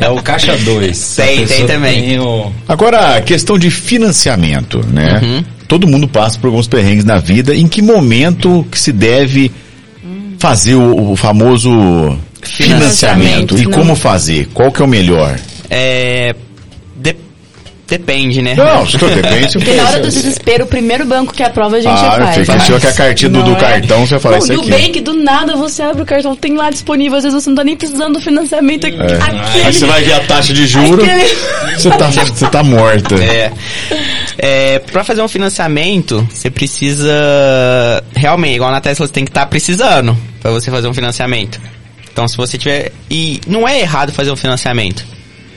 É 0.00 0.08
o 0.08 0.22
caixa 0.22 0.56
2. 0.56 1.16
Tem, 1.16 1.46
tem 1.46 1.66
também. 1.66 2.18
Agora, 2.68 3.16
a 3.16 3.20
questão 3.20 3.58
de 3.58 3.68
financiamento, 3.70 4.80
né? 4.86 5.20
Uhum. 5.22 5.44
Todo 5.66 5.88
mundo 5.88 6.06
passa 6.06 6.38
por 6.38 6.46
alguns 6.46 6.68
perrengues 6.68 7.04
na 7.04 7.18
vida. 7.18 7.52
Em 7.52 7.66
que 7.66 7.82
momento 7.82 8.64
que 8.70 8.78
se 8.78 8.92
deve 8.92 9.50
fazer 10.38 10.74
o, 10.74 11.12
o 11.12 11.16
famoso 11.16 11.70
financiamento? 12.42 13.56
Financiamento, 13.56 13.58
E 13.58 13.64
como 13.66 13.94
fazer? 13.96 14.48
Qual 14.52 14.70
que 14.72 14.82
é 14.82 14.84
o 14.84 14.88
melhor? 14.88 15.38
É, 15.70 16.34
de- 16.96 17.16
depende, 17.86 18.42
né? 18.42 18.54
Não, 18.54 18.84
depende, 18.84 19.52
se 19.52 19.58
Porque 19.58 19.74
na 19.74 19.84
hora 19.84 20.00
do 20.00 20.08
desespero, 20.08 20.64
o 20.64 20.66
primeiro 20.66 21.04
banco 21.04 21.32
que 21.32 21.42
aprova 21.42 21.76
a 21.76 21.80
gente 21.80 21.92
Ah, 21.92 22.16
faz. 22.18 22.36
fica, 22.46 22.58
chegou 22.60 22.80
com 22.80 22.88
a 22.88 22.92
cartinha 22.92 23.30
do, 23.30 23.42
do 23.42 23.52
é? 23.52 23.54
cartão, 23.54 24.06
você 24.06 24.18
fala 24.18 24.36
Não, 24.36 24.42
isso 24.44 24.52
do 24.54 24.60
aqui. 24.60 24.70
bem 24.70 24.92
que 24.92 25.00
do 25.00 25.14
nada 25.14 25.54
você 25.56 25.82
abre 25.82 26.02
o 26.02 26.06
cartão, 26.06 26.34
tem 26.34 26.56
lá 26.56 26.70
disponível, 26.70 27.16
às 27.18 27.24
vezes 27.24 27.42
você 27.42 27.48
não 27.50 27.56
tá 27.56 27.64
nem 27.64 27.76
precisando 27.76 28.14
do 28.14 28.20
financiamento. 28.20 28.86
É. 28.86 28.90
Aquele, 28.90 29.64
Aí 29.66 29.72
você 29.72 29.86
vai 29.86 30.02
ver 30.02 30.12
a 30.14 30.20
taxa 30.20 30.52
de 30.52 30.66
juros, 30.66 31.04
aquele- 31.04 31.36
você 31.78 31.90
tá, 31.90 32.10
você 32.10 32.46
tá 32.48 32.62
morta. 32.62 33.14
É. 33.16 33.52
é 34.38 34.78
para 34.80 35.04
fazer 35.04 35.22
um 35.22 35.28
financiamento, 35.28 36.26
você 36.32 36.50
precisa 36.50 37.12
realmente, 38.14 38.56
igual 38.56 38.70
na 38.70 38.80
Tesla, 38.80 39.06
você 39.06 39.12
tem 39.12 39.24
que 39.24 39.30
estar 39.30 39.46
precisando 39.46 40.16
para 40.40 40.50
você 40.50 40.70
fazer 40.70 40.88
um 40.88 40.94
financiamento. 40.94 41.60
Então, 42.12 42.26
se 42.26 42.36
você 42.36 42.56
tiver 42.56 42.92
e 43.10 43.40
não 43.46 43.68
é 43.68 43.80
errado 43.80 44.12
fazer 44.12 44.30
um 44.30 44.36
financiamento. 44.36 45.04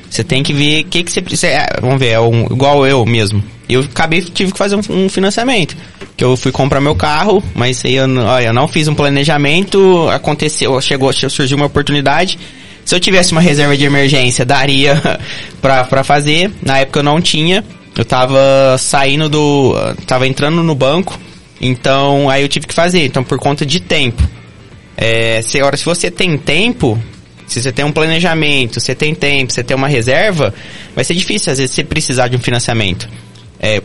Você 0.10 0.24
tem 0.24 0.42
que 0.42 0.52
ver 0.54 0.82
o 0.82 0.86
que 0.86 1.04
que 1.04 1.12
você 1.12 1.22
precisa. 1.22 1.48
é, 1.48 1.68
Vamos 1.82 2.00
ver, 2.00 2.10
é 2.10 2.20
um, 2.20 2.46
igual 2.46 2.86
eu 2.88 3.06
mesmo. 3.06 3.44
Eu 3.68 3.82
acabei 3.82 4.22
tive 4.22 4.52
que 4.52 4.58
fazer 4.58 4.76
um, 4.76 4.82
um 5.06 5.10
financiamento. 5.10 5.76
Que 6.18 6.24
eu 6.24 6.36
fui 6.36 6.52
comprar 6.52 6.82
meu 6.82 6.96
carro, 6.96 7.44
mas 7.54 7.86
aí 7.86 7.96
eu, 7.96 8.08
não- 8.08 8.26
olha, 8.26 8.48
eu 8.48 8.54
não 8.54 8.68
fiz 8.68 8.88
um 8.88 8.96
planejamento, 8.96 10.10
aconteceu, 10.10 10.80
chegou, 10.82 11.14
surgiu 11.14 11.56
uma 11.56 11.68
oportunidade. 11.68 12.40
Se 12.84 12.96
eu 12.96 13.00
tivesse 13.00 13.32
uma 13.32 13.42
reserva 13.42 13.78
de 13.78 13.86
emergência, 13.86 14.44
daria 14.44 15.00
pra, 15.62 15.84
pra 15.84 16.04
fazer. 16.04 16.52
Na 16.64 16.80
época 16.80 17.00
eu 17.00 17.04
não 17.04 17.22
tinha. 17.22 17.64
Eu 17.96 18.04
tava 18.04 18.40
saindo 18.80 19.30
do. 19.30 19.76
tava 20.08 20.28
entrando 20.28 20.64
no 20.64 20.74
banco. 20.74 21.20
Então 21.62 22.30
aí 22.30 22.42
eu 22.42 22.48
tive 22.48 22.66
que 22.66 22.74
fazer. 22.74 23.06
Então 23.06 23.24
por 23.24 23.38
conta 23.38 23.64
de 23.66 23.80
tempo. 23.80 24.24
É, 24.98 25.42
se, 25.44 25.60
agora, 25.60 25.78
se 25.78 25.86
você 25.86 26.10
tem 26.10 26.38
tempo, 26.38 26.98
se 27.50 27.62
você 27.62 27.72
tem 27.72 27.84
um 27.86 27.92
planejamento, 27.92 28.80
você 28.80 28.94
tem 28.96 29.14
tempo, 29.16 29.52
você 29.52 29.64
tem 29.64 29.76
uma 29.76 29.88
reserva, 29.88 30.54
vai 30.96 31.04
ser 31.04 31.14
difícil 31.16 31.52
às 31.52 31.58
vezes 31.60 31.76
você 31.76 31.84
precisar 31.84 32.28
de 32.28 32.36
um 32.38 32.40
financiamento. 32.40 33.08
É, 33.62 33.82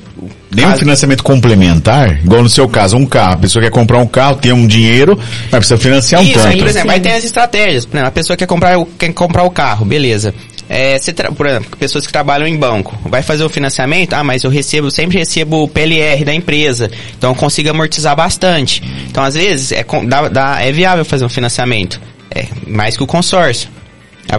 Nem 0.55 0.65
um 0.65 0.69
caso- 0.69 0.81
financiamento 0.81 1.25
complementar, 1.25 2.21
igual 2.25 2.43
no 2.45 2.49
seu 2.49 2.69
caso, 2.69 2.97
um 2.97 3.05
carro. 3.05 3.35
A 3.35 3.39
pessoa 3.39 3.61
quer 3.63 3.71
comprar 3.71 3.99
um 3.99 4.07
carro, 4.07 4.37
tem 4.37 4.53
um 4.53 4.67
dinheiro, 4.69 5.19
mas 5.51 5.51
precisa 5.51 5.77
financiar 5.77 6.21
um 6.21 6.25
Isso, 6.25 6.39
aí, 6.39 6.45
tanto. 6.45 6.59
por 6.59 6.69
exemplo, 6.69 6.91
aí 6.93 7.01
tem 7.01 7.13
as 7.13 7.25
estratégias. 7.25 7.85
Por 7.85 7.97
exemplo, 7.97 8.09
a 8.09 8.13
pessoa 8.13 8.37
quer 8.37 8.47
comprar, 8.47 8.79
o- 8.79 8.87
quer 8.87 9.13
comprar 9.13 9.43
o 9.43 9.51
carro, 9.51 9.85
beleza. 9.85 10.33
É, 10.69 10.97
você 10.97 11.13
tra- 11.13 11.31
por 11.33 11.45
exemplo, 11.47 11.77
pessoas 11.77 12.07
que 12.07 12.13
trabalham 12.13 12.47
em 12.47 12.57
banco, 12.57 12.97
vai 13.05 13.21
fazer 13.21 13.45
o 13.45 13.49
financiamento, 13.51 14.15
ah, 14.15 14.23
mas 14.25 14.45
eu 14.45 14.51
recebo, 14.51 14.91
sempre 14.93 15.19
recebo 15.19 15.65
o 15.65 15.69
PLR 15.69 16.25
da 16.25 16.33
empresa, 16.33 16.89
então 17.19 17.31
eu 17.33 17.35
consigo 17.35 17.69
amortizar 17.69 18.15
bastante. 18.17 18.81
Então, 19.11 19.23
às 19.25 19.35
vezes, 19.35 19.73
é, 19.73 19.85
dá- 20.07 20.29
dá- 20.29 20.63
é 20.63 20.71
viável 20.73 21.05
fazer 21.05 21.25
um 21.25 21.29
financiamento, 21.29 22.01
é 22.35 22.47
mais 22.67 22.97
que 22.97 23.03
o 23.03 23.07
consórcio. 23.07 23.69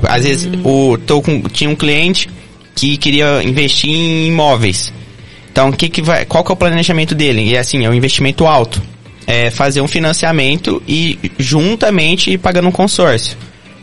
Às 0.08 0.24
vezes, 0.24 0.50
o, 0.64 0.98
tô 0.98 1.22
com, 1.22 1.41
tinha 1.43 1.70
um 1.70 1.76
cliente 1.76 2.30
que 2.76 2.98
queria 2.98 3.41
investir 3.43 3.89
em 3.89 4.28
imóveis. 4.28 4.91
Então, 5.52 5.70
o 5.70 5.74
que 5.74 5.88
que 5.88 6.02
vai, 6.02 6.26
qual 6.26 6.43
que 6.43 6.52
é 6.52 6.54
o 6.54 6.58
planejamento 6.58 7.16
dele? 7.16 7.43
E 7.50 7.58
assim, 7.58 7.86
é 7.86 7.89
um 7.89 7.93
investimento 7.93 8.46
alto. 8.46 8.82
É 9.28 9.50
fazer 9.50 9.82
um 9.82 9.88
financiamento 9.88 10.84
e 10.88 11.18
juntamente 11.39 12.32
ir 12.32 12.38
pagando 12.38 12.68
um 12.68 12.72
consórcio. 12.72 13.38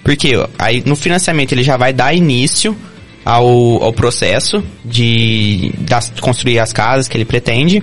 Porque 0.04 0.34
aí 0.58 0.82
no 0.84 0.94
financiamento 0.94 1.52
ele 1.52 1.62
já 1.62 1.76
vai 1.76 1.92
dar 1.92 2.12
início 2.14 2.76
ao, 3.24 3.82
ao 3.82 3.92
processo 3.92 4.62
de 4.84 5.72
das- 5.78 6.12
construir 6.20 6.58
as 6.58 6.72
casas 6.72 7.08
que 7.08 7.16
ele 7.16 7.24
pretende. 7.24 7.82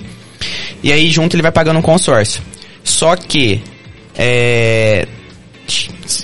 E 0.84 0.92
aí 0.92 1.10
junto 1.10 1.36
ele 1.36 1.42
vai 1.42 1.52
pagando 1.52 1.80
um 1.80 1.82
consórcio. 1.82 2.42
Só 2.84 3.16
que 3.16 3.62
é, 4.16 5.08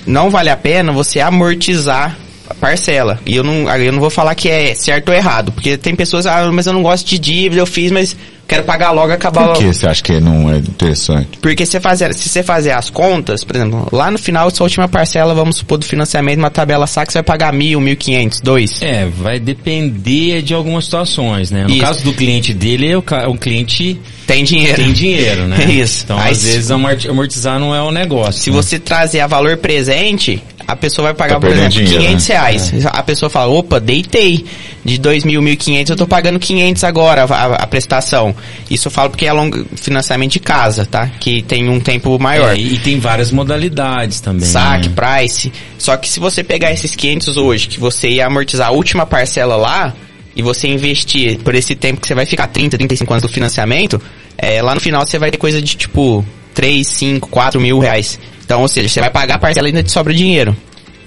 não 0.05 0.29
vale 0.29 0.49
a 0.49 0.57
pena 0.57 0.91
você 0.91 1.19
amortizar 1.19 2.17
a 2.49 2.53
parcela. 2.53 3.19
E 3.25 3.35
eu 3.35 3.43
não, 3.43 3.69
eu 3.77 3.91
não 3.91 3.99
vou 3.99 4.09
falar 4.09 4.35
que 4.35 4.49
é 4.49 4.73
certo 4.75 5.09
ou 5.09 5.15
errado, 5.15 5.51
porque 5.51 5.77
tem 5.77 5.95
pessoas, 5.95 6.25
ah, 6.25 6.49
mas 6.51 6.65
eu 6.65 6.73
não 6.73 6.83
gosto 6.83 7.07
de 7.07 7.17
dívida, 7.17 7.61
eu 7.61 7.65
fiz, 7.65 7.91
mas 7.91 8.15
quero 8.47 8.63
pagar 8.63 8.91
logo 8.91 9.09
e 9.11 9.13
acabar 9.13 9.41
Por 9.41 9.47
logo. 9.49 9.59
que 9.59 9.65
você 9.73 9.87
acha 9.87 10.03
que 10.03 10.19
não 10.19 10.49
é 10.51 10.57
interessante? 10.57 11.37
Porque 11.41 11.65
se, 11.65 11.79
fazer, 11.79 12.13
se 12.13 12.29
você 12.29 12.43
fazer 12.43 12.71
as 12.71 12.89
contas, 12.89 13.43
por 13.43 13.55
exemplo, 13.55 13.87
lá 13.91 14.09
no 14.11 14.17
final, 14.19 14.49
sua 14.51 14.65
última 14.65 14.87
parcela, 14.87 15.33
vamos 15.33 15.57
supor, 15.57 15.77
do 15.77 15.85
financiamento, 15.85 16.37
uma 16.39 16.49
tabela 16.49 16.85
saque, 16.87 17.11
você 17.11 17.17
vai 17.19 17.23
pagar 17.23 17.51
mil, 17.53 17.79
mil 17.79 17.95
quinhentos, 17.97 18.39
dois. 18.41 18.81
É, 18.81 19.05
vai 19.05 19.39
depender 19.39 20.41
de 20.41 20.53
algumas 20.53 20.85
situações, 20.85 21.51
né? 21.51 21.63
No 21.63 21.71
Isso. 21.71 21.81
caso 21.81 22.03
do 22.03 22.13
cliente 22.13 22.53
dele, 22.53 22.91
é 22.91 22.97
o, 22.97 23.03
o 23.31 23.37
cliente 23.37 23.99
Tem 24.27 24.43
dinheiro. 24.43 24.75
tem 24.75 24.93
dinheiro, 24.93 25.47
né? 25.47 25.63
Isso. 25.71 26.03
Então, 26.05 26.17
Aí 26.19 26.31
às 26.31 26.37
se- 26.37 26.45
vezes, 26.47 26.71
amorti- 26.71 27.09
amortizar 27.09 27.59
não 27.59 27.73
é 27.75 27.81
o 27.81 27.91
negócio. 27.91 28.41
Se 28.41 28.51
né? 28.51 28.55
você 28.55 28.77
trazer 28.79 29.19
a 29.21 29.27
valor 29.27 29.57
presente, 29.57 30.41
a 30.67 30.75
pessoa 30.75 31.05
vai 31.07 31.13
pagar, 31.13 31.35
Tá 31.35 31.39
por 31.41 31.49
exemplo, 31.49 31.69
dinheiro, 31.71 31.97
500 32.03 32.27
né? 32.27 32.33
reais. 32.35 32.85
A 32.87 33.03
pessoa 33.03 33.29
fala, 33.29 33.51
opa, 33.51 33.79
deitei. 33.79 34.45
De 34.85 34.99
2 34.99 35.23
mil, 35.23 35.41
1.500, 35.41 35.89
eu 35.89 35.95
tô 35.95 36.05
pagando 36.05 36.39
500 36.39 36.83
agora 36.83 37.23
a, 37.23 37.33
a- 37.35 37.55
a 37.55 37.67
prestação. 37.67 38.35
Isso 38.69 38.87
eu 38.87 38.91
falo 38.91 39.09
porque 39.09 39.25
é 39.25 39.33
longo, 39.33 39.65
financiamento 39.75 40.33
de 40.33 40.39
casa, 40.39 40.85
tá? 40.85 41.07
Que 41.19 41.41
tem 41.41 41.67
um 41.67 41.79
tempo 41.79 42.19
maior. 42.19 42.53
É, 42.55 42.57
e 42.59 42.77
tem 42.77 42.99
várias 42.99 43.31
modalidades 43.31 44.19
também. 44.19 44.47
saque, 44.47 44.89
né? 44.89 44.93
price. 44.95 45.51
Só 45.79 45.97
que 45.97 46.07
se 46.07 46.19
você 46.19 46.43
pegar 46.43 46.71
esses 46.71 46.95
500 46.95 47.35
hoje, 47.35 47.67
que 47.67 47.79
você 47.79 48.09
ia 48.09 48.27
amortizar 48.27 48.67
a 48.67 48.71
última 48.71 49.05
parcela 49.07 49.55
lá, 49.55 49.91
e 50.35 50.41
você 50.43 50.67
investir 50.67 51.39
por 51.39 51.55
esse 51.55 51.73
tempo 51.75 51.99
que 52.01 52.07
você 52.07 52.13
vai 52.13 52.25
ficar 52.25 52.45
30, 52.47 52.77
35 52.77 53.11
anos 53.13 53.21
do 53.23 53.29
financiamento, 53.29 53.99
é, 54.37 54.61
lá 54.61 54.75
no 54.75 54.81
final 54.81 55.03
você 55.05 55.17
vai 55.17 55.31
ter 55.31 55.37
coisa 55.37 55.61
de 55.61 55.75
tipo 55.77 56.23
3, 56.53 56.85
5, 56.85 57.27
4 57.29 57.59
mil 57.59 57.79
reais. 57.79 58.19
Então, 58.43 58.61
ou 58.61 58.67
seja, 58.67 58.87
você 58.89 58.99
vai 58.99 59.09
pagar 59.09 59.35
a 59.35 59.39
parcela 59.39 59.67
e 59.67 59.69
ainda 59.69 59.81
te 59.81 59.91
sobra 59.91 60.13
dinheiro. 60.13 60.55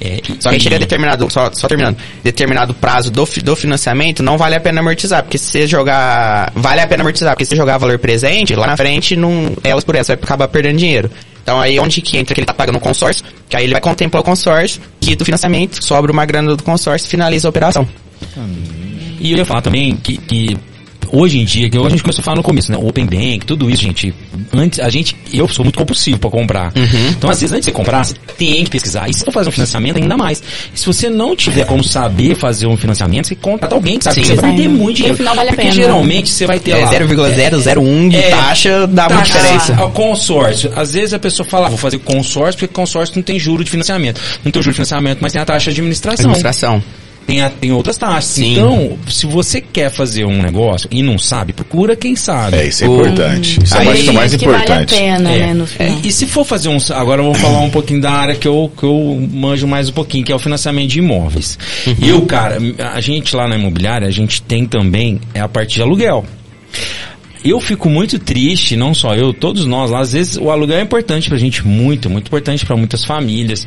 É, 0.01 0.21
Só 0.39 0.51
que 0.51 0.61
chega 0.61 0.77
a 0.77 0.79
determinado, 0.79 1.29
só, 1.29 1.51
só 1.53 1.67
terminando, 1.67 1.97
determinado 2.23 2.73
prazo 2.73 3.11
do, 3.11 3.29
do 3.43 3.57
financiamento, 3.57 4.23
não 4.23 4.39
vale 4.39 4.55
a 4.55 4.61
pena 4.61 4.81
amortizar, 4.81 5.25
porque 5.25 5.37
se 5.37 5.47
você 5.47 5.67
jogar, 5.67 6.53
vale 6.55 6.81
a 6.81 6.87
pena 6.87 7.03
amortizar, 7.03 7.33
porque 7.33 7.45
se 7.45 7.51
você 7.51 7.57
jogar 7.57 7.79
valor 7.79 7.99
presente, 7.99 8.55
lá 8.55 8.67
na 8.67 8.77
frente, 8.77 9.17
não, 9.17 9.57
elas 9.65 9.83
por 9.83 9.97
elas, 9.97 10.07
vai 10.07 10.17
acabar 10.17 10.47
perdendo 10.47 10.79
dinheiro. 10.79 11.11
Então 11.43 11.61
aí 11.61 11.81
onde 11.81 12.01
que 12.01 12.17
entra 12.17 12.35
que 12.35 12.41
ele 12.41 12.47
tá 12.47 12.55
pagando 12.55 12.77
o 12.77 12.81
consórcio, 12.81 13.25
que 13.49 13.57
aí 13.57 13.65
ele 13.65 13.73
vai 13.73 13.81
contemplar 13.81 14.21
o 14.21 14.25
consórcio, 14.25 14.81
que 15.01 15.17
do 15.17 15.25
financiamento, 15.25 15.83
sobra 15.85 16.13
uma 16.13 16.25
grana 16.25 16.55
do 16.55 16.63
consórcio, 16.63 17.09
finaliza 17.09 17.49
a 17.49 17.51
operação. 17.51 17.89
E 19.19 19.33
eu 19.33 19.39
ia 19.39 19.45
falar 19.45 19.63
também 19.63 19.97
que, 19.97 20.17
que 20.17 20.57
hoje 21.13 21.39
em 21.41 21.45
dia, 21.45 21.69
que 21.71 21.77
a 21.79 21.89
gente 21.89 22.03
começou 22.03 22.23
a 22.23 22.25
falar 22.25 22.37
no 22.37 22.43
começo, 22.43 22.71
né? 22.73 22.79
Open 22.81 23.07
Bank, 23.07 23.47
tudo 23.47 23.69
isso, 23.71 23.83
gente. 23.83 24.15
Antes, 24.53 24.79
a 24.81 24.89
gente, 24.91 25.17
eu 25.33 25.47
sou 25.49 25.65
muito 25.65 25.79
compulsivo 25.79 26.19
pra 26.19 26.31
comprar. 26.31 26.73
Então, 27.11 27.29
às 27.31 27.41
vezes, 27.41 27.53
antes 27.53 27.67
de 27.67 27.73
você 27.73 27.77
comprar, 27.77 28.05
você 28.05 28.15
tem 28.37 28.65
que 28.65 28.71
pesquisar. 28.71 29.09
E 29.09 29.15
se 29.15 29.25
for 29.25 29.33
fazer 29.33 29.49
um 29.49 29.53
financiamento, 29.53 29.97
ainda 29.97 30.17
mais. 30.17 30.43
E 30.75 30.79
se 30.79 30.87
você 30.87 31.09
não 31.11 31.35
tiver 31.37 31.65
como 31.67 31.83
saber 31.85 32.35
fazer 32.35 32.67
um 32.67 32.77
financiamento, 32.77 33.29
você 33.29 33.35
contrata 33.35 33.75
alguém 33.75 33.99
que 33.99 34.05
sabe 34.05 34.15
Sim. 34.17 34.21
que 34.23 34.27
você 34.29 34.35
vai 34.37 34.55
ter 34.57 34.69
muito 34.69 34.89
No 34.89 34.93
dinheiro. 34.95 35.17
final 35.17 35.35
vale 35.35 35.49
a 35.49 35.53
Porque 35.53 35.69
pena. 35.69 35.75
geralmente 35.75 36.31
você 36.31 36.47
vai 36.47 36.59
ter 36.59 36.73
É 36.73 36.85
lá... 36.85 36.91
0,001 36.91 38.09
de 38.09 38.17
É, 38.17 38.31
taxa, 38.31 38.87
dá 38.87 39.09
muita 39.09 39.19
taxa, 39.25 39.33
diferença. 39.39 39.85
O 39.85 39.91
consórcio. 39.91 40.73
Às 40.77 40.93
vezes 40.95 41.15
a 41.15 41.19
pessoa 41.19 41.47
fala, 41.49 41.67
ah, 41.67 41.71
vou 41.71 41.79
fazer 41.79 41.99
consórcio 41.99 42.59
porque 42.59 42.73
consórcio 42.75 43.17
não 43.17 43.23
tem 43.23 43.39
juro 43.39 43.63
de 43.65 43.71
financiamento. 43.71 44.21
Não 44.45 44.51
tem 44.53 44.63
juro 44.63 44.73
de 44.73 44.77
financiamento, 44.77 45.19
mas 45.21 45.33
tem 45.33 45.41
a 45.41 45.45
taxa 45.45 45.65
de 45.71 45.71
administração. 45.81 46.25
Administração. 46.27 46.83
Tem, 47.29 47.43
a- 47.43 47.51
tem 47.51 47.71
outras 47.73 47.99
taxas. 47.99 48.25
Sim. 48.25 48.53
Então, 48.55 48.99
se 49.07 49.27
você 49.27 49.61
quer 49.61 49.91
fazer 49.91 50.25
um 50.25 50.41
negócio 50.41 50.89
e 50.91 51.03
não 51.03 51.19
sabe, 51.19 51.53
procura 51.53 51.95
quem 51.95 52.17
sabe. 52.17 52.57
É, 52.57 52.67
isso 52.69 52.85
é 52.85 52.89
O- 52.89 53.01
importante. 53.01 53.63
Isso 53.63 53.77
é 53.77 53.81
Aí- 53.81 53.85
mais, 53.87 54.01
isso 54.01 54.09
é 54.09 54.13
mais 54.15 54.35
que 54.35 54.45
vale 54.47 54.57
a 54.57 54.61
importante. 54.63 54.95
pena, 54.95 55.31
É. 55.31 55.39
né, 55.49 55.55
no 55.55 55.67
final. 55.67 55.93
É, 55.93 56.07
e 56.07 56.11
se 56.11 56.27
for 56.27 56.43
fazer 56.45 56.71
um. 56.71 56.79
Agora 56.95 57.21
eu 57.21 57.27
vou 57.27 57.35
falar 57.35 57.61
um 57.61 57.69
pouquinho 57.69 58.01
da 58.01 58.11
área 58.11 58.35
que 58.35 58.49
eu, 58.49 58.73
que 58.75 58.83
eu 58.85 59.29
manjo 59.31 59.67
mais 59.67 59.91
um 59.91 59.93
pouquinho, 59.93 60.25
que 60.25 60.33
é 60.33 60.35
o 60.35 60.39
financiamento 60.39 60.89
de 60.89 61.01
imóveis. 61.01 61.59
Eu, 62.01 62.23
cara, 62.23 62.57
a 62.95 63.01
gente 63.03 63.37
lá 63.37 63.47
na 63.47 63.57
imobiliária, 63.57 64.09
a 64.09 64.11
gente 64.11 64.41
tem 64.41 64.65
também 64.65 65.21
é 65.35 65.41
a 65.41 65.49
parte 65.49 65.75
de 65.75 65.83
aluguel. 65.83 66.25
Eu 67.45 67.61
fico 67.61 67.89
muito 67.89 68.19
triste, 68.19 68.77
não 68.77 68.93
só 68.93 69.15
eu, 69.15 69.33
todos 69.33 69.65
nós 69.65 69.91
lá, 69.91 70.01
às 70.01 70.13
vezes 70.13 70.37
o 70.37 70.51
aluguel 70.51 70.79
é 70.79 70.83
importante 70.83 71.29
pra 71.29 71.39
gente, 71.39 71.67
muito, 71.67 72.11
muito 72.11 72.27
importante 72.27 72.67
pra 72.67 72.77
muitas 72.77 73.05
famílias. 73.05 73.67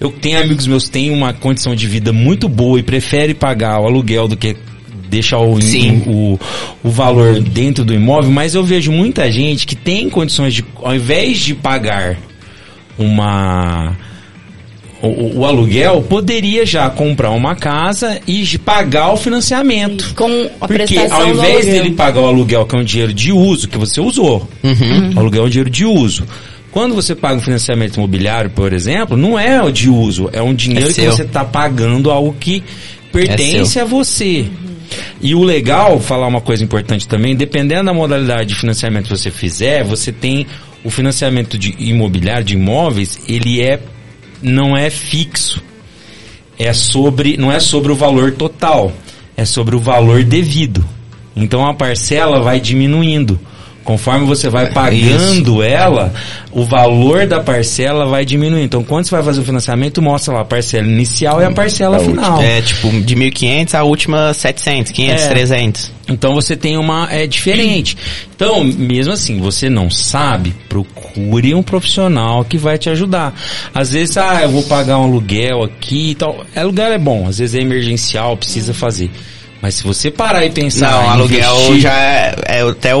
Eu 0.00 0.10
tenho 0.10 0.40
amigos 0.40 0.66
meus 0.66 0.84
que 0.84 0.90
têm 0.90 1.10
uma 1.10 1.32
condição 1.32 1.74
de 1.74 1.86
vida 1.86 2.12
muito 2.12 2.48
boa 2.48 2.78
e 2.78 2.82
preferem 2.82 3.34
pagar 3.34 3.80
o 3.80 3.86
aluguel 3.86 4.26
do 4.26 4.36
que 4.36 4.56
deixar 5.08 5.38
o, 5.38 5.58
o, 6.06 6.40
o 6.84 6.88
valor 6.88 7.40
dentro 7.40 7.84
do 7.84 7.92
imóvel, 7.92 8.30
mas 8.30 8.54
eu 8.54 8.64
vejo 8.64 8.92
muita 8.92 9.30
gente 9.30 9.66
que 9.66 9.74
tem 9.74 10.08
condições 10.08 10.54
de, 10.54 10.64
ao 10.76 10.94
invés 10.94 11.38
de 11.38 11.54
pagar 11.54 12.16
uma 12.96 13.96
o, 15.02 15.40
o- 15.40 15.44
aluguel, 15.46 16.02
poderia 16.02 16.64
já 16.66 16.88
comprar 16.90 17.30
uma 17.30 17.54
casa 17.56 18.20
e 18.26 18.58
pagar 18.58 19.12
o 19.12 19.16
financiamento. 19.16 20.14
Com 20.14 20.50
a 20.60 20.68
Porque 20.68 20.96
ao 21.12 21.28
invés 21.28 21.64
dele 21.66 21.90
pagar 21.92 22.20
o 22.20 22.26
aluguel, 22.26 22.66
que 22.66 22.74
é 22.74 22.78
um 22.78 22.84
dinheiro 22.84 23.12
de 23.14 23.32
uso, 23.32 23.68
que 23.68 23.78
você 23.78 24.00
usou, 24.00 24.48
o 25.14 25.18
aluguel 25.18 25.44
é 25.44 25.46
um 25.46 25.48
dinheiro 25.48 25.70
de 25.70 25.84
uso. 25.84 26.24
Quando 26.70 26.94
você 26.94 27.14
paga 27.16 27.36
um 27.36 27.40
financiamento 27.40 27.96
imobiliário, 27.96 28.50
por 28.50 28.72
exemplo, 28.72 29.16
não 29.16 29.36
é 29.38 29.60
o 29.62 29.70
de 29.72 29.88
uso, 29.88 30.28
é 30.32 30.40
um 30.40 30.54
dinheiro 30.54 30.86
que 30.88 30.92
seu. 30.94 31.10
você 31.12 31.22
está 31.22 31.44
pagando 31.44 32.10
algo 32.10 32.32
que 32.38 32.62
pertence 33.10 33.72
seu. 33.72 33.82
a 33.82 33.84
você. 33.84 34.46
E 35.20 35.34
o 35.34 35.42
legal, 35.42 35.98
falar 36.00 36.26
uma 36.26 36.40
coisa 36.40 36.62
importante 36.64 37.06
também, 37.08 37.34
dependendo 37.34 37.84
da 37.86 37.92
modalidade 37.94 38.50
de 38.50 38.54
financiamento 38.54 39.04
que 39.08 39.16
você 39.16 39.30
fizer, 39.30 39.82
você 39.84 40.12
tem 40.12 40.46
o 40.84 40.90
financiamento 40.90 41.58
de 41.58 41.74
imobiliário, 41.78 42.44
de 42.44 42.54
imóveis, 42.54 43.18
ele 43.28 43.60
é 43.60 43.78
não 44.42 44.76
é 44.76 44.90
fixo. 44.90 45.62
É 46.58 46.72
sobre, 46.72 47.36
não 47.36 47.50
é 47.50 47.58
sobre 47.58 47.90
o 47.90 47.96
valor 47.96 48.32
total. 48.32 48.92
é 49.36 49.44
sobre 49.44 49.74
o 49.74 49.80
valor 49.80 50.22
devido. 50.22 50.84
Então 51.34 51.66
a 51.66 51.72
parcela 51.72 52.42
vai 52.42 52.60
diminuindo. 52.60 53.40
Conforme 53.84 54.26
você 54.26 54.46
É 54.46 54.50
vai 54.50 54.72
pagando 54.72 55.62
ela, 55.62 56.12
o 56.52 56.64
valor 56.64 57.26
da 57.26 57.40
parcela 57.40 58.06
vai 58.06 58.24
diminuindo. 58.24 58.64
Então, 58.64 58.84
quando 58.84 59.04
você 59.04 59.10
vai 59.10 59.22
fazer 59.22 59.40
o 59.40 59.44
financiamento, 59.44 60.02
mostra 60.02 60.34
lá 60.34 60.40
a 60.40 60.44
parcela 60.44 60.86
inicial 60.86 61.40
e 61.40 61.44
a 61.44 61.50
parcela 61.50 61.96
A 61.96 62.00
final. 62.00 62.40
É, 62.42 62.60
tipo, 62.60 62.90
de 63.00 63.16
1.500 63.16 63.74
a 63.74 63.82
última 63.82 64.34
700, 64.34 64.92
500, 64.92 65.22
É. 65.22 65.28
300. 65.28 65.92
Então 66.08 66.34
você 66.34 66.56
tem 66.56 66.76
uma 66.76 67.08
é 67.10 67.26
diferente. 67.26 67.96
Então, 68.34 68.64
mesmo 68.64 69.12
assim, 69.12 69.38
você 69.38 69.70
não 69.70 69.88
sabe, 69.88 70.54
procure 70.68 71.54
um 71.54 71.62
profissional 71.62 72.44
que 72.44 72.58
vai 72.58 72.76
te 72.78 72.90
ajudar. 72.90 73.32
Às 73.72 73.92
vezes, 73.92 74.16
ah, 74.16 74.40
eu 74.42 74.50
vou 74.50 74.62
pagar 74.64 74.98
um 74.98 75.04
aluguel 75.04 75.62
aqui 75.62 76.10
e 76.10 76.14
tal. 76.16 76.44
Aluguel 76.54 76.92
é 76.92 76.98
bom, 76.98 77.28
às 77.28 77.38
vezes 77.38 77.54
é 77.54 77.60
emergencial, 77.60 78.36
precisa 78.36 78.74
fazer. 78.74 79.10
Mas 79.62 79.74
se 79.74 79.82
você 79.84 80.10
parar 80.10 80.44
e 80.44 80.50
pensar 80.50 80.90
Não, 80.92 81.04
em 81.04 81.08
aluguel 81.08 81.54
investir- 81.56 81.80
já 81.80 81.92
é, 81.92 82.34
é 82.46 82.60
até 82.62 82.96
um, 82.96 83.00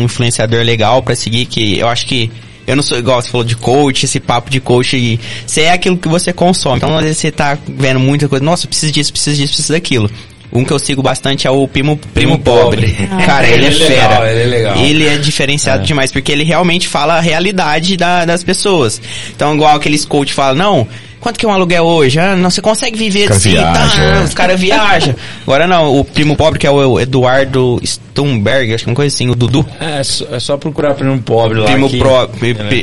um 0.00 0.04
influenciador 0.04 0.62
legal 0.62 1.02
pra 1.02 1.16
seguir, 1.16 1.46
que 1.46 1.78
eu 1.78 1.88
acho 1.88 2.06
que 2.06 2.30
eu 2.66 2.76
não 2.76 2.82
sou 2.82 2.98
igual 2.98 3.20
você 3.20 3.28
falou 3.28 3.44
de 3.44 3.56
coach, 3.56 4.04
esse 4.06 4.20
papo 4.20 4.48
de 4.50 4.60
coach, 4.60 4.96
e 4.96 5.18
você 5.46 5.62
é 5.62 5.72
aquilo 5.72 5.96
que 5.96 6.08
você 6.08 6.32
consome. 6.32 6.76
Então, 6.76 6.96
às 6.96 7.02
vezes 7.02 7.18
você 7.18 7.30
tá 7.32 7.58
vendo 7.68 7.98
muita 8.00 8.28
coisa, 8.28 8.44
nossa, 8.44 8.66
eu 8.66 8.68
preciso 8.68 8.92
disso, 8.92 9.12
preciso 9.12 9.36
disso, 9.36 9.52
preciso 9.54 9.72
daquilo. 9.72 10.10
Um 10.52 10.64
que 10.64 10.72
eu 10.72 10.78
sigo 10.78 11.02
bastante 11.02 11.46
é 11.46 11.50
o 11.50 11.66
Primo, 11.66 11.96
Primo 12.14 12.38
Pobre. 12.38 12.92
Cara, 13.26 13.46
ele 13.48 13.64
é 13.66 13.68
Ele 13.68 13.82
é 13.82 13.86
fera. 13.86 14.08
legal, 14.08 14.26
ele 14.28 14.40
é 14.40 14.46
legal. 14.46 14.76
Ele 14.78 15.06
é 15.08 15.16
diferenciado 15.18 15.84
demais, 15.84 16.12
porque 16.12 16.30
ele 16.30 16.44
realmente 16.44 16.86
fala 16.86 17.14
a 17.16 17.20
realidade 17.20 17.96
da- 17.96 18.24
das 18.24 18.44
pessoas. 18.44 19.00
Então, 19.34 19.54
igual 19.56 19.74
aqueles 19.76 20.04
coach 20.04 20.32
falam, 20.32 20.54
não, 20.54 20.88
quanto 21.26 21.40
que 21.40 21.44
é 21.44 21.48
um 21.48 21.52
aluguel 21.52 21.84
hoje? 21.84 22.20
Ah, 22.20 22.36
não, 22.36 22.48
você 22.48 22.62
consegue 22.62 22.96
viver 22.96 23.32
assim, 23.32 23.50
viaja, 23.50 23.72
tá? 23.72 24.04
é. 24.20 24.22
Os 24.22 24.32
caras 24.32 24.60
viajam. 24.60 25.12
Agora 25.42 25.66
não, 25.66 25.98
o 25.98 26.04
Primo 26.04 26.36
Pobre, 26.36 26.56
que 26.56 26.66
é 26.68 26.70
o 26.70 27.00
Eduardo 27.00 27.80
Stumberg, 27.84 28.72
acho 28.72 28.84
que 28.84 28.90
é 28.90 28.92
uma 28.92 28.96
coisa 28.96 29.12
assim, 29.12 29.28
o 29.28 29.34
Dudu. 29.34 29.66
É, 29.80 30.04
só, 30.04 30.24
é 30.30 30.38
só 30.38 30.56
procurar 30.56 30.94
primo 30.94 31.20
pobre 31.20 31.58
lá. 31.58 31.66
Primo 31.66 31.90
que- 31.90 31.98
Pro, 31.98 32.30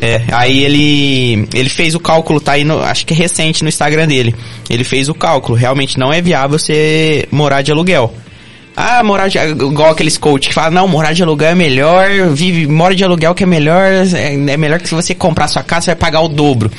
é, 0.02 0.24
aí 0.34 0.62
ele 0.62 1.48
ele 1.54 1.70
fez 1.70 1.96
o 1.96 2.02
cálculo, 2.02 2.42
tá 2.42 2.52
aí 2.52 2.66
no, 2.66 2.82
acho 2.84 3.06
que 3.06 3.14
é 3.14 3.16
recente 3.16 3.64
no 3.64 3.70
Instagram 3.70 4.08
dele. 4.10 4.36
Ele 4.70 4.84
fez 4.84 5.08
o 5.08 5.14
cálculo, 5.14 5.58
realmente 5.58 5.98
não 5.98 6.12
é 6.12 6.22
viável 6.22 6.60
você 6.60 7.26
morar 7.32 7.62
de 7.62 7.72
aluguel. 7.72 8.14
Ah, 8.76 9.02
morar 9.04 9.30
de 9.30 9.38
igual 9.38 9.92
aqueles 9.92 10.18
coach 10.18 10.50
que 10.50 10.54
falam, 10.54 10.72
não, 10.72 10.88
morar 10.88 11.14
de 11.14 11.24
aluguel 11.24 11.52
é 11.52 11.56
melhor, 11.56 12.10
vive, 12.34 12.68
mora 12.68 12.94
de 12.94 13.04
aluguel 13.06 13.34
que 13.34 13.44
é 13.44 13.46
melhor, 13.46 13.86
é, 13.86 14.34
é 14.34 14.58
melhor 14.58 14.80
que 14.82 14.90
se 14.90 14.96
você 14.96 15.14
comprar 15.16 15.48
sua 15.48 15.64
casa, 15.64 15.82
você 15.86 15.92
vai 15.92 15.96
pagar 15.96 16.22
o 16.22 16.28
dobro. 16.28 16.70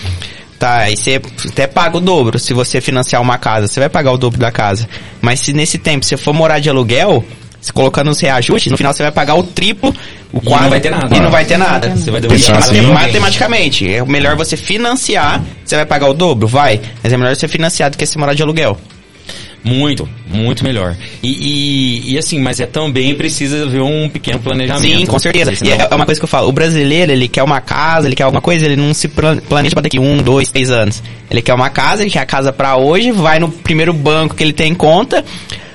Tá, 0.59 0.79
aí 0.79 0.97
você 0.97 1.21
até 1.49 1.67
paga 1.67 1.97
o 1.97 2.01
dobro. 2.01 2.39
Se 2.39 2.55
você 2.55 2.81
financiar 2.81 3.21
uma 3.21 3.39
casa, 3.39 3.67
você 3.67 3.81
vai 3.81 3.89
pagar 3.89 4.13
o 4.13 4.19
dobro 4.19 4.39
da 4.39 4.51
casa. 4.51 4.89
Mas 5.21 5.41
se 5.41 5.53
nesse 5.53 5.79
tempo 5.79 6.05
você 6.05 6.17
for 6.17 6.33
morar 6.33 6.59
de 6.59 6.71
aluguel, 6.71 7.25
se 7.61 7.73
colocando 7.73 8.11
os 8.11 8.21
reajustes, 8.21 8.71
no 8.71 8.77
final 8.77 8.93
você 8.93 9.03
vai 9.03 9.13
pagar 9.13 9.35
o 9.35 9.43
triplo, 9.43 9.95
o 10.33 10.41
E 10.43 10.51
não 10.51 10.69
vai 10.69 10.81
ter 10.81 10.91
nada. 10.91 11.17
E 11.17 11.21
não 11.21 11.31
vai 11.31 11.45
ter 11.45 11.57
nada. 11.57 11.91
Você 11.97 12.11
vai 12.11 12.21
devolver 12.21 12.57
assim, 12.57 12.81
Matematicamente, 12.83 13.91
é 13.91 14.05
melhor 14.05 14.37
você 14.37 14.57
financiar, 14.57 15.43
você 15.65 15.77
vai 15.77 15.87
pagar 15.87 16.09
o 16.09 16.15
dobro? 16.15 16.47
Vai. 16.47 16.81
Mas 17.03 17.13
é 17.13 17.17
melhor 17.17 17.35
você 17.35 17.49
financiar 17.49 17.91
do 17.91 17.97
que 17.97 18.05
você 18.05 18.19
morar 18.19 18.35
de 18.35 18.43
aluguel. 18.43 18.79
Muito, 19.65 20.07
muito 20.29 20.63
melhor. 20.63 20.95
E, 21.23 21.29
e, 22.07 22.13
e 22.13 22.19
assim, 22.19 22.39
mas 22.39 22.61
é 22.61 22.67
também 22.67 23.15
precisa 23.15 23.63
haver 23.65 23.81
um 23.81 24.11
pequeno 24.11 24.39
planejamento. 24.39 24.99
Sim, 24.99 25.07
com 25.07 25.19
certeza. 25.19 25.53
E 25.53 25.57
Senão- 25.57 25.89
é 25.91 25.95
uma 25.95 26.05
coisa 26.05 26.21
que 26.21 26.25
eu 26.25 26.29
falo, 26.29 26.49
o 26.49 26.53
brasileiro, 26.53 27.11
ele 27.11 27.29
quer 27.29 27.43
uma 27.43 27.63
casa, 27.63 28.07
ele 28.07 28.15
quer 28.15 28.25
alguma 28.25 28.43
coisa, 28.43 28.67
ele 28.67 28.77
não 28.77 28.93
se 28.93 29.09
plan- 29.09 29.39
planeja 29.39 29.75
pra 29.75 29.81
daqui 29.83 29.99
um, 29.99 30.19
dois, 30.19 30.51
três 30.51 30.71
anos. 30.71 31.03
Ele 31.31 31.41
quer 31.41 31.55
uma 31.55 31.71
casa, 31.71 32.03
ele 32.03 32.11
quer 32.11 32.19
a 32.21 32.27
casa 32.27 32.53
pra 32.53 32.77
hoje, 32.77 33.11
vai 33.11 33.39
no 33.39 33.49
primeiro 33.51 33.95
banco 33.95 34.35
que 34.35 34.43
ele 34.45 34.53
tem 34.53 34.73
em 34.73 34.75
conta, 34.75 35.25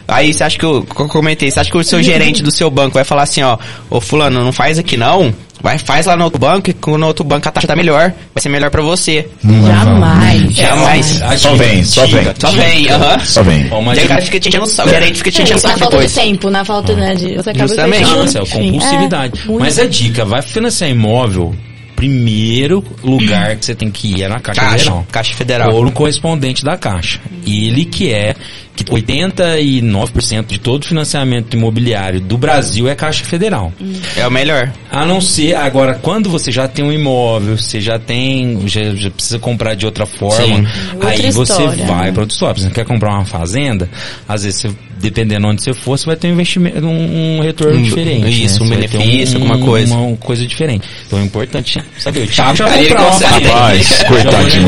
aí 0.08 0.32
você 0.34 0.44
acha 0.44 0.58
que 0.60 0.66
eu, 0.66 0.86
eu 0.88 1.08
comentei, 1.08 1.50
você 1.50 1.60
acha 1.60 1.72
que 1.72 1.78
o 1.78 1.84
seu 1.84 2.02
gerente 2.04 2.44
do 2.44 2.52
seu 2.52 2.70
banco 2.70 2.94
vai 2.94 3.04
falar 3.04 3.24
assim, 3.24 3.42
ó, 3.42 3.58
ô 3.90 4.00
fulano, 4.00 4.44
não 4.44 4.52
faz 4.54 4.78
aqui 4.78 4.98
não, 4.98 5.34
vai, 5.62 5.78
faz 5.78 6.06
lá 6.06 6.16
no 6.16 6.24
outro 6.24 6.40
banco, 6.40 6.74
que 6.74 6.90
no 6.90 7.08
outro 7.08 7.24
banco 7.24 7.48
a 7.48 7.52
taxa 7.52 7.68
tá 7.68 7.76
melhor, 7.76 8.14
vai 8.34 8.42
ser 8.42 8.50
melhor 8.50 8.70
pra 8.70 8.82
você. 8.82 9.28
Jamais. 9.44 10.54
Jamais. 10.54 11.22
a 11.22 11.38
Só 11.38 11.56
vem, 11.56 11.84
só 11.84 12.06
dica, 12.06 12.22
vem. 12.22 12.34
Só 12.40 12.52
vem, 12.52 12.90
aham. 12.90 13.20
Só 13.20 13.44
vem. 13.44 13.68
Ó, 13.72 13.82
mas 13.82 14.04
o 14.04 14.08
cara 14.08 14.22
fica 14.22 14.40
te 14.40 14.50
enchendo 14.50 14.64
o 14.64 14.68
saco, 14.68 14.90
o 14.90 14.92
gerente 14.92 15.18
fica 15.18 15.32
te 15.32 15.42
enchendo 15.42 15.60
o 15.60 15.64
na 15.64 15.70
saco 15.70 15.80
falta 15.80 16.08
de 16.08 16.14
tempo, 16.14 16.50
na 16.50 16.66
falta 16.66 16.96
né, 16.96 17.16
de... 17.16 17.36
Você 17.36 17.50
acaba 17.50 17.68
Justamente. 17.68 18.04
Não, 18.04 18.26
isso 18.26 18.38
é 18.38 18.42
Enfim, 18.42 18.72
compulsividade. 18.72 19.42
é. 19.48 19.52
Mas 19.52 19.80
a 19.80 19.86
dica, 19.86 20.26
vai 20.26 20.42
financiar 20.42 20.90
imóvel, 20.90 21.54
primeiro 22.00 22.82
lugar 23.04 23.58
que 23.58 23.66
você 23.66 23.76
tem 23.76 23.92
que 23.92 24.08
ir 24.08 24.24
é 24.24 24.30
na 24.30 24.40
Caixa, 24.40 24.62
Caixa, 24.62 24.78
Federal. 24.78 25.08
Caixa 25.12 25.34
Federal. 25.36 25.76
Ou 25.76 25.84
no 25.84 25.92
correspondente 25.92 26.64
da 26.64 26.78
Caixa. 26.78 27.20
Ele 27.46 27.84
que 27.84 28.14
é 28.14 28.34
que 28.74 28.86
89% 28.86 30.46
de 30.46 30.60
todo 30.60 30.86
financiamento 30.86 31.54
imobiliário 31.54 32.22
do 32.22 32.38
Brasil 32.38 32.88
é 32.88 32.96
Caixa 32.96 33.26
Federal. 33.26 33.74
É 34.16 34.26
o 34.26 34.32
melhor. 34.32 34.72
A 34.90 35.06
não 35.06 35.20
ser, 35.20 35.56
agora, 35.56 35.96
quando 35.96 36.30
você 36.30 36.54
já 36.54 36.70
tem 36.70 36.86
um 36.86 36.92
imóvel, 36.94 37.58
você 37.58 37.82
já 37.82 38.00
tem, 38.00 38.66
já, 38.66 38.96
já 38.96 39.12
precisa 39.12 39.38
comprar 39.38 39.76
de 39.76 39.86
outra 39.86 40.06
forma, 40.06 40.46
Sim. 40.46 40.68
aí 41.02 41.18
Outra 41.18 41.32
você 41.34 41.52
história, 41.52 41.86
vai 41.86 42.06
né? 42.06 42.12
para 42.14 42.24
história. 42.24 42.62
Você 42.64 42.70
quer 42.70 42.86
comprar 42.86 43.14
uma 43.14 43.26
fazenda, 43.26 43.90
às 44.26 44.44
vezes, 44.44 44.62
você, 44.62 44.70
dependendo 45.02 45.48
onde 45.48 45.62
você 45.64 45.74
for, 45.74 45.98
você 45.98 46.06
vai 46.06 46.16
ter 46.16 46.28
um 46.28 46.32
investimento, 46.34 46.86
um, 46.86 47.38
um 47.38 47.42
retorno 47.42 47.80
Um- 47.80 47.84
diferente. 47.84 48.44
isso, 48.44 48.60
né? 48.60 48.66
um 48.66 48.70
vai 48.70 48.78
benefício, 48.88 49.36
alguma 49.38 49.58
coisa. 49.58 49.94
Uma 49.96 50.18
coisa 50.18 50.46
diferente. 50.46 50.88
Então 51.08 51.20
é 51.20 51.24
importante 51.24 51.82
saber. 51.98 52.24
O 52.24 52.28
Thiago 52.28 52.56
já 52.58 52.66
uma 53.02 53.12
fazenda. 53.12 53.50
Rapaz, 53.50 54.04
coitadinho. 54.08 54.68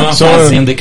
uma 0.00 0.12
Só, 0.12 0.26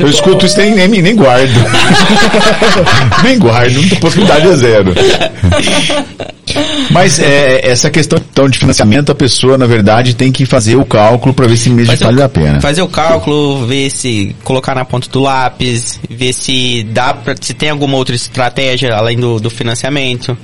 eu 0.04 0.08
tô- 0.08 0.08
escuto 0.10 0.46
isso 0.46 0.60
e 0.62 0.66
nem, 0.72 0.88
nem, 0.88 1.02
nem 1.02 1.16
guardo. 1.16 1.52
nem 3.24 3.40
guardo, 3.40 3.74
muita 3.80 3.96
possibilidade 3.98 4.48
é 4.48 4.56
zero. 4.56 4.94
Mas 6.92 7.20
é, 7.20 7.68
essa 7.68 7.90
questão 7.90 8.20
então, 8.32 8.50
de 8.50 8.58
financiamento, 8.58 9.12
a 9.12 9.16
pessoa, 9.16 9.58
na 9.58 9.66
verdade, 9.66 10.16
tem 10.16 10.32
que 10.32 10.46
fazer 10.46 10.76
o 10.76 10.86
cálculo 10.86 11.34
para 11.34 11.48
ver 11.48 11.58
se 11.58 11.70
mesmo 11.70 11.92
Fazer 11.92 12.04
vale 12.06 12.22
o- 12.22 12.24
a 12.24 12.30
pena. 12.30 12.62
Fazer 12.62 12.82
o 12.82 12.88
cálculo, 12.88 13.66
ver 13.66 13.90
se 13.90 14.36
colocar 14.44 14.76
na 14.76 14.86
ponta 14.86 15.10
do 15.10 15.20
lápis, 15.22 16.00
ver 16.10 16.34
se 16.34 16.84
dá 16.92 17.14
pra, 17.14 17.36
se 17.40 17.54
tem 17.54 17.70
alguma 17.70 17.98
outra 17.98 18.16
estratégia 18.16 18.94
além 18.96 19.18
do, 19.18 19.40
do 19.40 19.50
financiamento. 19.50 20.38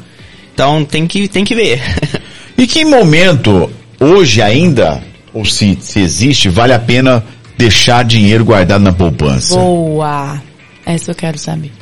Então 0.53 0.83
tem 0.85 1.05
que, 1.07 1.27
tem 1.27 1.43
que 1.43 1.55
ver. 1.55 1.81
E 2.57 2.67
que 2.67 2.85
momento, 2.85 3.71
hoje 3.99 4.39
ainda, 4.39 5.01
ou 5.33 5.43
se, 5.43 5.75
se 5.81 5.99
existe, 5.99 6.47
vale 6.47 6.73
a 6.73 6.77
pena 6.79 7.23
deixar 7.57 8.03
dinheiro 8.05 8.45
guardado 8.45 8.83
na 8.83 8.93
poupança? 8.93 9.55
Boa. 9.55 10.39
Essa 10.85 11.09
eu 11.09 11.15
quero 11.15 11.39
saber. 11.39 11.71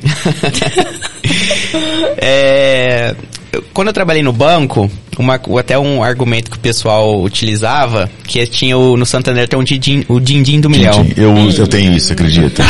É, 2.16 3.14
eu- 3.52 3.64
quando 3.74 3.88
eu 3.88 3.92
trabalhei 3.92 4.22
no 4.22 4.32
banco, 4.32 4.90
uma, 5.18 5.40
até 5.58 5.78
um 5.78 6.02
argumento 6.02 6.50
que 6.50 6.56
o 6.56 6.60
pessoal 6.60 7.20
utilizava, 7.20 8.10
que 8.26 8.46
tinha 8.46 8.76
o, 8.76 8.96
no 8.96 9.04
Santander 9.04 9.46
tem 9.48 9.58
um 9.58 9.64
din, 9.64 10.04
o 10.08 10.18
din-din 10.20 10.60
do 10.60 10.70
milhão. 10.70 11.06
Eu, 11.16 11.34
eu 11.50 11.66
tenho 11.66 11.92
isso, 11.96 12.12
acredita? 12.12 12.62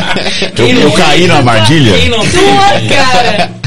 eu, 0.56 0.68
eu 0.68 0.92
caí 0.92 1.26
na 1.26 1.36
armadilha, 1.36 1.92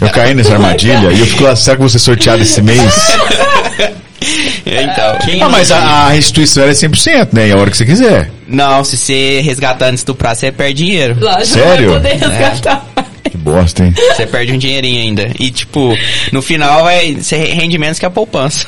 eu 0.02 0.10
caí 0.10 0.34
nessa 0.34 0.54
armadilha 0.54 1.12
e 1.12 1.20
eu 1.20 1.26
fico 1.28 1.44
lá, 1.44 1.56
será 1.56 1.76
que 1.76 1.82
eu 1.82 1.88
vou 1.88 1.90
ser 1.90 2.00
sorteado 2.00 2.42
esse 2.42 2.62
mês? 2.62 2.80
então, 4.66 5.18
Quem 5.26 5.42
Ah, 5.42 5.50
mas 5.50 5.72
a, 5.72 5.78
a 5.78 6.10
restituição 6.10 6.64
é 6.64 6.72
100%, 6.72 7.30
né? 7.34 7.50
E 7.50 7.52
a 7.52 7.58
hora 7.58 7.70
que 7.70 7.78
você 7.78 7.86
quiser. 7.86 8.32
não, 8.48 8.84
se 8.84 8.98
você 8.98 9.42
resgatar 9.42 9.88
antes 9.88 10.04
do 10.04 10.16
prazo, 10.16 10.42
você 10.42 10.52
perde 10.52 10.86
dinheiro. 10.86 11.18
lógico, 11.20 11.46
Sério? 11.46 11.92
vai 11.92 12.00
poder 12.02 12.14
resgatar. 12.28 12.86
Que 13.24 13.38
bosta, 13.38 13.86
hein? 13.86 13.94
Você 13.96 14.28
perde 14.28 14.54
um 14.54 14.58
dinheirinho 14.58 15.02
ainda. 15.02 15.32
E, 15.40 15.50
tipo, 15.50 15.96
no 16.32 16.42
final 16.42 16.84
vai 16.84 17.16
ser 17.22 17.38
rende 17.54 17.78
menos 17.78 17.98
que 18.00 18.06
a 18.06 18.10
poupança. 18.10 18.68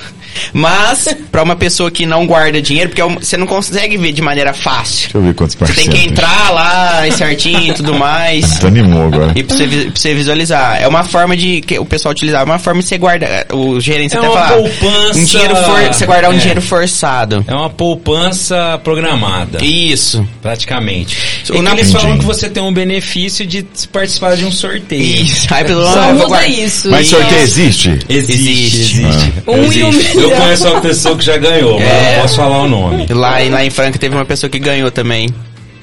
Mas, 0.54 1.08
pra 1.32 1.44
uma 1.44 1.56
pessoa 1.56 1.90
que 1.92 2.06
não 2.06 2.26
guarda 2.26 2.62
dinheiro, 2.62 2.90
porque 2.90 3.02
é 3.02 3.06
você 3.08 3.38
não 3.38 3.48
consegue 3.48 3.98
ver 3.98 4.12
de 4.14 4.22
maneira 4.22 4.54
fácil. 4.54 5.04
Deixa 5.04 5.18
eu 5.18 5.22
ver 5.22 5.34
quantos 5.34 5.56
Você 5.56 5.74
tem 5.74 5.90
que 5.90 6.08
entrar 6.08 6.52
lá 6.52 7.04
certinho 7.12 7.72
e 7.72 7.74
tudo 7.74 7.94
mais. 7.98 8.60
Tu 8.60 8.68
animou 8.68 9.06
agora. 9.08 9.32
E 9.36 9.44
pra 9.44 9.56
você, 9.56 9.68
pra 9.68 9.92
você 9.96 10.14
visualizar. 10.14 10.82
É 10.82 10.88
uma 10.88 11.04
forma 11.04 11.36
de. 11.36 11.62
que 11.62 11.78
o 11.80 11.86
pessoal 11.86 12.12
utilizava, 12.12 12.50
é 12.52 12.54
uma 12.54 12.60
forma 12.60 12.82
de 12.82 12.88
você 12.88 12.98
guardar. 12.98 13.46
O 13.54 13.80
gerente 13.80 14.16
É 14.16 14.18
até 14.18 14.30
uma 14.30 14.38
fala. 14.48 14.62
poupança- 14.62 15.20
Um 15.20 15.26
dinheiro 15.26 15.56
for, 15.56 15.82
você 15.94 16.06
guardar 16.06 16.32
um 16.32 16.36
É. 16.36 16.38
dinheiro 16.38 16.62
forçado. 16.62 17.46
É 17.48 17.54
uma 17.54 17.70
poupança 17.70 18.80
programada. 18.84 19.64
Isso. 19.64 20.28
Praticamente. 20.42 21.18
O 21.50 21.56
E 21.56 21.62
na- 21.62 21.72
eles 21.72 21.92
falam 21.92 22.18
que 22.18 22.26
você 22.26 22.50
tem 22.50 22.62
um 22.62 22.74
benefício 22.74 23.46
de 23.46 23.66
participar 23.92 24.36
de 24.36 24.46
um 24.46 24.52
sorteio. 24.52 25.24
Isso. 25.24 25.48
Aí 25.54 25.64
pelo 25.64 25.84
Só 25.86 26.14
muda 26.14 26.26
guardar- 26.28 26.50
isso. 26.50 26.90
Mas 26.90 27.08
Isso. 27.08 27.16
sorteio 27.16 27.42
existe? 27.42 28.00
Existe, 28.10 28.34
Existe. 28.34 28.78
existe. 28.78 29.34
Um 29.48 29.72
e 29.74 29.84
um 29.84 29.90
Existe. 29.90 30.18
Eu 30.32 30.38
conheço 30.38 30.68
uma 30.68 30.82
pessoa 30.82 31.16
que 31.18 31.26
já 31.26 31.38
ganhou, 31.38 31.80
mas 31.80 31.88
É. 31.90 32.16
não 32.16 32.22
posso 32.22 32.36
falar 32.36 32.62
o 32.64 32.68
nome. 32.68 33.06
Lá, 33.10 33.44
em- 33.44 33.50
lá 33.50 33.64
em 33.66 33.70
Franca 33.70 33.98
teve 34.00 34.16
uma 34.16 34.26
pessoa 34.26 34.50
que 34.50 34.60
ganhou 34.60 34.90
também. 34.92 35.30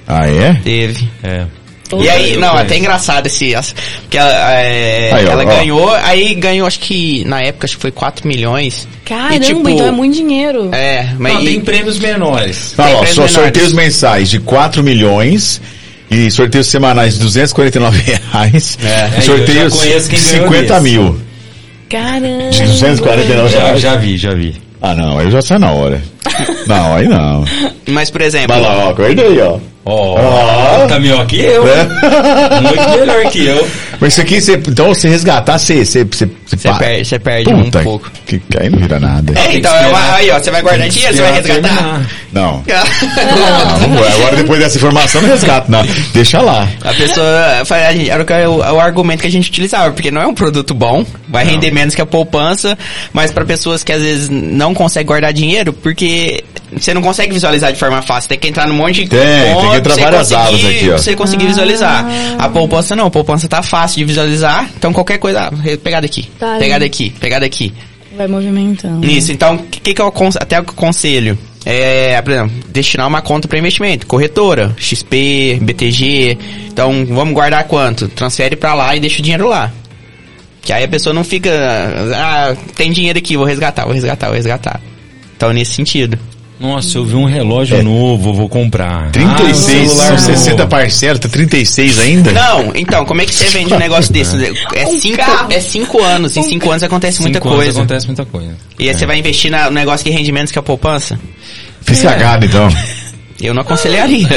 Ah, 0.07 0.29
é? 0.29 0.55
Teve. 0.63 1.09
É. 1.23 1.45
E 2.01 2.09
aí, 2.09 2.37
não, 2.39 2.57
é 2.59 2.63
até 2.63 2.79
engraçado 2.79 3.27
esse. 3.27 3.55
Porque 4.03 4.17
ela, 4.17 4.31
é, 4.61 5.11
Aí, 5.13 5.27
ó, 5.27 5.31
ela 5.33 5.43
ó. 5.43 5.47
ganhou, 5.47 5.91
aí 5.95 6.35
ganhou, 6.35 6.67
acho 6.67 6.79
que 6.81 7.23
na 7.27 7.39
época, 7.41 7.67
acho 7.67 7.77
que 7.77 7.83
foi 7.83 7.91
4 7.91 8.27
milhões. 8.27 8.89
Caramba, 9.05 9.35
E, 9.35 9.41
tipo, 9.41 9.69
então 9.69 9.87
é 9.87 9.91
muito 9.91 10.15
dinheiro. 10.17 10.71
É, 10.73 11.09
mas. 11.19 11.35
Não, 11.35 11.43
e- 11.43 11.45
tem 11.45 11.61
prêmios 11.61 11.99
menores. 11.99 12.73
Tá, 12.75 12.85
ó, 12.85 12.87
prêmios 12.87 13.09
só 13.11 13.23
menores. 13.23 13.33
sorteios 13.35 13.73
mensais 13.75 14.31
de 14.31 14.41
4 14.41 14.83
milhões 14.83 15.61
E 16.11 16.31
sorteios 16.31 16.67
semanais 16.67 17.15
de 17.15 17.21
249 17.21 18.01
reais. 18.03 18.79
É, 18.85 19.21
sorteios 19.23 19.49
eu 19.65 19.71
já 19.71 19.77
conheço 19.77 20.09
quem 20.11 20.21
ganhou 20.23 20.45
50 20.49 20.75
desse. 20.81 20.81
mil. 20.83 21.21
Caramba. 21.93 22.51
De 22.51 22.63
249 22.63 23.49
Já, 23.53 23.59
reais. 23.65 23.81
já 23.81 23.97
vi, 23.97 24.17
já 24.17 24.35
vi. 24.35 24.57
Ah, 24.81 24.95
não, 24.95 25.19
aí 25.19 25.31
já 25.31 25.43
sai 25.43 25.59
na 25.59 25.71
hora. 25.73 26.01
Não, 26.67 26.95
aí 26.95 27.09
não. 27.09 27.45
Mas, 27.89 28.11
por 28.11 28.21
exemplo, 28.21 28.49
Vai 28.49 28.61
lá, 28.61 28.87
ó, 28.87 28.91
acordei, 28.91 29.41
ó. 29.41 29.59
Ó, 29.85 30.15
Ó. 30.85 30.87
tá 30.87 31.01
melhor 31.01 31.27
que 31.27 31.41
eu. 31.41 31.65
É. 31.67 32.61
Muito 32.61 32.89
melhor 33.01 33.25
que 33.33 33.45
eu. 33.47 33.67
Mas 34.01 34.13
isso 34.13 34.21
aqui, 34.21 34.41
você, 34.41 34.53
então, 34.55 34.89
você 34.95 35.09
resgatar, 35.09 35.59
você... 35.59 35.85
Você, 35.85 36.05
você, 36.05 36.27
perde, 36.79 37.05
você 37.05 37.19
perde 37.19 37.53
Puta, 37.53 37.81
um 37.81 37.83
pouco. 37.83 38.11
Que, 38.25 38.39
que 38.39 38.59
aí 38.61 38.69
não 38.71 38.79
vira 38.79 39.01
nada. 39.01 39.33
É, 39.37 39.57
então, 39.57 39.75
é 39.75 39.93
aí, 40.15 40.31
ó, 40.31 40.39
você 40.39 40.51
vai 40.53 40.63
guardar 40.63 40.89
dinheiro, 40.89 41.15
você 41.17 41.23
vai 41.23 41.33
resgatar. 41.33 41.63
terminar. 41.69 42.11
Não. 42.33 42.63
Não, 43.83 43.89
não. 43.89 44.05
Agora, 44.05 44.37
depois 44.37 44.59
dessa 44.61 44.79
informação, 44.79 45.21
não 45.21 45.29
resgato, 45.29 45.69
não. 45.71 45.85
Deixa 46.15 46.41
lá. 46.41 46.67
A 46.83 46.95
pessoa, 46.95 47.63
fa- 47.67 47.77
a 47.89 47.93
gente- 47.93 48.09
era 48.09 48.23
o, 48.23 48.27
que- 48.27 48.33
o, 48.47 48.57
o 48.77 48.81
argumento 48.81 49.21
que 49.21 49.27
a 49.27 49.31
gente 49.31 49.51
utilizava, 49.51 49.93
porque 49.93 50.11
não 50.11 50.23
é 50.23 50.27
um 50.27 50.33
produto 50.35 50.73
bom, 50.73 51.05
vai 51.29 51.45
render 51.45 51.71
menos 51.73 51.95
que 51.95 52.01
a 52.01 52.07
poupança, 52.07 52.79
mas 53.13 53.31
para 53.31 53.45
pessoas 53.45 53.85
que 53.85 53.93
às 53.93 54.01
vezes 54.01 54.29
não 54.31 54.73
conseguem 54.73 55.07
guardar 55.07 55.31
dinheiro, 55.33 55.75
porque 55.75 56.07
você 56.73 56.95
não 56.95 57.03
consegue 57.03 57.33
visualizar 57.33 57.73
de 57.73 57.79
forma 57.79 58.01
fácil, 58.03 58.29
tem 58.29 58.39
que 58.39 58.49
entrar 58.49 58.67
num 58.67 58.75
monte 58.75 59.05
de 59.05 59.11
Tem, 59.11 59.21
tem 59.21 59.71
que 59.71 59.77
entrar 59.77 59.97
várias 59.97 60.33
abas 60.33 60.65
aqui, 60.65 60.85
ó. 60.85 60.89
pra 60.89 60.99
você 60.99 61.17
conseguir 61.17 61.47
visualizar. 61.47 62.07
A 62.39 62.49
poupança 62.49 62.97
não, 62.97 63.07
a 63.07 63.11
poupança 63.11 63.49
tá 63.49 63.63
fácil 63.63 63.99
de 63.99 64.05
visualizar, 64.05 64.69
então 64.77 64.93
qualquer 64.93 65.19
coisa, 65.19 65.49
ah, 65.49 65.77
pegar 65.83 66.01
daqui, 66.01 66.29
Tá 66.39 66.57
pegar 66.59 66.79
daqui, 66.79 67.11
pegar 67.21 67.39
daqui. 67.39 67.73
Vai 68.17 68.27
movimentando. 68.27 69.07
Isso, 69.07 69.33
então, 69.33 69.57
o 69.57 69.59
que, 69.65 69.95
que 69.95 70.01
eu 70.03 70.13
até 70.41 70.57
eu 70.57 70.61
aconselho? 70.61 71.39
É, 71.65 72.21
por 72.21 72.33
exemplo, 72.33 72.53
destinar 72.69 73.07
uma 73.07 73.23
conta 73.23 73.47
para 73.47 73.59
investimento, 73.59 74.07
corretora, 74.07 74.75
XP, 74.77 75.59
BTG. 75.63 76.37
Então, 76.69 77.07
vamos 77.09 77.33
guardar 77.33 77.65
quanto? 77.65 78.09
Transfere 78.09 78.57
para 78.57 78.75
lá 78.75 78.97
e 78.97 79.01
deixa 79.01 79.21
o 79.21 79.23
dinheiro 79.23 79.49
lá. 79.49 79.73
Que 80.61 80.73
aí 80.73 80.85
a 80.85 80.89
pessoa 80.89 81.15
não 81.15 81.25
fica, 81.25 81.51
ah, 82.15 82.55
tem 82.77 82.91
dinheiro 82.93 83.19
aqui, 83.19 83.37
vou 83.37 83.47
resgatar, 83.47 83.85
vou 83.85 83.95
resgatar, 83.95 84.27
vou 84.27 84.37
resgatar. 84.37 84.81
Então, 85.43 85.53
nesse 85.53 85.73
sentido. 85.73 86.17
Nossa, 86.61 86.97
eu 86.97 87.05
vi 87.05 87.17
um 87.17 87.25
relógio 87.25 87.83
novo, 87.83 88.33
vou 88.33 88.49
comprar. 88.49 89.11
36, 89.11 89.41
Ah, 89.41 89.43
um 89.51 89.55
celular 89.89 90.07
são 90.07 90.29
novo. 90.29 90.39
60 90.39 90.67
parcelas, 90.69 91.19
tá 91.19 91.29
36 91.29 91.99
ainda? 91.99 92.31
Não, 92.31 92.71
então, 92.77 93.05
como 93.05 93.21
é 93.23 93.27
que 93.27 93.35
você 93.35 93.47
vende 93.47 93.75
um 93.75 93.79
negócio 93.79 94.13
desse? 94.13 94.37
É 94.73 94.87
cinco, 95.01 95.21
é 95.51 95.59
cinco 95.61 96.01
anos, 96.01 96.37
em 96.37 96.45
cinco 96.45 96.71
anos 96.71 96.85
acontece 96.85 97.21
muita 97.23 97.39
Cinco 97.41 97.49
anos 97.49 97.65
coisa. 97.65 97.79
acontece 97.81 98.07
muita 98.07 98.25
coisa. 98.25 98.55
E 98.79 98.89
aí 98.89 98.95
você 98.97 99.05
vai 99.05 99.19
investir 99.19 99.51
no 99.51 99.71
negócio 99.73 100.05
que 100.05 100.13
rende 100.13 100.31
menos 100.31 100.53
que 100.53 100.59
a 100.61 100.63
poupança? 100.63 101.19
Fiz 101.81 102.01
cagada, 102.03 102.47
então. 102.47 102.69
Eu 103.41 103.55
não 103.55 103.63
aconselharia. 103.63 104.29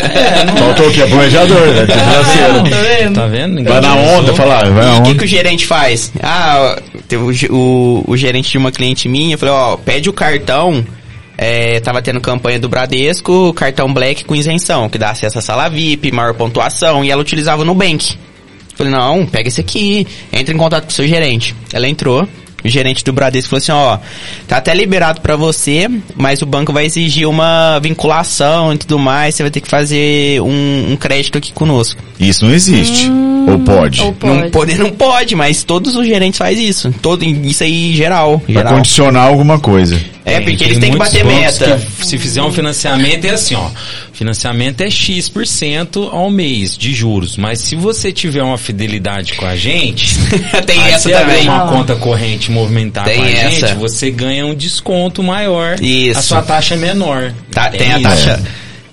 Faltou 0.58 0.88
o 0.88 0.92
quê? 0.92 1.06
Planejador, 1.06 1.68
né? 1.68 1.86
Financeiro. 1.86 3.14
Tá 3.14 3.28
vendo? 3.28 3.56
Ninguém 3.56 3.72
Vai 3.74 3.82
na 3.82 3.96
onda, 3.96 4.34
falar, 4.34 4.70
vai 4.72 4.86
na 4.86 4.96
E 4.96 5.00
o 5.00 5.04
que, 5.04 5.10
onda. 5.10 5.20
que 5.20 5.26
o 5.26 5.28
gerente 5.28 5.66
faz? 5.66 6.12
Ah, 6.22 6.80
teve 7.08 7.24
o, 7.24 7.56
o, 7.56 8.04
o 8.08 8.18
gerente 8.18 8.50
de 8.52 8.58
uma 8.58 8.72
cliente 8.72 9.08
minha 9.08 9.38
falou, 9.38 9.56
ó, 9.56 9.78
pede 9.78 10.10
o 10.10 10.14
cartão. 10.14 10.86
É, 11.38 11.82
tava 11.82 12.02
tendo 12.02 12.22
campanha 12.22 12.58
do 12.58 12.70
Bradesco, 12.70 13.54
cartão 13.54 13.94
Black 13.94 14.24
com 14.24 14.34
isenção, 14.34 14.88
que 14.88 14.98
dá 14.98 15.10
acesso 15.10 15.38
à 15.38 15.42
sala 15.42 15.68
VIP, 15.68 16.10
maior 16.12 16.34
pontuação, 16.34 17.04
e 17.04 17.12
ela 17.12 17.22
utilizava 17.22 17.62
o 17.62 17.66
Nubank. 17.66 18.16
Falei, 18.76 18.92
não, 18.94 19.26
pega 19.26 19.50
esse 19.50 19.60
aqui, 19.60 20.08
entra 20.32 20.54
em 20.54 20.58
contato 20.58 20.86
com 20.86 20.92
o 20.92 20.94
seu 20.94 21.06
gerente. 21.06 21.54
Ela 21.74 21.90
entrou, 21.90 22.26
gerente 22.70 23.04
do 23.04 23.14
Bradesco 23.14 23.50
falou 23.50 23.58
assim, 23.58 23.72
ó, 23.72 23.98
tá 24.48 24.58
até 24.58 24.74
liberado 24.74 25.22
pra 25.22 25.36
você, 25.36 25.90
mas 26.16 26.42
o 26.42 26.46
banco 26.46 26.72
vai 26.74 26.86
exigir 26.86 27.28
uma 27.28 27.80
vinculação 27.80 28.74
e 28.74 28.78
tudo 28.78 28.98
mais, 29.00 29.36
você 29.36 29.44
vai 29.44 29.52
ter 29.52 29.62
que 29.62 29.68
fazer 29.70 30.42
um, 30.42 30.92
um 30.92 30.96
crédito 30.96 31.38
aqui 31.38 31.52
conosco. 31.52 32.02
Isso 32.20 32.46
não 32.46 32.54
existe. 32.54 33.10
Ou 33.48 33.60
pode? 33.60 34.02
Ou 34.02 34.08
Não 34.08 34.14
pode. 34.14 34.50
pode, 34.52 34.78
não 34.78 34.90
pode, 34.92 35.36
mas 35.36 35.64
todos 35.64 35.96
os 35.96 36.06
gerentes 36.08 36.38
fazem 36.38 36.68
isso. 36.68 36.94
Todo, 37.02 37.24
isso 37.24 37.64
aí 37.64 37.94
geral. 37.96 38.40
Pra 38.40 38.54
geral. 38.54 38.74
condicionar 38.74 39.28
alguma 39.28 39.60
coisa. 39.60 40.00
É, 40.26 40.38
Tem, 40.38 40.42
porque 40.46 40.58
tem 40.58 40.68
eles 40.68 40.80
têm 40.80 40.92
que 40.92 40.98
bater 40.98 41.24
meta. 41.24 41.80
que, 42.00 42.06
se 42.08 42.18
fizer 42.18 42.42
um 42.42 42.52
financiamento 42.52 43.26
é 43.26 43.30
assim, 43.30 43.54
ó. 43.54 43.70
Financiamento 44.12 44.82
é 44.82 44.90
X% 44.90 46.10
ao 46.12 46.32
mês 46.32 46.76
de 46.76 46.94
juros. 46.96 47.38
Mas 47.38 47.60
se 47.60 47.76
você 47.76 48.12
tiver 48.12 48.42
uma 48.42 48.58
fidelidade 48.58 49.34
com 49.34 49.46
a 49.46 49.56
gente, 49.56 50.16
Tem 50.66 50.80
essa 50.88 51.10
também. 51.12 51.48
uma 51.48 51.68
conta 51.68 51.96
corrente 51.96 52.50
movimentar 52.50 53.06
Tem 53.06 53.18
com 53.18 53.24
a 53.24 53.30
essa. 53.30 53.68
gente, 53.68 53.76
você 53.76 54.10
ganha 54.10 54.46
um 54.48 54.56
desconto 54.56 55.22
maior. 55.22 55.80
Isso. 55.80 56.18
A 56.18 56.22
sua 56.24 56.42
taxa 56.42 56.74
é 56.74 56.78
menor. 56.78 57.32
Tá, 57.52 57.70
tem, 57.70 57.94
a 57.94 58.00
taxa. 58.00 58.42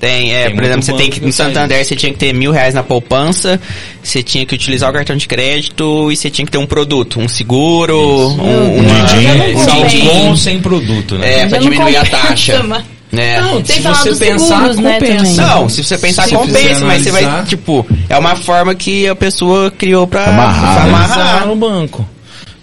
Tem, 0.02 0.34
é, 0.34 0.46
Tem 0.46 0.56
por 0.56 0.64
exemplo, 0.64 0.82
você 0.82 0.92
tem 0.94 1.08
que, 1.08 1.20
no 1.20 1.32
Santander 1.32 1.84
você 1.84 1.94
tinha 1.94 2.12
que 2.12 2.18
ter 2.18 2.32
mil 2.34 2.50
reais 2.50 2.74
na 2.74 2.82
poupança, 2.82 3.60
você 4.02 4.20
tinha 4.20 4.44
que 4.44 4.52
utilizar 4.52 4.90
o 4.90 4.92
cartão 4.92 5.14
de 5.16 5.28
crédito 5.28 6.10
e 6.10 6.16
você 6.16 6.28
tinha 6.28 6.44
que 6.44 6.50
ter 6.50 6.58
um 6.58 6.66
produto, 6.66 7.20
um 7.20 7.28
seguro, 7.28 7.96
um, 7.96 8.80
Um 8.80 9.54
um 9.54 9.58
saldo 9.64 9.86
din-din. 9.88 10.08
com 10.08 10.36
sem 10.36 10.60
produto, 10.60 11.16
né? 11.16 11.42
É, 11.42 11.46
pra 11.46 11.58
diminuir 11.58 11.96
a 11.98 12.04
taxa. 12.04 12.64
né? 13.12 13.40
Não, 13.40 13.64
se 13.64 13.80
você 13.80 14.16
pensar, 14.16 14.56
seguros, 14.56 14.78
né, 14.78 14.92
compensa. 14.94 15.16
também. 15.18 15.36
Não, 15.36 15.68
se 15.68 15.84
você 15.84 15.98
pensar 15.98 16.24
Se 16.24 16.34
compensa, 16.34 16.58
fizer 16.58 16.78
mas 16.80 17.02
você 17.04 17.10
vai, 17.12 17.22
analisar- 17.24 17.46
tipo, 17.46 17.86
é 18.08 18.18
uma 18.18 18.34
forma 18.34 18.74
que 18.74 19.06
a 19.06 19.14
pessoa 19.14 19.70
criou 19.70 20.04
pra 20.08 20.24
Amarrar, 20.24 20.74
pra 20.74 20.82
né? 20.82 20.88
amarrar. 20.88 21.46
no 21.46 21.54
banco. 21.54 22.04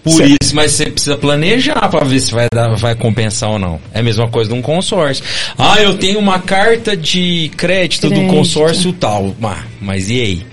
Por 0.03 0.13
Certo. 0.13 0.35
isso, 0.41 0.55
mas 0.55 0.71
você 0.71 0.89
precisa 0.89 1.17
planejar 1.17 1.89
para 1.89 2.05
ver 2.05 2.19
se 2.19 2.31
vai 2.31 2.47
dar, 2.53 2.73
vai 2.75 2.95
compensar 2.95 3.49
ou 3.49 3.59
não. 3.59 3.79
É 3.93 3.99
a 3.99 4.03
mesma 4.03 4.29
coisa 4.29 4.49
de 4.49 4.55
um 4.55 4.61
consórcio. 4.61 5.23
Ah, 5.57 5.79
eu 5.81 5.97
tenho 5.97 6.19
uma 6.19 6.39
carta 6.39 6.95
de 6.95 7.51
crédito, 7.57 8.07
do 8.09 8.15
Crédito. 8.15 8.33
consórcio 8.33 8.93
tal. 8.93 9.35
Ah, 9.43 9.63
mas 9.81 10.09
e 10.09 10.21
aí? 10.21 10.45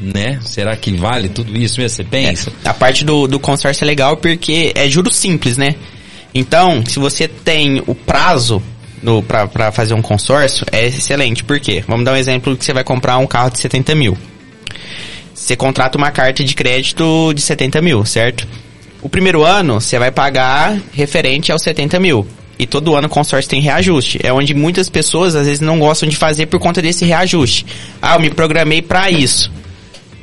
Né? 0.00 0.38
Será 0.42 0.74
que 0.76 0.90
vale 0.92 1.28
tudo 1.28 1.56
isso 1.56 1.80
mesmo? 1.80 1.94
Você 1.96 2.04
pensa? 2.04 2.50
A 2.64 2.72
parte 2.74 3.04
do, 3.04 3.26
do 3.28 3.38
consórcio 3.38 3.84
é 3.84 3.86
legal 3.86 4.16
porque 4.16 4.72
é 4.74 4.88
juros 4.88 5.14
simples, 5.14 5.56
né? 5.56 5.76
Então, 6.34 6.82
se 6.86 6.98
você 6.98 7.28
tem 7.28 7.82
o 7.86 7.94
prazo 7.94 8.62
no, 9.02 9.22
pra, 9.22 9.46
pra 9.46 9.70
fazer 9.70 9.94
um 9.94 10.02
consórcio, 10.02 10.64
é 10.72 10.86
excelente. 10.86 11.44
Por 11.44 11.60
quê? 11.60 11.84
Vamos 11.86 12.04
dar 12.04 12.12
um 12.12 12.16
exemplo 12.16 12.56
que 12.56 12.64
você 12.64 12.72
vai 12.72 12.82
comprar 12.84 13.18
um 13.18 13.26
carro 13.26 13.50
de 13.50 13.58
70 13.60 13.94
mil. 13.94 14.16
Você 15.40 15.56
contrata 15.56 15.96
uma 15.96 16.10
carta 16.10 16.44
de 16.44 16.54
crédito 16.54 17.32
de 17.34 17.40
70 17.40 17.80
mil, 17.80 18.04
certo? 18.04 18.46
O 19.00 19.08
primeiro 19.08 19.42
ano, 19.42 19.80
você 19.80 19.98
vai 19.98 20.10
pagar 20.10 20.78
referente 20.92 21.50
aos 21.50 21.62
70 21.62 21.98
mil. 21.98 22.26
E 22.58 22.66
todo 22.66 22.94
ano 22.94 23.06
o 23.06 23.10
consórcio 23.10 23.48
tem 23.48 23.58
reajuste. 23.62 24.20
É 24.22 24.30
onde 24.30 24.52
muitas 24.52 24.90
pessoas, 24.90 25.34
às 25.34 25.46
vezes, 25.46 25.60
não 25.60 25.78
gostam 25.78 26.06
de 26.06 26.14
fazer 26.14 26.44
por 26.44 26.60
conta 26.60 26.82
desse 26.82 27.06
reajuste. 27.06 27.64
Ah, 28.02 28.16
eu 28.16 28.20
me 28.20 28.28
programei 28.28 28.82
pra 28.82 29.10
isso. 29.10 29.50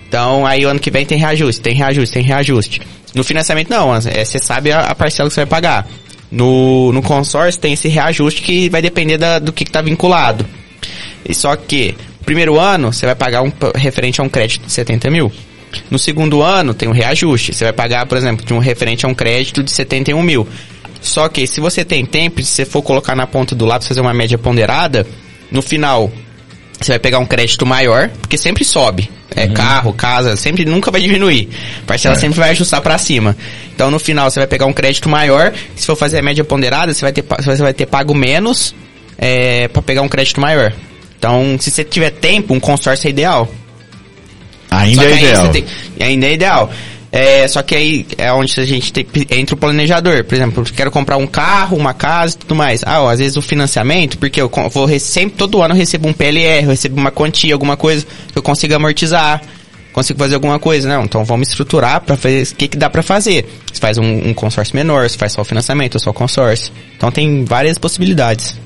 Então, 0.08 0.46
aí 0.46 0.64
o 0.64 0.70
ano 0.70 0.80
que 0.80 0.92
vem 0.92 1.04
tem 1.04 1.18
reajuste, 1.18 1.62
tem 1.62 1.74
reajuste, 1.74 2.14
tem 2.14 2.24
reajuste. 2.24 2.82
No 3.16 3.24
financiamento, 3.24 3.70
não, 3.72 3.96
é, 3.96 4.24
você 4.24 4.38
sabe 4.38 4.72
a, 4.72 4.82
a 4.82 4.94
parcela 4.94 5.28
que 5.30 5.34
você 5.34 5.42
vai 5.42 5.48
pagar. 5.48 5.88
No, 6.32 6.94
no 6.94 7.02
consórcio 7.02 7.60
tem 7.60 7.74
esse 7.74 7.88
reajuste 7.88 8.44
que 8.44 8.70
vai 8.70 8.84
depender 8.84 9.18
da- 9.18 9.40
do 9.40 9.52
que 9.52 9.64
está 9.64 9.82
vinculado. 9.82 10.46
E 11.28 11.34
só 11.34 11.56
que, 11.56 11.96
primeiro 12.28 12.60
ano, 12.60 12.92
você 12.92 13.06
vai 13.06 13.16
pagar 13.16 13.42
um 13.42 13.52
referente 13.74 14.20
a 14.20 14.24
um 14.24 14.28
crédito 14.28 14.66
de 14.66 14.72
70 14.74 15.10
mil. 15.10 15.32
No 15.90 15.98
segundo 15.98 16.44
ano, 16.44 16.74
tem 16.74 16.90
um 16.90 16.92
reajuste. 16.92 17.54
Você 17.54 17.64
vai 17.64 17.72
pagar, 17.72 18.06
por 18.06 18.18
exemplo, 18.18 18.46
de 18.46 18.54
um 18.54 18.60
referente 18.60 19.06
a 19.06 19.10
um 19.10 19.14
crédito 19.14 19.64
de 19.64 19.72
71 19.72 20.22
mil. 20.22 20.46
Só 21.02 21.30
que, 21.30 21.48
se 21.48 21.62
você 21.62 21.86
tem 21.86 22.06
tempo, 22.06 22.44
se 22.44 22.52
você 22.52 22.66
for 22.66 22.82
colocar 22.82 23.16
na 23.16 23.26
ponta 23.26 23.56
do 23.56 23.66
lápis, 23.66 23.88
fazer 23.88 24.02
uma 24.02 24.14
média 24.14 24.38
ponderada, 24.38 25.08
no 25.50 25.62
final, 25.62 26.12
você 26.78 26.92
vai 26.92 27.00
pegar 27.00 27.20
um 27.20 27.26
crédito 27.26 27.66
maior, 27.66 28.10
porque 28.10 28.38
sempre 28.38 28.66
sobe. 28.66 29.10
É 29.34 29.48
carro, 29.48 29.94
casa, 29.94 30.36
sempre 30.36 30.66
nunca 30.66 30.92
vai 30.92 31.00
diminuir. 31.00 31.48
A 31.84 31.86
parcela 31.86 32.16
sempre 32.16 32.40
vai 32.40 32.50
ajustar 32.50 32.82
pra 32.82 32.98
cima. 32.98 33.38
Então 33.74 33.92
no 33.92 34.00
final 34.00 34.30
você 34.30 34.40
vai 34.40 34.48
pegar 34.48 34.66
um 34.66 34.74
crédito 34.74 35.08
maior. 35.08 35.54
Se 35.76 35.86
for 35.86 35.96
fazer 35.96 36.20
a 36.20 36.24
média 36.24 36.44
ponderada, 36.44 36.92
você 36.92 37.02
vai 37.02 37.14
ter, 37.14 37.24
você 37.24 37.62
vai 37.62 37.74
ter 37.74 37.86
pago 37.86 38.16
menos 38.16 38.74
é, 39.18 39.68
para 39.68 39.82
pegar 39.82 40.02
um 40.02 40.10
crédito 40.10 40.42
maior. 40.42 40.74
Então, 41.18 41.58
se 41.60 41.72
você 41.72 41.84
tiver 41.84 42.12
tempo, 42.12 42.54
um 42.54 42.60
consórcio 42.60 43.08
é 43.08 43.10
ideal. 43.10 43.50
Ainda 44.70 45.04
é 45.04 45.06
ideal. 45.24 45.52
tem- 45.52 45.66
ainda 46.00 46.26
é 46.28 46.34
ideal. 46.34 46.72
É, 47.10 47.48
só 47.48 47.64
que 47.64 47.74
aí 47.74 48.06
é 48.18 48.32
onde 48.34 48.60
a 48.60 48.66
gente 48.66 48.92
tem, 48.92 49.08
entra 49.32 49.56
o 49.56 49.58
planejador. 49.58 50.24
Por 50.26 50.36
exemplo, 50.36 50.64
eu 50.68 50.74
quero 50.74 50.92
comprar 50.92 51.18
um 51.18 51.26
carro, 51.26 51.78
uma 51.78 51.94
casa 51.94 52.36
e 52.36 52.38
tudo 52.40 52.54
mais. 52.54 52.82
Ah, 52.86 53.02
ó, 53.02 53.10
às 53.10 53.20
vezes 53.20 53.38
o 53.38 53.42
financiamento, 53.42 54.18
porque 54.18 54.42
eu 54.42 54.52
vou 54.72 54.86
re- 54.86 55.00
sempre, 55.00 55.38
todo 55.38 55.62
ano 55.62 55.74
eu 55.74 55.78
recebo 55.78 56.08
um 56.08 56.14
PLR, 56.14 56.64
eu 56.66 56.70
recebo 56.70 57.00
uma 57.00 57.10
quantia, 57.10 57.54
alguma 57.54 57.78
coisa 57.78 58.06
que 58.32 58.38
eu 58.38 58.44
consiga 58.44 58.76
amortizar, 58.76 59.42
consigo 59.94 60.20
fazer 60.20 60.36
alguma 60.36 60.60
coisa. 60.60 60.88
Não, 60.88 61.06
então 61.06 61.24
vamos 61.24 61.48
estruturar 61.48 62.02
para 62.02 62.18
fazer 62.18 62.44
o 62.44 62.56
que, 62.56 62.68
que 62.68 62.78
dá 62.78 62.90
para 62.90 63.02
fazer. 63.02 63.46
Você 63.72 63.80
faz 63.80 63.98
um, 63.98 64.28
um 64.30 64.34
consórcio 64.34 64.76
menor, 64.76 65.10
você 65.10 65.18
faz 65.18 65.32
só 65.32 65.42
o 65.42 65.46
financiamento, 65.46 65.96
ou 65.96 66.02
só 66.02 66.10
o 66.10 66.14
consórcio. 66.14 66.74
Então 66.98 67.10
tem 67.10 67.46
várias 67.46 67.78
possibilidades. 67.78 68.60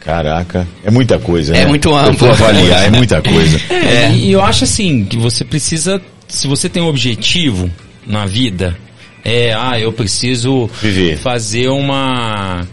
Caraca, 0.00 0.66
é 0.84 0.90
muita 0.90 1.18
coisa, 1.18 1.54
É 1.54 1.60
né? 1.64 1.66
muito 1.66 1.90
Eu 1.90 1.96
amplo. 1.96 2.14
vou 2.26 2.30
avaliar, 2.30 2.84
é 2.86 2.90
muita 2.90 3.20
coisa. 3.22 3.60
É, 3.70 4.10
E 4.12 4.32
eu 4.32 4.42
acho 4.42 4.64
assim, 4.64 5.04
que 5.04 5.16
você 5.16 5.44
precisa, 5.44 6.00
se 6.26 6.46
você 6.46 6.68
tem 6.68 6.82
um 6.82 6.86
objetivo 6.88 7.70
na 8.06 8.24
vida, 8.26 8.76
é, 9.24 9.52
ah, 9.52 9.78
eu 9.78 9.92
preciso 9.92 10.68
Viver. 10.82 11.18
fazer 11.18 11.68
uma, 11.68 12.66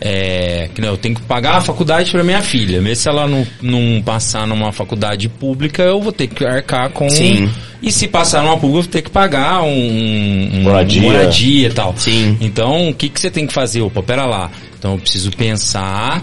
É, 0.00 0.68
que 0.74 0.80
nem 0.80 0.90
eu 0.90 0.96
tenho 0.96 1.14
que 1.14 1.20
pagar 1.22 1.56
a 1.56 1.60
faculdade 1.60 2.10
para 2.10 2.24
minha 2.24 2.40
filha. 2.42 2.80
Mesmo 2.80 2.96
se 3.02 3.08
ela 3.08 3.26
não, 3.28 3.46
não 3.60 4.02
passar 4.02 4.46
numa 4.48 4.72
faculdade 4.72 5.28
pública, 5.28 5.82
eu 5.82 6.00
vou 6.00 6.10
ter 6.12 6.26
que 6.26 6.44
arcar 6.44 6.90
com. 6.90 7.08
Sim. 7.08 7.48
E 7.80 7.90
se 7.92 8.06
passar 8.08 8.42
numa 8.42 8.54
pública, 8.56 8.78
eu 8.78 8.82
vou 8.82 8.90
ter 8.92 9.02
que 9.02 9.10
pagar 9.10 9.62
um, 9.62 10.50
um 10.54 10.62
Moradia. 10.62 11.02
moradia 11.02 11.68
e 11.68 11.72
tal. 11.72 11.94
Sim. 11.96 12.36
Então, 12.40 12.88
o 12.90 12.94
que, 12.94 13.08
que 13.08 13.20
você 13.20 13.30
tem 13.30 13.46
que 13.46 13.52
fazer? 13.52 13.80
Opa, 13.82 14.02
pera 14.02 14.24
lá. 14.24 14.50
Então, 14.78 14.92
eu 14.94 14.98
preciso 14.98 15.30
pensar 15.36 16.22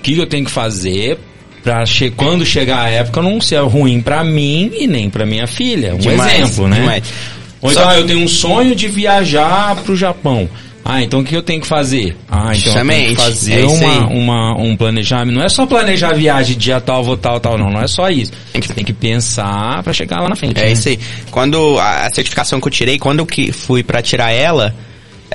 que 0.00 0.16
eu 0.18 0.26
tenho 0.26 0.44
que 0.44 0.50
fazer 0.50 1.18
pra 1.62 1.84
che 1.84 2.10
quando 2.10 2.44
chegar 2.46 2.82
a 2.82 2.88
época 2.88 3.20
não 3.22 3.40
ser 3.40 3.60
ruim 3.62 4.00
pra 4.00 4.22
mim 4.22 4.70
e 4.78 4.86
nem 4.86 5.10
pra 5.10 5.26
minha 5.26 5.46
filha. 5.46 5.94
Um 5.94 5.98
Demais, 5.98 6.40
exemplo, 6.40 6.68
né? 6.68 6.76
demais. 6.80 7.02
Ou 7.60 7.72
então, 7.72 7.88
ah, 7.88 7.96
eu 7.98 8.06
tenho 8.06 8.20
um 8.20 8.28
sonho 8.28 8.74
de 8.74 8.86
viajar 8.86 9.74
pro 9.76 9.96
Japão. 9.96 10.48
Ah, 10.88 11.02
então 11.02 11.18
o 11.18 11.24
que 11.24 11.34
eu 11.34 11.42
tenho 11.42 11.60
que 11.60 11.66
fazer? 11.66 12.16
Ah, 12.30 12.36
então 12.36 12.42
eu 12.44 12.50
tenho 12.52 12.62
Justamente, 12.62 13.08
que 13.08 13.16
fazer 13.16 13.60
é 13.60 13.66
uma, 13.66 14.06
uma, 14.06 14.56
um 14.56 14.76
planejamento. 14.76 15.34
Não 15.34 15.42
é 15.44 15.48
só 15.48 15.66
planejar 15.66 16.10
a 16.10 16.12
viagem 16.12 16.56
dia 16.56 16.80
tal, 16.80 17.02
vou 17.02 17.16
tal, 17.16 17.40
tal, 17.40 17.58
não. 17.58 17.68
Não 17.68 17.80
é 17.80 17.88
só 17.88 18.08
isso. 18.08 18.30
Que- 18.52 18.72
Tem 18.72 18.84
que 18.84 18.92
pensar 18.92 19.82
pra 19.82 19.92
chegar 19.92 20.20
lá 20.20 20.28
na 20.28 20.36
frente. 20.36 20.60
É 20.60 20.66
né? 20.66 20.72
isso 20.72 20.88
aí. 20.88 21.00
Quando 21.32 21.76
a 21.80 22.08
certificação 22.14 22.60
que 22.60 22.68
eu 22.68 22.70
tirei, 22.70 22.98
quando 23.00 23.18
eu 23.18 23.52
fui 23.52 23.82
pra 23.82 24.00
tirar 24.00 24.30
ela, 24.30 24.72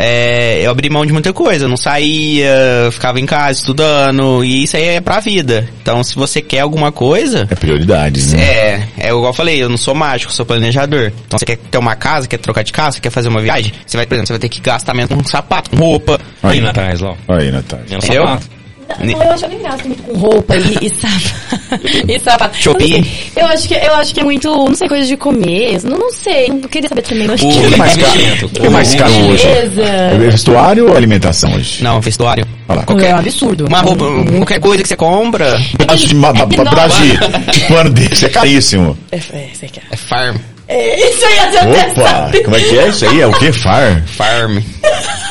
é, 0.04 0.66
eu 0.66 0.72
abri 0.72 0.90
mão 0.90 1.06
de 1.06 1.14
muita 1.14 1.32
coisa. 1.32 1.66
Eu 1.66 1.70
não 1.70 1.78
saía, 1.78 2.90
ficava 2.92 3.20
em 3.20 3.26
casa 3.26 3.60
estudando, 3.60 4.44
e 4.44 4.64
isso 4.64 4.76
aí 4.76 4.84
é 4.84 5.02
pra 5.02 5.20
vida. 5.20 5.68
Então, 5.82 6.04
se 6.04 6.16
você 6.16 6.42
quer 6.42 6.60
alguma 6.62 6.92
coisa, 6.92 7.48
É 7.50 7.56
prioridades, 7.56 8.34
né? 8.34 8.42
é, 8.44 8.88
é 8.98 9.08
igual 9.10 9.28
eu 9.28 9.34
falei, 9.34 9.62
eu 9.62 9.70
não 9.70 9.78
sou 9.78 9.94
mágico, 9.96 10.32
sou 10.32 10.46
planejador. 10.46 11.12
Então, 11.28 11.38
você 11.40 11.46
quer 11.46 11.58
ter 11.58 11.78
uma 11.78 11.96
casa, 11.96 12.28
quer 12.28 12.38
trocar 12.38 12.64
de 12.64 12.74
casa, 12.74 13.00
quer 13.00 13.10
fazer 13.10 13.30
uma 13.30 13.42
viagem, 13.42 13.72
você 13.86 13.98
vai, 13.98 14.06
por 14.06 14.16
exemplo, 14.16 14.28
você 14.28 14.34
vai 14.34 14.40
ter 14.40 14.50
que 14.50 14.60
gastar 14.62 14.94
mesmo 14.94 15.16
com 15.18 15.24
sapato, 15.24 15.70
com 15.70 15.78
roupa. 15.78 16.20
Aí 16.44 16.60
atrás, 16.66 17.00
lá. 17.00 17.16
ó. 17.28 17.34
aí 17.36 17.52
Natália. 17.52 17.86
É 17.92 17.96
um 17.96 17.98
Entendeu? 17.98 18.24
sapato. 18.28 18.61
Eu 19.00 19.32
acho 19.32 19.40
que 19.40 19.46
eu 19.46 19.50
nem 19.50 19.62
gasto 19.62 19.86
muito 19.88 20.04
com 20.04 20.14
roupa 20.18 20.56
e, 20.56 20.88
e 20.88 20.90
sapato. 20.90 21.88
e 22.12 22.20
sapato. 22.20 22.58
Shopee. 22.58 23.06
Eu, 23.36 23.46
acho 23.48 23.68
que 23.68 23.74
eu 23.74 23.96
acho 23.96 24.14
que 24.14 24.20
é 24.20 24.24
muito, 24.24 24.48
não 24.50 24.76
sei, 24.76 24.88
coisa 24.88 25.08
de 25.08 25.18
comer. 25.18 25.80
Não, 25.84 25.98
não 25.98 26.12
sei. 26.12 26.48
Não 26.50 26.62
queria 26.62 26.90
saber 26.90 27.02
também. 27.02 27.28
Não 27.28 27.34
acho 27.34 27.48
O- 27.48 27.52
que 27.52 27.74
é 27.74 27.78
mais 27.78 27.98
caro? 27.98 28.46
O 28.46 28.50
que 28.50 28.66
é 28.66 28.70
mais 28.70 28.96
caro 28.96 29.14
hoje? 29.28 29.48
Beleza. 29.48 29.84
É 29.84 30.18
vestuário 30.18 30.90
ou 30.90 30.96
alimentação 30.98 31.54
hoje? 31.54 31.84
Não, 31.84 32.02
vestuário. 32.02 32.46
Olha 32.68 32.84
lá. 32.88 33.06
É 33.06 33.16
um 33.16 33.20
absurdo. 33.20 33.66
Uma 33.68 33.82
roupa, 33.82 34.06
qualquer 34.38 34.60
coisa 34.60 34.84
que 34.84 34.90
você 34.90 34.96
compra, 34.96 35.60
É 35.88 35.96
de 35.96 37.62
pano 37.68 37.90
desse 37.90 38.26
é 38.26 38.30
caríssimo. 38.30 38.98
É, 39.12 39.18
é, 39.18 39.52
é. 39.62 39.68
é 39.92 39.98
farm. 39.98 40.38
É, 40.74 41.10
isso 41.10 41.26
aí 41.26 41.40
até 41.40 41.62
Opa, 41.64 42.32
como 42.46 42.56
é 42.56 42.60
que 42.62 42.78
é 42.80 42.88
isso 42.88 43.06
aí? 43.06 43.22
É 43.22 43.28
o 43.28 43.34
que? 43.34 43.52
Far? 43.52 44.04
Farm. 44.08 44.60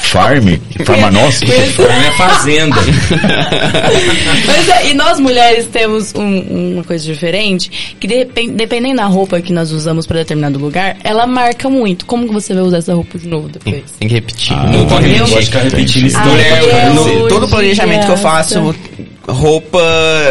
Farm? 0.03 0.49
Farma 0.85 1.11
nossa? 1.11 1.47
Pra 1.47 1.97
minha 1.99 2.13
fazenda. 2.13 2.77
Mas 4.47 4.69
é, 4.69 4.91
e 4.91 4.95
nós 4.95 5.19
mulheres 5.21 5.67
temos 5.67 6.13
um- 6.15 6.73
uma 6.75 6.85
coisa 6.85 7.05
diferente, 7.05 7.95
que 7.99 8.07
de 8.07 8.25
dependendo 8.53 8.97
da 8.97 9.07
roupa 9.07 9.41
que 9.41 9.53
nós 9.53 9.71
usamos 9.73 10.07
pra 10.07 10.19
determinado 10.19 10.59
lugar, 10.59 10.97
ela 11.05 11.27
marca 11.27 11.69
muito. 11.71 12.05
Como 12.07 12.27
que 12.27 12.33
você 12.35 12.53
vai 12.55 12.63
usar 12.63 12.79
essa 12.79 12.95
roupa 12.95 13.19
de 13.19 13.29
novo 13.29 13.49
depois? 13.49 13.83
Tem 13.99 14.09
que 14.09 14.15
repetir. 14.15 14.53
Ah, 14.57 14.65
não 14.67 14.87
pode 14.87 15.07
repetir. 15.09 15.33
Pode 15.35 15.47
ficar 15.47 15.61
repetindo 15.61 16.07
isso. 16.07 16.19
Mulher, 16.21 16.91
No- 16.93 17.03
você- 17.05 17.29
todo 17.29 17.49
planejamento 17.49 18.07
que 18.07 18.13
eu 18.13 18.17
faço. 18.17 18.75
Roupa, 19.31 19.79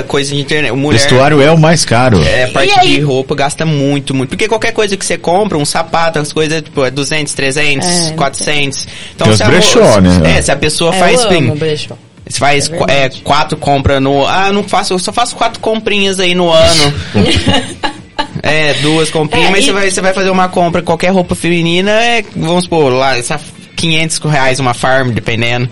coisa 0.08 0.34
de 0.34 0.42
internet, 0.42 0.72
mulher... 0.74 1.00
Vestuário 1.00 1.42
é 1.42 1.52
o 1.52 1.58
mais 1.58 1.84
caro. 1.86 2.22
É, 2.24 2.44
a 2.46 2.48
parte 2.50 2.80
de 2.82 3.00
roupa 3.02 3.36
gasta 3.36 3.66
muito, 3.66 4.14
muito. 4.14 4.30
Porque 4.30 4.48
qualquer 4.48 4.72
coisa 4.72 4.96
que 4.96 5.06
você 5.06 5.18
compra, 5.18 5.58
um 5.58 5.66
sapato, 5.66 6.20
as 6.20 6.32
coisas, 6.34 6.62
tipo, 6.62 6.84
é 6.86 6.92
200, 6.92 7.34
300, 7.34 7.88
É, 7.88 8.12
400. 8.14 8.88
Então, 9.16 9.28
Tem 9.28 9.38
se 9.38 9.44
a 9.44 9.48
brechó, 9.48 9.80
mo- 9.80 10.02
né? 10.02 10.38
É, 10.38 10.42
se 10.42 10.52
a 10.52 10.56
pessoa 10.56 10.94
É, 10.94 11.00
faz... 11.00 11.22
eu 11.24 11.30
amo 11.32 11.56
brechó. 11.56 11.96
Você 12.28 12.38
faz 12.38 12.70
É 12.88 13.06
é, 13.06 13.10
quatro 13.24 13.58
compras 13.58 14.00
no... 14.02 14.26
Ah, 14.28 14.52
não 14.54 14.64
faço, 14.64 14.94
eu 14.94 15.00
só 15.00 15.12
faço 15.12 15.36
quatro 15.36 15.60
comprinhas 15.60 16.20
aí 16.20 16.36
no 16.36 16.52
ano. 16.52 16.94
é, 18.44 18.74
duas 18.76 19.10
comprinhas, 19.10 19.48
É, 19.50 19.52
mas 19.52 19.64
e- 19.64 19.68
você, 19.68 19.72
vai, 19.74 19.90
você 19.92 20.02
vai 20.02 20.14
fazer 20.14 20.30
uma 20.30 20.48
compra, 20.50 20.82
qualquer 20.82 21.10
roupa 21.10 21.36
feminina, 21.36 21.92
é, 21.92 22.24
vamos 22.36 22.66
supor, 22.66 22.94
lá, 22.94 23.18
essa 23.18 23.40
500 23.76 24.20
reais 24.20 24.60
uma 24.60 24.74
farm, 24.74 25.12
dependendo. 25.12 25.70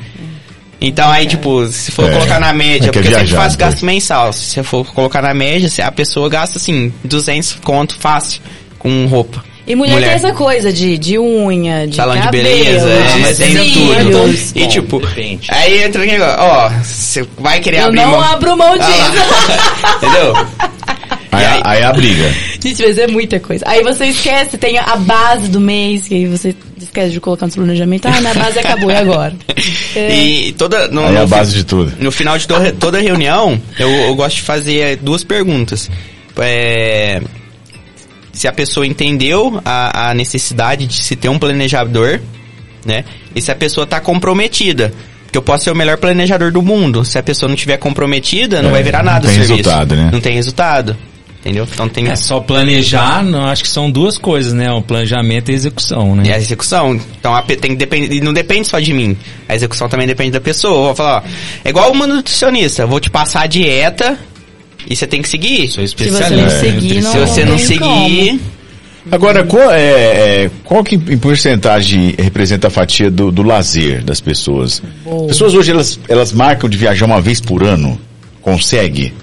Então 0.80 1.10
aí, 1.10 1.26
tipo, 1.26 1.66
se 1.68 1.92
for 1.92 2.06
É. 2.08 2.14
colocar 2.14 2.40
na 2.40 2.54
média, 2.54 2.90
É 2.90 2.90
que 2.92 3.00
é 3.00 3.02
porque 3.02 3.08
eu 3.08 3.12
sempre 3.12 3.26
viajar, 3.28 3.38
faço 3.44 3.58
depois. 3.58 3.74
gasto 3.74 3.86
mensal. 3.86 4.32
Se 4.34 4.42
você 4.46 4.64
for 4.64 4.86
colocar 4.94 5.22
na 5.22 5.34
média, 5.34 5.70
se 5.70 5.82
a 5.82 5.92
pessoa 5.92 6.30
gasta, 6.30 6.58
assim, 6.60 6.94
200 7.04 7.54
conto 7.64 7.96
fácil 8.00 8.42
com 8.78 9.06
roupa. 9.08 9.44
E 9.66 9.76
mulher, 9.76 10.00
tem 10.00 10.10
essa 10.12 10.32
coisa 10.32 10.72
de, 10.72 10.98
de 10.98 11.20
unha, 11.20 11.86
de 11.88 11.96
Salão 11.98 12.16
de 12.16 12.22
cabelo, 12.22 12.44
beleza, 12.48 12.88
é, 12.90 13.02
de 13.16 13.20
mas 13.20 13.38
tem 13.38 13.52
cílios. 13.58 14.16
tudo. 14.16 14.52
E 14.56 14.62
Bom, 14.62 14.68
tipo, 14.70 15.00
depende. 15.02 15.48
aí 15.52 15.84
entra 15.84 16.04
aqui, 16.04 16.16
ó, 16.22 16.70
você 16.70 17.28
vai 17.38 17.60
querer 17.60 17.80
Eu 17.82 17.86
abrir 17.88 18.00
não 18.00 18.12
mão. 18.12 18.22
abro 18.24 18.56
mão 18.58 18.74
Ah 18.74 18.78
disso. 18.78 19.98
Entendeu? 19.98 20.48
Aí, 21.38 21.46
aí- 21.46 21.62
aí 21.64 21.82
é 21.82 21.86
a 21.86 21.94
briga. 21.94 22.34
Gente, 22.60 22.82
mas 22.84 22.98
é 22.98 23.08
muita 23.08 23.40
coisa. 23.40 23.64
Aí 23.68 23.84
você 23.84 24.06
esquece, 24.06 24.58
tem 24.58 24.78
a 24.78 24.96
base 24.96 25.48
do 25.50 25.60
mês, 25.62 26.08
que 26.08 26.16
aí 26.16 26.26
você 26.26 26.56
esquece 26.82 27.12
de 27.12 27.20
colocar 27.20 27.46
no 27.46 27.52
seu 27.52 27.62
planejamento. 27.64 28.06
Ah, 28.08 28.20
minha 28.22 28.34
base 28.34 28.60
acabou, 28.60 28.92
e 28.92 28.96
agora? 28.96 29.34
É. 29.96 30.16
E 30.16 30.52
toda. 30.54 30.88
No, 30.90 31.02
Aí 31.08 31.16
é 31.16 31.18
a 31.18 31.22
no 31.22 31.28
base 31.28 31.52
fi- 31.52 31.58
de 31.58 31.64
tudo. 31.64 31.92
No 32.00 32.12
final 32.12 32.38
de 32.38 32.48
to- 32.48 32.72
toda 32.80 33.00
reunião, 33.02 33.60
eu, 33.80 33.90
eu 33.90 34.14
gosto 34.16 34.36
de 34.36 34.42
fazer 34.44 34.80
eh, 34.80 34.96
duas 34.96 35.24
perguntas. 35.24 35.90
É, 36.38 37.20
se 38.32 38.48
a 38.48 38.52
pessoa 38.54 38.86
entendeu 38.86 39.60
a, 39.66 40.12
a 40.12 40.14
necessidade 40.14 40.86
de 40.86 40.94
se 41.02 41.16
ter 41.16 41.30
um 41.30 41.40
planejador, 41.40 42.20
né? 42.86 43.04
E 43.36 43.42
se 43.42 43.52
a 43.52 43.56
pessoa 43.56 43.86
está 43.86 44.00
comprometida. 44.00 44.94
Porque 45.24 45.38
eu 45.38 45.42
posso 45.42 45.64
ser 45.66 45.72
o 45.72 45.76
melhor 45.76 45.98
planejador 45.98 46.52
do 46.52 46.62
mundo. 46.62 47.04
Se 47.04 47.18
a 47.18 47.24
pessoa 47.24 47.48
não 47.50 47.56
estiver 47.56 47.78
comprometida, 47.78 48.62
não 48.62 48.70
É, 48.70 48.74
vai 48.74 48.84
virar 48.84 49.00
não 49.04 49.12
nada 49.14 49.28
tem 49.28 49.32
o 49.32 49.34
serviço. 49.46 49.54
resultado, 49.70 49.96
né? 49.96 50.10
Não 50.14 50.22
tem 50.22 50.34
resultado. 50.36 50.96
Entendeu? 51.48 51.68
Então 51.72 51.88
tem 51.88 52.10
É 52.10 52.16
só 52.16 52.42
planejar, 52.42 53.24
não, 53.24 53.46
acho 53.46 53.64
que 53.64 53.70
são 53.70 53.90
duas 53.90 54.18
coisas, 54.18 54.54
né? 54.54 54.70
O 54.72 54.82
planejamento 54.82 55.50
e 55.50 55.54
a 55.54 55.56
execução, 55.56 56.16
né? 56.16 56.24
E 56.26 56.32
a 56.34 56.38
execução. 56.38 57.00
Então 57.20 57.34
a, 57.34 57.42
tem 57.42 57.58
que 57.58 57.76
depender, 57.76 58.16
e 58.16 58.20
não 58.20 58.34
depende 58.34 58.68
só 58.68 58.80
de 58.80 58.94
mim. 58.94 59.16
A 59.48 59.56
execução 59.56 59.88
também 59.88 60.06
depende 60.06 60.32
da 60.32 60.42
pessoa. 60.42 60.74
Eu 60.74 60.84
vou 60.84 60.96
falar, 60.96 61.24
ó, 61.26 61.30
é 61.64 61.70
igual 61.70 61.90
uma 61.92 62.06
nutricionista. 62.06 62.86
Vou 62.86 63.00
te 63.00 63.10
passar 63.10 63.44
a 63.44 63.48
dieta 63.48 64.20
e 64.90 64.94
você 64.94 65.08
tem 65.08 65.22
que 65.22 65.30
seguir. 65.30 65.70
Sou 65.70 65.88
Se 65.88 65.96
você 65.96 66.04
especialista. 66.04 66.36
não 66.36 66.46
É, 66.46 66.60
seguir, 66.60 67.02
não 67.02 67.12
Se 67.12 67.18
você 67.20 67.46
não 67.46 67.58
seguir, 67.58 67.80
como. 67.80 68.58
Agora, 69.10 69.46
qual, 69.46 69.72
é, 69.72 69.80
é, 69.80 70.52
qual 70.66 70.84
que 70.84 70.96
em 70.96 71.18
porcentagem 71.18 72.14
representa 72.20 72.68
a 72.68 72.70
fatia 72.70 73.10
do, 73.10 73.32
do 73.32 73.42
lazer 73.42 74.04
das 74.04 74.20
pessoas? 74.20 74.82
As 75.06 75.28
pessoas 75.28 75.54
hoje, 75.54 75.72
elas, 75.72 76.00
elas 76.10 76.34
marcam 76.34 76.70
de 76.70 76.78
viajar 76.78 77.06
uma 77.06 77.22
vez 77.22 77.40
por 77.40 77.64
ano? 77.64 77.98
Consegue? 78.42 79.14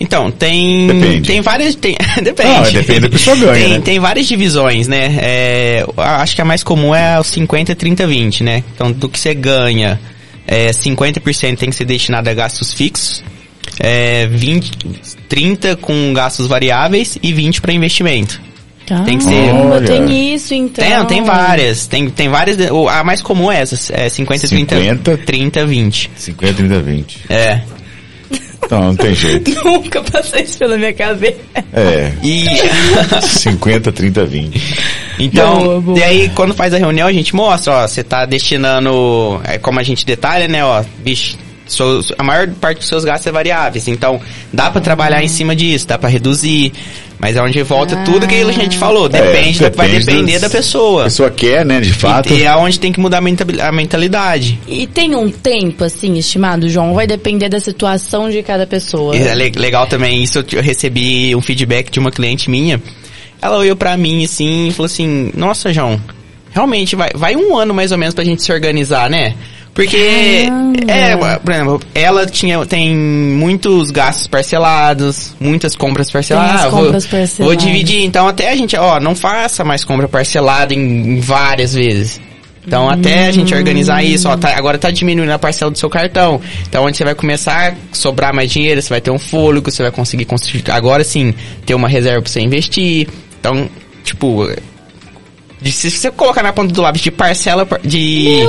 Então, 0.00 0.30
tem. 0.30 0.86
Depende. 0.86 1.26
Tem 1.26 1.40
várias. 1.40 1.74
Tem, 1.74 1.96
depende. 2.22 2.48
Não, 2.48 2.72
depende 2.72 3.00
da 3.00 3.08
pessoa 3.08 3.36
ganha, 3.36 3.52
tem, 3.54 3.68
né? 3.68 3.80
tem 3.80 3.98
várias 3.98 4.26
divisões, 4.26 4.86
né? 4.86 5.18
É, 5.20 5.86
acho 5.96 6.36
que 6.36 6.42
a 6.42 6.44
mais 6.44 6.62
comum 6.62 6.94
é 6.94 7.18
os 7.18 7.26
50, 7.28 7.74
30, 7.74 8.06
20, 8.06 8.44
né? 8.44 8.62
Então, 8.74 8.92
do 8.92 9.08
que 9.08 9.18
você 9.18 9.34
ganha, 9.34 10.00
é, 10.46 10.70
50% 10.70 11.58
tem 11.58 11.70
que 11.70 11.76
ser 11.76 11.84
destinado 11.84 12.30
a 12.30 12.34
gastos 12.34 12.72
fixos. 12.72 13.24
É, 13.80 14.26
20, 14.26 14.72
30 15.28 15.76
com 15.76 16.12
gastos 16.12 16.46
variáveis 16.46 17.18
e 17.22 17.32
20 17.32 17.60
para 17.60 17.72
investimento. 17.72 18.40
Tem 19.04 19.18
que 19.18 19.24
ser. 19.24 19.50
Olha. 19.52 19.86
tem 19.86 20.34
isso 20.34 20.54
então. 20.54 20.82
Tem, 20.82 21.06
tem 21.06 21.24
várias. 21.24 21.86
Tem, 21.86 22.08
tem 22.08 22.28
várias. 22.28 22.56
A 22.90 23.04
mais 23.04 23.20
comum 23.20 23.52
é 23.52 23.60
essa. 23.60 23.92
É 23.92 24.08
50, 24.08 24.48
30, 24.48 24.76
50. 24.76 25.16
30, 25.18 25.66
20. 25.66 26.10
50, 26.16 26.54
30, 26.54 26.80
20. 26.80 27.20
É. 27.28 27.60
Então, 28.64 28.80
não 28.80 28.96
tem 28.96 29.14
jeito. 29.14 29.50
Nunca 29.64 30.02
passei 30.02 30.42
isso 30.42 30.58
pela 30.58 30.76
minha 30.76 30.92
cabeça. 30.92 31.38
É, 31.72 32.12
E. 32.22 32.44
50, 33.22 33.92
30, 33.92 34.24
20. 34.24 34.60
Então, 35.18 35.58
Boa, 35.58 35.80
boa. 35.80 35.98
e 35.98 36.02
aí 36.02 36.28
quando 36.34 36.54
faz 36.54 36.72
a 36.74 36.78
reunião 36.78 37.08
a 37.08 37.12
gente 37.12 37.34
mostra, 37.34 37.72
ó, 37.72 37.86
você 37.88 38.04
tá 38.04 38.24
destinando, 38.24 39.40
é 39.44 39.58
como 39.58 39.80
a 39.80 39.82
gente 39.82 40.04
detalha, 40.06 40.46
né, 40.48 40.64
ó, 40.64 40.82
bicho, 40.98 41.36
a 42.16 42.22
maior 42.22 42.48
parte 42.60 42.78
dos 42.78 42.88
seus 42.88 43.04
gastos 43.04 43.26
é 43.26 43.32
variáveis, 43.32 43.88
então 43.88 44.20
dá 44.52 44.70
pra 44.70 44.80
trabalhar 44.80 45.22
em 45.22 45.28
cima 45.28 45.54
disso, 45.56 45.86
dá 45.86 45.98
pra 45.98 46.08
reduzir, 46.08 46.72
mas 47.18 47.36
é 47.36 47.42
onde 47.42 47.62
volta 47.62 47.96
tudo 48.04 48.24
aquilo 48.24 48.52
que 48.52 48.60
a 48.60 48.62
gente 48.64 48.78
falou, 48.78 49.08
depende, 49.08 49.64
É, 49.64 49.70
da- 49.70 49.76
vai 49.76 49.88
depende 49.88 50.06
depender 50.06 50.32
das- 50.32 50.42
da 50.42 50.50
pessoa. 50.50 51.02
A 51.02 51.04
pessoa 51.04 51.30
quer, 51.30 51.64
né, 51.64 51.80
de 51.80 51.92
fato. 51.92 52.32
E, 52.32 52.38
e 52.38 52.42
é 52.44 52.54
onde 52.56 52.78
tem 52.78 52.92
que 52.92 53.00
mudar 53.00 53.18
a 53.18 53.72
mentalidade. 53.72 54.58
E 54.68 54.86
tem 54.86 55.14
um 55.14 55.30
tempo, 55.30 55.84
assim, 55.84 56.16
estimado, 56.18 56.68
João? 56.68 56.94
Vai 56.94 57.06
depender 57.06 57.48
da 57.48 57.60
situação 57.60 58.30
de 58.30 58.42
cada 58.42 58.66
pessoa. 58.66 59.16
E 59.16 59.20
é 59.22 59.34
le- 59.34 59.52
legal 59.56 59.86
também, 59.86 60.22
isso 60.22 60.44
eu 60.52 60.62
recebi 60.62 61.34
um 61.34 61.40
feedback 61.40 61.90
de 61.90 61.98
uma 61.98 62.10
cliente 62.10 62.48
minha. 62.50 62.80
Ela 63.40 63.58
olhou 63.58 63.76
pra 63.76 63.96
mim 63.96 64.24
assim 64.24 64.68
e 64.68 64.72
falou 64.72 64.86
assim: 64.86 65.30
Nossa, 65.36 65.72
João, 65.72 66.00
realmente 66.52 66.96
vai, 66.96 67.10
vai 67.14 67.36
um 67.36 67.56
ano 67.56 67.72
mais 67.72 67.92
ou 67.92 67.98
menos 67.98 68.14
pra 68.14 68.24
gente 68.24 68.42
se 68.42 68.52
organizar, 68.52 69.08
né? 69.08 69.34
Porque, 69.78 70.46
Caramba. 70.88 71.34
é, 71.34 71.38
por 71.38 71.52
exemplo, 71.54 71.80
ela 71.94 72.26
tinha, 72.26 72.66
tem 72.66 72.92
muitos 72.96 73.92
gastos 73.92 74.26
parcelados, 74.26 75.36
muitas 75.38 75.76
compras 75.76 76.10
parceladas. 76.10 76.62
Ah, 76.64 76.68
vou- 76.68 76.82
compras 76.86 77.06
Vou 77.06 77.20
parceladas. 77.20 77.64
dividir, 77.64 78.02
então 78.02 78.26
até 78.26 78.50
a 78.50 78.56
gente, 78.56 78.76
ó, 78.76 78.98
não 78.98 79.14
faça 79.14 79.64
mais 79.64 79.84
compra 79.84 80.08
parcelada 80.08 80.74
em, 80.74 80.80
em 80.80 81.20
várias 81.20 81.74
vezes. 81.74 82.20
Então, 82.66 82.90
até 82.90 83.28
a 83.28 83.30
gente 83.30 83.54
organizar 83.54 84.02
isso, 84.02 84.28
ó, 84.28 84.36
tá- 84.36 84.52
agora 84.56 84.76
tá 84.78 84.90
diminuindo 84.90 85.30
a 85.30 85.38
parcela 85.38 85.70
do 85.70 85.78
seu 85.78 85.88
cartão. 85.88 86.40
Então, 86.68 86.84
onde 86.84 86.96
você 86.96 87.04
vai 87.04 87.14
começar 87.14 87.70
a 87.72 87.74
sobrar 87.96 88.34
mais 88.34 88.50
dinheiro, 88.50 88.82
você 88.82 88.88
vai 88.88 89.00
ter 89.00 89.12
um 89.12 89.18
fôlego, 89.18 89.70
você 89.70 89.84
vai 89.84 89.92
conseguir 89.92 90.24
construir, 90.24 90.64
agora 90.72 91.04
sim, 91.04 91.32
ter 91.64 91.74
uma 91.74 91.88
reserva 91.88 92.20
pra 92.20 92.30
você 92.32 92.40
investir. 92.40 93.06
Então, 93.38 93.70
tipo, 94.02 94.50
de- 95.60 95.72
se 95.72 95.90
você 95.90 96.10
colocar 96.10 96.42
na 96.42 96.52
ponta 96.52 96.72
do 96.72 96.80
lápis 96.82 97.02
de 97.02 97.10
parcela 97.10 97.66
par- 97.66 97.80
de 97.84 98.42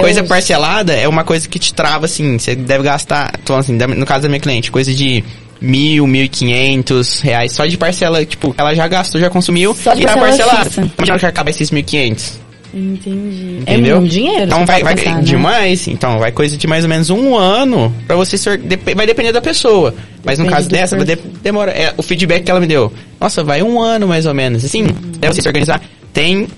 coisa 0.00 0.22
parcelada, 0.24 0.92
é 0.94 1.08
uma 1.08 1.24
coisa 1.24 1.48
que 1.48 1.58
te 1.58 1.72
trava, 1.74 2.06
assim, 2.06 2.38
você 2.38 2.54
deve 2.54 2.84
gastar, 2.84 3.32
falando 3.44 3.62
assim, 3.62 3.72
no 3.98 4.06
caso 4.06 4.22
da 4.22 4.28
minha 4.28 4.40
cliente, 4.40 4.70
coisa 4.70 4.92
de 4.92 5.22
mil, 5.60 6.06
mil 6.06 6.24
e 6.24 6.28
quinhentos 6.28 7.20
reais 7.20 7.52
só 7.52 7.66
de 7.66 7.76
parcela, 7.76 8.24
tipo, 8.24 8.54
ela 8.58 8.74
já 8.74 8.86
gastou, 8.88 9.20
já 9.20 9.30
consumiu 9.30 9.74
Só 9.74 9.94
de 9.94 10.02
e 10.02 10.06
tá 10.06 10.16
parcela 10.16 10.50
parcelada. 10.56 10.92
Imagina 10.98 11.18
que 11.18 11.26
acaba 11.26 11.50
esses 11.50 11.70
mil 11.70 11.80
e 11.80 11.84
quinhentos. 11.84 12.40
Entendi. 12.74 13.58
Entendeu? 13.60 13.96
É 13.96 14.00
muito 14.00 14.12
dinheiro. 14.12 14.44
Então 14.44 14.64
vai, 14.64 14.82
vai 14.82 14.94
pensar, 14.94 15.16
né? 15.16 15.22
demais. 15.22 15.86
Então 15.88 16.18
vai 16.18 16.32
coisa 16.32 16.56
de 16.56 16.66
mais 16.66 16.84
ou 16.84 16.88
menos 16.88 17.10
um 17.10 17.36
ano 17.36 17.94
pra 18.06 18.16
você 18.16 18.38
se 18.38 18.48
or- 18.48 18.56
dep- 18.56 18.94
vai 18.94 19.06
depender 19.06 19.30
da 19.30 19.42
pessoa. 19.42 19.94
Mas 20.24 20.38
no 20.38 20.46
caso 20.46 20.70
dessa, 20.70 20.96
vai 20.96 21.04
de- 21.04 21.16
demora. 21.42 21.70
É, 21.70 21.92
o 21.98 22.02
feedback 22.02 22.44
que 22.44 22.50
ela 22.50 22.60
me 22.60 22.66
deu. 22.66 22.90
Nossa, 23.20 23.44
vai 23.44 23.62
um 23.62 23.78
ano 23.78 24.08
mais 24.08 24.24
ou 24.24 24.32
menos. 24.32 24.64
Assim, 24.64 24.84
Uhum. 24.84 24.94
deve 25.18 25.34
você 25.34 25.42
se 25.42 25.48
organizar. 25.48 25.82
Tem 26.12 26.48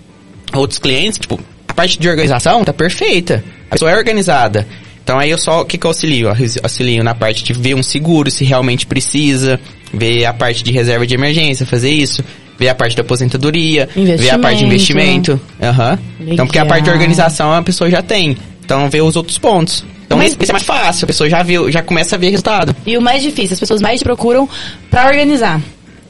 outros 0.55 0.79
clientes, 0.79 1.19
tipo, 1.19 1.41
a 1.69 1.75
parte 1.75 1.99
de 1.99 2.09
organização 2.09 2.65
tá 2.65 2.73
perfeita. 2.73 3.43
A 3.71 3.73
pessoa 3.75 3.91
é 3.91 3.97
organizada. 3.97 4.67
Então 5.03 5.19
aí 5.19 5.31
eu 5.31 5.39
só, 5.39 5.61
o 5.61 5.65
que 5.65 5.77
que 5.77 5.87
eu 5.87 5.91
auxilio? 5.91 6.29
Eu 6.29 6.47
auxilio 6.63 7.05
na 7.05 7.15
parte 7.15 7.45
de 7.45 7.53
ver 7.53 7.75
um 7.75 7.83
seguro, 7.83 8.31
se 8.31 8.45
realmente 8.45 8.87
precisa, 8.87 9.61
ver 9.93 10.25
a 10.25 10.33
parte 10.33 10.63
de 10.65 10.73
reserva 10.73 11.07
de 11.07 11.15
emergência, 11.15 11.67
fazer 11.67 11.91
isso, 11.91 12.25
ver 12.59 12.69
a 12.69 12.75
parte 12.75 12.97
da 12.97 13.03
aposentadoria, 13.03 13.89
ver 13.95 14.31
a 14.31 14.39
parte 14.39 14.59
de 14.59 14.65
Investimento. 14.65 15.33
investimento. 15.33 15.41
Aham. 15.63 15.99
Então, 16.21 16.47
porque 16.47 16.59
a 16.59 16.65
parte 16.67 16.85
de 16.85 16.91
organização 16.91 17.53
a 17.53 17.63
pessoa 17.63 17.91
já 17.91 18.01
tem. 18.03 18.37
Então, 18.65 18.89
vê 18.89 19.03
os 19.03 19.15
outros 19.15 19.37
pontos. 19.37 19.85
Então, 20.07 20.17
Mas- 20.17 20.37
esse, 20.41 20.51
é 20.51 20.53
mais 20.53 20.65
fácil. 20.65 21.05
A 21.05 21.07
pessoa 21.07 21.29
já 21.29 21.43
viu, 21.43 21.71
já 21.71 21.83
começa 21.83 22.17
a 22.17 22.19
ver 22.19 22.31
resultado. 22.31 22.75
E 22.87 22.97
o 22.97 23.03
mais 23.03 23.23
difícil, 23.23 23.53
as 23.55 23.61
pessoas 23.61 23.83
mais 23.83 24.01
te 24.01 24.05
procuram 24.05 24.49
pra 24.91 25.07
organizar. 25.07 25.61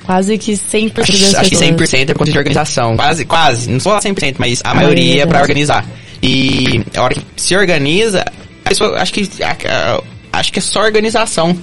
Quase 0.04 0.36
que 0.38 0.52
100% 0.52 0.92
das 0.94 1.08
Acho, 1.08 1.36
acho 1.36 1.50
que 1.50 1.56
pessoas. 1.56 1.90
100% 1.90 2.00
é 2.02 2.06
por 2.06 2.18
conta 2.18 2.32
de 2.32 2.38
organização. 2.38 2.96
Quase, 2.96 3.24
quase. 3.24 3.70
Não 3.70 3.80
sou 3.80 3.92
100%, 3.96 4.36
mas 4.38 4.60
a, 4.64 4.70
A 4.70 4.74
maioria 4.74 5.02
maioria 5.04 5.22
é 5.22 5.26
pra 5.26 5.40
organizar. 5.40 5.84
E 6.22 6.82
a 6.96 7.02
hora 7.02 7.14
que 7.14 7.22
se 7.36 7.56
organiza, 7.56 8.24
a 8.64 8.68
pessoa, 8.68 8.96
acho 9.00 9.12
que, 9.12 9.28
a- 9.42 9.56
a- 9.96 10.02
acho 10.38 10.52
que 10.52 10.58
é 10.58 10.62
só 10.62 10.80
organização. 10.82 11.56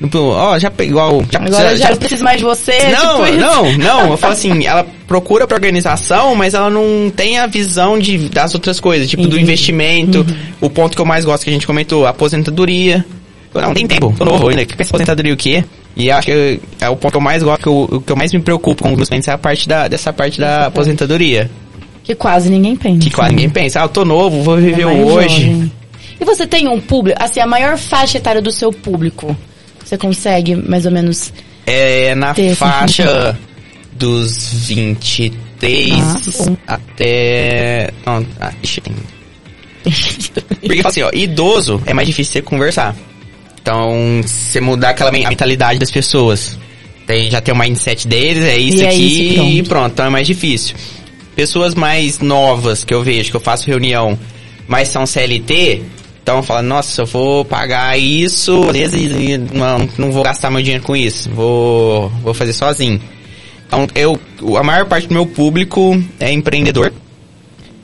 Tipo, 0.00 0.18
Ó, 0.18 0.56
já 0.58 0.70
igual... 0.80 1.24
Já, 1.30 1.40
Agora 1.40 1.76
já, 1.76 1.90
não 1.90 1.96
preciso 1.96 2.22
mais 2.22 2.38
de 2.38 2.44
você. 2.44 2.88
Não, 2.90 3.24
tipo 3.24 3.36
não, 3.36 3.72
não. 3.78 4.10
Eu 4.12 4.16
falo 4.16 4.32
assim, 4.32 4.64
ela 4.64 4.86
procura 5.08 5.44
pra 5.46 5.56
organização, 5.56 6.36
mas 6.36 6.54
ela 6.54 6.70
não 6.70 7.10
tem 7.10 7.38
a 7.38 7.46
visão 7.48 7.98
de, 7.98 8.16
das 8.28 8.54
outras 8.54 8.78
coisas, 8.78 9.08
tipo 9.10 9.26
do 9.26 9.38
investimento. 9.38 10.24
O 10.60 10.70
ponto 10.70 10.94
que 10.94 11.00
eu 11.02 11.06
mais 11.06 11.24
gosto 11.24 11.42
que 11.42 11.50
a 11.50 11.52
gente 11.52 11.66
comentou, 11.66 12.06
aposentadoria. 12.06 13.04
Eu 13.52 13.60
Não 13.60 13.74
tem 13.74 13.86
tempo, 13.88 14.14
tô 14.16 14.24
novo 14.24 14.48
ainda. 14.48 14.62
O 14.62 14.66
que 14.66 14.80
aposentadoria 14.82 15.34
o 15.34 15.36
quê? 15.36 15.64
E 15.98 16.12
acho 16.12 16.26
que 16.26 16.60
é 16.80 16.88
o 16.88 16.96
ponto 16.96 17.10
que 17.10 17.16
eu 17.16 17.20
mais 17.20 17.42
gosto, 17.42 17.60
que 17.60 17.68
eu, 17.68 17.82
o 17.90 18.00
que 18.00 18.12
eu 18.12 18.16
mais 18.16 18.32
me 18.32 18.40
preocupo 18.40 18.84
com 18.84 18.90
os 18.90 18.96
meus 18.96 19.08
clientes 19.08 19.28
é 19.28 19.32
a 19.32 19.38
parte 19.38 19.68
da, 19.68 19.88
dessa 19.88 20.12
parte 20.12 20.38
da 20.38 20.66
aposentadoria. 20.66 21.50
Que 22.04 22.14
quase 22.14 22.48
ninguém 22.48 22.76
pensa. 22.76 23.00
Que 23.00 23.10
quase 23.10 23.30
ninguém 23.32 23.50
pensa, 23.50 23.80
ah, 23.80 23.84
eu 23.84 23.88
tô 23.88 24.04
novo, 24.04 24.40
vou 24.42 24.56
viver 24.56 24.82
É 24.82 24.86
hoje. 24.86 25.42
jovem. 25.42 25.72
E 26.20 26.24
você 26.24 26.46
tem 26.46 26.68
um 26.68 26.80
público, 26.80 27.18
assim, 27.20 27.40
a 27.40 27.46
maior 27.46 27.76
faixa 27.76 28.16
etária 28.16 28.40
do 28.40 28.50
seu 28.50 28.72
público? 28.72 29.36
Você 29.84 29.98
consegue 29.98 30.54
mais 30.54 30.86
ou 30.86 30.92
menos. 30.92 31.32
É 31.66 32.14
na 32.14 32.32
Ter 32.32 32.46
essa 32.46 32.66
faixa 32.66 33.38
dos 33.92 34.52
23 34.68 35.92
Ah, 36.66 36.74
até. 36.74 37.90
Não, 38.06 38.24
ah, 38.40 38.52
ixi, 38.62 38.80
tem. 38.80 38.94
Porque 40.64 40.82
assim, 40.86 41.02
ó, 41.02 41.10
idoso 41.12 41.82
é 41.86 41.92
mais 41.92 42.06
difícil 42.06 42.34
você 42.34 42.42
conversar. 42.42 42.94
Então, 43.68 44.22
você 44.24 44.62
mudar 44.62 44.90
aquela 44.90 45.12
mentalidade 45.12 45.78
das 45.78 45.90
pessoas. 45.90 46.58
Tem, 47.06 47.30
já 47.30 47.38
tem 47.38 47.52
o 47.52 47.58
mindset 47.58 48.08
deles, 48.08 48.42
é 48.42 48.56
isso 48.56 48.78
E 48.78 48.82
é 48.82 48.88
aqui 48.88 48.96
isso 48.96 49.20
e 49.20 49.34
pronto. 49.34 49.50
e 49.50 49.62
pronto, 49.62 49.92
então 49.92 50.06
é 50.06 50.08
mais 50.08 50.26
difícil. 50.26 50.74
Pessoas 51.36 51.74
mais 51.74 52.18
novas 52.18 52.82
que 52.82 52.94
eu 52.94 53.02
vejo, 53.02 53.30
que 53.30 53.36
eu 53.36 53.40
faço 53.40 53.66
reunião, 53.66 54.18
mas 54.66 54.88
são 54.88 55.04
CLT, 55.04 55.82
então 56.22 56.42
fala, 56.42 56.62
nossa, 56.62 57.02
eu 57.02 57.06
vou 57.06 57.44
pagar 57.44 57.98
isso, 57.98 58.64
às 58.64 58.72
vezes 58.72 59.00
e 59.00 59.36
não, 59.36 59.86
não 59.98 60.12
vou 60.12 60.22
gastar 60.22 60.50
meu 60.50 60.62
dinheiro 60.62 60.82
com 60.82 60.96
isso, 60.96 61.28
vou, 61.28 62.08
vou 62.22 62.32
fazer 62.32 62.54
sozinho. 62.54 62.98
Então, 63.66 63.86
eu, 63.94 64.18
a 64.56 64.62
maior 64.62 64.86
parte 64.86 65.08
do 65.08 65.14
meu 65.14 65.26
público 65.26 66.02
é 66.18 66.32
empreendedor. 66.32 66.90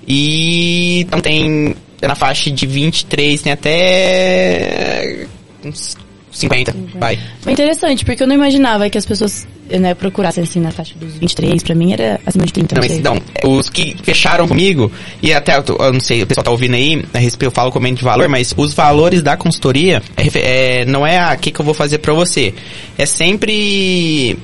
E 0.09 1.01
então 1.01 1.21
tem 1.21 1.77
é 2.01 2.09
na 2.09 2.15
faixa 2.15 2.51
de 2.51 2.67
23, 2.67 3.41
tem 3.41 3.53
até 3.53 5.27
uns 5.65 5.97
50, 6.35 6.75
vai. 6.97 7.19
Foi 7.41 7.53
interessante, 7.53 8.05
porque 8.05 8.23
eu 8.23 8.27
não 8.27 8.35
imaginava 8.35 8.91
que 8.91 8.99
as 8.99 9.07
pessoas 9.07 9.47
né, 9.71 9.95
procurassem 9.95 10.43
assim 10.43 10.61
na 10.61 10.71
faixa 10.71 10.95
dos 10.97 11.17
23. 11.17 11.63
Pra 11.63 11.75
mim 11.75 11.93
era 11.93 12.21
acima 12.27 12.45
de 12.45 12.53
30. 12.53 12.75
Não, 12.75 12.83
Não, 12.83 12.89
mas 12.89 13.03
não, 13.45 13.57
os 13.57 13.71
que 13.71 13.97
fecharam 14.03 14.49
comigo, 14.49 14.91
e 15.23 15.33
até, 15.33 15.57
eu, 15.57 15.93
não 15.93 16.01
sei, 16.01 16.23
o 16.23 16.27
pessoal 16.27 16.45
tá 16.45 16.51
ouvindo 16.51 16.75
aí, 16.75 17.05
a 17.15 17.19
respeito, 17.19 17.51
eu 17.51 17.51
falo 17.51 17.71
comendo 17.71 17.97
de 17.97 18.05
valor, 18.05 18.29
mas 18.29 18.53
os 18.57 18.75
valores 18.75 19.23
da 19.23 19.37
consultoria, 19.37 20.03
é, 20.17 20.81
é, 20.81 20.85
não 20.85 21.07
é 21.07 21.19
a 21.19 21.37
que 21.37 21.53
que 21.53 21.61
eu 21.61 21.65
vou 21.65 21.75
fazer 21.75 21.99
pra 21.99 22.13
você. 22.13 22.53
É 22.99 23.07
sempre 23.07 24.37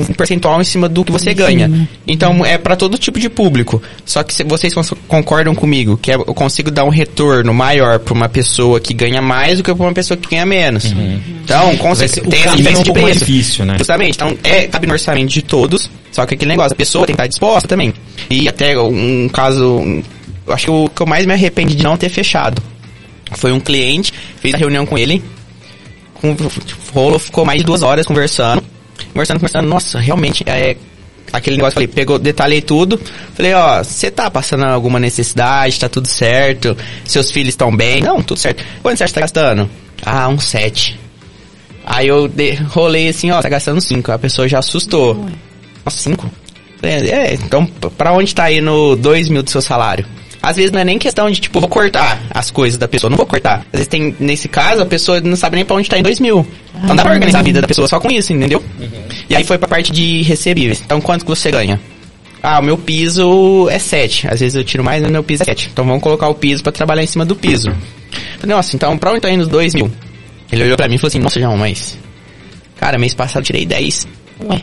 um 0.00 0.04
percentual 0.14 0.60
em 0.60 0.64
cima 0.64 0.88
do 0.88 1.04
que 1.04 1.12
você 1.12 1.34
ganha. 1.34 1.88
Então, 2.06 2.44
é 2.44 2.56
pra 2.58 2.74
todo 2.76 2.96
tipo 2.98 3.18
de 3.18 3.28
público. 3.28 3.82
Só 4.04 4.22
que 4.22 4.34
se 4.34 4.42
vocês 4.44 4.74
concordam 5.06 5.54
comigo 5.54 5.96
que 5.96 6.10
é- 6.10 6.14
eu 6.14 6.34
consigo 6.34 6.70
dar 6.70 6.84
um 6.84 6.88
retorno 6.88 7.52
maior 7.52 7.98
pra 7.98 8.14
uma 8.14 8.28
pessoa 8.28 8.80
que 8.80 8.94
ganha 8.94 9.20
mais 9.20 9.58
do 9.58 9.64
que 9.64 9.74
pra 9.74 9.84
uma 9.86 9.92
pessoa 9.92 10.16
que 10.16 10.28
ganha 10.30 10.46
menos. 10.46 10.84
Então, 11.44 11.76
com 11.76 11.94
ser- 11.94 12.08
certeza, 12.08 12.30
tem 12.30 12.40
essa 12.40 12.50
caminho 12.50 12.68
é 12.68 12.72
diferença 12.72 12.80
um 12.80 12.84
de 12.84 12.92
preço. 12.92 13.18
difícil, 13.24 13.64
né? 13.64 13.74
Justamente. 13.78 14.14
Então, 14.16 14.36
é, 14.44 14.66
cabe 14.68 14.86
no 14.86 14.92
orçamento 14.92 15.28
de 15.30 15.42
todos. 15.42 15.90
Só 16.10 16.24
que 16.26 16.34
aquele 16.34 16.50
negócio, 16.50 16.72
a 16.72 16.76
pessoa 16.76 17.06
tem 17.06 17.14
que 17.14 17.20
estar 17.22 17.26
disposta 17.28 17.68
também. 17.68 17.92
E 18.30 18.48
até 18.48 18.78
um 18.78 19.28
caso, 19.32 19.78
um- 19.78 20.02
eu 20.46 20.52
acho 20.54 20.64
que 20.66 20.70
o 20.70 20.88
que 20.88 21.02
eu 21.02 21.06
mais 21.06 21.24
me 21.26 21.32
arrependi 21.32 21.74
de 21.74 21.82
não 21.82 21.96
ter 21.96 22.08
fechado. 22.08 22.62
Foi 23.32 23.50
um 23.52 23.58
cliente, 23.60 24.12
fez 24.40 24.54
a 24.54 24.58
reunião 24.58 24.84
com 24.84 24.98
ele, 24.98 25.22
com, 26.14 26.36
rolou, 26.92 27.18
ficou 27.18 27.44
mais 27.44 27.60
de 27.60 27.64
duas 27.64 27.82
horas 27.82 28.04
conversando. 28.06 28.62
Conversando, 29.12 29.38
conversando, 29.38 29.68
nossa, 29.68 29.98
realmente, 29.98 30.44
é 30.46 30.76
aquele 31.32 31.56
negócio, 31.56 31.74
falei, 31.74 31.88
pegou, 31.88 32.18
detalhei 32.18 32.60
tudo. 32.60 33.00
Falei, 33.34 33.54
ó, 33.54 33.82
você 33.82 34.10
tá 34.10 34.30
passando 34.30 34.64
alguma 34.64 34.98
necessidade, 34.98 35.78
tá 35.78 35.88
tudo 35.88 36.08
certo, 36.08 36.76
seus 37.04 37.30
filhos 37.30 37.50
estão 37.50 37.74
bem? 37.74 38.02
Não, 38.02 38.22
tudo 38.22 38.38
certo. 38.38 38.64
Quanto 38.82 38.98
você 38.98 39.04
acha 39.04 39.10
que 39.12 39.14
tá 39.14 39.20
gastando? 39.22 39.70
Ah, 40.04 40.28
um 40.28 40.38
sete. 40.38 40.98
Aí 41.84 42.08
eu 42.08 42.28
de, 42.28 42.52
rolei 42.54 43.08
assim, 43.08 43.30
ó, 43.30 43.40
tá 43.40 43.48
gastando 43.48 43.80
cinco. 43.80 44.12
A 44.12 44.18
pessoa 44.18 44.48
já 44.48 44.58
assustou. 44.58 45.14
Nossa, 45.84 45.98
cinco? 45.98 46.30
Falei, 46.80 47.10
É, 47.10 47.34
então 47.34 47.66
pra 47.66 48.12
onde 48.12 48.34
tá 48.34 48.50
indo 48.50 48.96
dois 48.96 49.28
mil 49.28 49.42
do 49.42 49.50
seu 49.50 49.62
salário? 49.62 50.06
Às 50.42 50.56
vezes 50.56 50.72
não 50.72 50.80
é 50.80 50.84
nem 50.84 50.98
questão 50.98 51.30
de, 51.30 51.40
tipo, 51.40 51.60
vou 51.60 51.68
cortar 51.68 52.20
as 52.30 52.50
coisas 52.50 52.76
da 52.76 52.88
pessoa. 52.88 53.08
Não 53.08 53.16
vou 53.16 53.26
cortar. 53.26 53.58
Às 53.72 53.72
vezes 53.72 53.86
tem, 53.88 54.14
nesse 54.18 54.48
caso, 54.48 54.82
a 54.82 54.86
pessoa 54.86 55.20
não 55.20 55.36
sabe 55.36 55.54
nem 55.56 55.64
pra 55.64 55.76
onde 55.76 55.88
tá 55.88 55.96
indo 55.96 56.04
dois 56.04 56.18
mil. 56.18 56.44
Então 56.82 56.96
dá 56.96 57.02
pra 57.04 57.12
organizar 57.12 57.38
a 57.38 57.42
vida 57.42 57.60
da 57.60 57.68
pessoa 57.68 57.86
só 57.86 58.00
com 58.00 58.10
isso, 58.10 58.32
entendeu? 58.32 58.62
E 59.30 59.36
aí 59.36 59.44
foi 59.44 59.56
pra 59.56 59.68
parte 59.68 59.92
de 59.92 60.22
recebíveis. 60.22 60.82
Então 60.84 61.00
quanto 61.00 61.24
que 61.24 61.30
você 61.30 61.50
ganha? 61.50 61.80
Ah, 62.42 62.58
o 62.58 62.62
meu 62.62 62.76
piso 62.76 63.68
é 63.70 63.78
7. 63.78 64.26
Às 64.26 64.40
vezes 64.40 64.56
eu 64.56 64.64
tiro 64.64 64.82
mais, 64.82 65.00
mas 65.00 65.12
meu 65.12 65.22
piso 65.22 65.44
é 65.44 65.46
7. 65.46 65.70
Então 65.72 65.84
vamos 65.84 66.02
colocar 66.02 66.26
o 66.26 66.34
piso 66.34 66.60
pra 66.60 66.72
trabalhar 66.72 67.04
em 67.04 67.06
cima 67.06 67.24
do 67.24 67.36
piso. 67.36 67.70
Falei, 68.40 68.56
nossa, 68.56 68.74
então 68.74 68.98
pra 68.98 69.12
onde 69.12 69.20
tá 69.20 69.30
indo 69.30 69.42
os 69.42 69.48
2 69.48 69.74
mil? 69.74 69.90
Ele 70.50 70.64
olhou 70.64 70.76
pra 70.76 70.88
mim 70.88 70.96
e 70.96 70.98
falou 70.98 71.08
assim, 71.08 71.20
nossa, 71.20 71.38
João, 71.38 71.56
mas... 71.56 71.96
Cara, 72.76 72.98
mês 72.98 73.14
passado 73.14 73.42
eu 73.42 73.46
tirei 73.46 73.64
10. 73.64 74.08
Ué. 74.50 74.60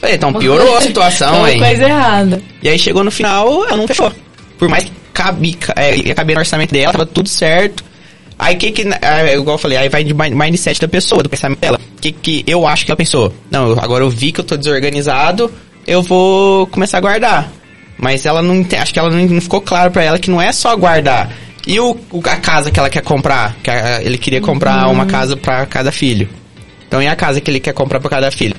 Falei, 0.00 0.16
então 0.16 0.32
piorou 0.32 0.76
a 0.76 0.80
situação, 0.82 1.46
hein? 1.46 1.60
coisa 1.60 1.84
errada. 1.84 2.42
E 2.60 2.68
aí 2.68 2.78
chegou 2.78 3.04
no 3.04 3.12
final, 3.12 3.64
ela 3.64 3.76
não 3.76 3.86
fechou. 3.86 4.12
Por 4.58 4.68
mais 4.68 4.84
que 4.84 4.90
cabe, 5.12 5.54
ca- 5.54 5.74
é, 5.76 5.96
ia 5.96 6.14
caber 6.14 6.34
no 6.34 6.40
orçamento 6.40 6.72
dela, 6.72 6.92
tava 6.92 7.06
tudo 7.06 7.28
certo. 7.28 7.84
Aí 8.38 8.56
que 8.56 8.70
que, 8.70 8.82
é, 9.02 9.34
igual 9.36 9.54
eu 9.54 9.58
falei, 9.58 9.76
aí 9.76 9.88
vai 9.88 10.02
de 10.02 10.14
mind- 10.14 10.32
mindset 10.34 10.80
da 10.80 10.88
pessoa, 10.88 11.22
do 11.22 11.28
pensamento 11.28 11.58
dela. 11.60 11.78
O 11.96 12.00
que 12.00 12.10
que 12.12 12.44
eu 12.46 12.66
acho 12.66 12.84
que 12.86 12.90
ela 12.90 12.96
pensou? 12.96 13.34
Não, 13.50 13.72
agora 13.78 14.02
eu 14.02 14.08
vi 14.10 14.32
que 14.32 14.40
eu 14.40 14.44
tô 14.44 14.56
desorganizado, 14.56 15.52
eu 15.86 16.02
vou 16.02 16.66
começar 16.68 16.98
a 16.98 17.00
guardar. 17.02 17.52
Mas 17.98 18.24
ela 18.24 18.40
não, 18.40 18.64
acho 18.80 18.92
que 18.94 18.98
ela 18.98 19.10
não, 19.10 19.26
não 19.26 19.40
ficou 19.42 19.60
claro 19.60 19.90
pra 19.90 20.02
ela 20.02 20.18
que 20.18 20.30
não 20.30 20.40
é 20.40 20.52
só 20.52 20.74
guardar. 20.74 21.30
E 21.66 21.78
o, 21.78 21.94
a 22.24 22.36
casa 22.36 22.70
que 22.70 22.80
ela 22.80 22.88
quer 22.88 23.02
comprar? 23.02 23.54
Que 23.62 23.70
a- 23.70 24.00
ele 24.02 24.16
queria 24.16 24.40
comprar 24.40 24.88
uma 24.88 25.04
casa 25.04 25.36
pra 25.36 25.66
cada 25.66 25.92
filho. 25.92 26.26
Então 26.88 27.02
e 27.02 27.06
a 27.06 27.14
casa 27.14 27.42
que 27.42 27.50
ele 27.50 27.60
quer 27.60 27.74
comprar 27.74 28.00
pra 28.00 28.08
cada 28.08 28.30
filho? 28.30 28.56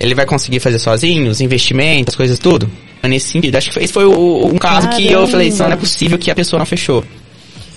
Ele 0.00 0.14
vai 0.14 0.24
conseguir 0.24 0.58
fazer 0.58 0.78
sozinho, 0.78 1.30
os 1.30 1.42
investimentos, 1.42 2.14
as 2.14 2.16
coisas 2.16 2.38
tudo? 2.38 2.68
Mas 3.02 3.10
nesse 3.10 3.28
sentido, 3.28 3.56
acho 3.56 3.70
que 3.70 3.78
esse 3.80 3.92
foi 3.92 4.04
o- 4.04 4.46
um 4.46 4.56
caso 4.58 4.88
que 4.90 5.06
eu 5.06 5.10
Caramba. 5.12 5.26
falei, 5.28 5.50
não, 5.50 5.56
não 5.66 5.72
é 5.72 5.76
possível 5.76 6.16
que 6.18 6.30
a 6.30 6.34
pessoa 6.34 6.58
não 6.58 6.66
fechou. 6.66 7.04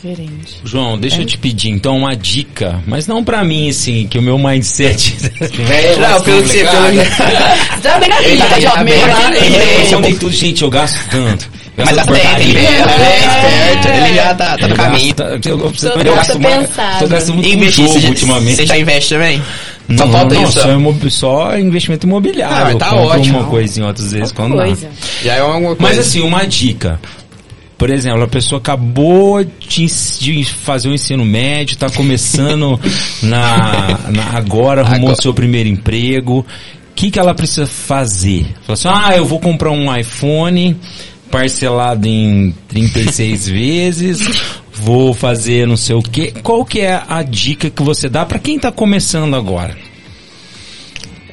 Diferente. 0.03 0.59
João, 0.63 0.99
deixa 0.99 1.19
eu 1.21 1.25
te 1.25 1.35
pedir 1.35 1.69
então 1.71 1.97
uma 1.97 2.15
dica, 2.15 2.79
mas 2.85 3.07
não 3.07 3.23
pra 3.23 3.43
mim, 3.43 3.69
assim, 3.69 4.05
que 4.07 4.19
o 4.19 4.21
meu 4.21 4.37
mindset 4.37 5.15
é 5.41 5.95
Não, 5.95 6.09
mais 6.09 6.21
pelo 6.21 6.43
que 6.43 6.47
você- 6.49 6.63
pelo- 6.63 7.81
Tá 7.81 7.99
bem 7.99 8.09
na 8.09 8.19
vida, 8.21 8.45
tá 8.45 8.83
vida. 8.83 9.37
ele. 9.37 9.55
Eu 9.91 9.97
contei 9.97 10.13
tudo, 10.13 10.31
gente, 10.31 10.61
eu 10.61 10.69
gasto 10.69 10.99
tanto. 11.09 11.49
Mas 11.77 11.93
tá 11.95 12.03
certo, 12.05 12.39
ele 12.41 12.57
é, 12.57 12.61
ele 12.61 12.67
é 12.67 13.17
esperto, 13.19 13.87
ele 13.89 14.15
já 14.15 14.33
tá, 14.35 14.57
tá 14.57 14.67
no 14.67 14.75
caminho. 14.75 15.13
Gasta- 15.15 15.49
eu, 15.49 15.59
eu, 15.59 15.65
eu, 15.65 15.71
Tô 15.73 15.99
eu 15.99 16.15
gasto 16.15 16.39
mais- 16.39 16.67
pensado. 16.67 16.99
tô 16.99 17.07
gastando 17.07 17.33
muito 17.35 17.49
Investir, 17.49 17.87
jogo 17.87 18.07
ultimamente. 18.07 18.55
você 18.57 18.65
já 18.65 18.77
investe 18.77 19.09
também? 19.09 19.41
Só 19.87 20.05
Não, 20.05 20.11
falta 20.11 20.35
não, 20.35 20.43
isso. 20.43 20.59
Só, 20.59 20.71
imob- 20.73 21.09
só 21.11 21.57
investimento 21.59 22.07
imobiliário. 22.07 22.75
Ah, 22.75 22.79
tá 22.79 22.95
ótimo. 22.95 23.39
uma 23.39 23.47
coisinha 23.47 23.85
outras 23.85 24.11
vezes 24.11 24.31
quando 24.31 24.55
dá. 24.57 24.63
Coisa. 24.65 24.89
Já 25.23 25.33
é 25.35 25.41
coisa. 25.41 25.75
Mas 25.79 25.99
assim, 25.99 26.21
uma 26.21 26.45
dica. 26.47 26.99
Por 27.77 27.89
exemplo, 27.89 28.23
a 28.23 28.27
pessoa 28.27 28.57
acabou 28.59 29.43
de, 29.43 29.85
de 30.19 30.43
fazer 30.45 30.87
o 30.87 30.93
ensino 30.93 31.25
médio, 31.25 31.75
tá 31.77 31.89
começando 31.89 32.79
na, 33.21 33.99
na- 34.11 34.37
agora, 34.37 34.81
arrumou 34.81 35.09
Agora. 35.09 35.21
seu 35.21 35.33
primeiro 35.33 35.67
emprego. 35.69 36.39
O 36.39 36.95
que, 36.95 37.11
que 37.11 37.19
ela 37.19 37.35
precisa 37.35 37.67
fazer? 37.67 38.45
Fala 38.65 38.73
assim, 38.73 38.87
ah, 38.89 39.17
eu 39.17 39.25
vou 39.25 39.39
comprar 39.39 39.71
um 39.71 39.93
iPhone 39.93 40.77
parcelado 41.29 42.07
em 42.07 42.55
36 42.69 43.49
vezes, 43.49 44.19
vou 44.75 45.13
fazer 45.13 45.65
não 45.67 45.77
sei 45.77 45.95
o 45.95 46.01
quê. 46.01 46.33
Qual 46.43 46.63
que 46.65 46.81
é 46.81 47.01
a 47.07 47.23
dica 47.23 47.69
que 47.69 47.81
você 47.83 48.07
dá 48.09 48.25
pra 48.25 48.39
quem 48.39 48.59
tá 48.59 48.71
começando 48.71 49.35
agora? 49.35 49.75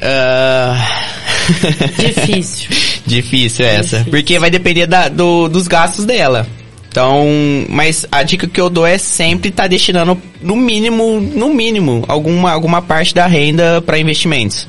Ah, 0.01 0.77
Difícil. 1.99 2.71
Difícil 3.07 3.67
essa. 3.67 3.99
Difícil. 3.99 4.11
Porque 4.11 4.39
vai 4.39 4.51
depender 4.51 4.87
da- 4.87 5.09
do- 5.09 5.49
dos 5.49 5.67
gastos 5.69 6.05
dela. 6.05 6.47
Então, 6.89 7.25
mas 7.71 8.05
a 8.13 8.23
dica 8.23 8.47
que 8.47 8.61
eu 8.61 8.69
dou 8.69 8.87
é 8.87 8.99
sempre 8.99 9.49
estar 9.49 9.67
destinando 9.67 10.21
no 10.43 10.55
mínimo, 10.57 11.21
no 11.21 11.49
mínimo, 11.55 12.05
alguma, 12.07 12.51
alguma 12.53 12.83
parte 12.83 13.15
da 13.15 13.27
renda 13.27 13.81
para 13.81 13.99
investimentos. 13.99 14.69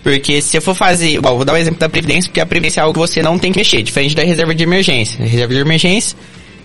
Porque 0.00 0.40
se 0.40 0.56
eu 0.56 0.62
for 0.62 0.76
fazer, 0.76 1.08
igual, 1.14 1.34
vou 1.34 1.44
dar 1.44 1.54
o 1.54 1.56
exemplo 1.56 1.80
da 1.80 1.88
previdência, 1.88 2.28
porque 2.30 2.40
a 2.40 2.46
previdência 2.46 2.80
é 2.80 2.84
algo 2.84 2.92
que 2.94 3.00
você 3.00 3.20
não 3.20 3.36
tem 3.36 3.50
que 3.50 3.58
mexer, 3.58 3.82
diferente 3.82 4.14
da 4.14 4.22
reserva 4.22 4.54
de 4.54 4.62
emergência. 4.62 5.24
A 5.24 5.26
reserva 5.26 5.52
de 5.54 5.58
emergência, 5.60 6.16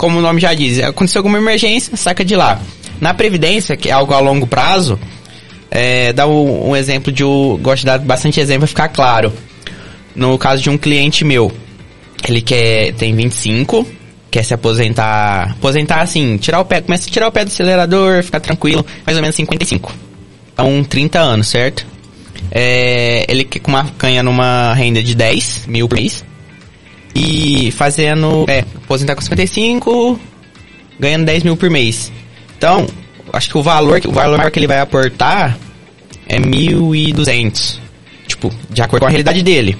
como 0.01 0.17
o 0.17 0.21
nome 0.21 0.41
já 0.41 0.51
diz, 0.51 0.79
aconteceu 0.79 1.19
alguma 1.19 1.37
emergência, 1.37 1.95
saca 1.95 2.25
de 2.25 2.35
lá. 2.35 2.59
Na 2.99 3.13
previdência, 3.13 3.77
que 3.77 3.87
é 3.87 3.91
algo 3.91 4.15
a 4.15 4.19
longo 4.19 4.47
prazo, 4.47 4.99
é, 5.69 6.11
dá 6.11 6.25
um, 6.25 6.71
um 6.71 6.75
exemplo 6.75 7.13
de, 7.13 7.21
eu 7.21 7.59
gosto 7.61 7.81
de 7.81 7.85
dar 7.85 7.99
bastante 7.99 8.39
exemplo 8.39 8.61
para 8.61 8.67
ficar 8.67 8.87
claro. 8.87 9.31
No 10.15 10.39
caso 10.39 10.59
de 10.59 10.71
um 10.71 10.77
cliente 10.77 11.23
meu, 11.23 11.51
ele 12.27 12.41
quer, 12.41 12.93
tem 12.93 13.13
25, 13.13 13.85
quer 14.31 14.43
se 14.43 14.55
aposentar, 14.55 15.51
aposentar 15.51 16.01
assim, 16.01 16.35
tirar 16.37 16.61
o 16.61 16.65
pé, 16.65 16.81
começa 16.81 17.07
a 17.07 17.11
tirar 17.11 17.27
o 17.27 17.31
pé 17.31 17.45
do 17.45 17.49
acelerador, 17.49 18.23
ficar 18.23 18.39
tranquilo, 18.39 18.83
mais 19.05 19.15
ou 19.15 19.21
menos 19.21 19.35
55. 19.35 19.93
Então, 20.51 20.83
30 20.83 21.19
anos, 21.19 21.47
certo? 21.47 21.85
É, 22.49 23.23
ele 23.29 23.43
quer 23.43 23.59
com 23.59 23.69
uma, 23.69 23.83
ganha 23.99 24.23
numa 24.23 24.73
renda 24.73 25.03
de 25.03 25.13
10 25.13 25.67
mil 25.67 25.87
por 25.87 25.99
mês. 25.99 26.25
E 27.13 27.71
fazendo, 27.71 28.45
é, 28.47 28.59
aposentar 28.59 29.15
com 29.15 29.21
55, 29.21 30.19
ganhando 30.99 31.25
10 31.25 31.43
mil 31.43 31.57
por 31.57 31.69
mês. 31.69 32.11
Então, 32.57 32.87
acho 33.33 33.49
que 33.49 33.57
o 33.57 33.61
valor, 33.61 34.01
o 34.05 34.11
valor 34.11 34.49
que 34.51 34.59
ele 34.59 34.67
vai 34.67 34.79
aportar 34.79 35.57
é 36.27 36.39
1.200. 36.39 37.79
Tipo, 38.27 38.51
de 38.69 38.81
acordo 38.81 39.01
com 39.01 39.07
a 39.07 39.09
realidade 39.09 39.43
dele. 39.43 39.77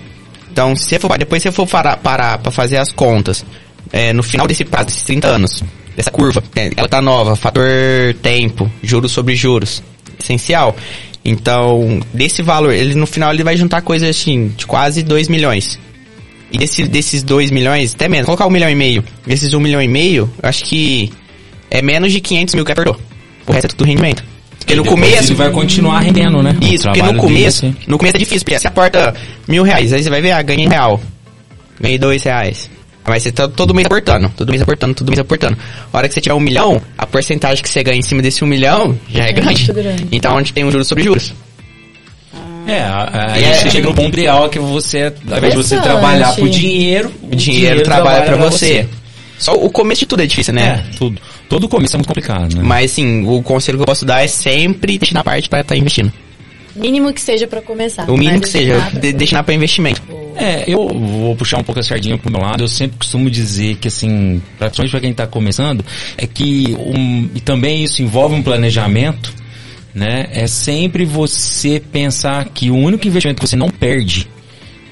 Então, 0.52 0.76
se 0.76 0.99
for, 0.99 1.18
depois 1.18 1.41
se 1.41 1.49
você 1.49 1.56
for 1.56 1.68
parar, 1.68 1.98
parar 1.98 2.38
pra 2.38 2.52
fazer 2.52 2.78
as 2.78 2.91
contas, 2.91 3.45
é, 3.91 4.12
no 4.12 4.22
final 4.22 4.45
desse 4.45 4.66
prazo, 4.66 4.88
desses 4.88 5.03
30 5.03 5.28
anos, 5.28 5.64
dessa 5.95 6.12
curva, 6.12 6.44
é, 6.56 6.72
ela 6.76 6.90
tá 6.90 7.02
nova, 7.02 7.36
fator 7.36 7.64
tempo, 8.22 8.70
juros 8.84 9.12
sobre 9.12 9.36
juros, 9.36 9.82
essencial. 10.20 10.76
Então, 11.24 12.02
desse 12.14 12.41
valor, 12.41 12.74
ele 12.74 12.95
no 12.95 13.08
final 13.08 13.34
ele 13.34 13.44
vai 13.44 13.56
juntar 13.56 13.82
coisa 13.82 14.10
assim, 14.10 14.49
de 14.49 14.66
quase 14.66 15.03
2 15.03 15.30
milhões. 15.30 15.80
E 16.52 16.57
desse, 16.57 16.84
desses 16.84 17.23
2 17.23 17.49
milhões, 17.52 17.94
até 17.94 18.07
menos, 18.10 18.26
colocar 18.26 18.45
um 18.45 18.49
milhão 18.49 18.69
e 18.69 18.76
meio, 18.76 19.03
desses 19.26 19.53
1 19.53 19.57
um 19.57 19.61
milhão 19.61 19.82
e 19.82 19.88
meio, 19.88 20.30
eu 20.41 20.49
acho 20.49 20.64
que 20.65 21.11
é 21.69 21.82
menos 21.82 22.11
de 22.11 22.19
500 22.19 22.56
mil 22.56 22.65
que 22.65 22.72
apertou. 22.72 22.99
O 23.48 23.52
resto 23.52 23.65
é 23.65 23.69
tudo 23.69 23.86
rendimento. 23.86 24.23
Porque 24.60 24.76
no 24.76 24.86
começo... 24.86 25.32
Ele 25.32 25.36
vai 25.36 25.49
continuar 25.49 25.99
rendendo, 25.99 26.44
né? 26.44 26.56
Isso, 26.61 26.84
porque 26.84 27.02
no 27.02 27.15
começo, 27.15 27.64
dele, 27.64 27.78
no 27.88 27.98
começo 27.98 28.18
é 28.18 28.19
difícil, 28.19 28.45
porque 28.45 28.60
você 28.60 28.68
aporta 28.68 29.15
mil 29.48 29.64
reais, 29.64 29.91
aí 29.94 30.03
você 30.03 30.10
vai 30.10 30.22
ver, 30.22 30.32
ah, 30.32 30.41
ganhei 30.41 30.68
um 30.68 30.69
real. 30.69 31.02
Ganhei 31.80 31.98
dois 31.98 32.23
reais. 32.23 32.69
Mas 33.06 33.23
você 33.23 33.32
tá 33.32 33.48
todo 33.48 33.73
mês 33.73 33.86
aportando, 33.88 34.30
todo 34.38 34.49
mês 34.49 34.61
aportando, 34.61 34.94
todo 34.94 35.07
mês 35.10 35.19
aportando. 35.19 35.57
A 35.91 35.98
hora 35.98 36.07
que 36.07 36.14
você 36.14 36.22
tirar 36.22 36.36
um 36.36 36.40
milhão, 36.40 36.80
a 36.98 37.06
porcentagem 37.06 37.64
que 37.64 37.69
você 37.69 37.84
ganha 37.84 37.98
em 37.98 38.02
cima 38.03 38.22
desse 38.22 38.44
um 38.44 38.48
milhão 38.48 38.98
já 39.10 39.26
é, 39.26 39.30
É 39.30 39.34
grande. 39.34 39.72
grande. 39.73 40.07
Então 40.11 40.36
onde 40.36 40.53
tem 40.53 40.64
um 40.64 40.72
juros 40.72 40.88
sobre 40.88 41.03
juros. 41.03 41.34
É, 42.72 42.81
a- 42.81 43.31
aí 43.34 43.43
É. 43.43 43.53
você 43.53 43.69
chega 43.69 43.88
no 43.89 43.93
ponto 43.93 44.10
ideal 44.18 44.49
que 44.49 44.60
você, 44.60 45.14
ao 45.30 45.38
invés 45.38 45.53
de 45.53 45.57
você 45.64 45.80
trabalhar 45.81 46.35
por 46.35 46.48
dinheiro, 46.49 47.11
O 47.22 47.35
dinheiro, 47.35 47.84
trabalha 47.84 48.23
pra 48.23 48.35
você. 48.38 48.88
Só 49.38 49.53
o 49.56 49.69
começo 49.72 50.02
de 50.02 50.06
tudo 50.06 50.22
é 50.22 50.27
difícil, 50.27 50.53
né? 50.53 50.85
É, 50.91 50.98
tudo. 50.98 51.19
Todo 51.49 51.68
começo 51.68 51.95
é 51.95 51.98
muito 51.98 52.07
complicado, 52.07 52.56
né? 52.56 52.61
Mas 52.64 52.91
assim, 52.91 53.26
o 53.27 53.41
conselho 53.41 53.77
que 53.80 53.81
eu 53.81 53.88
posso 53.88 54.06
dar 54.06 54.23
é 54.23 54.27
sempre 54.27 54.98
destinar 54.99 55.23
parte 55.23 55.49
pra 55.49 55.61
estar 55.61 55.76
investindo. 55.76 56.11
Mínimo 56.76 57.11
que 57.11 57.19
seja 57.19 57.48
pra 57.48 57.61
começar. 57.61 58.10
O 58.10 58.15
mínimo 58.15 58.39
que 58.39 58.48
seja, 58.48 58.80
de, 58.93 59.11
destinar 59.11 59.43
pra 59.43 59.53
investimento. 59.53 60.02
É, 60.38 60.64
eu 60.68 60.88
vou 60.88 61.35
puxar 61.35 61.57
um 61.57 61.64
pouco 61.64 61.80
a 61.81 61.84
sardinha 61.84 62.18
pro 62.18 62.31
meu 62.31 62.39
lado. 62.39 62.64
Eu 62.64 62.68
sempre 62.69 62.98
costumo 62.98 63.30
dizer 63.30 63.76
que, 63.76 63.89
assim, 63.89 64.41
principalmente 64.57 64.91
para 64.91 64.99
quem 65.02 65.14
tá 65.14 65.27
começando, 65.27 65.84
é 66.18 66.26
que, 66.26 66.73
um, 66.80 67.27
e 67.35 67.41
também 67.41 67.84
isso 67.84 68.02
envolve 68.02 68.35
um 68.35 68.41
planejamento, 68.41 69.34
né? 69.93 70.27
É 70.31 70.47
sempre 70.47 71.05
você 71.05 71.80
pensar 71.80 72.45
que 72.49 72.69
o 72.72 72.76
único 72.76 73.07
investimento 73.07 73.41
que 73.41 73.47
você 73.47 73.55
não 73.55 73.69
perde, 73.69 74.30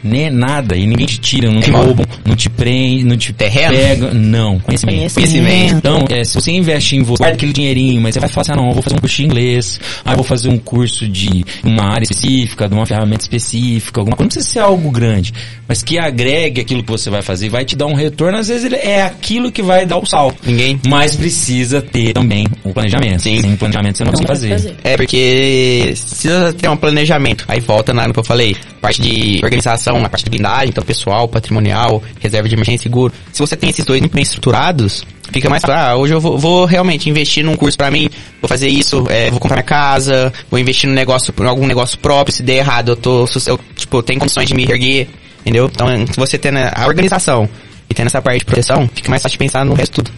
né, 0.03 0.29
nada, 0.29 0.75
e 0.75 0.85
ninguém 0.85 1.05
te 1.05 1.19
tira, 1.19 1.51
não 1.51 1.61
te 1.61 1.71
Qual? 1.71 1.83
roubam, 1.83 2.05
não 2.25 2.35
te 2.35 2.49
prende, 2.49 3.03
não 3.03 3.17
te 3.17 3.33
Terreno? 3.33 3.75
pega, 3.75 4.13
não, 4.13 4.59
conhecimento. 4.59 5.13
Conhecimento. 5.13 5.75
Então, 5.75 6.05
é, 6.09 6.23
se 6.23 6.35
você 6.35 6.51
investe 6.51 6.95
em 6.95 7.03
você, 7.03 7.23
guarda 7.23 7.35
aquele 7.35 7.53
dinheirinho, 7.53 8.01
mas 8.01 8.13
você 8.13 8.19
vai 8.19 8.29
falar 8.29 8.41
assim, 8.41 8.51
ah, 8.53 8.55
não, 8.55 8.67
eu 8.69 8.73
vou 8.73 8.83
fazer 8.83 8.95
um 8.95 8.99
curso 8.99 9.15
de 9.17 9.25
inglês, 9.25 9.79
ah, 10.05 10.11
eu 10.11 10.15
vou 10.15 10.25
fazer 10.25 10.49
um 10.49 10.57
curso 10.57 11.07
de 11.07 11.45
uma 11.63 11.93
área 11.93 12.03
específica, 12.03 12.67
de 12.67 12.73
uma 12.73 12.85
ferramenta 12.85 13.23
específica, 13.23 14.01
alguma 14.01 14.15
coisa. 14.15 14.25
Não 14.25 14.29
precisa 14.29 14.53
ser 14.53 14.59
algo 14.59 14.91
grande, 14.91 15.33
mas 15.67 15.81
que 15.81 15.97
agregue 15.97 16.61
aquilo 16.61 16.83
que 16.83 16.91
você 16.91 17.09
vai 17.09 17.21
fazer 17.21 17.49
vai 17.49 17.65
te 17.65 17.75
dar 17.75 17.85
um 17.85 17.93
retorno. 17.93 18.37
Às 18.37 18.47
vezes 18.47 18.65
ele 18.65 18.75
é 18.75 19.01
aquilo 19.01 19.51
que 19.51 19.61
vai 19.61 19.85
dar 19.85 19.97
o 19.97 20.05
salto. 20.05 20.37
Ninguém. 20.45 20.79
Mas 20.87 21.15
precisa 21.15 21.81
ter 21.81 22.13
também 22.13 22.45
o 22.63 22.73
planejamento. 22.73 23.21
Sim. 23.21 23.41
Sem 23.41 23.55
planejamento 23.55 23.97
você 23.97 24.03
não, 24.03 24.11
Não 24.11 24.19
consegue 24.19 24.49
vai 24.49 24.57
fazer. 24.57 24.75
É, 24.83 24.97
porque 24.97 25.81
precisa 25.85 26.53
ter 26.53 26.69
um 26.69 26.77
planejamento. 26.77 27.45
Aí 27.47 27.59
volta 27.59 27.93
na 27.93 28.09
que 28.11 28.19
eu 28.19 28.23
falei. 28.23 28.55
Parte 28.81 29.01
de 29.01 29.41
organização, 29.43 29.88
a 29.97 30.09
parte 30.09 30.23
de 30.23 30.29
blindagem, 30.29 30.69
então 30.69 30.83
pessoal, 30.83 31.27
patrimonial, 31.27 32.01
reserva 32.19 32.47
de 32.47 32.55
emergência 32.55 32.81
e 32.81 32.83
seguro. 32.83 33.13
Se 33.31 33.39
você 33.39 33.55
tem 33.55 33.69
esses 33.69 33.85
dois 33.85 33.99
muito 33.99 34.13
bem 34.13 34.23
estruturados, 34.23 35.05
fica 35.31 35.49
mais. 35.49 35.63
Ah, 35.65 35.95
hoje 35.95 36.13
eu 36.13 36.19
vou, 36.21 36.37
vou 36.37 36.65
realmente 36.65 37.09
investir 37.09 37.43
num 37.43 37.55
curso 37.55 37.77
pra 37.77 37.91
mim, 37.91 38.09
vou 38.41 38.47
fazer 38.47 38.67
isso, 38.67 39.05
é, 39.09 39.29
vou 39.29 39.39
comprar 39.39 39.57
minha 39.57 39.63
casa, 39.63 40.31
vou 40.49 40.59
investir 40.59 40.89
num 40.89 40.95
negócio, 40.95 41.33
em 41.37 41.45
algum 41.45 41.67
negócio 41.67 41.97
próprio, 41.99 42.35
se 42.35 42.43
der 42.43 42.57
errado, 42.57 42.89
eu 42.89 42.95
tô, 42.95 43.25
eu, 43.47 43.59
tipo, 43.75 43.97
eu 43.97 44.03
tenho 44.03 44.19
condições 44.19 44.47
de 44.47 44.53
me 44.55 44.63
erguer, 44.63 45.07
entendeu? 45.41 45.69
Então, 45.73 45.87
se 46.07 46.17
você 46.17 46.37
tendo 46.37 46.57
a 46.57 46.85
organização 46.87 47.47
e 47.89 47.93
tendo 47.93 48.07
essa 48.07 48.21
parte 48.21 48.39
de 48.39 48.45
proteção, 48.45 48.89
fica 48.93 49.09
mais 49.09 49.21
fácil 49.21 49.35
de 49.35 49.39
pensar 49.39 49.65
no 49.65 49.73
resto 49.73 50.03
tudo. 50.03 50.11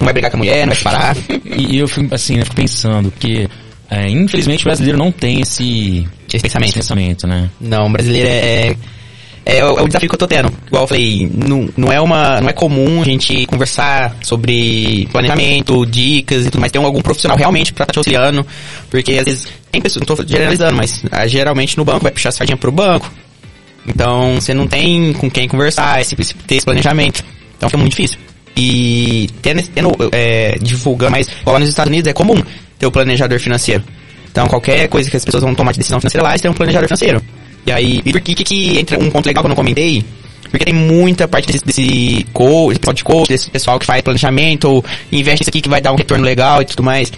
Não 0.00 0.04
vai 0.04 0.12
brigar 0.12 0.30
com 0.30 0.36
a 0.36 0.38
mulher, 0.38 0.66
não 0.66 0.74
vai 0.74 0.82
parar. 0.82 1.16
E, 1.44 1.76
eu 1.78 1.88
fico 1.88 2.14
assim, 2.14 2.38
eu 2.38 2.44
fico 2.44 2.54
pensando 2.56 3.12
que, 3.18 3.48
é, 3.90 4.08
infelizmente 4.08 4.62
o 4.62 4.64
brasileiro 4.64 4.96
não 4.96 5.10
tem 5.10 5.40
esse, 5.40 6.06
Esse 6.32 6.40
pensamento. 6.42 6.68
esse 6.68 6.78
pensamento, 6.78 7.26
né? 7.26 7.50
Não, 7.60 7.90
brasileiro 7.90 8.28
é, 8.28 8.68
é, 8.68 8.76
é 9.48 9.64
o 9.64 9.78
é 9.78 9.82
o 9.82 9.86
desafio 9.86 10.10
que 10.10 10.14
eu 10.14 10.18
tô 10.18 10.26
tendo. 10.26 10.52
Igual 10.66 10.82
eu 10.82 10.86
falei, 10.86 11.30
não, 11.34 11.68
não 11.74 11.90
é 11.90 11.98
uma, 11.98 12.38
não 12.38 12.50
é 12.50 12.52
comum 12.52 13.00
a 13.00 13.04
gente 13.04 13.46
conversar 13.46 14.14
sobre 14.22 15.08
planejamento, 15.10 15.86
dicas 15.86 16.44
e 16.44 16.50
tudo 16.50 16.60
mais. 16.60 16.70
Tem 16.70 16.84
algum 16.84 17.00
profissional 17.00 17.36
realmente 17.36 17.72
pra 17.72 17.84
estar 17.84 17.94
te 17.94 17.98
auxiliando, 17.98 18.46
porque 18.90 19.12
às 19.12 19.24
vezes 19.24 19.48
tem 19.72 19.80
pessoas, 19.80 20.06
não 20.06 20.14
tô 20.14 20.22
generalizando, 20.22 20.76
mas 20.76 21.02
ah, 21.10 21.26
geralmente 21.26 21.78
no 21.78 21.84
banco 21.84 22.02
vai 22.02 22.12
puxar 22.12 22.28
a 22.28 22.32
sardinha 22.32 22.58
pro 22.58 22.70
banco. 22.70 23.10
Então 23.86 24.34
você 24.34 24.52
não 24.52 24.66
tem 24.66 25.14
com 25.14 25.30
quem 25.30 25.48
conversar, 25.48 25.98
esse, 25.98 26.14
ter 26.14 26.56
esse 26.56 26.66
planejamento. 26.66 27.24
Então 27.56 27.70
fica 27.70 27.78
muito 27.78 27.92
difícil. 27.92 28.18
E 28.54 29.30
tendo, 29.40 29.62
tendo 29.68 29.96
é, 30.12 30.58
divulgando 30.60 31.16
igual 31.16 31.54
lá 31.54 31.58
nos 31.58 31.70
Estados 31.70 31.90
Unidos 31.90 32.10
é 32.10 32.12
comum 32.12 32.42
ter 32.78 32.86
o 32.86 32.92
planejador 32.92 33.40
financeiro. 33.40 33.82
Então 34.30 34.46
qualquer 34.46 34.88
coisa 34.88 35.10
que 35.10 35.16
as 35.16 35.24
pessoas 35.24 35.42
vão 35.42 35.54
tomar 35.54 35.72
de 35.72 35.78
decisão 35.78 35.98
financeira 36.00 36.22
lá, 36.22 36.30
eles 36.32 36.42
têm 36.42 36.50
um 36.50 36.54
planejador 36.54 36.86
financeiro. 36.86 37.22
E 37.68 37.72
aí, 37.72 38.02
por 38.02 38.20
que, 38.22 38.34
que, 38.34 38.78
entra 38.78 38.98
um 38.98 39.10
ponto 39.10 39.26
legal 39.26 39.42
que 39.42 39.46
eu 39.46 39.50
não 39.50 39.56
comentei? 39.56 40.02
Porque 40.50 40.64
tem 40.64 40.72
muita 40.72 41.28
parte 41.28 41.52
desse, 41.52 41.62
desse 41.62 42.26
coach, 42.32 42.78
pessoal 42.78 42.94
de 42.94 43.04
coach, 43.04 43.28
desse 43.28 43.50
pessoal 43.50 43.78
que 43.78 43.84
faz 43.84 44.00
planejamento, 44.00 44.82
investe 45.12 45.42
isso 45.42 45.50
aqui 45.50 45.60
que 45.60 45.68
vai 45.68 45.78
dar 45.78 45.92
um 45.92 45.96
retorno 45.96 46.24
legal 46.24 46.62
e 46.62 46.64
tudo 46.64 46.82
mais. 46.82 47.12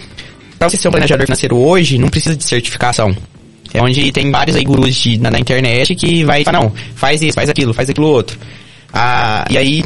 Pra 0.59 0.69
você 0.69 0.75
ser 0.75 0.89
um 0.89 0.91
planejador 0.91 1.25
financeiro 1.25 1.55
hoje, 1.55 1.97
não 1.97 2.09
precisa 2.09 2.35
de 2.35 2.43
certificação. 2.43 3.15
É 3.73 3.81
onde 3.81 4.11
tem 4.11 4.29
vários 4.29 4.57
aí 4.57 4.65
gurus 4.65 4.93
de, 4.93 5.17
na, 5.17 5.31
na 5.31 5.39
internet 5.39 5.95
que 5.95 6.25
vai 6.25 6.43
falar, 6.43 6.59
não, 6.59 6.73
faz 6.95 7.21
isso, 7.21 7.33
faz 7.33 7.49
aquilo, 7.49 7.73
faz 7.73 7.89
aquilo 7.89 8.07
outro. 8.07 8.37
Ah, 8.93 9.45
e 9.49 9.57
aí, 9.57 9.85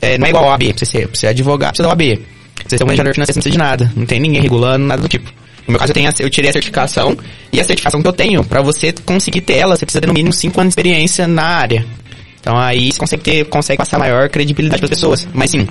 é, 0.00 0.16
não 0.16 0.26
é 0.26 0.30
igual 0.30 0.44
ao 0.44 0.52
AB, 0.52 0.68
pra 0.68 0.78
você 0.78 0.86
ser, 0.86 1.06
pra 1.06 1.20
você 1.20 1.26
advogar, 1.26 1.68
precisa 1.68 1.86
do 1.86 1.92
AB. 1.92 2.16
Pra 2.16 2.64
você 2.66 2.78
ser 2.78 2.84
um 2.84 2.86
planejador 2.86 3.12
financeiro, 3.12 3.36
não 3.36 3.42
precisa 3.42 3.52
de 3.52 3.58
nada. 3.58 3.92
Não 3.94 4.06
tem 4.06 4.18
ninguém 4.18 4.40
regulando, 4.40 4.86
nada 4.86 5.02
do 5.02 5.08
tipo. 5.08 5.30
No 5.68 5.72
meu 5.72 5.78
caso, 5.78 5.90
eu, 5.90 5.94
tenho 5.94 6.08
a- 6.08 6.14
eu 6.18 6.30
tirei 6.30 6.48
a 6.50 6.52
certificação, 6.52 7.16
e 7.52 7.60
a 7.60 7.64
certificação 7.64 8.00
que 8.02 8.08
eu 8.08 8.12
tenho, 8.12 8.42
pra 8.42 8.60
você 8.62 8.92
conseguir 9.04 9.42
ter 9.42 9.58
ela, 9.58 9.76
você 9.76 9.84
precisa 9.86 10.00
ter 10.00 10.06
no 10.08 10.14
mínimo 10.14 10.32
5 10.32 10.60
anos 10.60 10.70
de 10.74 10.80
experiência 10.80 11.28
na 11.28 11.44
área. 11.44 11.84
Então 12.40 12.56
aí 12.58 12.90
você 12.90 12.98
consegue 12.98 13.22
ter, 13.22 13.44
consegue 13.44 13.76
passar 13.78 13.98
maior 13.98 14.28
credibilidade 14.30 14.80
para 14.80 14.86
as 14.86 14.90
pessoas. 14.98 15.28
Mas 15.34 15.50
sim, 15.50 15.68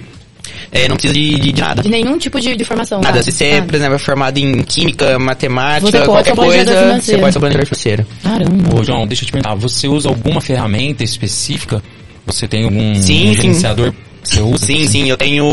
é, 0.72 0.88
não 0.88 0.96
precisa 0.96 1.14
de, 1.14 1.40
de, 1.40 1.52
de 1.52 1.62
nada. 1.62 1.82
De 1.82 1.90
nenhum 1.90 2.18
tipo 2.18 2.40
de, 2.40 2.56
de 2.56 2.64
formação. 2.64 3.02
Nada, 3.02 3.18
tá? 3.18 3.24
se 3.24 3.32
você, 3.32 3.54
Nada. 3.54 3.66
por 3.66 3.76
exemplo, 3.76 3.96
é 3.96 4.00
formado 4.00 4.38
em 4.38 4.62
química, 4.64 5.18
matemática, 5.18 6.06
qualquer 6.06 6.36
coisa, 6.36 6.66
você 7.02 7.18
pode 7.18 7.34
ser 7.34 7.40
planejador 7.40 7.66
financeiro. 7.66 8.06
Caramba. 8.22 8.76
Ô, 8.80 8.84
João, 8.84 9.08
deixa 9.08 9.24
eu 9.24 9.28
te 9.28 9.32
perguntar, 9.32 9.56
você 9.56 9.88
usa 9.88 10.10
alguma 10.10 10.40
ferramenta 10.42 11.04
específica? 11.04 11.82
Você 12.26 12.48
tem 12.48 12.66
algum 12.66 12.94
Sim, 12.96 13.30
um 13.30 13.34
sim. 13.34 13.36
gerenciador 13.36 13.92
que 14.22 14.30
você 14.36 14.42
usa? 14.42 14.66
Sim, 14.66 14.88
sim, 14.88 15.10
eu 15.10 15.18
tenho. 15.18 15.50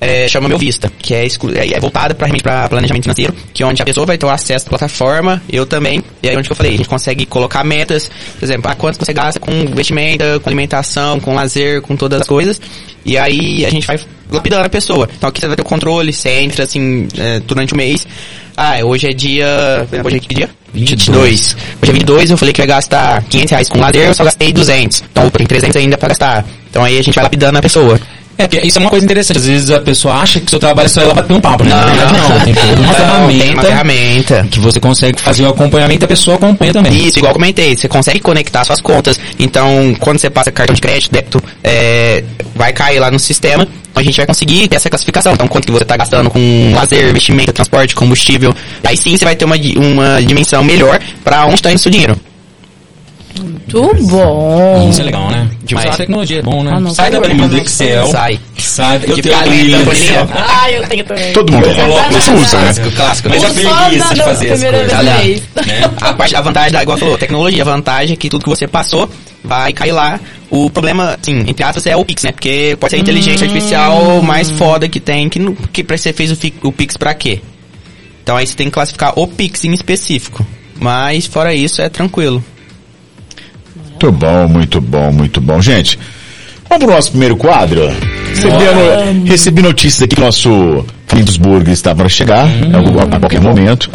É, 0.00 0.26
chama 0.28 0.48
Meu 0.48 0.56
Vista, 0.56 0.90
que 0.98 1.14
é, 1.14 1.26
exclu- 1.26 1.54
é, 1.54 1.74
é 1.74 1.78
voltada 1.78 2.14
pra, 2.14 2.26
realmente 2.26 2.42
para 2.42 2.66
planejamento 2.70 3.02
financeiro, 3.02 3.34
que 3.52 3.62
é 3.62 3.66
onde 3.66 3.82
a 3.82 3.84
pessoa 3.84 4.06
vai 4.06 4.16
ter 4.16 4.24
o 4.24 4.30
acesso 4.30 4.64
à 4.66 4.68
plataforma, 4.70 5.42
eu 5.52 5.66
também, 5.66 6.02
e 6.22 6.28
aí 6.28 6.34
onde 6.36 6.48
que 6.48 6.52
eu 6.52 6.56
falei, 6.56 6.72
a 6.72 6.76
gente 6.78 6.88
consegue 6.88 7.26
colocar 7.26 7.62
metas, 7.64 8.10
por 8.38 8.44
exemplo, 8.46 8.70
ah, 8.70 8.74
quanto 8.74 8.98
você 8.98 9.12
gasta 9.12 9.38
com 9.38 9.52
vestimenta, 9.74 10.40
com 10.40 10.48
alimentação, 10.48 11.20
com 11.20 11.34
lazer, 11.34 11.82
com 11.82 11.96
todas 11.96 12.22
as 12.22 12.26
coisas, 12.26 12.58
e 13.04 13.18
aí 13.18 13.66
a 13.66 13.70
gente 13.70 13.86
vai 13.86 14.00
lapidando 14.30 14.64
a 14.64 14.70
pessoa. 14.70 15.06
Então 15.18 15.28
aqui 15.28 15.38
você 15.40 15.46
vai 15.48 15.56
ter 15.56 15.62
o 15.62 15.66
controle, 15.66 16.12
você 16.14 16.30
entra 16.40 16.64
assim, 16.64 17.06
é, 17.18 17.40
durante 17.40 17.74
o 17.74 17.76
mês, 17.76 18.06
ah, 18.56 18.78
hoje 18.82 19.06
é 19.06 19.12
dia, 19.12 19.86
hoje 20.02 20.16
é 20.16 20.20
que 20.20 20.34
dia? 20.34 20.48
22. 20.72 21.56
Hoje 21.82 21.90
é 21.90 21.92
22, 21.92 22.30
eu 22.30 22.38
falei 22.38 22.54
que 22.54 22.62
ia 22.62 22.66
gastar 22.66 23.22
500 23.24 23.50
reais 23.50 23.68
com 23.68 23.78
lazer, 23.78 24.06
eu 24.08 24.14
só 24.14 24.24
gastei 24.24 24.50
200. 24.52 25.02
Então, 25.12 25.28
tem 25.28 25.46
300 25.46 25.76
ainda 25.76 25.98
pra 25.98 26.08
gastar. 26.08 26.46
Então 26.70 26.82
aí 26.84 26.96
a 26.98 27.02
gente 27.02 27.14
vai 27.14 27.24
lapidando 27.24 27.58
a 27.58 27.62
pessoa. 27.62 28.00
É, 28.38 28.66
isso 28.66 28.78
é 28.78 28.80
uma 28.80 28.88
coisa 28.90 29.04
interessante. 29.04 29.36
Às 29.38 29.46
vezes 29.46 29.70
a 29.70 29.80
pessoa 29.80 30.14
acha 30.14 30.40
que 30.40 30.46
o 30.46 30.50
seu 30.50 30.58
trabalho 30.58 30.86
é 30.86 30.88
só 30.88 31.02
ela 31.02 31.12
bater 31.14 31.32
um 31.34 31.40
papo, 31.40 31.62
né? 31.64 31.70
Verdade, 31.70 32.12
não. 32.18 32.40
Tem 32.40 32.54
toda 32.54 32.66
uma 32.72 32.86
Não, 32.86 32.94
ferramenta 32.94 33.42
tem 33.42 33.52
uma 33.52 33.62
ferramenta. 33.62 34.48
que 34.50 34.60
você 34.60 34.80
consegue 34.80 35.20
fazer 35.20 35.42
o 35.44 35.48
acompanhamento 35.50 36.04
e 36.04 36.06
a 36.06 36.08
pessoa 36.08 36.36
acompanha 36.36 36.72
também. 36.72 37.06
Isso, 37.06 37.18
igual 37.18 37.30
eu 37.30 37.34
comentei, 37.34 37.76
você 37.76 37.86
consegue 37.88 38.20
conectar 38.20 38.64
suas 38.64 38.80
contas. 38.80 39.20
Então, 39.38 39.94
quando 40.00 40.18
você 40.18 40.30
passa 40.30 40.50
cartão 40.50 40.74
de 40.74 40.80
crédito, 40.80 41.12
débito, 41.12 41.42
é, 41.62 42.24
vai 42.54 42.72
cair 42.72 42.98
lá 42.98 43.10
no 43.10 43.18
sistema. 43.18 43.66
A 43.94 44.02
gente 44.02 44.16
vai 44.16 44.26
conseguir 44.26 44.68
ter 44.68 44.76
essa 44.76 44.88
classificação. 44.88 45.32
Então, 45.34 45.46
quanto 45.48 45.66
que 45.66 45.72
você 45.72 45.82
está 45.82 45.96
gastando 45.96 46.30
com 46.30 46.72
lazer, 46.74 47.12
vestimenta, 47.12 47.52
transporte, 47.52 47.94
combustível. 47.94 48.54
Aí 48.84 48.96
sim 48.96 49.16
você 49.16 49.24
vai 49.24 49.36
ter 49.36 49.44
uma, 49.44 49.56
uma 49.76 50.22
dimensão 50.22 50.64
melhor 50.64 50.98
para 51.22 51.44
onde 51.44 51.56
está 51.56 51.70
indo 51.70 51.78
seu 51.78 51.90
dinheiro. 51.92 52.16
Muito 53.44 54.06
bom. 54.06 54.88
Isso 54.90 55.00
é 55.00 55.04
legal, 55.04 55.30
né? 55.30 55.48
Demais. 55.64 55.86
Usar 55.86 55.94
a 55.94 55.96
tecnologia 55.98 56.38
é 56.38 56.42
bom, 56.42 56.62
né? 56.62 56.72
Ah, 56.74 56.80
não, 56.80 56.90
sai 56.94 57.10
da 57.10 57.20
planilha 57.20 57.48
do 57.48 57.58
Excel. 57.58 58.06
Sai. 58.08 58.40
Sai. 58.58 59.00
Eu 59.06 59.14
De 59.16 59.22
tenho 59.22 59.34
a 59.34 59.42
planilha 59.42 59.76
Excel. 59.92 60.28
Ah, 60.34 60.70
eu 60.70 60.86
tenho 60.88 61.04
também. 61.04 61.32
Todo 61.32 61.52
mundo 61.52 61.74
coloco 61.74 62.12
Você 62.12 62.30
usa, 62.32 62.56
né? 62.58 62.64
Clássico, 62.64 62.90
clássico. 62.92 63.28
Mas 63.28 63.44
a 63.44 63.50
preguiça 63.50 64.14
de 64.14 64.22
fazer 64.22 64.52
as 64.52 64.60
primeira 64.60 64.78
coisas. 64.78 64.98
vez. 64.98 65.08
Olha, 65.08 65.24
Mês. 65.24 65.42
né? 65.66 65.90
a, 66.00 66.12
parte, 66.12 66.36
a 66.36 66.40
vantagem 66.40 66.72
da, 66.72 66.82
igual 66.82 66.98
falou, 66.98 67.18
tecnologia, 67.18 67.62
a 67.62 67.66
vantagem 67.66 68.14
é 68.14 68.16
que 68.16 68.28
tudo 68.28 68.42
que 68.42 68.48
você 68.50 68.66
passou 68.66 69.08
vai 69.42 69.72
cair 69.72 69.92
lá. 69.92 70.20
O 70.50 70.68
problema, 70.68 71.16
assim, 71.20 71.44
entre 71.46 71.62
aspas, 71.64 71.86
é 71.86 71.96
o 71.96 72.04
Pix, 72.04 72.24
né? 72.24 72.32
Porque 72.32 72.76
pode 72.80 72.90
ser 72.90 72.96
a 72.96 73.00
inteligência 73.00 73.46
artificial 73.46 74.20
mais 74.22 74.50
foda 74.50 74.88
que 74.88 74.98
tem, 74.98 75.28
que, 75.28 75.38
que 75.72 75.84
pra 75.84 75.96
você 75.96 76.12
fez 76.12 76.32
o, 76.32 76.38
o 76.62 76.72
Pix 76.72 76.96
pra 76.96 77.14
quê? 77.14 77.40
Então 78.22 78.36
aí 78.36 78.46
você 78.46 78.54
tem 78.54 78.66
que 78.66 78.72
classificar 78.72 79.12
o 79.16 79.26
Pix 79.26 79.64
em 79.64 79.72
específico. 79.72 80.44
Mas 80.78 81.26
fora 81.26 81.54
isso, 81.54 81.80
é 81.82 81.88
tranquilo. 81.88 82.42
Muito 84.00 84.12
bom, 84.12 84.48
muito 84.48 84.80
bom, 84.80 85.12
muito 85.12 85.40
bom. 85.42 85.60
Gente, 85.60 85.98
vamos 86.70 86.86
pro 86.86 86.94
nosso 86.94 87.10
primeiro 87.10 87.36
quadro? 87.36 87.86
Recebi, 88.30 89.28
recebi 89.28 89.62
notícias 89.62 90.02
aqui 90.02 90.14
que 90.16 90.22
o 90.22 90.24
nosso 90.24 90.86
Friedensburg 91.06 91.70
está 91.70 91.94
para 91.94 92.08
chegar 92.08 92.46
a, 92.46 93.16
a 93.16 93.20
qualquer 93.20 93.42
momento. 93.42 93.90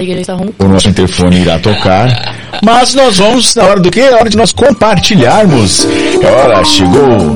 O 0.60 0.66
nosso 0.66 0.90
interfone 0.90 1.42
irá 1.42 1.58
tocar. 1.58 2.36
Mas 2.64 2.94
nós 2.94 3.18
vamos 3.18 3.56
na 3.56 3.64
hora 3.64 3.80
do 3.80 3.90
quê? 3.90 4.02
É 4.02 4.14
hora 4.14 4.30
de 4.30 4.38
nós 4.38 4.54
compartilharmos. 4.54 5.88
É 6.22 6.28
hora, 6.28 6.64
chegou 6.64 7.36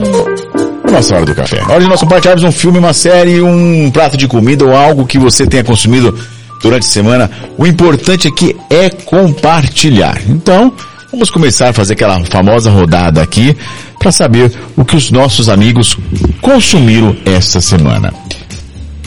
nossa 0.92 1.16
hora 1.16 1.26
do 1.26 1.34
café. 1.34 1.58
É 1.58 1.72
hora 1.72 1.82
de 1.82 1.90
nós 1.90 2.02
compartilharmos 2.02 2.44
um 2.44 2.52
filme, 2.52 2.78
uma 2.78 2.94
série, 2.94 3.42
um 3.42 3.90
prato 3.90 4.16
de 4.16 4.28
comida 4.28 4.64
ou 4.64 4.76
algo 4.76 5.08
que 5.08 5.18
você 5.18 5.48
tenha 5.48 5.64
consumido 5.64 6.16
durante 6.62 6.86
a 6.86 6.90
semana. 6.90 7.32
O 7.58 7.66
importante 7.66 8.28
aqui 8.28 8.56
é 8.70 8.92
compartilhar. 8.92 10.22
Então, 10.28 10.72
vamos 11.12 11.30
começar 11.30 11.70
a 11.70 11.74
fazer 11.74 11.94
aquela 11.94 12.20
famosa 12.26 12.70
rodada 12.70 13.22
aqui 13.22 13.56
para 13.98 14.12
saber 14.12 14.52
o 14.76 14.86
que 14.86 14.96
os 14.96 15.12
nossos 15.12 15.50
amigos 15.50 15.98
consumiram 16.42 17.16
essa 17.26 17.60
semana. 17.60 18.14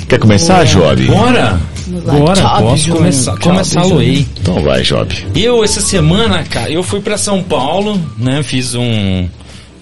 Quer 0.09 0.19
começar, 0.19 0.65
Job? 0.65 1.07
Bora! 1.07 1.59
Bora, 1.87 2.41
Job, 2.41 2.63
posso 2.63 2.85
Job. 2.85 3.41
começar. 3.41 3.83
Luei. 3.85 4.27
Então 4.41 4.63
vai, 4.63 4.83
Job. 4.83 5.15
Eu, 5.35 5.63
essa 5.63 5.81
semana, 5.81 6.43
cara, 6.45 6.71
eu 6.71 6.83
fui 6.83 7.01
pra 7.01 7.19
São 7.19 7.43
Paulo, 7.43 8.01
né? 8.17 8.43
Fiz 8.43 8.75
um, 8.75 9.29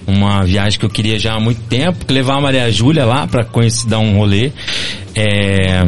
uma 0.06 0.44
viagem 0.44 0.78
que 0.78 0.84
eu 0.84 0.90
queria 0.90 1.18
já 1.18 1.34
há 1.34 1.40
muito 1.40 1.60
tempo, 1.62 2.04
que 2.04 2.12
levar 2.12 2.36
a 2.36 2.40
Maria 2.40 2.70
Júlia 2.70 3.04
lá 3.04 3.26
pra 3.26 3.44
conhecer, 3.44 3.88
dar 3.88 3.98
um 3.98 4.16
rolê. 4.18 4.50
É, 5.14 5.82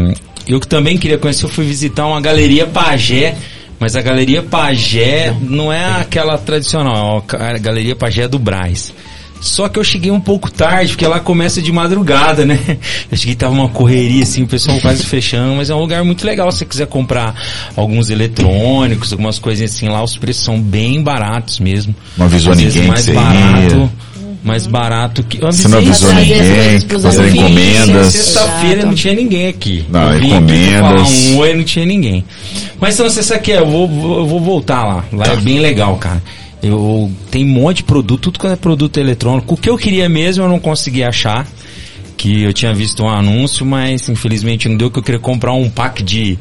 eu 0.47 0.61
que 0.61 0.69
também 0.69 0.97
queria 0.97 1.19
conhecer, 1.19 1.45
eu 1.45 1.49
fui 1.49 1.65
visitar 1.65 2.07
uma 2.07 2.21
galeria 2.21 2.67
Pagé, 2.67 3.37
mas 3.83 3.97
a 3.97 4.01
galeria 4.01 4.45
Pagé 4.45 5.35
não 5.41 5.73
é 5.73 6.01
aquela 6.01 6.39
tradicional, 6.39 7.27
a 7.29 7.59
galeria 7.59 7.97
Pagé 7.97 8.23
é 8.23 8.29
do 8.29 8.39
Braz. 8.39 8.95
Só 9.41 9.69
que 9.69 9.77
eu 9.77 9.83
cheguei 9.83 10.13
um 10.13 10.21
pouco 10.21 10.49
tarde, 10.49 10.93
porque 10.93 11.05
lá 11.05 11.19
começa 11.19 11.61
de 11.61 11.73
madrugada, 11.73 12.47
né? 12.47 12.61
Eu 13.11 13.19
cheguei 13.19 13.35
tava 13.35 13.53
uma 13.53 13.69
correria 13.69 14.23
assim, 14.23 14.45
o 14.45 14.47
pessoal 14.47 14.79
quase 14.79 15.05
fechando, 15.05 15.57
mas 15.57 15.69
é 15.69 15.75
um 15.75 15.81
lugar 15.81 16.05
muito 16.05 16.25
legal 16.25 16.53
se 16.53 16.59
você 16.59 16.65
quiser 16.65 16.87
comprar 16.87 17.35
alguns 17.75 18.09
eletrônicos, 18.09 19.11
algumas 19.11 19.41
coisinhas 19.41 19.75
assim 19.75 19.89
lá, 19.89 20.01
os 20.01 20.17
preços 20.17 20.45
são 20.45 20.63
bem 20.63 21.03
baratos 21.03 21.59
mesmo. 21.59 21.93
Não 22.17 22.27
avisou 22.27 22.55
ninguém 22.55 22.87
mais 22.87 23.09
barato, 23.09 23.75
ia. 23.75 23.91
Mais 24.43 24.66
barato 24.66 25.23
que 25.23 25.39
eu 25.43 25.52
Você 25.52 25.69
não 25.69 25.78
avisou 25.78 26.12
ninguém, 26.14 26.81
fazer 27.01 27.28
encomendas. 27.28 28.06
Sexta-feira 28.09 28.85
não 28.85 28.94
tinha 28.94 29.14
ninguém 29.14 29.47
aqui. 29.48 29.85
Não, 29.89 30.12
eu 30.12 30.23
encomendas. 30.23 30.81
falar 30.81 31.02
um 31.02 31.36
oi, 31.39 31.55
não 31.55 31.64
tinha 31.64 31.86
ninguém. 31.86 32.24
Mas 32.81 32.94
então, 32.94 33.09
você 33.09 33.23
sabe 33.23 33.40
o 33.40 33.43
que 33.44 33.52
é? 33.52 33.60
Eu 33.60 33.66
vou, 33.66 33.89
eu 34.19 34.27
vou 34.27 34.40
voltar 34.40 34.82
lá. 34.85 35.05
Lá 35.12 35.24
Tá. 35.24 35.32
é 35.32 35.36
bem 35.36 35.60
legal, 35.60 35.97
cara. 35.97 36.23
Eu 36.62 37.10
tem 37.31 37.44
um 37.44 37.48
monte 37.48 37.78
de 37.78 37.85
produto, 37.85 38.31
tudo 38.31 38.39
que 38.39 38.47
é 38.47 38.56
produto 38.56 38.97
eletrônico. 38.98 39.55
O 39.55 39.56
que 39.56 39.69
eu 39.70 39.77
queria 39.77 40.09
mesmo 40.09 40.44
eu 40.44 40.48
não 40.48 40.59
consegui 40.59 41.02
achar. 41.05 41.47
Que 42.16 42.43
eu 42.43 42.52
tinha 42.52 42.73
visto 42.73 43.02
um 43.02 43.09
anúncio, 43.09 43.66
mas 43.66 44.09
infelizmente 44.09 44.69
não 44.69 44.77
deu 44.77 44.90
que 44.90 44.98
eu 44.98 45.02
queria 45.02 45.19
comprar 45.19 45.52
um 45.55 45.69
pack 45.69 46.02
de, 46.05 46.39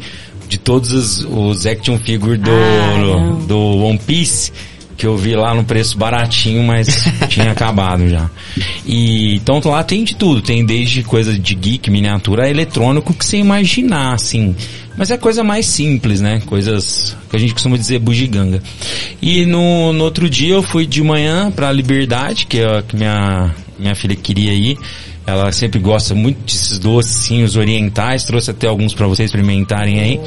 de 0.47 0.59
todos 0.59 0.91
os, 0.91 1.25
os 1.27 1.65
action 1.65 1.97
figures 1.97 2.39
do, 2.39 2.51
Ah, 2.51 3.35
do 3.47 3.57
One 3.85 3.97
Piece 3.97 4.51
que 4.97 5.05
eu 5.05 5.17
vi 5.17 5.35
lá 5.35 5.53
no 5.53 5.63
preço 5.63 5.97
baratinho, 5.97 6.63
mas 6.63 7.05
tinha 7.29 7.51
acabado 7.51 8.07
já. 8.07 8.29
E 8.85 9.35
então 9.35 9.61
lá 9.65 9.83
tem 9.83 10.03
de 10.03 10.15
tudo, 10.15 10.41
tem 10.41 10.65
desde 10.65 11.03
coisa 11.03 11.37
de 11.37 11.55
geek, 11.55 11.89
miniatura, 11.89 12.49
eletrônico 12.49 13.13
que 13.13 13.25
você 13.25 13.37
imaginar, 13.37 14.13
assim. 14.13 14.55
Mas 14.97 15.09
é 15.09 15.17
coisa 15.17 15.43
mais 15.43 15.65
simples, 15.65 16.19
né? 16.21 16.41
Coisas 16.45 17.15
que 17.29 17.35
a 17.35 17.39
gente 17.39 17.53
costuma 17.53 17.77
dizer 17.77 17.99
bugiganga. 17.99 18.61
E 19.21 19.45
no, 19.45 19.93
no 19.93 20.03
outro 20.03 20.29
dia 20.29 20.53
eu 20.53 20.63
fui 20.63 20.85
de 20.85 21.01
manhã 21.01 21.49
pra 21.49 21.71
Liberdade, 21.71 22.45
que 22.45 22.59
é 22.59 22.77
a 22.77 22.81
que 22.81 22.95
minha, 22.95 23.55
minha 23.79 23.95
filha 23.95 24.15
queria 24.15 24.53
ir. 24.53 24.77
Ela 25.25 25.51
sempre 25.51 25.79
gosta 25.79 26.15
muito 26.15 26.39
desses 26.45 26.79
doces, 26.79 27.11
sim, 27.11 27.43
os 27.43 27.55
orientais. 27.55 28.23
Trouxe 28.23 28.51
até 28.51 28.67
alguns 28.67 28.93
pra 28.93 29.07
vocês 29.07 29.29
experimentarem 29.29 29.99
aí. 29.99 30.19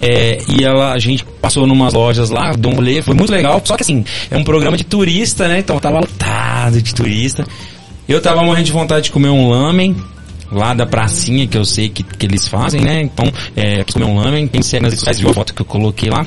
É, 0.00 0.38
e 0.48 0.62
ela, 0.62 0.92
a 0.92 0.98
gente 0.98 1.24
passou 1.40 1.66
numas 1.66 1.94
lojas 1.94 2.30
lá, 2.30 2.52
deu 2.52 2.70
um 2.70 3.02
foi 3.02 3.14
muito 3.14 3.30
legal. 3.30 3.60
Só 3.64 3.76
que 3.76 3.82
assim, 3.82 4.04
é 4.30 4.36
um 4.36 4.44
programa 4.44 4.76
de 4.76 4.84
turista, 4.84 5.48
né? 5.48 5.60
Então 5.60 5.78
tava 5.78 6.00
lotado 6.00 6.80
de 6.82 6.94
turista. 6.94 7.44
Eu 8.08 8.20
tava 8.20 8.42
morrendo 8.42 8.66
de 8.66 8.72
vontade 8.72 9.04
de 9.04 9.12
comer 9.12 9.30
um 9.30 9.48
lamen 9.48 9.96
lá 10.50 10.74
da 10.74 10.84
pracinha 10.84 11.46
que 11.46 11.56
eu 11.56 11.64
sei 11.64 11.88
que, 11.88 12.02
que 12.02 12.26
eles 12.26 12.46
fazem, 12.46 12.80
né? 12.80 13.00
Então, 13.00 13.32
é, 13.56 13.84
comer 13.84 14.04
um 14.04 14.16
lamen, 14.16 14.50
segue 14.60 14.82
nas 14.82 14.92
redes 14.92 14.98
sociais 14.98 15.18
viu 15.18 15.30
a 15.30 15.34
foto 15.34 15.54
que 15.54 15.62
eu 15.62 15.66
coloquei 15.66 16.10
lá. 16.10 16.26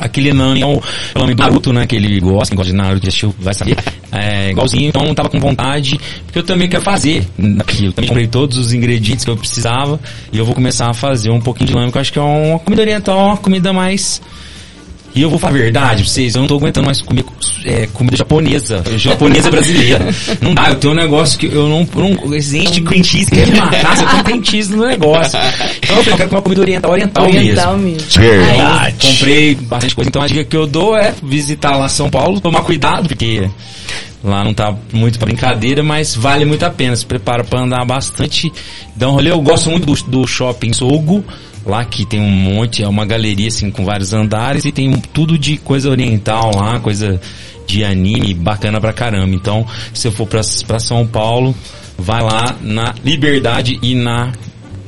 Aquele 0.00 0.32
lamen 0.32 0.62
é 0.62 0.66
o 0.66 0.80
lamen 1.14 1.36
do 1.36 1.42
Naruto, 1.42 1.72
né? 1.72 1.86
Que 1.86 1.96
ele 1.96 2.20
gosta, 2.20 2.54
gosta 2.54 2.72
de 2.72 2.76
Naruto, 2.76 3.06
assistiu, 3.06 3.34
vai 3.38 3.54
saber. 3.54 3.76
É, 4.10 4.50
igualzinho, 4.50 4.88
então 4.88 5.04
eu 5.04 5.14
tava 5.14 5.28
com 5.28 5.40
vontade, 5.40 5.98
porque 6.24 6.38
eu 6.38 6.42
também 6.42 6.68
quero 6.68 6.82
fazer 6.82 7.26
aquilo. 7.58 7.92
Também 7.92 8.08
comprei 8.08 8.26
todos 8.26 8.58
os 8.58 8.72
ingredientes 8.72 9.24
que 9.24 9.30
eu 9.30 9.36
precisava 9.36 9.98
e 10.32 10.38
eu 10.38 10.44
vou 10.44 10.54
começar 10.54 10.88
a 10.88 10.94
fazer 10.94 11.30
um 11.30 11.40
pouquinho 11.40 11.68
de 11.68 11.74
eu 11.74 12.00
acho 12.00 12.12
que 12.12 12.18
é 12.18 12.22
uma 12.22 12.58
comida 12.58 12.82
oriental, 12.82 13.18
uma 13.18 13.36
comida 13.36 13.72
mais 13.72 14.20
e 15.14 15.22
eu 15.22 15.30
vou 15.30 15.38
falar 15.38 15.54
a 15.54 15.58
verdade 15.58 16.02
pra 16.02 16.10
vocês, 16.12 16.34
eu 16.34 16.40
não 16.40 16.48
tô 16.48 16.56
aguentando 16.56 16.86
mais 16.86 17.00
comer 17.00 17.24
é, 17.64 17.86
comida 17.92 18.16
japonesa, 18.16 18.82
japonesa 18.96 19.50
brasileira. 19.50 20.06
Não 20.40 20.52
dá, 20.54 20.70
eu 20.70 20.74
tenho 20.74 20.92
um 20.92 20.96
negócio 20.96 21.38
que 21.38 21.46
eu 21.46 21.68
não, 21.68 21.88
não 21.94 22.34
existe 22.34 22.80
cream 22.80 23.04
cheese, 23.04 23.30
quer 23.30 23.46
me 23.46 23.58
matar, 23.58 23.96
você 23.96 24.06
tem 24.06 24.22
cream 24.22 24.44
cheese 24.44 24.74
no 24.74 24.84
negócio. 24.86 25.38
Então 25.82 25.96
eu 25.96 26.04
quero 26.04 26.16
comer 26.16 26.30
uma 26.30 26.42
comida 26.42 26.60
oriental, 26.62 26.90
oriental, 26.90 27.24
Oriental 27.24 27.78
mesmo. 27.78 27.96
mesmo. 27.96 28.20
Verdade. 28.20 28.96
Comprei 29.06 29.54
bastante 29.54 29.94
coisa, 29.94 30.08
então 30.08 30.22
a 30.22 30.26
dica 30.26 30.44
que 30.44 30.56
eu 30.56 30.66
dou 30.66 30.96
é 30.96 31.14
visitar 31.22 31.76
lá 31.76 31.88
São 31.88 32.10
Paulo, 32.10 32.40
tomar 32.40 32.62
cuidado, 32.62 33.08
porque 33.08 33.48
lá 34.24 34.42
não 34.42 34.54
tá 34.54 34.74
muito 34.92 35.18
pra 35.18 35.26
brincadeira, 35.26 35.82
mas 35.82 36.14
vale 36.14 36.44
muito 36.44 36.64
a 36.64 36.70
pena. 36.70 36.96
Se 36.96 37.04
prepara 37.06 37.44
pra 37.44 37.60
andar 37.60 37.84
bastante, 37.84 38.52
dá 38.96 39.08
um 39.08 39.12
rolê. 39.12 39.30
Eu 39.30 39.40
gosto 39.40 39.70
muito 39.70 39.86
do, 39.86 39.94
do 40.10 40.26
shopping 40.26 40.72
Sogo, 40.72 41.24
lá 41.66 41.84
que 41.84 42.04
tem 42.04 42.20
um 42.20 42.30
monte, 42.30 42.82
é 42.82 42.88
uma 42.88 43.06
galeria 43.06 43.48
assim 43.48 43.70
com 43.70 43.84
vários 43.84 44.12
andares 44.12 44.64
e 44.64 44.72
tem 44.72 44.92
tudo 45.12 45.38
de 45.38 45.56
coisa 45.56 45.90
oriental 45.90 46.54
lá, 46.54 46.78
coisa 46.78 47.20
de 47.66 47.84
anime 47.84 48.34
bacana 48.34 48.80
pra 48.80 48.92
caramba. 48.92 49.34
Então, 49.34 49.66
se 49.92 50.06
eu 50.08 50.12
for 50.12 50.26
pra, 50.26 50.40
pra 50.66 50.78
São 50.78 51.06
Paulo, 51.06 51.54
vai 51.98 52.22
lá 52.22 52.56
na 52.60 52.94
Liberdade 53.04 53.78
e 53.82 53.94
na, 53.94 54.32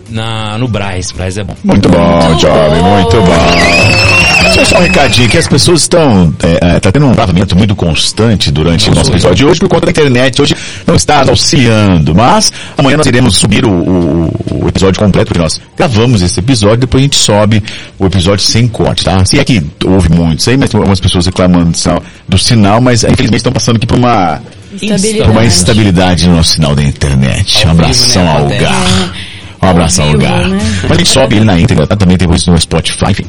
na 0.09 0.59
no 0.59 0.69
Braz. 0.69 1.13
Braz 1.13 1.39
é 1.39 1.45
bom. 1.45 1.57
Muito 1.65 1.89
bom, 1.89 2.39
jovem, 2.39 2.83
muito 2.83 3.17
bom. 3.23 3.96
Só 4.65 4.79
um 4.79 4.83
recadinho, 4.83 5.29
que 5.29 5.39
as 5.39 5.47
pessoas 5.47 5.83
estão, 5.83 6.35
é, 6.43 6.77
é, 6.77 6.81
tá 6.81 6.91
tendo 6.91 7.07
um 7.07 7.13
travamento 7.13 7.57
muito 7.57 7.77
constante 7.77 8.51
durante 8.51 8.91
o 8.91 8.95
nosso 8.95 9.11
episódio 9.11 9.37
de 9.37 9.45
hoje, 9.45 9.61
por 9.61 9.69
conta 9.69 9.87
da 9.87 9.91
internet, 9.91 10.41
hoje 10.41 10.55
não 10.87 10.95
está 10.95 11.21
auxiliando, 11.29 12.15
mas 12.15 12.53
amanhã 12.77 12.97
nós 12.97 13.07
iremos 13.07 13.37
subir 13.37 13.65
o, 13.65 13.71
o, 13.71 14.65
o 14.65 14.69
episódio 14.69 14.99
completo, 15.01 15.27
porque 15.27 15.41
nós 15.41 15.61
gravamos 15.77 16.23
esse 16.23 16.41
episódio, 16.41 16.79
depois 16.79 17.03
a 17.03 17.05
gente 17.05 17.17
sobe 17.17 17.63
o 17.99 18.07
episódio 18.07 18.45
sem 18.45 18.67
corte, 18.67 19.05
tá? 19.05 19.25
Se 19.25 19.39
é 19.39 19.45
que 19.45 19.63
houve 19.85 20.09
muitos 20.11 20.47
aí, 20.49 20.57
mas 20.57 20.71
tem 20.71 20.79
algumas 20.79 21.01
pessoas 21.01 21.27
reclamando 21.27 21.77
do 22.29 22.39
sinal, 22.39 22.81
mas 22.81 23.05
infelizmente 23.05 23.39
estão 23.39 23.53
passando 23.53 23.77
aqui 23.77 23.87
por 23.87 23.99
uma, 23.99 24.41
Instabilidade. 24.73 25.31
uma 25.31 25.45
instabilidade 25.45 26.29
no 26.29 26.37
nosso 26.37 26.55
sinal 26.55 26.75
da 26.75 26.83
internet. 26.83 27.67
Um 27.67 27.71
Ao 27.71 27.77
vivo, 27.77 27.85
abração 27.85 28.25
né, 28.25 28.37
ao. 28.37 28.49
Gar. 28.49 29.13
Um 29.67 29.71
abração 29.71 30.05
ao 30.05 30.11
vivo, 30.13 30.23
Gar. 30.23 30.49
né? 30.49 30.59
Mas 30.89 30.99
gente 30.99 31.11
sobe 31.11 31.37
ele 31.37 31.45
na 31.45 31.59
íntegra, 31.59 31.87
tá? 31.87 31.97
também 31.97 32.17
tem 32.17 32.33
isso 32.33 32.51
no 32.51 32.61
Spotify, 32.61 33.11
enfim. 33.11 33.25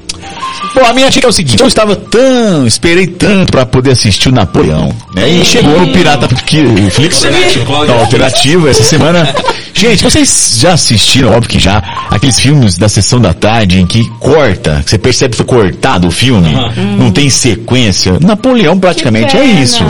Bom, 0.74 0.86
a 0.86 0.94
minha 0.94 1.10
dica 1.10 1.26
é 1.26 1.30
o 1.30 1.34
seguinte, 1.34 1.60
eu 1.60 1.68
estava 1.68 1.96
tão, 1.96 2.68
esperei 2.68 3.08
tanto 3.08 3.52
para 3.52 3.66
poder 3.66 3.92
assistir 3.92 4.30
o 4.30 4.32
Napoleão, 4.32 4.94
né? 5.16 5.28
E 5.28 5.46
chegou 5.46 5.80
no 5.80 5.92
Pirata 5.92 6.28
Flix, 6.28 7.26
Alternativo. 7.26 7.86
da 7.86 7.94
Alternativa 7.94 8.70
essa 8.70 8.84
semana. 8.84 9.36
Gente, 9.74 10.04
vocês 10.04 10.58
já 10.60 10.74
assistiram, 10.74 11.30
óbvio 11.30 11.50
que 11.50 11.60
já, 11.60 11.78
aqueles 12.10 12.40
filmes 12.40 12.78
da 12.78 12.90
sessão 12.90 13.20
da 13.20 13.34
tarde 13.34 13.80
em 13.80 13.86
que 13.86 14.08
corta, 14.20 14.82
que 14.84 14.90
você 14.90 14.98
percebe 14.98 15.32
que 15.32 15.38
foi 15.38 15.46
cortado 15.46 16.08
o 16.08 16.12
filme, 16.12 16.50
não 16.98 17.12
tem 17.12 17.30
sequência. 17.30 18.18
Napoleão 18.20 18.78
praticamente 18.80 19.38
é 19.38 19.46
isso. 19.46 19.84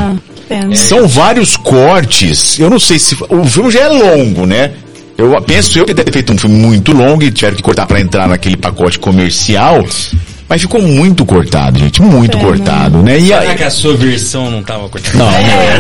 pena. 0.47 0.75
São 0.75 1.07
vários 1.07 1.55
cortes. 1.57 2.59
Eu 2.59 2.69
não 2.69 2.79
sei 2.79 2.99
se. 2.99 3.15
O 3.29 3.45
filme 3.45 3.71
já 3.71 3.81
é 3.81 3.87
longo, 3.87 4.45
né? 4.45 4.71
Eu 5.17 5.41
penso 5.41 5.77
eu 5.79 5.85
que 5.85 5.93
deve 5.93 6.05
ter 6.05 6.11
feito 6.13 6.31
um 6.33 6.37
filme 6.37 6.55
muito 6.55 6.91
longo 6.93 7.23
e 7.23 7.31
tiveram 7.31 7.55
que 7.57 7.63
cortar 7.63 7.85
pra 7.87 7.99
entrar 7.99 8.27
naquele 8.27 8.55
pacote 8.55 8.99
comercial. 8.99 9.83
Mas 10.49 10.61
ficou 10.61 10.81
muito 10.81 11.25
cortado, 11.25 11.77
gente. 11.77 12.01
Muito 12.01 12.37
Pena. 12.37 12.43
cortado, 12.49 12.99
né? 12.99 13.17
E 13.17 13.27
Será 13.27 13.39
aí, 13.41 13.55
que 13.55 13.63
a 13.63 13.69
sua 13.69 13.95
versão 13.97 14.49
não 14.49 14.63
tava 14.63 14.87
cortada? 14.87 15.17
não, 15.17 15.29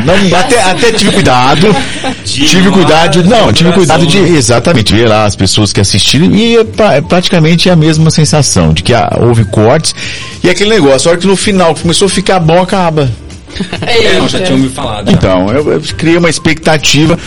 não, 0.05 0.23
não, 0.29 0.37
até, 0.39 0.61
até 0.61 0.91
tive 0.91 1.11
cuidado. 1.11 1.73
tive 2.25 2.69
cuidado, 2.71 3.23
de- 3.23 3.29
não, 3.29 3.53
tive 3.53 3.71
cuidado 3.71 4.05
de, 4.05 4.17
exatamente, 4.17 4.93
ver 4.93 5.07
lá 5.07 5.23
as 5.25 5.37
pessoas 5.37 5.71
que 5.71 5.79
assistiram 5.79 6.25
e 6.35 6.57
é, 6.57 6.63
pra- 6.65 6.95
é 6.95 7.01
praticamente 7.01 7.69
a 7.69 7.77
mesma 7.77 8.11
sensação, 8.11 8.73
de 8.73 8.83
que 8.83 8.93
ah, 8.93 9.17
houve 9.21 9.45
cortes 9.45 9.95
e 10.43 10.49
aquele 10.49 10.71
negócio, 10.71 11.07
a 11.07 11.11
hora 11.11 11.21
que 11.21 11.27
no 11.27 11.37
final 11.37 11.73
começou 11.73 12.07
a 12.07 12.09
ficar 12.09 12.39
bom, 12.39 12.61
acaba. 12.61 13.09
É, 13.85 14.17
eu 14.17 14.27
já 14.27 14.41
tinha 14.41 14.57
me 14.57 14.69
falado. 14.69 15.07
já. 15.09 15.13
Então, 15.17 15.49
eu, 15.51 15.71
eu 15.71 15.81
criei 15.97 16.17
uma 16.17 16.29
expectativa, 16.29 17.17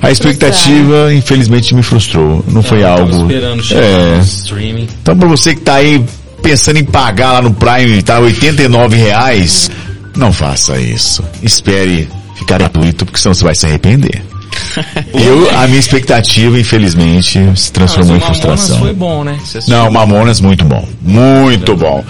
a 0.00 0.10
expectativa 0.10 1.12
infelizmente 1.12 1.74
me 1.74 1.82
frustrou, 1.82 2.44
não 2.48 2.62
foi 2.62 2.82
Eu 2.82 2.88
algo... 2.88 3.22
esperando 3.22 3.62
chegar 3.62 3.82
É. 3.82 4.16
no 4.16 4.22
streaming. 4.22 4.88
Então 5.02 5.16
pra 5.16 5.28
você 5.28 5.54
que 5.54 5.60
tá 5.62 5.74
aí 5.76 6.04
pensando 6.42 6.78
em 6.78 6.84
pagar 6.84 7.32
lá 7.32 7.42
no 7.42 7.52
Prime, 7.52 8.02
tá 8.02 8.18
89 8.20 8.96
reais, 8.96 9.70
não 10.16 10.32
faça 10.32 10.78
isso. 10.78 11.22
Espere 11.42 12.08
ficar 12.36 12.58
gratuito, 12.58 13.04
porque 13.04 13.18
senão 13.18 13.34
você 13.34 13.44
vai 13.44 13.54
se 13.54 13.66
arrepender. 13.66 14.22
Eu, 15.14 15.50
a 15.58 15.66
minha 15.66 15.78
expectativa, 15.80 16.58
infelizmente, 16.58 17.38
se 17.56 17.72
transformou 17.72 18.16
em 18.16 18.20
Mas 18.20 18.28
o 18.28 18.32
Mamonas 18.32 18.46
frustração. 18.60 18.78
foi 18.80 18.92
bom, 18.94 19.24
né? 19.24 19.38
Não, 19.68 19.90
Mamonas 19.90 20.40
muito 20.40 20.64
bom. 20.64 20.86
Muito 21.00 21.76
bom. 21.76 22.04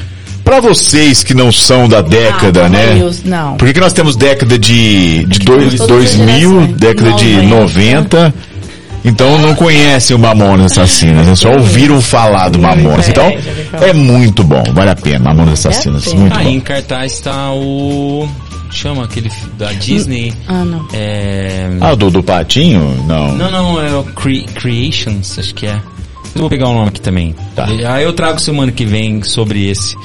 Pra 0.45 0.61
vocês 0.61 1.23
que 1.23 1.35
não 1.35 1.53
são 1.53 1.89
da 1.89 2.01
década, 2.01 2.65
Ah, 2.65 2.69
né? 2.69 2.87
Mamonas, 2.95 3.23
não. 3.25 3.57
Por 3.57 3.67
que, 3.69 3.75
que 3.75 3.81
nós 3.81 3.93
temos 3.93 4.17
década 4.17 4.59
de, 4.59 5.25
de 5.27 5.39
dois, 5.41 5.75
todas 5.75 5.81
as 5.83 5.87
2000, 5.87 6.51
gerações. 6.51 6.77
década 6.77 7.13
de 7.13 7.37
90. 7.43 7.51
90? 8.27 8.35
Então 9.03 9.39
não 9.39 9.55
conhecem 9.55 10.15
o 10.15 10.19
Mamonas 10.19 10.73
Assassinas, 10.73 11.27
né? 11.27 11.35
só 11.35 11.53
ouviram 11.53 12.01
falar 12.03 12.51
do 12.51 12.59
Mamonas. 12.59 13.09
Então 13.09 13.25
É, 13.29 13.39
falar. 13.71 13.89
é 13.89 13.93
muito 13.95 14.45
bom, 14.45 14.63
vale 14.75 14.91
a 14.91 14.97
pena. 14.97 15.21
Mamonas 15.33 15.65
Assassinas, 15.65 16.05
pena. 16.05 16.21
muito 16.21 16.37
Aí 16.39 16.45
bom. 16.45 16.51
em 16.51 16.61
cartaz 16.61 17.19
tá 17.21 17.51
o. 17.53 18.29
Chama 18.73 19.05
aquele 19.05 19.31
da 19.59 19.73
Disney. 19.73 20.33
Ah, 20.47 20.65
não. 20.65 20.87
É. 20.93 21.71
Ah, 21.81 21.95
do, 21.95 22.11
do 22.11 22.23
Patinho? 22.23 23.03
Não. 23.09 23.35
Não, 23.35 23.51
não, 23.51 23.83
é 23.83 23.97
o 23.97 24.05
Cre- 24.05 24.45
Creations, 24.55 25.39
acho 25.39 25.55
que 25.55 25.67
é. 25.67 25.81
Eu 26.35 26.43
vou 26.43 26.51
pegar 26.51 26.69
o 26.69 26.75
nome 26.75 26.89
aqui 26.89 27.01
também. 27.01 27.35
Tá. 27.57 27.67
Aí 27.67 28.05
eu 28.05 28.13
trago 28.13 28.39
semana 28.39 28.71
que 28.71 28.85
vem 28.85 29.23
sobre 29.25 29.69
esse. 29.69 29.97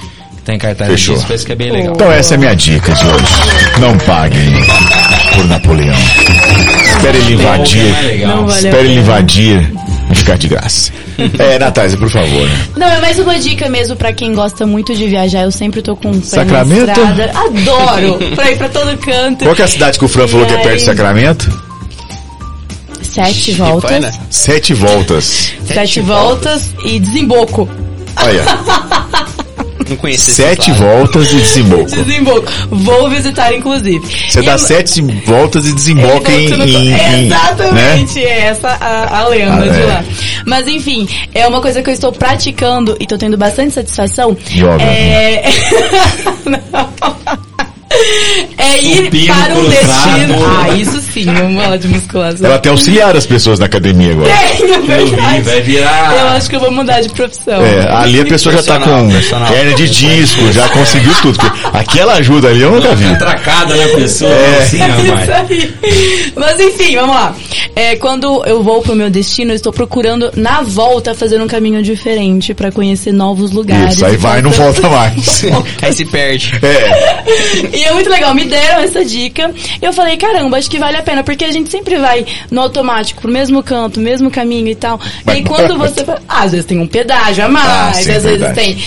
Que 0.46 0.52
tá 0.52 0.58
cartaz 0.60 0.92
Fechou. 0.92 1.16
disso, 1.16 1.28
parece 1.28 1.46
que 1.46 1.52
é 1.52 1.56
bem 1.56 1.72
legal. 1.72 1.94
Então 1.96 2.12
essa 2.12 2.34
é 2.34 2.36
a 2.36 2.40
minha 2.40 2.56
dica 2.56 2.94
de 2.94 3.06
hoje. 3.06 3.80
Não 3.80 3.98
paguem 3.98 4.54
por 5.34 5.46
Napoleão. 5.48 5.96
Espere 6.96 7.18
ele 7.18 7.32
É 7.32 7.36
invadir. 7.36 7.82
a 8.26 8.48
Espere 8.56 8.78
ele 8.88 9.00
invadir 9.00 9.72
e 10.12 10.16
ficar 10.16 10.38
de 10.38 10.48
graça. 10.48 10.92
É, 11.40 11.58
Natália, 11.58 11.98
por 11.98 12.10
favor. 12.12 12.48
Não, 12.78 12.88
é 12.88 13.00
mais 13.02 13.18
uma 13.18 13.40
dica 13.40 13.70
mesmo 13.70 13.96
pra 13.96 14.14
quem 14.14 14.34
gosta 14.34 14.68
muito 14.68 14.94
de 14.96 15.08
viajar. 15.08 15.42
Eu 15.44 15.52
sempre 15.52 15.82
tô 15.82 15.96
com 15.96 16.10
um 16.10 16.22
Sacramento? 16.22 16.90
estrada. 16.90 17.32
Adoro! 17.34 18.20
pra 18.36 18.52
ir 18.52 18.58
pra 18.58 18.70
todo 18.70 18.96
canto. 18.98 19.46
Qual 19.46 19.56
que 19.56 19.62
é 19.62 19.66
a 19.66 19.68
cidade 19.68 19.98
que 19.98 20.06
o 20.06 20.08
Fran 20.08 20.26
E 20.26 20.28
falou 20.28 20.46
que 20.46 20.54
é 20.54 20.58
perto 20.58 20.78
de? 20.78 20.84
Sacramento? 20.86 21.66
Sete 23.02 23.56
Foi, 23.56 23.66
voltas. 23.68 24.02
né? 24.02 24.12
Sete 24.30 24.74
voltas. 24.74 25.54
Sete 25.66 26.02
voltas 26.02 26.70
e 26.84 27.00
desemboco. 27.00 27.68
Olha, 28.18 28.44
Não 29.90 29.96
conheço 29.98 30.32
sete 30.32 30.72
voltas 30.72 31.32
e 31.32 31.36
desemboco. 31.36 31.86
Desemboco. 31.96 32.52
Vou 32.72 33.10
visitar, 33.10 33.54
inclusive. 33.54 34.02
Você 34.30 34.40
E 34.40 34.46
dá 34.46 34.54
é- 34.54 34.58
sete 34.58 35.02
voltas 35.26 35.68
e 35.68 35.74
desemboca 35.74 36.32
em, 36.32 36.50
no- 36.50 36.64
em- 36.66 36.92
em- 36.92 37.26
Exatamente, 37.28 38.16
né? 38.16 38.24
é 38.26 38.40
essa 38.48 38.70
a, 38.70 39.20
a 39.20 39.28
lenda 39.28 39.64
Ah, 39.64 39.68
de 39.68 39.82
é. 39.82 39.86
lá. 39.86 40.04
Mas 40.46 40.68
enfim, 40.68 41.08
é 41.34 41.48
uma 41.48 41.62
coisa 41.62 41.82
que 41.84 41.90
eu 41.90 41.94
estou 41.94 42.12
praticando 42.12 42.96
e 43.00 43.06
tô 43.06 43.18
tendo 43.18 43.38
bastante 43.38 43.74
satisfação. 43.74 44.36
Yoga. 44.52 44.82
É... 44.84 45.44
Não. 46.46 47.40
É 48.58 48.82
ir 48.82 49.06
Supino 49.06 49.34
para 49.34 49.54
um 49.56 49.70
destino. 49.70 50.36
Ah, 50.46 50.70
isso 50.78 51.02
sim, 51.02 51.26
vamos 51.26 51.62
falar 51.62 51.78
de 51.78 51.88
musculação. 51.88 52.46
Ela 52.46 52.56
até 52.56 52.70
auxiliar 52.70 53.16
as 53.16 53.26
pessoas 53.26 53.60
na 53.60 53.66
academia 53.66 54.12
agora. 54.14 54.30
Tenho, 54.58 54.82
vi, 54.82 54.88
verdade. 54.88 55.42
vai 55.42 55.62
virar. 55.62 56.16
Eu 56.18 56.28
acho 56.30 56.50
que 56.50 56.56
eu 56.56 56.60
vou 56.60 56.72
mudar 56.72 57.02
de 57.02 57.10
profissão. 57.10 57.62
É, 57.64 57.88
ali 57.92 58.22
a 58.22 58.26
pessoa 58.26 58.56
já 58.56 58.64
tá 58.64 58.80
com 58.80 59.10
hernia 59.54 59.76
de 59.76 59.90
disco, 59.90 60.52
já 60.52 60.68
conseguiu 60.70 61.14
tudo. 61.22 61.38
Aquela 61.74 62.14
ajuda 62.14 62.48
ali 62.50 62.62
eu 62.62 62.72
nunca 62.72 62.96
vi. 62.96 63.06
Atracada 63.08 63.76
na 63.76 63.88
pessoa, 63.96 64.32
É. 64.32 64.58
assim, 64.64 64.82
aí. 64.82 65.74
Mas 66.36 66.60
enfim, 66.60 66.96
vamos 66.96 67.16
lá. 67.16 67.36
É, 67.76 67.96
quando 67.98 68.44
eu 68.46 68.64
vou 68.64 68.82
pro 68.82 68.96
meu 68.96 69.10
destino, 69.10 69.52
eu 69.52 69.56
estou 69.56 69.72
procurando, 69.74 70.32
na 70.36 70.62
volta, 70.62 71.14
fazer 71.14 71.42
um 71.42 71.48
caminho 71.48 71.84
diferente 71.84 72.54
pra 72.54 72.72
conhecer 72.72 73.12
novos 73.12 73.52
lugares. 73.52 73.96
Isso, 73.96 74.06
aí 74.06 74.18
vai 74.18 74.40
e 74.40 74.42
não 74.42 74.52
volta 74.52 74.90
mais. 74.90 75.44
Aí 75.82 75.94
se 75.94 76.06
perde. 76.06 76.54
É, 76.62 77.24
E 77.78 77.85
é 77.88 77.94
muito 77.94 78.10
legal, 78.10 78.34
me 78.34 78.46
deram 78.46 78.82
essa 78.82 79.04
dica. 79.04 79.54
E 79.82 79.86
eu 79.86 79.94
falei, 79.94 80.18
caramba, 80.18 80.58
acho 80.58 80.70
que 80.70 80.78
vale 80.80 80.98
a 80.98 81.04
pena, 81.04 81.24
porque 81.24 81.46
a 81.46 81.52
gente 81.52 81.70
sempre 81.70 81.98
vai 81.98 82.26
no 82.52 82.62
automático, 82.62 83.22
pro 83.22 83.32
mesmo 83.32 83.62
canto, 83.64 84.00
mesmo 84.00 84.30
caminho 84.32 84.68
e 84.68 84.76
tal. 84.76 85.00
E 85.28 85.32
aí 85.32 85.44
quando 85.44 85.78
você. 85.78 86.06
Ah, 86.28 86.44
às 86.44 86.52
vezes 86.52 86.66
tem 86.66 86.80
um 86.80 86.88
pedágio 86.88 87.46
a 87.46 87.50
mais, 87.50 87.68
Ah, 87.68 87.90
às 87.90 87.98
sim, 87.98 88.04
vezes 88.06 88.24
verdade. 88.24 88.56
tem. 88.56 88.84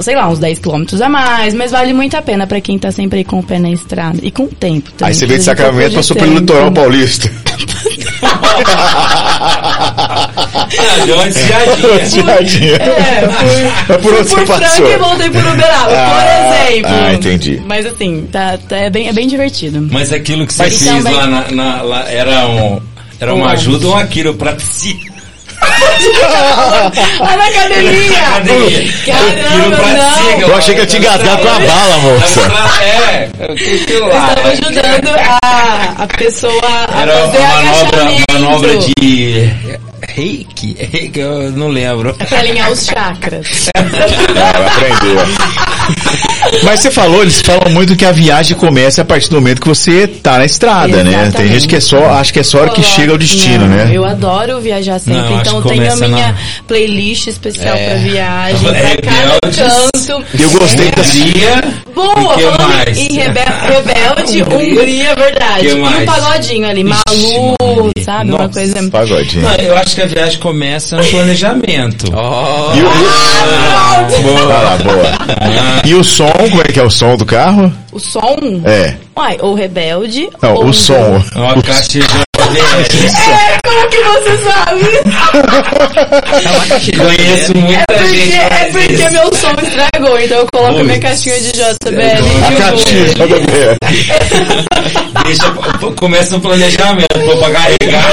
Sei 0.00 0.16
lá, 0.16 0.28
uns 0.28 0.38
10 0.38 0.58
quilômetros 0.58 1.00
a 1.02 1.08
mais, 1.08 1.52
mas 1.54 1.70
vale 1.70 1.92
muito 1.92 2.16
a 2.16 2.22
pena 2.22 2.46
pra 2.46 2.60
quem 2.60 2.78
tá 2.78 2.90
sempre 2.90 3.18
aí 3.18 3.24
com 3.24 3.38
o 3.38 3.42
pé 3.42 3.58
na 3.58 3.70
estrada. 3.70 4.18
E 4.22 4.30
com 4.30 4.44
o 4.44 4.48
tempo 4.48 4.90
também. 4.92 5.08
aí 5.12 5.14
você 5.14 5.26
veio 5.26 5.38
de 5.40 5.48
a 5.50 5.52
gente 5.52 5.58
Sacramento, 5.58 5.94
passou 5.94 6.14
de 6.16 6.20
pelo 6.22 6.34
tempo. 6.36 6.40
litoral 6.40 6.72
paulista. 6.72 7.30
Ah, 10.78 11.04
desviadinha. 11.04 12.24
Tadinha. 12.24 12.76
É, 12.82 13.28
fui, 13.28 13.94
É 13.94 13.98
por 13.98 14.14
onde 14.14 14.28
fui 14.28 14.40
você 14.40 14.46
por 14.46 14.46
passou. 14.60 14.86
Franca 14.86 14.92
e 14.92 14.96
voltei 14.98 15.30
por 15.30 15.46
Uberaba, 15.46 15.92
Ah, 15.92 16.10
por 16.10 16.72
exemplo. 16.72 16.90
ah, 16.92 17.14
entendi. 17.14 17.62
Mas 17.66 17.86
assim, 17.86 18.28
tá, 18.32 18.58
tá- 18.68 18.76
é, 18.76 18.90
bem, 18.90 19.08
é 19.08 19.12
bem 19.12 19.26
divertido. 19.28 19.86
Mas 19.90 20.12
aquilo 20.12 20.46
que 20.46 20.52
você 20.54 20.62
Mas 20.64 20.78
fez 20.78 20.90
também- 21.04 21.12
lá, 21.14 21.26
na, 21.26 21.50
na- 21.50 21.82
lá 21.82 22.10
era, 22.10 22.46
um, 22.48 22.80
era 23.20 23.34
uma 23.34 23.50
ajuda 23.52 23.86
ou 23.88 23.92
uma 23.94 24.04
quiropraxia? 24.06 25.11
Ah, 27.20 27.36
na 27.36 27.44
academia! 27.46 28.18
Academia. 28.28 28.92
Caramba, 29.06 29.76
não! 29.76 30.40
Eu 30.40 30.56
achei 30.56 30.74
que 30.74 30.80
eu 30.80 30.86
tinha 30.86 31.00
engasgado 31.00 31.42
com 31.42 31.48
a 31.48 31.58
bala, 31.60 31.98
moça. 31.98 32.40
É, 32.82 33.28
aquilo 33.44 34.06
Eu 34.06 34.08
estava 34.08 34.48
ajudando 34.48 35.08
a, 35.18 36.02
a 36.02 36.06
pessoa 36.18 36.60
a 36.92 37.02
Era 37.02 37.12
fazer 37.12 37.38
uma 37.38 37.48
manobra, 37.48 38.00
agachamento. 38.02 38.32
manobra 38.32 38.76
de 38.78 39.54
reiki, 40.08 40.76
reiki, 40.78 41.20
eu 41.20 41.50
não 41.52 41.68
lembro. 41.68 42.14
Pra 42.14 42.38
alinhar 42.38 42.70
os 42.70 42.84
chakras. 42.86 43.68
Ela 43.74 44.66
aprendeu. 44.66 45.16
Mas 46.62 46.80
você 46.80 46.90
falou, 46.90 47.22
eles 47.22 47.40
falam 47.40 47.70
muito 47.72 47.96
que 47.96 48.04
a 48.04 48.12
viagem 48.12 48.56
começa 48.56 49.02
a 49.02 49.04
partir 49.04 49.28
do 49.30 49.36
momento 49.36 49.60
que 49.60 49.68
você 49.68 50.06
tá 50.06 50.38
na 50.38 50.44
estrada, 50.44 51.02
né? 51.02 51.30
Tem 51.34 51.48
gente 51.48 51.68
que 51.68 51.76
é 51.76 51.80
só, 51.80 52.10
acho 52.12 52.32
que 52.32 52.40
é 52.40 52.42
só 52.42 52.58
a 52.58 52.60
hora 52.62 52.70
que 52.70 52.82
chega 52.82 53.12
ao 53.12 53.18
destino, 53.18 53.66
Não, 53.66 53.76
né? 53.76 53.90
Eu 53.92 54.04
adoro 54.04 54.60
viajar 54.60 54.98
sempre, 54.98 55.20
Não, 55.20 55.40
então 55.40 55.56
eu 55.58 55.62
tenho 55.62 55.92
a 55.92 55.96
minha 55.96 56.28
na- 56.28 56.34
playlist 56.66 57.26
especial 57.28 57.74
É. 57.74 57.86
pra 57.88 57.94
viagem, 57.98 58.68
É, 58.68 58.72
pra 58.96 59.10
cada 59.12 59.38
Rebeldes. 59.44 59.56
canto. 60.06 60.24
Eu 60.38 60.50
gostei 60.50 60.90
da 60.90 61.02
Dia. 61.02 61.62
Boa, 61.94 62.14
falando 62.38 62.68
mais? 62.68 62.98
em 62.98 63.12
Rebe 63.12 63.40
Rebelde, 63.40 64.42
Hungria, 64.42 65.14
verdade. 65.14 65.60
Que 65.68 65.68
E 65.68 65.74
um 65.74 66.04
pagodinho 66.06 66.68
ali, 66.68 66.84
Malu, 66.84 67.54
Maria. 67.60 68.04
sabe? 68.04 68.30
Uma 68.30 68.38
Nossa. 68.38 68.48
coisa... 68.52 68.90
Pagodinho. 68.90 69.42
Não, 69.42 69.54
eu 69.56 69.76
acho 69.76 69.91
que 69.94 70.02
a 70.02 70.06
viagem 70.06 70.38
começa 70.40 70.96
no 70.96 71.04
planejamento. 71.04 72.06
Oh, 72.14 72.74
E 72.76 72.82
o, 72.82 72.88
Ah, 73.44 74.06
Vai 74.08 74.44
lá, 74.44 74.76
boa. 74.82 75.12
E 75.84 75.94
o 75.94 76.02
som, 76.04 76.30
como 76.32 76.60
é 76.60 76.64
que 76.64 76.78
é 76.80 76.82
o 76.82 76.90
som 76.90 77.16
do 77.16 77.24
carro? 77.26 77.72
O 77.92 77.98
som? 77.98 78.36
É. 78.64 78.94
Uai, 79.16 79.36
ou 79.40 79.54
Rebelde... 79.54 80.28
Não, 80.40 80.54
ou 80.54 80.66
o 80.66 80.72
som. 80.72 81.22
Ó, 81.36 81.50
a 81.50 81.62
caixa 81.62 81.88
de 81.92 82.00
É, 82.00 83.58
como 83.64 83.88
que 83.88 84.02
você 84.02 84.38
sabe? 84.44 84.82
Conheço 86.96 87.56
muita 87.56 87.84
Porque, 87.88 88.16
gente. 88.16 88.36
é 88.36 88.64
porque 88.72 89.10
meu 89.10 89.34
som 89.34 89.52
estragou, 89.62 90.18
então 90.18 90.38
eu 90.38 90.46
coloco 90.52 90.80
a 90.80 90.84
minha 90.84 91.00
caixinha 91.00 91.38
de 91.40 91.52
JBL. 91.52 92.24
A 92.46 92.52
caixinha 92.56 93.04
de 93.08 93.20
rodovia. 93.20 93.76
Deixa, 95.24 95.50
começa 95.96 96.34
no 96.34 96.40
planejamento 96.40 97.06
pra 97.38 97.50
carregar. 97.50 98.06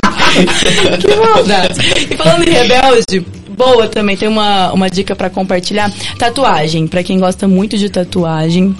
Que 1.00 1.16
maldade. 1.16 1.80
E 2.10 2.16
falando 2.16 2.46
em 2.46 2.50
rebelde, 2.50 3.20
boa 3.56 3.88
também, 3.88 4.16
tem 4.16 4.28
uma, 4.28 4.72
uma 4.72 4.90
dica 4.90 5.16
pra 5.16 5.30
compartilhar. 5.30 5.90
Tatuagem, 6.18 6.86
pra 6.86 7.02
quem 7.02 7.18
gosta 7.18 7.48
muito 7.48 7.76
de 7.76 7.88
tatuagem. 7.88 8.74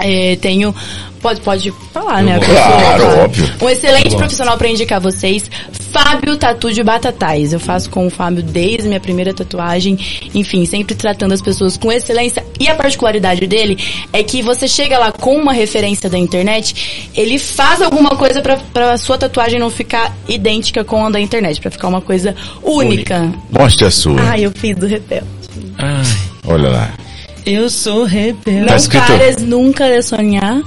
É, 0.00 0.36
tenho. 0.36 0.74
Pode, 1.20 1.40
pode 1.42 1.70
falar, 1.92 2.22
né? 2.22 2.38
pessoa, 2.38 2.56
Claro, 2.56 3.20
óbvio. 3.24 3.50
Um 3.60 3.68
excelente 3.68 4.16
profissional 4.16 4.56
pra 4.56 4.68
indicar 4.68 4.98
vocês, 4.98 5.50
Fábio 5.92 6.34
Tatu 6.36 6.72
de 6.72 6.82
Batatais. 6.82 7.52
Eu 7.52 7.60
faço 7.60 7.90
com 7.90 8.06
o 8.06 8.10
Fábio 8.10 8.42
desde 8.42 8.88
minha 8.88 9.00
primeira 9.00 9.34
tatuagem. 9.34 9.98
Enfim, 10.34 10.64
sempre 10.64 10.94
tratando 10.94 11.32
as 11.32 11.42
pessoas 11.42 11.76
com 11.76 11.92
excelência. 11.92 12.42
E 12.58 12.68
a 12.68 12.74
particularidade 12.74 13.46
dele 13.46 13.76
é 14.12 14.22
que 14.22 14.40
você 14.40 14.66
chega 14.66 14.98
lá 14.98 15.12
com 15.12 15.36
uma 15.36 15.52
referência 15.52 16.08
da 16.08 16.16
internet, 16.16 17.10
ele 17.14 17.38
faz 17.38 17.82
alguma 17.82 18.10
coisa 18.10 18.40
pra, 18.40 18.56
pra 18.56 18.96
sua 18.96 19.18
tatuagem 19.18 19.60
não 19.60 19.70
ficar 19.70 20.16
idêntica 20.26 20.84
com 20.84 21.04
a 21.04 21.10
da 21.10 21.20
internet, 21.20 21.60
pra 21.60 21.70
ficar 21.70 21.88
uma 21.88 22.00
coisa 22.00 22.34
única. 22.62 23.30
Mostre 23.50 23.86
a 23.86 23.90
sua. 23.90 24.20
Ai, 24.22 24.46
eu 24.46 24.52
fiz 24.52 24.74
do. 24.76 24.86
Ai, 24.86 26.02
Olha 26.46 26.70
lá. 26.70 27.09
Eu 27.46 27.70
sou 27.70 28.04
rebelde. 28.04 28.66
Tá 28.66 28.76
não 28.76 29.06
pares 29.06 29.36
nunca 29.38 29.88
de 29.88 30.02
sonhar. 30.02 30.60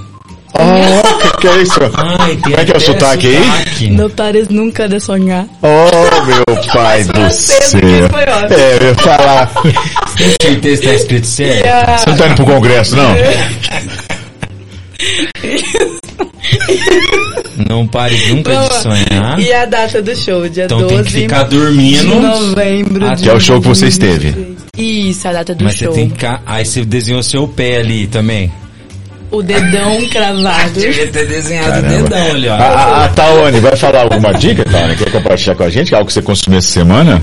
Oh, 0.56 1.18
que, 1.18 1.36
que 1.38 1.48
é 1.48 1.62
isso? 1.62 1.80
Ai, 1.96 2.28
tem 2.28 2.40
Como 2.40 2.56
é 2.56 2.64
que 2.64 2.72
é 2.72 2.76
o 2.76 2.80
sotaque 2.80 3.26
aí? 3.26 3.90
Não 3.90 4.08
pares 4.10 4.48
nunca 4.48 4.88
de 4.88 5.00
sonhar. 5.00 5.46
Oh, 5.62 6.24
meu 6.26 6.44
pai 6.72 7.02
do 7.10 7.30
céu. 7.30 7.80
É, 8.50 8.76
eu 8.80 8.88
ia 8.88 8.94
falar. 8.94 9.50
Tem 10.16 10.32
certeza 10.40 10.82
que 10.82 10.88
tá 10.88 10.94
escrito 10.94 11.26
certo? 11.26 11.64
Você 11.98 12.10
não 12.10 12.16
tá 12.16 12.26
indo 12.26 12.34
pro 12.36 12.46
congresso, 12.46 12.96
não? 12.96 13.14
Não 17.68 17.86
pare 17.86 18.16
nunca 18.28 18.54
de 18.56 18.74
sonhar. 18.82 19.38
E 19.38 19.52
a 19.52 19.64
data 19.64 20.02
do 20.02 20.14
show, 20.16 20.48
dia 20.48 20.64
Então 20.64 20.80
12 20.80 20.94
tem 20.94 21.04
que 21.04 21.10
ficar 21.12 21.44
de 21.44 21.56
dormindo. 21.58 22.14
novembro. 22.20 23.06
Ah, 23.06 23.14
de 23.14 23.22
Que 23.22 23.28
é 23.30 23.32
o 23.32 23.40
show 23.40 23.60
que 23.60 23.68
você 23.68 23.86
esteve. 23.88 24.56
Isso, 24.76 25.28
a 25.28 25.32
data 25.32 25.54
do 25.54 25.64
Mas 25.64 25.74
você 25.78 25.84
show. 25.84 25.94
tem 25.94 26.08
que 26.08 26.14
ficar. 26.14 26.42
Aí 26.46 26.64
você 26.64 26.84
desenhou 26.84 27.22
seu 27.22 27.46
pé 27.46 27.78
ali 27.78 28.06
também. 28.06 28.50
O 29.30 29.42
dedão 29.42 30.04
cravado. 30.10 30.72
Devia 30.80 31.06
ter 31.08 31.26
desenhado 31.26 31.70
Caramba. 31.82 31.94
o 31.94 32.02
dedão 32.04 32.30
ali, 32.30 32.48
ó. 32.48 32.54
A, 32.54 32.56
a, 32.56 33.04
a 33.04 33.08
Tawane 33.08 33.60
vai 33.60 33.76
falar 33.76 34.02
alguma 34.02 34.32
dica, 34.34 34.64
Tawane? 34.64 34.96
Quer 34.96 35.10
compartilhar 35.10 35.54
com 35.54 35.62
a 35.64 35.70
gente? 35.70 35.94
Algo 35.94 36.06
que 36.06 36.12
você 36.12 36.22
consumiu 36.22 36.58
essa 36.58 36.68
semana? 36.68 37.20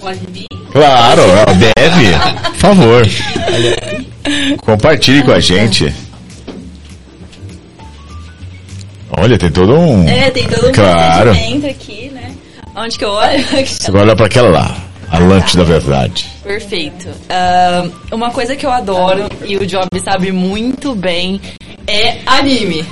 Pode 0.00 0.18
vir? 0.32 0.46
Claro, 0.72 1.20
ela 1.22 1.54
deve. 1.54 2.10
Por 2.50 2.54
favor. 2.58 3.06
Compartilhe 4.62 5.22
com 5.22 5.32
a 5.32 5.40
gente. 5.40 5.92
Olha, 9.18 9.38
tem 9.38 9.50
todo 9.50 9.74
um. 9.78 10.08
É, 10.08 10.30
tem 10.30 10.46
todo 10.48 10.68
um 10.68 10.72
Claro. 10.72 11.30
procedimento 11.30 11.66
aqui, 11.66 12.10
né? 12.12 12.32
Onde 12.74 12.98
que 12.98 13.04
eu 13.04 13.10
olho? 13.10 13.44
Você 13.66 13.90
vai 13.90 14.02
olhar 14.02 14.16
pra 14.16 14.26
aquela 14.26 14.48
lá. 14.48 14.76
A 15.10 15.18
lante 15.18 15.58
da 15.58 15.62
verdade. 15.62 16.26
Perfeito. 16.42 17.08
Ah, 17.28 17.84
uma 18.10 18.30
coisa 18.30 18.56
que 18.56 18.64
eu 18.64 18.70
adoro 18.70 19.28
e 19.44 19.58
o 19.58 19.66
Job 19.66 19.86
sabe 20.02 20.32
muito 20.32 20.94
bem 20.94 21.38
é 21.86 22.16
anime. 22.24 22.82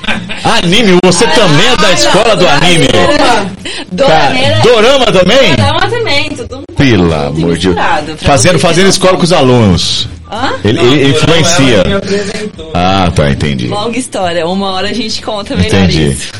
Anime, 0.45 0.99
você 1.03 1.27
também 1.29 1.67
é 1.69 1.77
da 1.77 1.93
escola 1.93 2.37
do 2.37 2.47
anime. 2.47 2.89
Dorameira. 3.91 4.59
dorama 4.63 5.07
também? 5.07 5.55
Dorama 5.57 5.81
também, 5.89 6.29
tudo 6.31 6.59
um 6.59 6.75
Pelo 6.75 7.15
amor 7.15 7.57
de 7.57 7.73
Deus. 7.73 8.21
Fazendo, 8.21 8.59
fazendo 8.59 8.89
escola 8.91 9.17
com 9.17 9.25
os 9.25 9.33
alunos. 9.33 10.07
Hã? 10.31 10.55
Ele, 10.65 10.79
ele 10.81 11.09
influencia. 11.11 11.83
Ah, 12.75 13.11
tá, 13.15 13.31
entendi. 13.31 13.67
Longa 13.67 13.99
história, 13.99 14.47
uma 14.47 14.73
hora 14.73 14.91
a 14.91 14.93
gente 14.93 15.21
conta 15.23 15.57
melhor 15.57 15.85
Entendi. 15.85 16.13
isso. 16.13 16.33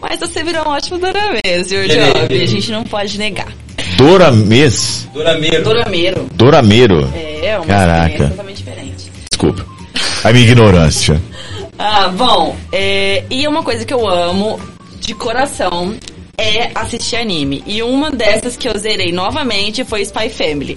Mas 0.00 0.18
você 0.20 0.42
virou 0.44 0.64
um 0.64 0.70
ótimo 0.70 0.98
dorameiro, 0.98 1.64
senhor 1.64 1.84
Ele- 1.84 1.94
Job. 2.12 2.42
A 2.42 2.46
gente 2.46 2.70
não 2.70 2.84
pode 2.84 3.18
negar. 3.18 3.48
Doramês. 3.96 5.08
Dorameiro. 5.12 5.62
Dorameiro 5.64 6.26
Dorameiro. 6.34 7.10
é 7.42 7.56
uma 7.58 7.66
Caraca. 7.66 8.28
totalmente 8.28 8.56
diferente. 8.58 9.12
Desculpa. 9.30 9.66
A 10.24 10.32
minha 10.32 10.44
ignorância. 10.44 11.20
Ah, 11.80 12.08
bom, 12.08 12.56
é, 12.72 13.22
e 13.30 13.46
uma 13.46 13.62
coisa 13.62 13.84
que 13.84 13.94
eu 13.94 14.04
amo 14.08 14.58
de 15.00 15.14
coração 15.14 15.94
é 16.36 16.72
assistir 16.74 17.14
anime. 17.14 17.62
E 17.64 17.80
uma 17.84 18.10
dessas 18.10 18.56
que 18.56 18.68
eu 18.68 18.76
zerei 18.76 19.12
novamente 19.12 19.84
foi 19.84 20.02
Spy 20.02 20.28
Family. 20.28 20.76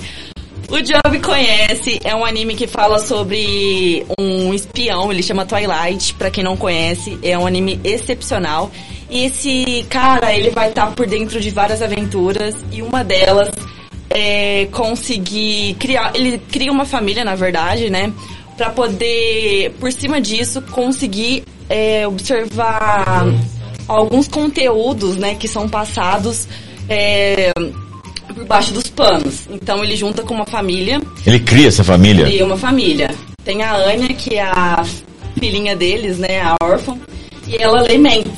O 0.71 0.81
Job 0.81 1.19
conhece, 1.19 1.99
é 2.01 2.15
um 2.15 2.23
anime 2.23 2.55
que 2.55 2.65
fala 2.65 2.97
sobre 2.97 4.05
um 4.17 4.53
espião, 4.53 5.11
ele 5.11 5.21
chama 5.21 5.45
Twilight, 5.45 6.13
pra 6.13 6.31
quem 6.31 6.45
não 6.45 6.55
conhece, 6.55 7.19
é 7.21 7.37
um 7.37 7.45
anime 7.45 7.77
excepcional. 7.83 8.71
E 9.09 9.25
esse 9.25 9.85
cara, 9.89 10.33
ele 10.33 10.49
vai 10.49 10.69
estar 10.69 10.95
por 10.95 11.05
dentro 11.05 11.41
de 11.41 11.49
várias 11.49 11.81
aventuras 11.81 12.55
e 12.71 12.81
uma 12.81 13.03
delas 13.03 13.49
é 14.09 14.65
conseguir 14.71 15.75
criar, 15.77 16.13
ele 16.15 16.37
cria 16.37 16.71
uma 16.71 16.85
família, 16.85 17.25
na 17.25 17.35
verdade, 17.35 17.89
né? 17.89 18.13
Pra 18.55 18.69
poder, 18.69 19.71
por 19.77 19.91
cima 19.91 20.21
disso, 20.21 20.61
conseguir 20.61 21.43
é, 21.67 22.07
observar 22.07 23.25
alguns 23.89 24.29
conteúdos, 24.29 25.17
né, 25.17 25.35
que 25.35 25.49
são 25.49 25.67
passados 25.67 26.47
é, 26.87 27.51
por 28.41 28.45
baixo 28.47 28.73
dos 28.73 28.87
panos. 28.89 29.41
Então 29.49 29.83
ele 29.83 29.95
junta 29.95 30.23
com 30.23 30.33
uma 30.33 30.45
família 30.45 30.99
Ele 31.25 31.39
cria 31.39 31.67
essa 31.67 31.83
família. 31.83 32.27
e 32.27 32.41
uma 32.41 32.57
família. 32.57 33.13
Tem 33.43 33.61
a 33.63 33.75
Anya, 33.75 34.09
que 34.09 34.35
é 34.35 34.41
a 34.43 34.83
filhinha 35.39 35.75
deles, 35.75 36.17
né, 36.17 36.41
a 36.41 36.55
órfã, 36.63 36.97
e 37.47 37.55
ela 37.61 37.81
lê 37.81 37.97
mentes. 37.97 38.31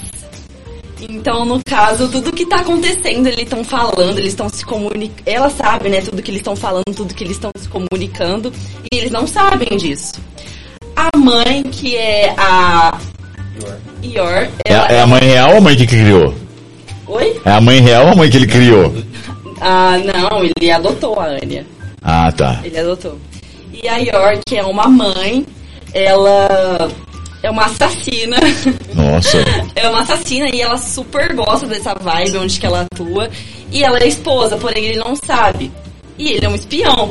Então, 1.01 1.43
no 1.43 1.61
caso, 1.65 2.07
tudo 2.07 2.31
que 2.31 2.45
tá 2.45 2.61
acontecendo, 2.61 3.27
eles 3.27 3.41
estão 3.43 3.61
falando, 3.63 4.17
eles 4.17 4.30
estão 4.31 4.47
se 4.47 4.63
comunicando. 4.65 5.21
Ela 5.25 5.49
sabe, 5.49 5.89
né, 5.89 5.99
tudo 6.01 6.21
que 6.21 6.31
eles 6.31 6.39
estão 6.39 6.55
falando, 6.55 6.85
tudo 6.95 7.13
que 7.13 7.23
eles 7.23 7.35
estão 7.35 7.51
se 7.57 7.67
comunicando, 7.67 8.53
e 8.91 8.97
eles 8.97 9.11
não 9.11 9.27
sabem 9.27 9.77
disso. 9.77 10.13
A 10.95 11.17
mãe, 11.17 11.63
que 11.63 11.97
é 11.97 12.34
a 12.38 12.97
Ior, 14.01 14.47
É, 14.65 14.73
ela 14.73 14.88
é 14.88 15.01
a 15.01 15.07
mãe 15.07 15.21
real 15.21 15.51
ou 15.51 15.57
a 15.57 15.61
mãe 15.61 15.75
que 15.75 15.88
criou? 15.88 16.34
Oi? 17.07 17.41
É 17.43 17.51
a 17.51 17.59
mãe 17.61 17.81
real 17.81 18.05
ou 18.05 18.11
a 18.11 18.15
mãe 18.15 18.30
que 18.30 18.38
ele 18.38 18.47
criou? 18.47 18.93
Ah, 19.65 19.98
não, 19.98 20.44
ele 20.44 20.69
adotou 20.72 21.18
a 21.19 21.26
Anya. 21.26 21.65
Ah, 22.02 22.30
tá. 22.31 22.60
Ele 22.65 22.77
adotou. 22.77 23.18
E 23.72 23.88
a 23.88 23.98
York 23.98 24.57
é 24.57 24.64
uma 24.64 24.90
mãe, 24.90 25.45
ela 25.94 26.91
é 27.41 27.49
uma 27.49 27.65
assassina. 27.65 28.38
Nossa. 28.94 29.38
é 29.76 29.88
uma 29.88 30.02
assassina 30.02 30.49
e 30.53 30.61
ela 30.61 30.77
super 30.77 31.34
gosta 31.34 31.65
dessa 31.65 31.94
vibe 31.95 32.38
onde 32.38 32.60
que 32.60 32.65
ela 32.65 32.85
atua. 32.91 33.30
E 33.72 33.84
ela 33.84 33.99
é 33.99 34.07
esposa, 34.07 34.57
porém 34.57 34.84
ele 34.85 34.99
não 34.99 35.15
sabe. 35.15 35.72
E 36.18 36.34
ele 36.34 36.45
é 36.45 36.49
um 36.49 36.56
espião. 36.56 37.10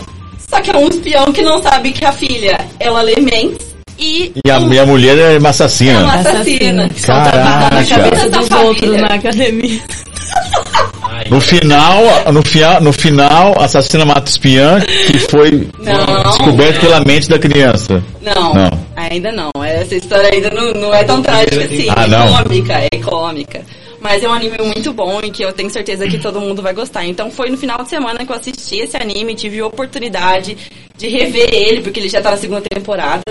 Só 0.49 0.61
que 0.61 0.70
é 0.70 0.77
um 0.77 0.89
espião 0.89 1.33
que 1.33 1.41
não 1.41 1.62
sabe 1.62 1.93
que 1.93 2.05
a 2.05 2.12
filha, 2.12 2.59
ela 2.79 3.01
lê 3.01 3.16
mentes 3.16 3.74
e, 3.99 4.33
E 4.45 4.51
a, 4.51 4.59
e 4.59 4.79
a 4.79 4.87
mulher 4.87 5.16
é 5.16 5.23
uma 5.23 5.33
é 5.35 5.39
uma 5.39 5.49
assassina. 5.49 6.15
assassina. 6.15 6.89
Que 6.91 7.01
solta 7.01 7.29
a 7.29 7.33
barra 7.33 7.70
na 7.70 7.85
Caraca. 7.85 7.87
cabeça 8.11 8.31
dos 8.31 8.49
família. 8.49 8.69
outros 8.69 8.97
na 8.97 9.07
academia. 9.07 9.83
No 11.31 11.40
final, 11.40 12.03
no, 12.32 12.43
fia, 12.43 12.81
no 12.81 12.93
final, 12.93 13.55
assassina 13.61 14.05
mata 14.05 14.31
espiã 14.31 14.81
que 14.81 15.19
foi 15.20 15.69
Não. 15.78 16.23
descoberto 16.24 16.81
pela 16.81 17.01
mente 17.01 17.28
da 17.28 17.39
criança. 17.39 18.03
Não, 18.20 18.55
Não. 18.55 18.70
ainda 18.97 19.32
não. 19.32 19.51
Essa 19.65 19.94
história 19.97 20.31
ainda 20.32 20.51
não, 20.51 20.73
não 20.74 20.94
é 20.94 21.05
tão 21.05 21.23
trágica 21.23 21.65
assim. 21.65 21.86
Ah, 21.94 22.07
é 22.07 22.43
cômica, 22.43 22.73
é 22.93 22.99
cômica. 22.99 23.62
Mas 24.01 24.24
é 24.24 24.28
um 24.28 24.32
anime 24.32 24.57
muito 24.74 24.93
bom 24.93 25.20
e 25.23 25.31
que 25.31 25.44
eu 25.44 25.53
tenho 25.53 25.70
certeza 25.70 26.09
que 26.09 26.19
todo 26.19 26.40
mundo 26.40 26.61
vai 26.61 26.74
gostar. 26.74 27.07
Então 27.07 27.31
foi 27.31 27.51
no 27.51 27.57
final 27.57 27.82
de 27.85 27.89
semana 27.89 28.27
que 28.27 28.32
eu 28.32 28.36
assisti 28.36 28.78
esse 28.81 28.97
anime, 28.97 29.35
tive 29.35 29.61
a 29.61 29.66
oportunidade 29.66 30.57
de 30.97 31.09
rever 31.09 31.49
ele, 31.53 31.81
porque 31.82 32.01
ele 32.01 32.09
já 32.09 32.20
tá 32.20 32.32
na 32.32 32.36
segunda 32.36 32.62
temporada. 32.62 33.23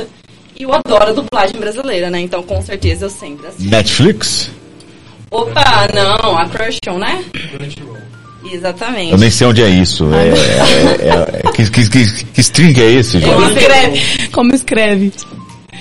E 0.58 0.64
eu 0.64 0.74
adoro 0.74 1.10
a 1.10 1.12
dublagem 1.12 1.60
brasileira, 1.60 2.10
né? 2.10 2.22
Então 2.22 2.42
com 2.42 2.62
certeza 2.62 3.06
eu 3.06 3.10
sempre 3.10 3.48
assisto. 3.48 3.70
Netflix? 3.70 4.50
Opa, 5.32 5.88
não, 5.94 6.38
a 6.38 6.46
Crushon, 6.50 7.00
né? 7.00 7.24
Exatamente. 8.52 9.12
Eu 9.14 9.18
nem 9.18 9.30
sei 9.32 9.48
onde 9.48 9.64
é 9.64 9.70
isso. 9.70 10.10
É, 10.14 10.28
é- 10.28 11.08
é- 11.08 11.42
é- 11.48 11.52
que, 11.54 11.70
que, 11.70 11.90
que, 11.90 12.24
que 12.26 12.42
string 12.42 12.80
é 12.82 12.92
esse, 12.92 13.20
Jorge? 13.20 13.58
escreve. 13.60 14.28
Como 14.32 14.54
escreve? 14.54 15.14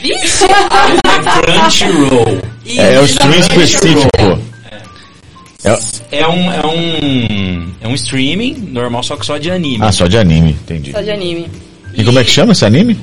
Vixe! 0.02 0.44
Crunchyroll. 1.44 2.38
É, 2.76 2.94
é 2.94 3.00
um 3.00 3.04
stream 3.04 3.34
específico. 3.40 4.08
É- 5.64 5.78
É 6.12 6.26
um, 6.28 6.52
é 6.52 6.66
um, 6.66 7.72
é 7.82 7.88
um 7.88 7.94
streaming 7.94 8.54
normal, 8.72 9.02
só 9.02 9.16
que 9.16 9.26
só 9.26 9.36
de 9.36 9.50
anime. 9.50 9.78
ah, 9.84 9.92
só 9.92 10.06
de 10.06 10.16
anime, 10.16 10.50
entendi. 10.52 10.90
Só 10.92 11.00
de 11.00 11.10
anime. 11.10 11.48
E 11.94 12.02
como 12.04 12.18
é 12.18 12.24
que 12.24 12.30
chama 12.30 12.52
esse 12.52 12.64
anime? 12.64 12.96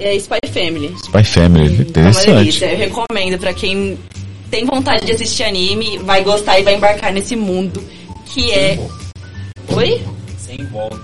É 0.00 0.14
Spy 0.14 0.38
Family. 0.52 0.94
Spy 1.04 1.24
Family, 1.24 1.66
É 1.66 1.70
uma 1.70 1.82
interessante. 1.82 2.26
delícia. 2.34 2.66
Eu 2.66 2.78
recomendo 2.78 3.38
pra 3.38 3.52
quem 3.52 3.98
tem 4.50 4.64
vontade 4.64 5.04
de 5.06 5.12
assistir 5.12 5.44
anime, 5.44 5.98
vai 5.98 6.22
gostar 6.22 6.58
e 6.58 6.62
vai 6.62 6.74
embarcar 6.74 7.12
nesse 7.12 7.36
mundo 7.36 7.82
que 8.26 8.50
é. 8.52 8.78
Oi? 9.74 10.02
Sem 10.38 10.64
volta. 10.66 10.98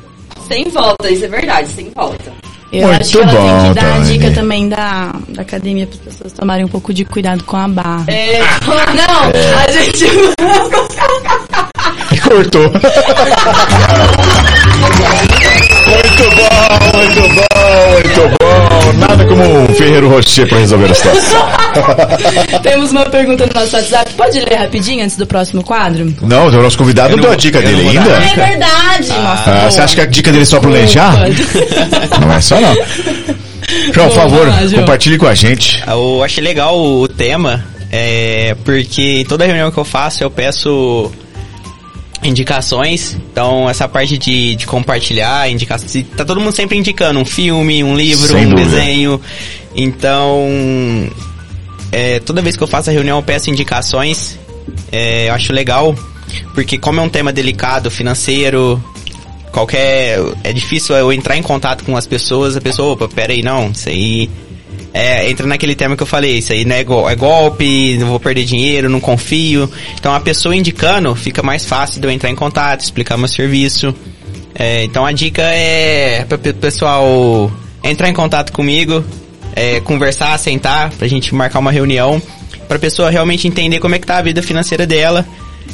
Sem 0.49 0.65
volta, 0.65 1.11
isso 1.11 1.25
é 1.25 1.29
verdade, 1.29 1.69
sem 1.69 1.91
volta. 1.91 2.33
Eu 2.73 2.89
Muito 2.89 3.03
acho 3.03 3.11
que 3.11 3.19
ela 3.19 3.27
bom, 3.33 3.63
tem 3.63 3.69
que 3.69 3.75
dar 3.81 3.95
a 3.95 3.99
dica 4.01 4.31
também 4.33 4.69
da, 4.69 5.15
da 5.29 5.43
academia 5.43 5.87
para 5.87 5.97
as 5.97 6.03
pessoas 6.03 6.33
tomarem 6.33 6.65
um 6.65 6.69
pouco 6.69 6.93
de 6.93 7.05
cuidado 7.05 7.45
com 7.45 7.57
a 7.57 7.69
barra. 7.69 8.05
É, 8.09 8.41
não, 8.95 9.31
a 9.61 9.71
gente. 9.71 10.07
Cortou. 12.29 12.63
muito 12.63 12.81
bom, 16.37 16.79
muito 16.97 17.23
bom, 17.35 17.93
muito 17.93 18.23
bom. 18.41 18.64
Nada 18.93 19.25
como 19.25 19.43
um 19.43 19.67
Ferreiro 19.75 20.09
Rocher 20.09 20.49
pra 20.49 20.59
resolver 20.59 20.91
a 20.91 20.95
situação. 20.95 21.41
Temos 22.63 22.91
uma 22.93 23.05
pergunta 23.07 23.47
no 23.47 23.61
nosso 23.61 23.75
WhatsApp. 23.77 24.13
Pode 24.15 24.39
ler 24.41 24.55
rapidinho 24.57 25.05
antes 25.05 25.17
do 25.17 25.27
próximo 25.27 25.63
quadro? 25.65 26.15
Não, 26.23 26.47
o 26.47 26.51
nosso 26.51 26.79
convidado 26.79 27.17
não 27.17 27.23
deu 27.23 27.33
a 27.33 27.37
dica 27.37 27.59
eu 27.59 27.63
dele 27.63 27.89
ainda. 27.89 28.11
É 28.11 28.35
verdade, 28.35 29.09
nossa. 29.09 29.51
Ah, 29.51 29.71
você 29.71 29.81
acha 29.81 29.95
que 29.95 30.01
a 30.01 30.07
dica 30.07 30.31
dele 30.31 30.43
é 30.43 30.47
só 30.47 30.61
planejar? 30.61 31.15
Não 32.21 32.33
é 32.33 32.41
só 32.41 32.61
não. 32.61 32.75
João, 33.93 34.09
por 34.09 34.15
favor, 34.15 34.49
lá, 34.49 34.67
João. 34.67 34.83
compartilhe 34.83 35.19
com 35.19 35.27
a 35.27 35.35
gente. 35.35 35.83
Eu 35.87 36.23
achei 36.23 36.43
legal 36.43 36.79
o 36.79 37.09
tema, 37.09 37.65
é, 37.91 38.57
porque 38.65 39.21
em 39.21 39.25
toda 39.25 39.45
reunião 39.47 39.71
que 39.71 39.79
eu 39.79 39.85
faço 39.85 40.23
eu 40.23 40.31
peço 40.31 41.11
indicações. 42.25 43.17
Então, 43.31 43.69
essa 43.69 43.87
parte 43.87 44.19
de, 44.19 44.57
de 44.57 44.67
compartilhar, 44.67 45.49
indicações. 45.51 46.05
Tá 46.17 46.25
todo 46.25 46.41
mundo 46.41 46.53
sempre 46.53 46.77
indicando 46.77 47.21
um 47.21 47.25
filme, 47.25 47.85
um 47.85 47.95
livro, 47.97 48.27
Sem 48.27 48.47
um 48.47 48.51
dúvida. 48.51 48.71
desenho. 48.71 49.21
Então, 49.75 50.49
é, 51.93 52.19
toda 52.21 52.43
vez 52.43 52.57
que 52.57 52.63
eu 52.63 52.67
faço 52.67 52.91
a 52.91 52.93
reunião 52.93 53.19
eu 53.19 53.23
peço 53.23 53.51
indicações. 53.51 54.39
É, 54.91 55.29
eu 55.29 55.35
acho 55.35 55.53
legal, 55.53 55.95
porque 56.55 56.79
como 56.79 57.01
é 57.01 57.03
um 57.03 57.09
tema 57.09 57.33
delicado, 57.33 57.91
financeiro, 57.91 58.83
qualquer. 59.53 60.19
É 60.43 60.53
difícil 60.53 60.97
eu 60.97 61.13
entrar 61.13 61.37
em 61.37 61.43
contato 61.43 61.85
com 61.85 61.97
as 61.97 62.07
pessoas, 62.07 62.57
a 62.57 62.61
pessoa, 62.61 62.95
opa, 62.95 63.09
pera 63.09 63.33
aí, 63.33 63.43
não, 63.43 63.71
isso 63.71 63.89
aí. 63.89 64.31
É, 64.97 65.29
entra 65.29 65.45
naquele 65.45 65.75
tema 65.75 65.97
que 65.97 66.03
eu 66.05 66.07
falei, 66.07 66.39
isso 66.39 66.53
aí 66.53 66.65
não 66.65 66.77
é, 66.77 66.85
gol- 66.85 67.17
golpe, 67.17 67.97
não 67.99 68.07
vou 68.07 68.21
perder 68.21 68.45
dinheiro, 68.45 68.89
não 68.89 69.01
confio. 69.01 69.69
Então 69.99 70.15
a 70.15 70.21
pessoa 70.21 70.55
indicando 70.55 71.13
fica 71.17 71.43
mais 71.43 71.65
fácil 71.67 72.01
de 72.01 72.07
eu 72.07 72.13
entrar 72.13 72.31
em 72.31 72.35
contato, 72.37 72.81
explicar 72.83 73.17
meu 73.17 73.27
serviço. 73.27 73.93
É, 74.55 74.85
então 74.85 75.05
a 75.05 75.11
dica 75.11 75.43
é 75.43 76.25
para 76.29 76.37
o 76.37 76.55
pessoal 76.55 77.51
entrar 77.83 78.09
em 78.09 78.15
contato 78.15 78.53
comigo, 78.53 79.05
é, 79.57 79.81
conversar, 79.81 80.39
sentar, 80.39 80.91
pra 80.91 81.09
gente 81.09 81.35
marcar 81.35 81.59
uma 81.59 81.73
reunião, 81.73 82.23
pra 82.69 82.79
pessoa 82.79 83.11
realmente 83.11 83.49
entender 83.49 83.81
como 83.81 83.97
é 83.97 83.99
que 83.99 84.07
tá 84.07 84.19
a 84.19 84.23
vida 84.23 84.43
financeira 84.45 84.87
dela. 84.87 85.27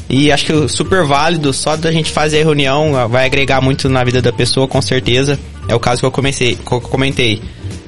E 0.09 0.33
acho 0.33 0.47
que 0.47 0.69
super 0.69 1.05
válido, 1.05 1.53
só 1.53 1.77
da 1.77 1.93
gente 1.93 2.11
fazer 2.11 2.41
a 2.41 2.45
reunião, 2.45 3.07
vai 3.09 3.27
agregar 3.27 3.61
muito 3.61 3.87
na 3.89 4.03
vida 4.03 4.23
da 4.23 4.33
pessoa, 4.33 4.67
com 4.67 4.81
certeza. 4.81 5.39
É 5.69 5.75
o 5.75 5.81
caso 5.81 6.01
que 6.01 6.07
eu 6.07 6.11
comecei, 6.11 6.55
que 6.57 6.73
eu 6.73 6.81
comentei. 6.81 7.43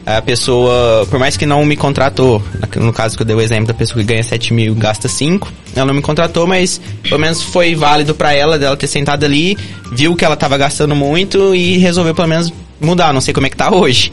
A 0.04 0.20
pessoa, 0.20 1.06
por 1.08 1.18
mais 1.18 1.36
que 1.36 1.46
não 1.46 1.64
me 1.64 1.76
contratou, 1.76 2.42
no 2.76 2.92
caso 2.92 3.16
que 3.16 3.22
eu 3.22 3.26
dei 3.26 3.36
o 3.36 3.40
exemplo 3.40 3.66
da 3.66 3.74
pessoa 3.74 4.00
que 4.00 4.04
ganha 4.04 4.22
7 4.22 4.52
mil 4.52 4.72
e 4.72 4.76
gasta 4.76 5.08
5, 5.08 5.52
ela 5.76 5.86
não 5.86 5.94
me 5.94 6.02
contratou, 6.02 6.46
mas 6.46 6.80
pelo 7.02 7.20
menos 7.20 7.40
foi 7.40 7.74
válido 7.74 8.14
pra 8.14 8.34
ela, 8.34 8.58
dela 8.58 8.76
ter 8.76 8.88
sentado 8.88 9.24
ali, 9.24 9.56
viu 9.92 10.16
que 10.16 10.24
ela 10.24 10.36
tava 10.36 10.58
gastando 10.58 10.96
muito 10.96 11.54
e 11.54 11.78
resolveu 11.78 12.14
pelo 12.14 12.28
menos 12.28 12.52
mudar. 12.80 13.12
Não 13.12 13.20
sei 13.20 13.32
como 13.32 13.46
é 13.46 13.50
que 13.50 13.56
tá 13.56 13.72
hoje. 13.72 14.12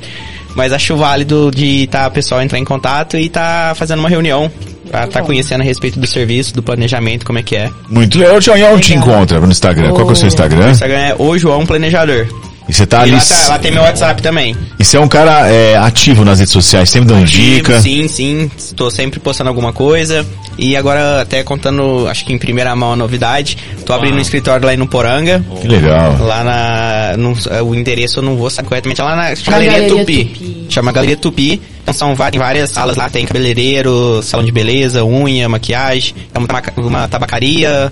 Mas 0.55 0.73
acho 0.73 0.95
válido 0.95 1.51
de 1.53 1.87
tá, 1.87 2.07
o 2.07 2.11
pessoal 2.11 2.41
entrar 2.41 2.59
em 2.59 2.65
contato 2.65 3.17
e 3.17 3.29
tá 3.29 3.73
fazendo 3.75 3.99
uma 3.99 4.09
reunião 4.09 4.51
pra 4.89 5.07
tá 5.07 5.21
conhecendo 5.21 5.61
a 5.61 5.63
respeito 5.63 5.99
do 5.99 6.07
serviço, 6.07 6.53
do 6.53 6.63
planejamento, 6.63 7.25
como 7.25 7.37
é 7.39 7.43
que 7.43 7.55
é. 7.55 7.69
Muito 7.89 8.17
legal. 8.17 8.41
João, 8.41 8.57
e 8.57 8.63
onde 8.63 8.87
te 8.87 8.93
encontra 8.95 9.39
no 9.39 9.51
Instagram? 9.51 9.91
Qual 9.91 10.05
que 10.05 10.09
é 10.09 10.13
o 10.13 10.15
seu 10.15 10.25
O 10.25 10.27
Instagram? 10.27 10.71
Instagram 10.71 10.99
é 10.99 11.15
o 11.17 11.37
João 11.37 11.65
Planejador. 11.65 12.27
E 12.69 12.73
você 12.73 12.85
tá 12.85 12.99
E 12.99 13.01
ali. 13.01 13.11
lá, 13.13 13.19
tá- 13.19 13.47
lá 13.47 13.59
tem 13.59 13.71
meu 13.71 13.81
WhatsApp 13.81 14.21
também. 14.21 14.55
E 14.77 14.85
você 14.85 14.95
é 14.95 14.99
um 14.99 15.07
cara 15.07 15.47
é, 15.49 15.75
ativo 15.75 16.23
nas 16.23 16.37
redes 16.37 16.53
sociais, 16.53 16.89
sempre 16.89 17.09
dando 17.09 17.25
dica. 17.25 17.81
Sim, 17.81 18.07
sim. 18.07 18.51
Estou 18.55 18.91
sempre 18.91 19.19
postando 19.19 19.49
alguma 19.49 19.73
coisa. 19.73 20.25
E 20.59 20.75
agora 20.75 21.21
até 21.21 21.43
contando, 21.43 22.07
acho 22.09 22.25
que 22.25 22.33
em 22.33 22.37
primeira 22.37 22.75
mão 22.75 22.93
a 22.93 22.95
novidade. 22.95 23.57
Tô 23.85 23.93
abrindo 23.93 24.17
um 24.17 24.21
escritório 24.21 24.65
lá 24.65 24.73
em 24.73 24.77
Nuporanga. 24.77 25.43
Que 25.61 25.67
legal. 25.67 26.17
Lá 26.19 26.43
na. 26.43 27.17
não- 27.17 27.33
o 27.65 27.73
endereço 27.75 28.19
eu 28.19 28.23
não 28.23 28.35
vou 28.35 28.49
saber 28.49 28.67
corretamente. 28.69 28.99
É 29.01 29.03
lá 29.03 29.15
na 29.15 29.33
Galeria, 29.33 29.71
Galeria 29.71 29.87
Tupi. 29.99 30.25
Tupi. 30.25 30.65
Chama 30.69 30.91
Galeria 30.91 31.17
Tupi. 31.17 31.61
Então 31.81 31.93
são 31.93 32.15
várias 32.15 32.69
salas 32.69 32.95
lá. 32.97 33.09
Tem 33.09 33.25
cabeleireiro, 33.25 34.21
salão 34.21 34.45
de 34.45 34.51
beleza, 34.51 35.03
unha, 35.03 35.49
maquiagem. 35.49 36.13
É 36.33 36.37
uma, 36.37 36.47
tabaca- 36.47 36.73
uma 36.77 37.07
tabacaria. 37.07 37.91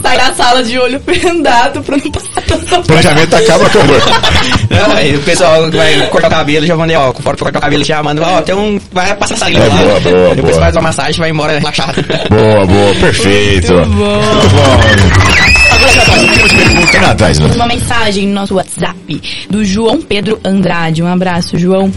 Sai 0.00 0.16
da 0.16 0.32
sala 0.34 0.62
de 0.62 0.78
olho 0.78 1.00
vendado 1.04 1.82
pra 1.82 1.96
não 1.96 2.10
passar 2.10 2.42
tanta 2.42 2.78
O 2.78 2.82
planejamento 2.84 3.34
acaba 3.34 3.68
com 3.70 3.78
Não, 4.72 4.96
aí 4.96 5.16
o 5.16 5.22
pessoal 5.22 5.70
vai 5.70 6.06
cortar 6.08 6.28
o 6.28 6.30
cabelo, 6.30 6.66
já 6.66 6.76
mandei, 6.76 6.96
ó, 6.96 7.12
corta 7.12 7.42
cortar 7.44 7.58
o 7.58 7.62
cabelo, 7.62 7.84
já 7.84 8.02
manda, 8.02 8.22
ó, 8.22 8.40
tem 8.42 8.54
um, 8.54 8.80
vai 8.92 9.14
passar 9.16 9.48
linha 9.50 9.62
É, 9.64 9.68
lá. 9.68 9.74
boa, 9.76 10.00
boa, 10.00 10.34
Depois 10.34 10.52
boa. 10.54 10.62
faz 10.64 10.76
uma 10.76 10.82
massagem, 10.82 11.20
vai 11.20 11.30
embora 11.30 11.58
relaxado. 11.58 12.01
Boa, 12.28 12.66
boa, 12.66 12.94
perfeito. 12.96 13.72
Muito 13.74 13.90
bom. 13.90 15.52
Agora 15.72 15.92
já 15.92 16.02
tá, 16.04 16.12
temos 16.12 16.52
pergunta 16.52 17.10
atrás, 17.10 17.38
né? 17.38 17.50
uma 17.54 17.66
mensagem 17.66 18.26
no 18.28 18.34
nosso 18.34 18.54
WhatsApp 18.54 19.20
do 19.48 19.64
João 19.64 20.00
Pedro 20.02 20.38
Andrade. 20.44 21.02
Um 21.02 21.06
abraço, 21.06 21.58
João. 21.58 21.90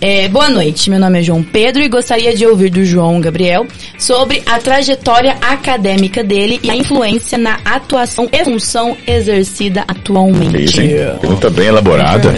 É, 0.00 0.28
boa 0.28 0.48
noite, 0.48 0.88
meu 0.88 0.98
nome 0.98 1.20
é 1.20 1.22
João 1.22 1.42
Pedro 1.42 1.82
e 1.82 1.88
gostaria 1.88 2.34
de 2.34 2.46
ouvir 2.46 2.70
do 2.70 2.84
João 2.84 3.20
Gabriel 3.20 3.66
sobre 3.98 4.42
a 4.46 4.58
trajetória 4.58 5.36
acadêmica 5.40 6.24
dele 6.24 6.58
e 6.62 6.70
a 6.70 6.76
influência 6.76 7.36
na 7.36 7.58
atuação 7.64 8.28
e 8.32 8.44
função 8.44 8.96
exercida 9.06 9.84
atualmente. 9.86 10.64
Isso, 10.64 10.80
hein? 10.80 10.90
Pergunta 11.20 11.50
bem 11.50 11.66
elaborada. 11.66 12.34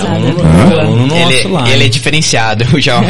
Ele, 1.28 1.72
ele 1.72 1.84
é 1.84 1.88
diferenciado, 1.88 2.64
o 2.74 2.80
João. 2.82 3.04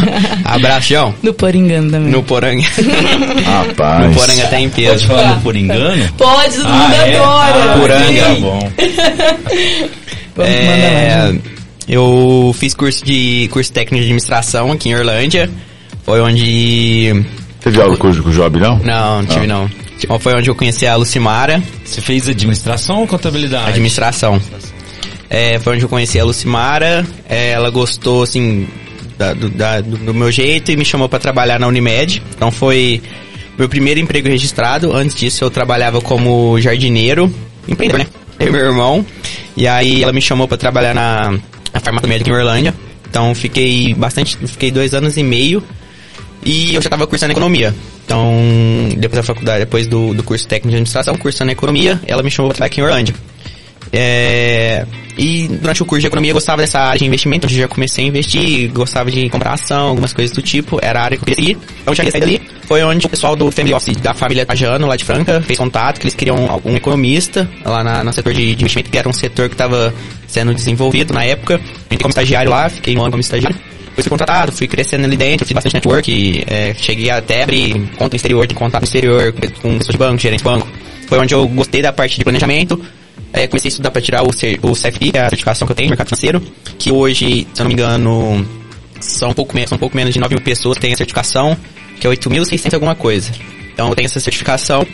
Abraço, 0.44 0.88
João. 0.88 1.14
No 1.22 1.32
Poringando 1.32 1.92
também. 1.92 2.10
No 2.10 2.22
Poranga. 2.22 2.62
Rapaz. 3.44 3.91
No 4.00 4.14
Poranga 4.14 4.46
tá 4.48 4.60
em 4.60 4.68
Pode 4.68 4.82
peso. 4.86 5.06
falar 5.06 5.34
no 5.36 5.40
por 5.42 5.56
engano? 5.56 6.12
Pode, 6.16 6.56
todo 6.56 6.68
mundo 6.68 6.94
é? 6.94 7.16
adora. 7.16 7.54
Ah, 7.72 7.76
Poranga. 7.78 8.22
Tá 8.22 8.34
bom. 8.40 8.72
É, 10.38 11.34
eu 11.86 12.54
fiz 12.58 12.74
curso 12.74 13.04
de 13.04 13.48
curso 13.52 13.70
técnico 13.72 13.96
de 13.96 14.02
administração 14.04 14.72
aqui 14.72 14.88
em 14.88 14.94
Orlândia. 14.94 15.50
Foi 16.04 16.20
onde. 16.20 17.24
Teve 17.60 17.80
algo 17.80 17.96
com, 17.98 18.08
o- 18.10 18.22
com 18.22 18.30
o 18.30 18.32
Job, 18.32 18.58
não? 18.58 18.78
Não, 18.78 19.18
não 19.22 19.26
tive 19.26 19.46
não. 19.46 19.70
Foi 20.18 20.34
onde 20.34 20.50
eu 20.50 20.54
conheci 20.54 20.86
a 20.86 20.96
Lucimara. 20.96 21.62
Você 21.84 22.00
fez 22.00 22.28
administração 22.28 23.00
ou 23.00 23.06
contabilidade? 23.06 23.68
Administração. 23.68 24.40
É, 25.30 25.58
foi 25.60 25.74
onde 25.74 25.84
eu 25.84 25.88
conheci 25.88 26.18
a 26.18 26.24
Lucimara. 26.24 27.06
É, 27.28 27.50
ela 27.50 27.70
gostou, 27.70 28.22
assim, 28.22 28.66
da- 29.16 29.32
do, 29.34 29.48
da- 29.50 29.80
do 29.80 30.12
meu 30.14 30.32
jeito 30.32 30.72
e 30.72 30.76
me 30.76 30.84
chamou 30.84 31.08
para 31.08 31.18
trabalhar 31.20 31.60
na 31.60 31.68
Unimed. 31.68 32.22
Então 32.34 32.50
foi 32.50 33.00
meu 33.62 33.68
primeiro 33.68 34.00
emprego 34.00 34.28
registrado. 34.28 34.92
Antes 34.92 35.14
disso 35.14 35.44
eu 35.44 35.50
trabalhava 35.50 36.00
como 36.00 36.60
jardineiro. 36.60 37.32
Empreendedor, 37.68 38.00
né? 38.00 38.06
Eu 38.40 38.48
e 38.48 38.50
meu 38.50 38.60
irmão. 38.60 39.06
E 39.56 39.68
aí 39.68 40.02
ela 40.02 40.12
me 40.12 40.20
chamou 40.20 40.48
para 40.48 40.56
trabalhar 40.56 40.92
na, 40.92 41.38
na 41.72 41.80
farmácia 41.80 42.08
médica 42.08 42.28
em 42.28 42.34
Orlândia. 42.34 42.74
Então 43.08 43.32
fiquei 43.34 43.94
bastante, 43.94 44.36
fiquei 44.36 44.72
dois 44.72 44.94
anos 44.94 45.16
e 45.16 45.22
meio. 45.22 45.62
E 46.44 46.74
eu 46.74 46.82
já 46.82 46.88
estava 46.88 47.06
cursando 47.06 47.32
economia. 47.32 47.72
Então, 48.04 48.34
depois 48.96 49.18
da 49.18 49.22
faculdade, 49.22 49.60
depois 49.60 49.86
do, 49.86 50.12
do 50.12 50.24
curso 50.24 50.46
técnico 50.48 50.70
de 50.70 50.74
administração, 50.74 51.14
cursando 51.16 51.52
economia, 51.52 52.00
ela 52.04 52.20
me 52.20 52.32
chamou 52.32 52.48
para 52.48 52.56
trabalhar 52.56 52.66
aqui 52.66 52.80
em 52.80 52.84
Orlândia. 52.84 53.14
É, 53.92 54.86
e 55.16 55.46
durante 55.46 55.82
o 55.82 55.86
curso 55.86 56.00
de 56.00 56.06
economia 56.06 56.30
eu 56.30 56.34
gostava 56.34 56.62
dessa 56.62 56.80
área 56.80 56.98
de 56.98 57.04
investimento, 57.04 57.46
onde 57.46 57.56
eu 57.56 57.62
já 57.62 57.68
comecei 57.68 58.04
a 58.04 58.08
investir, 58.08 58.72
gostava 58.72 59.10
de 59.10 59.28
comprar 59.28 59.52
ação, 59.52 59.88
algumas 59.88 60.12
coisas 60.12 60.34
do 60.34 60.42
tipo, 60.42 60.78
era 60.82 61.00
a 61.00 61.04
área 61.04 61.16
que 61.16 61.22
eu 61.22 61.26
queria 61.26 61.44
seguir. 61.44 61.58
Então 61.82 61.92
eu 61.92 61.94
já 61.94 62.04
ia 62.04 62.10
sair 62.10 62.20
dali, 62.20 62.41
foi 62.66 62.82
onde 62.82 63.06
o 63.06 63.08
pessoal 63.08 63.36
do 63.36 63.50
Family 63.50 63.74
Office 63.74 63.96
da 63.96 64.14
família 64.14 64.46
Trajano, 64.46 64.86
lá 64.86 64.96
de 64.96 65.04
Franca, 65.04 65.40
fez 65.42 65.58
contato, 65.58 65.98
que 65.98 66.04
eles 66.04 66.14
queriam 66.14 66.36
um 66.64 66.76
economista 66.76 67.48
lá 67.64 67.82
na, 67.82 68.04
no 68.04 68.12
setor 68.12 68.32
de, 68.32 68.54
de 68.54 68.62
investimento, 68.62 68.90
que 68.90 68.98
era 68.98 69.08
um 69.08 69.12
setor 69.12 69.48
que 69.48 69.54
estava 69.54 69.92
sendo 70.26 70.54
desenvolvido 70.54 71.12
na 71.12 71.24
época. 71.24 71.60
Entrei 71.86 71.98
como 71.98 72.10
estagiário 72.10 72.50
lá, 72.50 72.68
fiquei 72.68 72.96
um 72.96 73.02
ano 73.02 73.10
como 73.10 73.20
estagiário. 73.20 73.56
Depois 73.92 74.04
fui 74.04 74.10
contratado, 74.10 74.52
fui 74.52 74.66
crescendo 74.66 75.04
ali 75.04 75.16
dentro, 75.16 75.46
fiz 75.46 75.54
bastante 75.54 75.74
network, 75.74 76.44
é, 76.46 76.74
cheguei 76.74 77.10
até 77.10 77.42
abrir 77.42 77.74
conta 77.98 78.14
no 78.14 78.16
exterior, 78.16 78.46
tem 78.46 78.56
contato 78.56 78.80
no 78.80 78.86
exterior, 78.86 79.32
com 79.60 79.76
pessoas 79.76 79.92
de 79.92 79.98
banco, 79.98 80.18
gerente 80.18 80.38
de 80.38 80.44
banco. 80.44 80.66
Foi 81.06 81.18
onde 81.18 81.34
eu 81.34 81.46
gostei 81.48 81.82
da 81.82 81.92
parte 81.92 82.16
de 82.16 82.24
planejamento, 82.24 82.82
é, 83.34 83.46
comecei 83.46 83.68
a 83.68 83.70
estudar 83.70 83.90
para 83.90 84.00
tirar 84.00 84.22
o, 84.22 84.28
o 84.28 84.30
que 84.32 85.10
é 85.14 85.20
a 85.20 85.28
certificação 85.28 85.66
que 85.66 85.72
eu 85.72 85.76
tenho 85.76 85.88
de 85.88 85.90
mercado 85.90 86.08
financeiro, 86.08 86.42
que 86.78 86.90
hoje, 86.90 87.46
se 87.52 87.60
eu 87.60 87.64
não 87.64 87.66
me 87.66 87.74
engano, 87.74 88.46
são 88.98 89.30
um 89.30 89.34
pouco, 89.34 89.54
menos, 89.54 89.68
são 89.68 89.76
um 89.76 89.78
pouco 89.78 89.94
menos 89.94 90.14
de 90.14 90.20
9 90.20 90.34
mil 90.34 90.42
pessoas 90.42 90.76
que 90.76 90.82
têm 90.82 90.94
a 90.94 90.96
certificação, 90.96 91.56
que 92.02 92.06
é 92.06 92.10
8.600 92.10 92.74
alguma 92.74 92.94
coisa. 92.96 93.30
Então 93.72 93.88
eu 93.88 93.94
tenho 93.94 94.06
essa 94.06 94.18
certificação. 94.18 94.86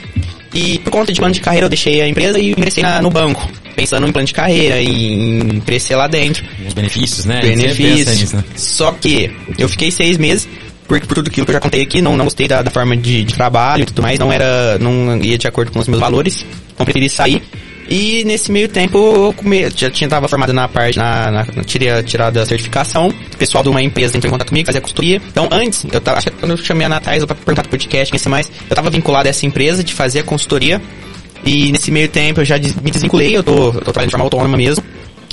E 0.53 0.79
por 0.79 0.91
conta 0.91 1.13
de 1.13 1.19
plano 1.19 1.35
de 1.35 1.41
carreira 1.41 1.67
eu 1.67 1.71
deixei 1.71 2.01
a 2.01 2.09
empresa 2.09 2.39
e 2.39 2.51
ingressei 2.51 2.83
na, 2.83 3.03
no 3.03 3.11
banco, 3.11 3.49
pensando 3.75 4.07
em 4.07 4.13
plano 4.13 4.27
de 4.27 4.33
carreira, 4.33 4.81
em 4.81 5.61
crescer 5.61 5.97
lá 5.97 6.07
dentro. 6.07 6.45
Os 6.67 6.75
benefícios, 6.75 7.25
né? 7.25 7.41
Benefícios. 7.41 8.21
nisso, 8.21 8.37
né? 8.37 8.45
Só 8.57 8.93
que 8.93 9.31
eu 9.59 9.69
fiquei 9.69 9.91
seis 9.91 10.17
meses, 10.17 10.49
porque 10.87 11.07
por 11.07 11.15
tudo 11.15 11.29
aquilo 11.29 11.45
que 11.45 11.51
eu 11.51 11.55
já 11.55 11.61
contei 11.61 11.83
aqui, 11.83 12.01
não, 12.01 12.17
não 12.17 12.25
gostei 12.25 12.49
da, 12.49 12.63
da 12.63 12.71
forma 12.71 12.97
de, 12.97 13.25
de 13.25 13.35
trabalho 13.35 13.83
e 13.83 13.87
tudo 13.87 14.03
mais, 14.03 14.19
não 14.19 14.33
era, 14.33 14.79
não 14.79 15.19
ia 15.23 15.37
de 15.37 15.47
acordo 15.47 15.71
com 15.71 15.79
os 15.79 15.89
meus 15.89 16.01
valores, 16.01 16.45
então 16.75 16.85
preferi 16.85 17.09
sair. 17.09 17.43
E 17.89 18.23
nesse 18.25 18.53
meio 18.53 18.69
tempo 18.69 18.99
eu 18.99 19.35
já 19.75 19.91
tinha 19.91 20.11
tava 20.11 20.29
formado 20.29 20.53
na 20.53 20.69
parte, 20.69 20.99
na, 20.99 21.31
na 21.31 21.45
tirei, 21.65 22.03
tirado 22.03 22.37
a 22.39 22.45
certificação, 22.45 23.09
o 23.09 23.37
pessoal 23.39 23.63
de 23.65 23.71
uma 23.71 23.81
empresa 23.83 24.15
entrou 24.17 24.29
em 24.29 24.33
contato 24.33 24.49
comigo, 24.49 24.67
fazia 24.67 24.81
consultoria. 24.81 25.23
Então 25.31 25.49
antes, 25.51 25.87
eu 25.91 26.01
tava, 26.01 26.19
acho 26.19 26.27
que 26.31 26.37
quando 26.37 26.51
eu 26.53 26.57
chamei 26.59 26.85
a 26.87 26.89
Natais 26.89 27.25
pra 27.25 27.35
perguntar 27.35 27.63
pro 27.63 27.71
podcast, 27.71 28.11
quem 28.13 28.19
sei 28.19 28.31
mais, 28.31 28.51
eu 28.69 28.77
tava 28.77 28.91
vinculado 28.91 29.27
a 29.27 29.31
essa 29.31 29.47
empresa 29.47 29.83
de 29.83 29.95
fazer 29.95 30.21
a 30.21 30.23
consultoria. 30.23 30.83
E 31.45 31.73
nesse 31.73 31.91
meio 31.91 32.09
tempo 32.09 32.41
eu 32.41 32.45
já 32.45 32.59
me 32.59 32.91
desvinculei, 32.91 33.35
eu 33.37 33.43
tô, 33.43 33.69
eu 33.69 33.73
tô 33.73 33.81
trabalhando 33.93 34.09
de 34.09 34.11
forma 34.11 34.25
autônoma 34.27 34.57
mesmo. 34.57 34.85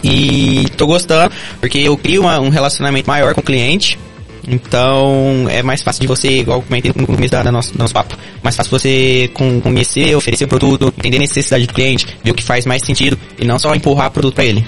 E 0.03 0.65
tô 0.77 0.85
gostando, 0.87 1.33
porque 1.59 1.79
eu 1.79 1.97
crio 1.97 2.21
uma- 2.21 2.39
um 2.39 2.49
relacionamento 2.49 3.07
maior 3.09 3.33
com 3.33 3.41
o 3.41 3.43
cliente. 3.43 3.97
Então 4.47 5.45
é 5.49 5.61
mais 5.63 5.81
fácil 5.81 6.01
de 6.01 6.07
você, 6.07 6.27
igual 6.39 6.59
eu 6.59 6.61
comentei 6.63 6.91
no 6.95 7.07
começo 7.07 7.31
da, 7.31 7.43
da 7.43 7.51
nosso, 7.51 7.73
do 7.73 7.79
nosso 7.79 7.93
papo, 7.93 8.15
mais 8.43 8.55
fácil 8.55 8.71
você 8.71 9.29
com- 9.33 9.59
conhecer, 9.61 10.15
oferecer 10.15 10.45
o 10.45 10.47
produto, 10.47 10.93
entender 10.99 11.17
a 11.17 11.19
necessidade 11.21 11.65
do 11.67 11.73
cliente, 11.73 12.05
ver 12.23 12.31
o 12.31 12.33
que 12.33 12.43
faz 12.43 12.65
mais 12.65 12.83
sentido 12.83 13.17
e 13.39 13.45
não 13.45 13.57
só 13.57 13.73
empurrar 13.73 14.11
produto 14.11 14.35
pra 14.35 14.45
ele. 14.45 14.65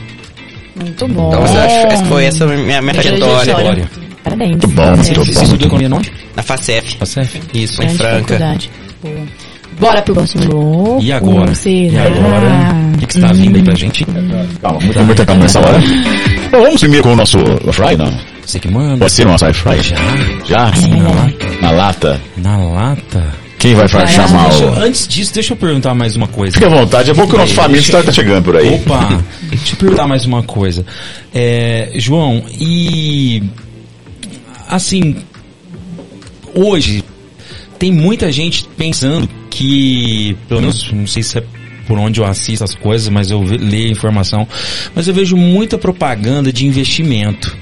Muito 0.76 1.08
bom. 1.08 1.30
Então 1.30 1.44
acho 1.44 1.58
essa 1.58 2.06
foi 2.06 2.26
essa 2.26 2.44
a 2.46 2.48
minha, 2.48 2.82
minha 2.82 2.94
trajetória 2.94 3.54
Trajetória. 3.54 3.90
Parabéns. 4.24 4.50
Muito 4.52 4.68
bom, 4.70 4.86
muito 4.96 5.12
É. 5.12 5.14
bom. 5.14 5.24
Você 5.26 5.44
estudou 5.44 5.68
economia 5.68 5.98
onde? 5.98 6.12
na 6.36 6.44
FACEF. 6.44 6.98
Facef? 6.98 7.40
Isso, 7.54 7.82
em 7.82 7.86
Grande 7.86 7.98
Franca. 7.98 8.18
faculdade. 8.34 8.72
Boa. 9.02 9.16
Bora 9.80 10.02
pro 10.02 10.14
próximo 10.16 10.44
bloco. 10.46 11.00
E 11.04 11.12
agora? 11.12 11.54
Será? 11.56 11.76
E 11.76 11.98
agora? 12.00 12.48
O 12.94 12.98
que, 12.98 13.06
que 13.06 13.14
está 13.20 13.32
vindo 13.32 13.56
aí 13.58 13.64
pra 13.64 13.76
gente? 13.76 14.06
Calma, 14.62 14.80
muita, 14.82 15.04
muita 15.04 15.26
calma 15.26 15.44
nessa 15.44 15.60
hora. 15.60 15.78
Bom, 16.52 16.62
vamos 16.64 16.80
primeiro 16.82 17.04
com 17.08 17.14
o 17.14 17.16
nosso 17.16 17.38
Fry, 17.72 17.96
não? 17.96 18.12
Você 18.48 18.62
que 18.62 18.68
manda. 18.70 18.98
Pode 18.98 19.12
ser 19.12 19.26
nosso 19.26 19.46
Fry? 19.54 19.82
Já? 19.84 19.98
Já? 20.46 20.72
Na 20.88 21.10
lata? 21.12 21.52
Na 21.62 21.72
lata. 21.72 22.22
Na 22.38 22.58
lata? 22.58 23.36
Quem 23.60 23.76
vai 23.76 23.90
fa- 23.90 24.08
chamar 24.08 24.50
o... 24.54 24.80
antes 24.80 25.06
disso, 25.06 25.34
deixa 25.34 25.52
eu 25.52 25.58
perguntar 25.58 25.94
mais 25.94 26.16
uma 26.16 26.28
coisa. 26.28 26.54
Fique 26.54 26.66
à 26.66 26.70
vontade, 26.70 27.10
é 27.10 27.14
bom 27.14 27.28
que 27.28 27.36
o 27.36 27.38
nosso 27.40 27.54
família 27.54 27.82
está 27.82 28.10
chegando 28.14 28.44
por 28.46 28.56
aí. 28.56 28.76
Opa! 28.76 29.22
Deixa 29.50 29.74
eu 29.74 29.78
perguntar 29.78 30.08
mais 30.08 30.24
uma 30.26 30.44
coisa. 30.44 30.86
É, 31.36 31.92
João, 31.96 32.42
e 32.58 33.44
assim, 34.70 35.18
hoje 36.54 37.04
tem 37.78 37.92
muita 37.92 38.32
gente 38.32 38.66
pensando 38.78 39.28
que, 39.50 40.38
pelo 40.48 40.62
menos, 40.62 40.90
não 40.94 41.08
sei 41.08 41.24
se 41.24 41.40
é 41.40 41.44
por 41.88 41.98
onde 41.98 42.22
eu 42.22 42.26
assisto 42.26 42.64
as 42.64 42.76
coisas, 42.76 43.10
mas 43.10 43.30
eu 43.32 43.42
leio 43.42 43.88
a 43.88 43.92
informação, 43.92 44.48
mas 44.96 45.08
eu 45.08 45.14
vejo 45.14 45.36
muita 45.36 45.78
propaganda 45.78 46.54
de 46.54 46.66
investimento. 46.66 47.58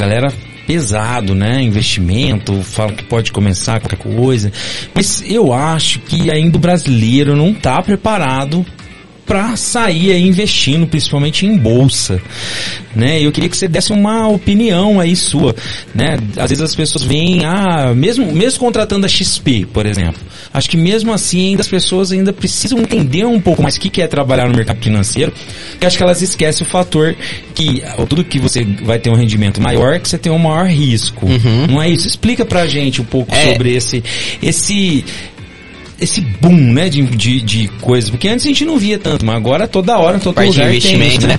Galera 0.00 0.32
pesado, 0.66 1.34
né? 1.34 1.62
Investimento, 1.62 2.62
fala 2.62 2.90
que 2.92 3.04
pode 3.04 3.30
começar 3.30 3.80
qualquer 3.80 3.98
coisa. 3.98 4.50
Mas 4.94 5.22
eu 5.26 5.52
acho 5.52 6.00
que 6.00 6.30
ainda 6.30 6.56
o 6.56 6.60
brasileiro 6.60 7.36
não 7.36 7.50
está 7.50 7.82
preparado 7.82 8.64
para 9.30 9.54
sair 9.54 10.10
aí 10.10 10.26
investindo, 10.26 10.88
principalmente 10.88 11.46
em 11.46 11.56
bolsa, 11.56 12.20
né? 12.96 13.24
Eu 13.24 13.30
queria 13.30 13.48
que 13.48 13.56
você 13.56 13.68
desse 13.68 13.92
uma 13.92 14.26
opinião 14.26 14.98
aí 14.98 15.14
sua, 15.14 15.54
né? 15.94 16.18
Às 16.36 16.50
vezes 16.50 16.60
as 16.64 16.74
pessoas 16.74 17.04
veem, 17.04 17.44
ah, 17.44 17.94
mesmo 17.94 18.32
mesmo 18.32 18.58
contratando 18.58 19.06
a 19.06 19.08
XP, 19.08 19.68
por 19.72 19.86
exemplo, 19.86 20.20
acho 20.52 20.68
que 20.68 20.76
mesmo 20.76 21.12
assim 21.12 21.50
ainda 21.50 21.60
as 21.60 21.68
pessoas 21.68 22.10
ainda 22.10 22.32
precisam 22.32 22.80
entender 22.80 23.24
um 23.24 23.40
pouco 23.40 23.62
mais 23.62 23.76
o 23.76 23.80
que 23.80 24.02
é 24.02 24.08
trabalhar 24.08 24.48
no 24.48 24.56
mercado 24.56 24.82
financeiro, 24.82 25.32
que 25.78 25.86
acho 25.86 25.96
que 25.96 26.02
elas 26.02 26.20
esquecem 26.22 26.66
o 26.66 26.68
fator 26.68 27.14
que 27.54 27.84
tudo 28.08 28.24
que 28.24 28.40
você 28.40 28.64
vai 28.82 28.98
ter 28.98 29.10
um 29.10 29.14
rendimento 29.14 29.60
maior, 29.60 30.00
que 30.00 30.08
você 30.08 30.18
tem 30.18 30.32
um 30.32 30.38
maior 30.40 30.66
risco, 30.66 31.24
não 31.70 31.80
é 31.80 31.88
isso? 31.88 32.08
Explica 32.08 32.44
pra 32.44 32.66
gente 32.66 33.00
um 33.00 33.04
pouco 33.04 33.32
É. 33.32 33.52
sobre 33.52 33.76
esse 33.76 34.02
esse 34.42 35.04
esse 36.00 36.20
boom, 36.20 36.72
né, 36.72 36.88
de, 36.88 37.02
de, 37.02 37.40
de 37.40 37.68
coisas. 37.80 38.10
Porque 38.10 38.28
antes 38.28 38.44
a 38.44 38.48
gente 38.48 38.64
não 38.64 38.78
via 38.78 38.98
tanto, 38.98 39.24
mas 39.24 39.36
agora 39.36 39.68
toda 39.68 39.98
hora, 39.98 40.18
todo 40.18 40.34
parte 40.34 40.50
de 40.50 40.58
lugar 40.58 40.68
tem 40.68 40.76
investimento, 40.76 41.18
isso, 41.18 41.26
né? 41.26 41.38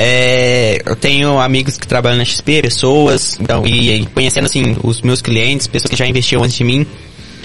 É, 0.00 0.80
eu 0.86 0.94
tenho 0.94 1.40
amigos 1.40 1.76
que 1.76 1.84
trabalham 1.84 2.18
na 2.18 2.24
XP, 2.24 2.62
pessoas, 2.62 3.36
então, 3.40 3.66
e, 3.66 4.02
e 4.02 4.06
conhecendo 4.06 4.44
assim 4.44 4.76
os 4.84 5.02
meus 5.02 5.20
clientes, 5.20 5.66
pessoas 5.66 5.90
que 5.90 5.96
já 5.96 6.06
investiram 6.06 6.44
antes 6.44 6.56
de 6.56 6.62
mim. 6.62 6.86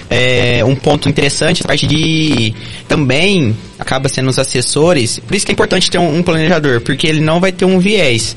É, 0.07 0.63
um 0.63 0.75
ponto 0.75 1.09
interessante, 1.09 1.63
a 1.63 1.65
parte 1.65 1.87
de 1.87 2.53
também 2.87 3.57
acaba 3.79 4.07
sendo 4.07 4.29
os 4.29 4.37
assessores, 4.37 5.17
por 5.17 5.33
isso 5.33 5.45
que 5.45 5.51
é 5.51 5.53
importante 5.53 5.89
ter 5.89 5.97
um, 5.97 6.17
um 6.17 6.21
planejador, 6.21 6.81
porque 6.81 7.07
ele 7.07 7.21
não 7.21 7.39
vai 7.39 7.51
ter 7.51 7.65
um 7.65 7.79
viés. 7.79 8.35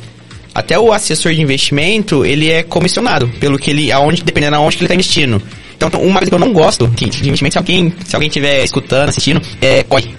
Até 0.55 0.79
o 0.79 0.91
assessor 0.91 1.35
de 1.35 1.43
investimento, 1.43 2.25
ele 2.25 2.51
é 2.51 2.63
comissionado 2.63 3.29
pelo 3.39 3.59
que 3.59 3.71
ele, 3.71 3.93
aonde, 3.93 4.23
dependendo 4.23 4.57
aonde 4.57 4.79
que 4.79 4.83
ele 4.83 4.87
está 4.87 4.95
investindo. 4.95 5.43
Então, 5.77 5.89
uma 6.01 6.19
coisa 6.19 6.31
que 6.31 6.35
eu 6.35 6.39
não 6.39 6.53
gosto 6.53 6.87
de 6.89 7.07
de 7.09 7.29
investimento, 7.29 7.53
se 7.53 7.59
alguém, 7.59 7.93
se 8.05 8.17
alguém 8.17 8.29
estiver 8.29 8.65
escutando, 8.65 9.11
assistindo, 9.11 9.41
é 9.61 9.83
COI. 9.83 10.15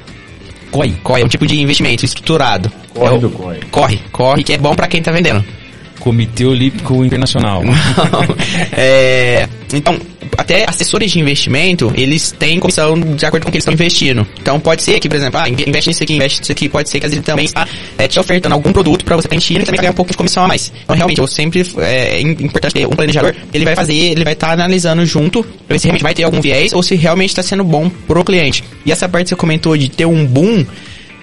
COI. 0.71 0.95
COI 1.03 1.21
é 1.21 1.25
um 1.25 1.29
tipo 1.29 1.45
de 1.47 1.59
investimento 1.59 2.05
estruturado. 2.05 2.71
Corre 2.93 3.13
É 3.13 3.17
o- 3.17 3.19
do 3.19 3.29
COI. 3.29 3.59
Corre, 3.71 3.99
corre, 4.11 4.43
que 4.43 4.53
é 4.53 4.57
bom 4.57 4.75
pra 4.75 4.87
quem 4.87 5.01
tá 5.01 5.11
vendendo. 5.11 5.43
Comitê 5.99 6.45
Olímpico 6.45 7.03
Internacional. 7.03 7.63
É, 8.71 9.47
então, 9.73 9.97
até 10.37 10.65
assessores 10.67 11.11
de 11.11 11.19
investimento, 11.19 11.91
eles 11.95 12.31
têm 12.31 12.59
comissão 12.59 12.99
de 12.99 13.25
acordo 13.25 13.43
com 13.43 13.49
o 13.49 13.51
que 13.51 13.57
eles 13.57 13.63
estão 13.63 13.73
investindo. 13.73 14.27
Então, 14.39 14.59
pode 14.59 14.83
ser 14.83 14.99
que, 14.99 15.07
por 15.07 15.15
exemplo, 15.15 15.39
ah, 15.39 15.47
inve- 15.49 15.65
investe 15.67 15.89
nisso 15.89 16.03
aqui, 16.03 16.13
investe 16.15 16.39
nisso 16.39 16.51
aqui, 16.51 16.69
pode 16.69 16.89
ser 16.89 16.99
que 16.99 17.05
ele 17.05 17.21
também 17.21 17.45
está 17.45 17.67
é, 17.97 18.07
te 18.07 18.19
ofertando 18.19 18.53
algum 18.55 18.71
produto 18.71 19.05
para 19.05 19.15
você 19.15 19.27
investindo 19.27 19.61
e 19.61 19.65
também 19.65 19.79
ganhar 19.79 19.91
um 19.91 19.95
pouco 19.95 20.11
de 20.11 20.17
comissão 20.17 20.43
a 20.43 20.47
mais. 20.47 20.71
Então, 20.83 20.95
realmente, 20.95 21.19
eu 21.19 21.27
sempre, 21.27 21.65
é, 21.79 22.17
é 22.17 22.21
importante 22.21 22.73
ter 22.73 22.85
um 22.87 22.91
planejador, 22.91 23.33
ele 23.53 23.65
vai 23.65 23.75
fazer, 23.75 23.93
ele 23.95 24.23
vai 24.23 24.33
estar 24.33 24.51
analisando 24.51 25.05
junto, 25.05 25.43
pra 25.43 25.75
ver 25.75 25.79
se 25.79 25.85
realmente 25.85 26.03
vai 26.03 26.13
ter 26.13 26.23
algum 26.23 26.41
viés 26.41 26.73
ou 26.73 26.81
se 26.81 26.95
realmente 26.95 27.29
está 27.29 27.43
sendo 27.43 27.63
bom 27.63 27.89
pro 28.07 28.23
cliente. 28.23 28.63
E 28.85 28.91
essa 28.91 29.07
parte 29.07 29.25
que 29.25 29.29
você 29.29 29.35
comentou 29.35 29.75
de 29.77 29.89
ter 29.89 30.05
um 30.05 30.25
boom, 30.25 30.65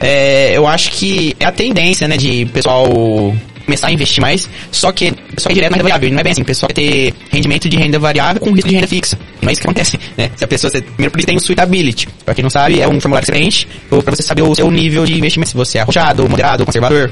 é, 0.00 0.52
eu 0.56 0.66
acho 0.66 0.90
que 0.92 1.34
é 1.38 1.44
a 1.46 1.52
tendência, 1.52 2.06
né, 2.08 2.16
de 2.16 2.44
pessoal 2.46 3.34
começar 3.64 3.88
a 3.88 3.92
investir 3.92 4.20
mais, 4.20 4.48
só 4.70 4.92
que 4.92 5.12
pessoal 5.34 5.50
é 5.50 5.54
direto 5.54 5.70
na 5.70 5.76
renda 5.76 5.82
variável, 5.84 6.10
não 6.10 6.20
é 6.20 6.22
bem 6.22 6.32
assim, 6.32 6.42
o 6.42 6.44
pessoal 6.44 6.68
quer 6.68 6.74
ter 6.74 7.14
rendimento 7.30 7.68
de 7.68 7.76
renda 7.76 7.98
variável 7.98 8.40
com 8.40 8.52
risco 8.52 8.68
de 8.68 8.74
renda 8.74 8.86
fixa. 8.86 9.18
Não 9.42 9.48
é 9.48 9.52
isso 9.52 9.60
que 9.60 9.66
acontece, 9.66 9.98
né? 10.16 10.30
Se 10.36 10.44
a 10.44 10.48
pessoa, 10.48 10.70
você, 10.70 10.80
primeiro 10.80 11.10
por 11.10 11.18
isso 11.18 11.26
tem 11.26 11.36
o 11.36 11.40
suitability. 11.40 12.08
Pra 12.24 12.34
quem 12.34 12.42
não 12.42 12.50
sabe, 12.50 12.80
é 12.80 12.88
um 12.88 13.00
formulário 13.00 13.26
que 13.26 13.32
você 13.32 13.38
preenche 13.38 13.66
pra 13.88 14.14
você 14.14 14.22
saber 14.22 14.42
o 14.42 14.54
seu 14.54 14.70
nível 14.70 15.04
de 15.04 15.16
investimento, 15.16 15.50
se 15.50 15.56
você 15.56 15.78
é 15.78 15.80
arrojado, 15.82 16.28
moderado, 16.28 16.64
conservador. 16.64 17.10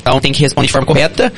Então 0.00 0.20
tem 0.20 0.32
que 0.32 0.40
responder 0.40 0.66
de 0.66 0.72
forma 0.72 0.86
correta. 0.86 1.32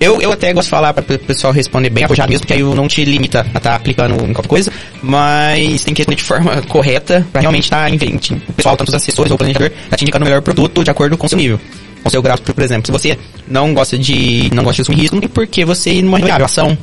Eu, 0.00 0.20
eu 0.22 0.32
até 0.32 0.52
gosto 0.52 0.66
de 0.66 0.70
falar 0.70 0.94
para 0.94 1.14
o 1.14 1.18
pessoal 1.18 1.52
responder 1.52 1.90
bem 1.90 2.04
arrojado 2.04 2.30
mesmo, 2.30 2.46
porque 2.46 2.54
aí 2.54 2.62
não 2.62 2.88
te 2.88 3.04
limita 3.04 3.46
a 3.52 3.58
estar 3.58 3.74
aplicando 3.74 4.14
em 4.24 4.32
qualquer 4.32 4.48
coisa, 4.48 4.72
mas 5.02 5.84
tem 5.84 5.92
que 5.92 6.00
responder 6.00 6.16
de 6.16 6.22
forma 6.22 6.62
correta 6.62 7.26
para 7.30 7.42
realmente 7.42 7.64
estar 7.64 7.92
em 7.92 7.96
o 7.96 8.52
pessoal, 8.54 8.76
tanto 8.78 8.88
os 8.88 8.94
assessores 8.94 9.30
ou 9.30 9.34
o 9.34 9.38
planejador, 9.38 9.70
tá 9.90 9.96
te 9.96 10.04
indicando 10.04 10.24
o 10.24 10.28
melhor 10.28 10.40
produto 10.40 10.82
de 10.82 10.90
acordo 10.90 11.18
com 11.18 11.26
o 11.26 11.28
seu 11.28 11.36
nível. 11.36 11.60
Com 12.02 12.08
o 12.08 12.10
seu 12.10 12.22
gráfico, 12.22 12.54
por 12.54 12.64
exemplo, 12.64 12.86
se 12.86 12.92
você 12.92 13.18
não 13.46 13.74
gosta 13.74 13.98
de 13.98 14.48
não 14.54 14.64
gosta 14.64 14.76
de 14.76 14.82
assumir 14.82 15.00
risco, 15.02 15.16
não 15.16 15.20
tem 15.20 15.28
por 15.28 15.46
que 15.46 15.66
você 15.66 15.90
ir 15.92 16.02
numa 16.02 16.18
ação. 16.18 16.76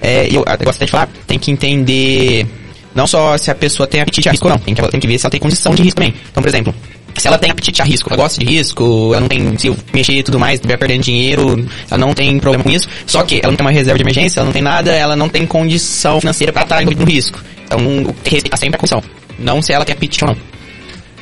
É, 0.00 0.26
eu 0.30 0.42
até 0.46 0.64
gosto 0.64 0.82
de 0.82 0.90
falar, 0.90 1.10
tem 1.26 1.38
que 1.38 1.50
entender 1.50 2.46
não 2.94 3.06
só 3.06 3.36
se 3.36 3.50
a 3.50 3.54
pessoa 3.54 3.86
tem 3.86 4.00
apetite 4.00 4.30
a 4.30 4.32
risco 4.32 4.48
ou 4.48 4.54
não, 4.54 4.58
tem 4.58 4.74
que, 4.74 4.88
tem 4.88 4.98
que 4.98 5.06
ver 5.06 5.18
se 5.18 5.26
ela 5.26 5.30
tem 5.30 5.38
condição 5.38 5.74
de 5.74 5.82
risco 5.82 6.00
também. 6.00 6.14
Então, 6.30 6.42
por 6.42 6.48
exemplo, 6.48 6.74
se 7.20 7.26
ela 7.28 7.38
tem 7.38 7.50
apetite 7.50 7.80
a 7.82 7.84
risco, 7.84 8.08
ela 8.10 8.16
gosta 8.22 8.38
de 8.38 8.46
risco, 8.46 9.10
ela 9.12 9.20
não 9.20 9.28
tem, 9.28 9.56
se 9.58 9.66
eu 9.68 9.76
mexer 9.92 10.12
e 10.12 10.22
tudo 10.22 10.38
mais, 10.38 10.54
estiver 10.54 10.76
perdendo 10.76 11.02
dinheiro, 11.02 11.66
ela 11.90 11.98
não 11.98 12.12
tem 12.14 12.38
problema 12.38 12.64
com 12.64 12.70
isso, 12.70 12.88
só 13.06 13.22
que 13.22 13.36
ela 13.42 13.48
não 13.50 13.56
tem 13.56 13.64
uma 13.66 13.72
reserva 13.72 13.96
de 13.98 14.02
emergência, 14.04 14.40
ela 14.40 14.46
não 14.46 14.52
tem 14.52 14.62
nada, 14.62 14.92
ela 14.92 15.16
não 15.16 15.28
tem 15.28 15.46
condição 15.46 16.20
financeira 16.20 16.52
para 16.52 16.62
estar 16.62 16.82
envolvida 16.82 17.04
no 17.04 17.10
risco. 17.10 17.38
Então, 17.64 17.78
tem 17.80 18.14
que 18.24 18.30
respeitar 18.30 18.56
sempre 18.56 18.76
a 18.76 18.78
condição. 18.78 19.02
Não 19.38 19.60
se 19.60 19.72
ela 19.72 19.84
tem 19.84 19.92
apetite 19.94 20.24
ou 20.24 20.30
não. 20.30 20.36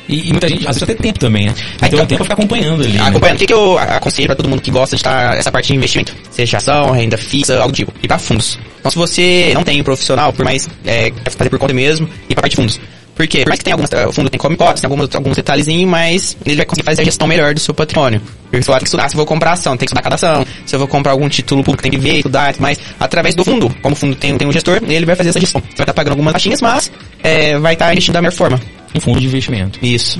E, 0.07 0.29
e 0.29 0.31
muita 0.31 0.47
gente, 0.47 0.59
às 0.67 0.75
vezes, 0.77 0.83
até 0.83 0.93
tempo 0.93 1.17
também, 1.17 1.47
né? 1.47 1.55
Então, 1.77 1.87
então- 1.89 2.03
o 2.03 2.05
tempo 2.07 2.23
ficar 2.23 2.35
acompanhando 2.35 2.83
ali. 2.83 2.93
né? 2.93 3.01
Acompanhando, 3.07 3.37
o 3.37 3.39
que, 3.39 3.47
que 3.47 3.53
eu 3.53 3.77
aconselho 3.79 4.27
pra 4.27 4.35
todo 4.35 4.47
mundo 4.47 4.61
que 4.61 4.69
gosta 4.69 4.95
de 4.95 4.99
estar 4.99 5.35
essa 5.35 5.51
parte 5.51 5.67
de 5.69 5.75
investimento? 5.75 6.15
Seja 6.29 6.57
ação, 6.57 6.91
renda 6.91 7.17
fixa, 7.17 7.59
algo 7.59 7.73
tipo. 7.73 7.91
E 8.03 8.07
pra 8.07 8.19
fundos. 8.19 8.59
Então 8.79 8.91
se 8.91 8.97
você 8.97 9.51
não 9.55 9.63
tem 9.63 9.81
um 9.81 9.83
profissional, 9.83 10.31
por 10.31 10.45
mais 10.45 10.69
é, 10.85 11.09
quer 11.09 11.31
fazer 11.31 11.49
por 11.49 11.57
conta 11.57 11.73
mesmo, 11.73 12.07
e 12.29 12.35
pra 12.35 12.43
parte 12.43 12.51
de 12.51 12.57
fundos. 12.57 12.79
Por 13.15 13.25
quê? 13.27 13.39
Por 13.39 13.49
mais 13.49 13.59
que 13.59 13.63
tenha 13.63 13.75
algumas, 13.75 13.89
o 14.09 14.11
fundo 14.11 14.29
tem 14.29 14.37
come 14.37 14.57
cotas, 14.57 14.81
tem 14.81 14.89
alguns, 14.89 15.15
alguns 15.15 15.35
detalhezinhos, 15.37 15.89
mas 15.89 16.37
ele 16.45 16.57
vai 16.57 16.65
conseguir 16.65 16.85
fazer 16.85 17.01
a 17.01 17.05
gestão 17.05 17.27
melhor 17.27 17.53
do 17.53 17.59
seu 17.61 17.73
patrimônio. 17.73 18.21
Porque 18.51 18.61
você 18.61 18.69
vai 18.69 18.79
ter 18.79 18.83
que 18.83 18.87
estudar 18.87 19.09
se 19.09 19.15
eu 19.15 19.17
vou 19.17 19.25
comprar 19.25 19.53
ação, 19.53 19.77
tem 19.77 19.79
que 19.79 19.85
estudar 19.85 20.01
cada 20.01 20.15
ação. 20.15 20.45
Se 20.65 20.75
eu 20.75 20.79
vou 20.79 20.87
comprar 20.87 21.13
algum 21.13 21.29
título 21.29 21.63
público, 21.63 21.81
tem 21.81 21.91
que 21.91 21.97
ver, 21.97 22.17
estudar, 22.17 22.53
mas 22.59 22.77
através 22.99 23.33
do 23.33 23.45
fundo. 23.45 23.73
Como 23.81 23.93
o 23.93 23.97
fundo 23.97 24.15
tem, 24.15 24.37
tem 24.37 24.47
um 24.47 24.51
gestor, 24.51 24.81
ele 24.85 25.05
vai 25.05 25.15
fazer 25.15 25.29
essa 25.29 25.39
gestão. 25.39 25.61
Você 25.61 25.77
vai 25.77 25.83
estar 25.83 25.93
pagando 25.93 26.11
algumas 26.11 26.33
taxinhas, 26.33 26.61
mas 26.61 26.91
é, 27.23 27.57
vai 27.57 27.73
estar 27.73 27.91
investindo 27.93 28.13
da 28.13 28.21
melhor 28.21 28.35
forma. 28.35 28.59
Um 28.93 28.99
fundo 28.99 29.19
de 29.19 29.27
investimento. 29.27 29.79
Isso. 29.81 30.19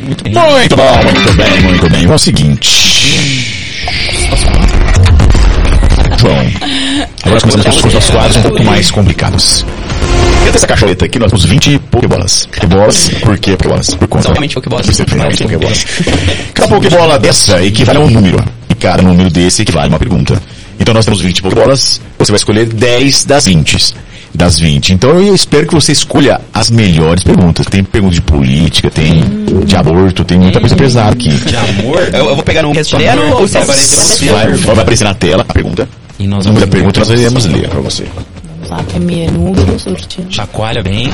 Muito 0.00 0.22
bem. 0.24 0.32
Muito 0.32 0.76
bom, 0.76 1.02
muito 1.02 1.32
bem, 1.34 1.60
muito 1.62 1.90
bem. 1.90 2.04
É 2.04 2.14
o 2.14 2.18
seguinte. 2.18 3.60
João, 6.20 6.36
agora 7.24 7.40
começamos 7.40 7.80
com 7.80 7.88
os 7.88 7.94
nossos 7.94 8.10
quadros 8.10 8.36
um 8.36 8.42
pouco 8.42 8.64
mais 8.64 8.90
complicados. 8.90 9.64
Dentro 10.38 10.52
dessa 10.52 10.66
caixoleta 10.66 11.04
aqui 11.04 11.18
nós 11.18 11.30
temos 11.30 11.44
20 11.44 11.78
pokebolas. 11.90 12.48
Pokebolas, 12.52 13.08
por 13.20 13.38
quê 13.38 13.52
pokebolas? 13.52 13.94
Por 13.94 14.08
conta. 14.08 14.34
Somente 14.34 14.54
Pokébolas. 14.54 14.88
Excepcionalmente 14.88 15.42
pokebolas. 15.42 15.86
Cada 16.54 16.68
pokebola 16.68 17.18
dessa 17.18 17.62
equivale 17.64 17.98
a 17.98 18.00
um 18.00 18.10
número. 18.10 18.42
E 18.68 18.74
cada 18.74 19.02
número 19.02 19.30
desse 19.30 19.62
equivale 19.62 19.86
a 19.86 19.88
uma 19.90 19.98
pergunta. 19.98 20.40
Então 20.78 20.94
nós 20.94 21.04
temos 21.04 21.20
20 21.20 21.42
pokebolas, 21.42 22.00
você 22.18 22.32
vai 22.32 22.36
escolher 22.36 22.66
10 22.66 23.24
das 23.24 23.44
20. 23.44 23.94
Das 24.32 24.58
20. 24.58 24.94
Então 24.94 25.10
eu 25.18 25.34
espero 25.34 25.66
que 25.66 25.74
você 25.74 25.92
escolha 25.92 26.40
as 26.54 26.70
melhores 26.70 27.22
perguntas. 27.22 27.66
Tem 27.66 27.82
pergunta 27.82 28.14
de 28.14 28.22
política, 28.22 28.88
tem 28.88 29.22
de 29.64 29.76
aborto, 29.76 30.24
tem 30.24 30.38
muita 30.38 30.60
coisa 30.60 30.76
pesada 30.76 31.12
aqui. 31.12 31.28
De 31.28 31.56
amor. 31.56 32.08
Eu, 32.12 32.26
eu 32.26 32.34
vou 32.36 32.44
pegar 32.44 32.62
no 32.62 32.72
respondendo 32.72 33.22
ou 33.32 33.40
você 33.40 33.54
Vai 33.54 33.62
aparecer 33.64 33.96
você. 33.96 34.26
Vai, 34.30 34.52
vai 34.52 34.78
aparecer 34.78 35.04
na 35.04 35.14
tela 35.14 35.44
a 35.46 35.52
pergunta. 35.52 35.88
E 36.18 36.26
nós 36.26 36.46
vamos 36.46 36.64
pergunta 36.64 37.00
nós 37.00 37.10
iremos 37.10 37.44
ler 37.46 37.68
pra 38.70 38.76
você. 38.76 38.78
Vamos 38.78 38.78
lá, 38.78 38.82
primeiro 38.84 39.32
número, 39.32 39.78
sorteio. 39.78 40.30
Chacoalha 40.30 40.82
bem. 40.82 41.08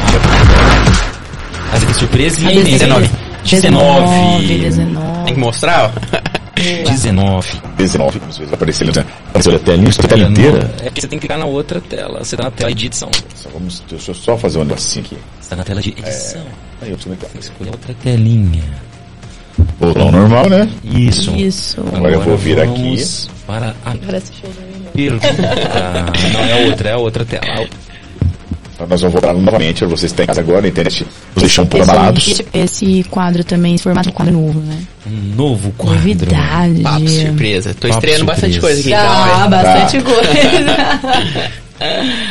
Mas 1.73 1.83
aqui 1.83 1.95
surpresinha. 1.95 2.51
A 2.51 2.53
hein? 2.53 2.65
19. 2.65 3.11
19. 3.45 4.59
19. 4.59 5.25
Tem 5.25 5.35
que 5.35 5.41
mostrar, 5.41 5.93
ó. 5.95 6.27
19. 6.57 7.61
19, 7.77 8.19
vamos 8.19 8.39
ver 8.39 8.45
se 8.45 8.49
vai 8.49 8.55
aparecer, 8.55 8.87
né? 8.87 9.05
Apareceu 9.29 9.55
a 9.55 9.59
telinha, 9.59 9.91
a 9.91 10.09
tela 10.09 10.23
inteira. 10.23 10.75
É 10.81 10.85
porque 10.85 11.01
você 11.03 11.09
tem 11.09 11.19
que 11.19 11.27
clicar 11.27 11.39
na 11.39 11.45
outra 11.45 11.81
tela. 11.81 12.25
Você 12.25 12.37
tá 12.37 12.45
na 12.45 12.51
tela 12.51 12.75
de 12.75 12.87
edição. 12.87 13.11
Só 13.35 13.49
vamos, 13.51 13.83
deixa 13.89 14.11
eu 14.11 14.15
só 14.15 14.37
fazer 14.39 14.59
um 14.59 14.65
negocinho 14.65 15.05
aqui. 15.05 15.19
Você 15.41 15.51
tá 15.51 15.57
na 15.57 15.65
tela 15.65 15.83
de 15.83 15.91
edição. 15.91 16.43
Aí 16.81 16.91
eu 16.91 16.97
preciso 16.97 17.15
entrar. 17.15 17.29
Tem 17.29 17.41
que 17.41 17.47
escolher 17.47 17.71
outra 17.71 17.95
telinha. 18.03 18.65
Botão 19.79 20.11
normal, 20.11 20.49
né? 20.49 20.69
Isso. 20.83 21.31
Isso. 21.37 21.81
Agora 21.95 22.15
eu 22.15 22.21
vou 22.21 22.37
vir 22.37 22.59
aqui. 22.61 23.05
Para 23.47 23.75
a 23.85 23.95
Parece 24.07 24.33
show 24.41 24.51
pergunta. 24.97 25.33
Não, 26.33 26.41
é 26.45 26.67
outra, 26.69 26.89
é 26.89 26.93
a 26.93 26.99
outra 26.99 27.25
tela. 27.25 27.67
Então 28.75 28.87
nós 28.87 29.01
vamos 29.01 29.13
voltar 29.15 29.33
novamente 29.33 29.85
vocês 29.87 30.13
estão 30.13 30.23
em 30.25 30.27
casa 30.27 30.41
agora 30.41 30.61
na 30.63 30.69
internet. 30.69 31.07
Um 31.37 31.67
pouco 31.67 31.83
abalados. 31.91 32.29
Esse, 32.29 32.47
esse 32.53 33.05
quadro 33.05 33.43
também, 33.43 33.75
esse 33.75 33.85
formato 33.85 34.09
de 34.11 34.15
quadro 34.15 34.35
novo, 34.35 34.61
né? 34.61 34.79
Um 35.07 35.35
novo 35.35 35.71
quadro. 35.79 35.97
Novidade. 35.97 36.83
Papo 36.83 37.09
surpresa. 37.09 37.73
Tô 37.75 37.89
Papo 37.89 37.95
estreando 38.01 38.25
bastante 38.27 38.53
surpresa. 38.61 38.61
coisa 38.61 38.81
aqui, 38.81 38.95
Ah, 38.95 39.35
então. 39.39 39.51
bastante 39.51 40.03
Tá. 40.03 40.11
coisa. 40.11 41.51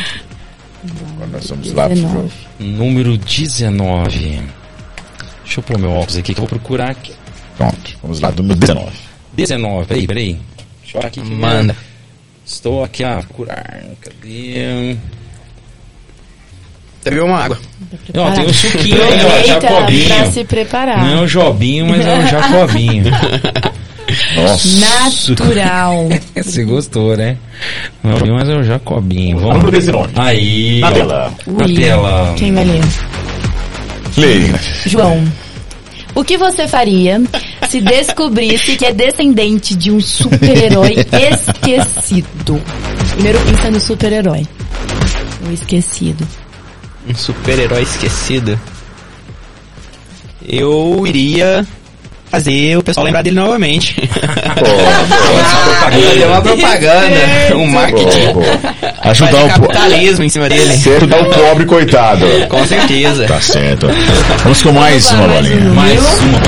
Agora 1.15 1.29
nós 1.31 1.47
vamos 1.49 1.71
lá 1.73 1.85
pro 1.85 1.95
19. 1.95 2.31
Número 2.59 3.17
19. 3.17 4.41
Deixa 5.43 5.59
eu 5.59 5.63
pôr 5.63 5.77
meu 5.79 5.91
óculos 5.91 6.17
aqui 6.17 6.33
que 6.33 6.39
eu 6.39 6.45
vou 6.45 6.49
procurar 6.59 6.91
aqui. 6.91 7.11
Pronto, 7.57 7.97
vamos 8.01 8.19
lá, 8.19 8.31
número 8.31 8.59
19. 8.59 8.91
19, 9.33 9.85
peraí, 9.87 10.07
peraí. 10.07 10.39
Deixa 10.83 10.97
eu 10.97 11.01
aqui. 11.01 11.21
que 11.21 11.29
Manda. 11.31 11.75
Estou 12.45 12.83
aqui 12.83 13.03
a 13.03 13.17
procurar. 13.17 13.81
Cadê? 14.01 14.95
Viu 17.11 17.25
uma 17.25 17.37
água. 17.37 17.57
Não, 18.13 18.31
tem 18.33 18.45
o 18.45 18.53
suquinho 18.53 19.03
aí, 19.03 19.25
ó, 19.25 19.37
Eita, 19.37 19.59
pra 19.59 19.69
Jacobinho. 19.69 20.31
se 20.31 20.43
preparar. 20.43 21.05
Não 21.05 21.17
é 21.19 21.21
o 21.21 21.27
Jobinho, 21.27 21.85
mas 21.87 22.05
é 22.05 22.19
o 22.19 22.27
Jacobinho. 22.27 23.03
Nossa. 24.35 24.67
Natural. 24.79 26.09
Você 26.35 26.63
gostou, 26.63 27.15
né? 27.17 27.37
Não 28.03 28.11
é 28.11 28.13
o 28.15 28.17
Jobinho, 28.17 28.35
mas 28.35 28.49
é 28.49 28.55
o 28.55 28.63
Jacobinho. 28.63 29.39
Vamos 29.39 29.71
19. 29.71 30.13
Aí. 30.15 30.79
Na 30.79 30.91
tela. 30.91 31.33
Na 31.47 31.65
tela. 31.65 32.33
Quem 32.37 32.53
vai 32.53 32.65
ler? 32.65 32.81
Leia. 34.17 34.59
João. 34.85 35.23
O 36.15 36.23
que 36.23 36.37
você 36.37 36.65
faria 36.65 37.21
se 37.69 37.81
descobrisse 37.81 38.77
que 38.77 38.85
é 38.85 38.93
descendente 38.93 39.75
de 39.75 39.91
um 39.91 39.99
super-herói 39.99 40.95
esquecido? 41.11 42.61
Primeiro 43.11 43.39
pensa 43.41 43.69
no 43.69 43.79
super-herói. 43.81 44.47
O 45.45 45.51
esquecido. 45.51 46.25
Um 47.07 47.13
super-herói 47.13 47.83
esquecido. 47.83 48.57
Eu 50.47 51.05
iria 51.05 51.67
fazer 52.29 52.77
o 52.77 52.83
pessoal 52.83 53.05
lembrar 53.05 53.21
dele 53.21 53.35
novamente. 53.35 53.95
Fazer 55.85 56.25
uma 56.27 56.41
propaganda, 56.41 57.55
um 57.55 57.67
marketing. 57.67 58.33
Ajudar 59.01 59.31
Fazer 59.31 59.43
o 59.43 59.49
pobre. 59.49 59.67
capitalismo 59.67 60.23
em 60.23 60.29
cima 60.29 60.49
dele. 60.49 60.73
Ajudar 60.73 61.21
o 61.21 61.25
pobre 61.29 61.65
coitado. 61.65 62.25
Com 62.49 62.65
certeza. 62.65 63.25
Tá 63.27 63.39
certo. 63.39 63.87
Vamos 64.43 64.61
com 64.63 64.71
mais 64.71 65.11
uma 65.11 65.27
bolinha. 65.27 65.69
Mais 65.73 65.99
uma. 66.01 66.39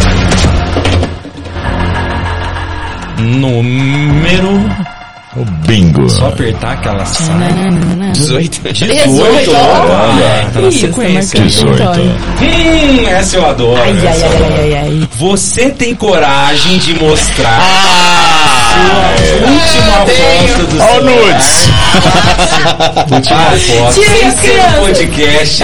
Número. 3.21 4.96
O 5.39 5.45
bingo. 5.67 6.09
Só 6.09 6.27
apertar 6.29 6.71
aquela 6.73 7.05
sala. 7.05 7.33
Nananana. 7.39 8.11
18. 8.11 8.73
18, 8.73 9.51
Ah, 9.55 10.49
tá 10.53 10.59
na 10.61 10.71
sequência. 10.71 11.39
marcando 11.39 11.47
18. 11.47 11.77
vitória. 11.77 12.15
Hum, 12.41 13.07
essa 13.09 13.37
eu 13.37 13.45
adoro. 13.49 13.81
Ai, 13.81 13.89
ai, 13.91 14.07
ai, 14.07 14.23
adoro. 14.23 14.43
ai, 14.45 14.59
ai, 14.61 14.75
ai. 14.75 15.07
Você 15.17 15.69
tem 15.69 15.93
coragem 15.95 16.77
de 16.79 16.93
mostrar 16.95 17.59
Ah! 17.61 18.73
a 18.77 19.49
última 19.49 20.05
foto 20.05 20.67
do 20.67 20.81
Ó 20.81 20.85
o 20.85 20.91
seu 20.93 21.03
nudes. 21.03 21.69
última 23.11 23.39
foto 23.39 23.93
Tira 23.93 24.09
sem 24.17 24.27
a 24.27 24.31
ser 24.31 24.37
criança. 24.41 24.69
no 24.71 24.85
podcast. 24.85 25.63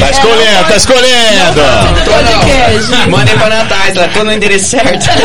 Tá 0.00 0.10
escolhendo, 0.10 0.64
tá 0.68 0.76
escolhendo. 0.76 1.60
Podcast. 2.04 3.10
Mandei 3.10 3.34
pra 3.36 3.46
lá 3.48 3.64
tô 4.08 4.24
no 4.24 4.32
endereço 4.32 4.70
certo. 4.70 5.04
Sem 5.04 5.22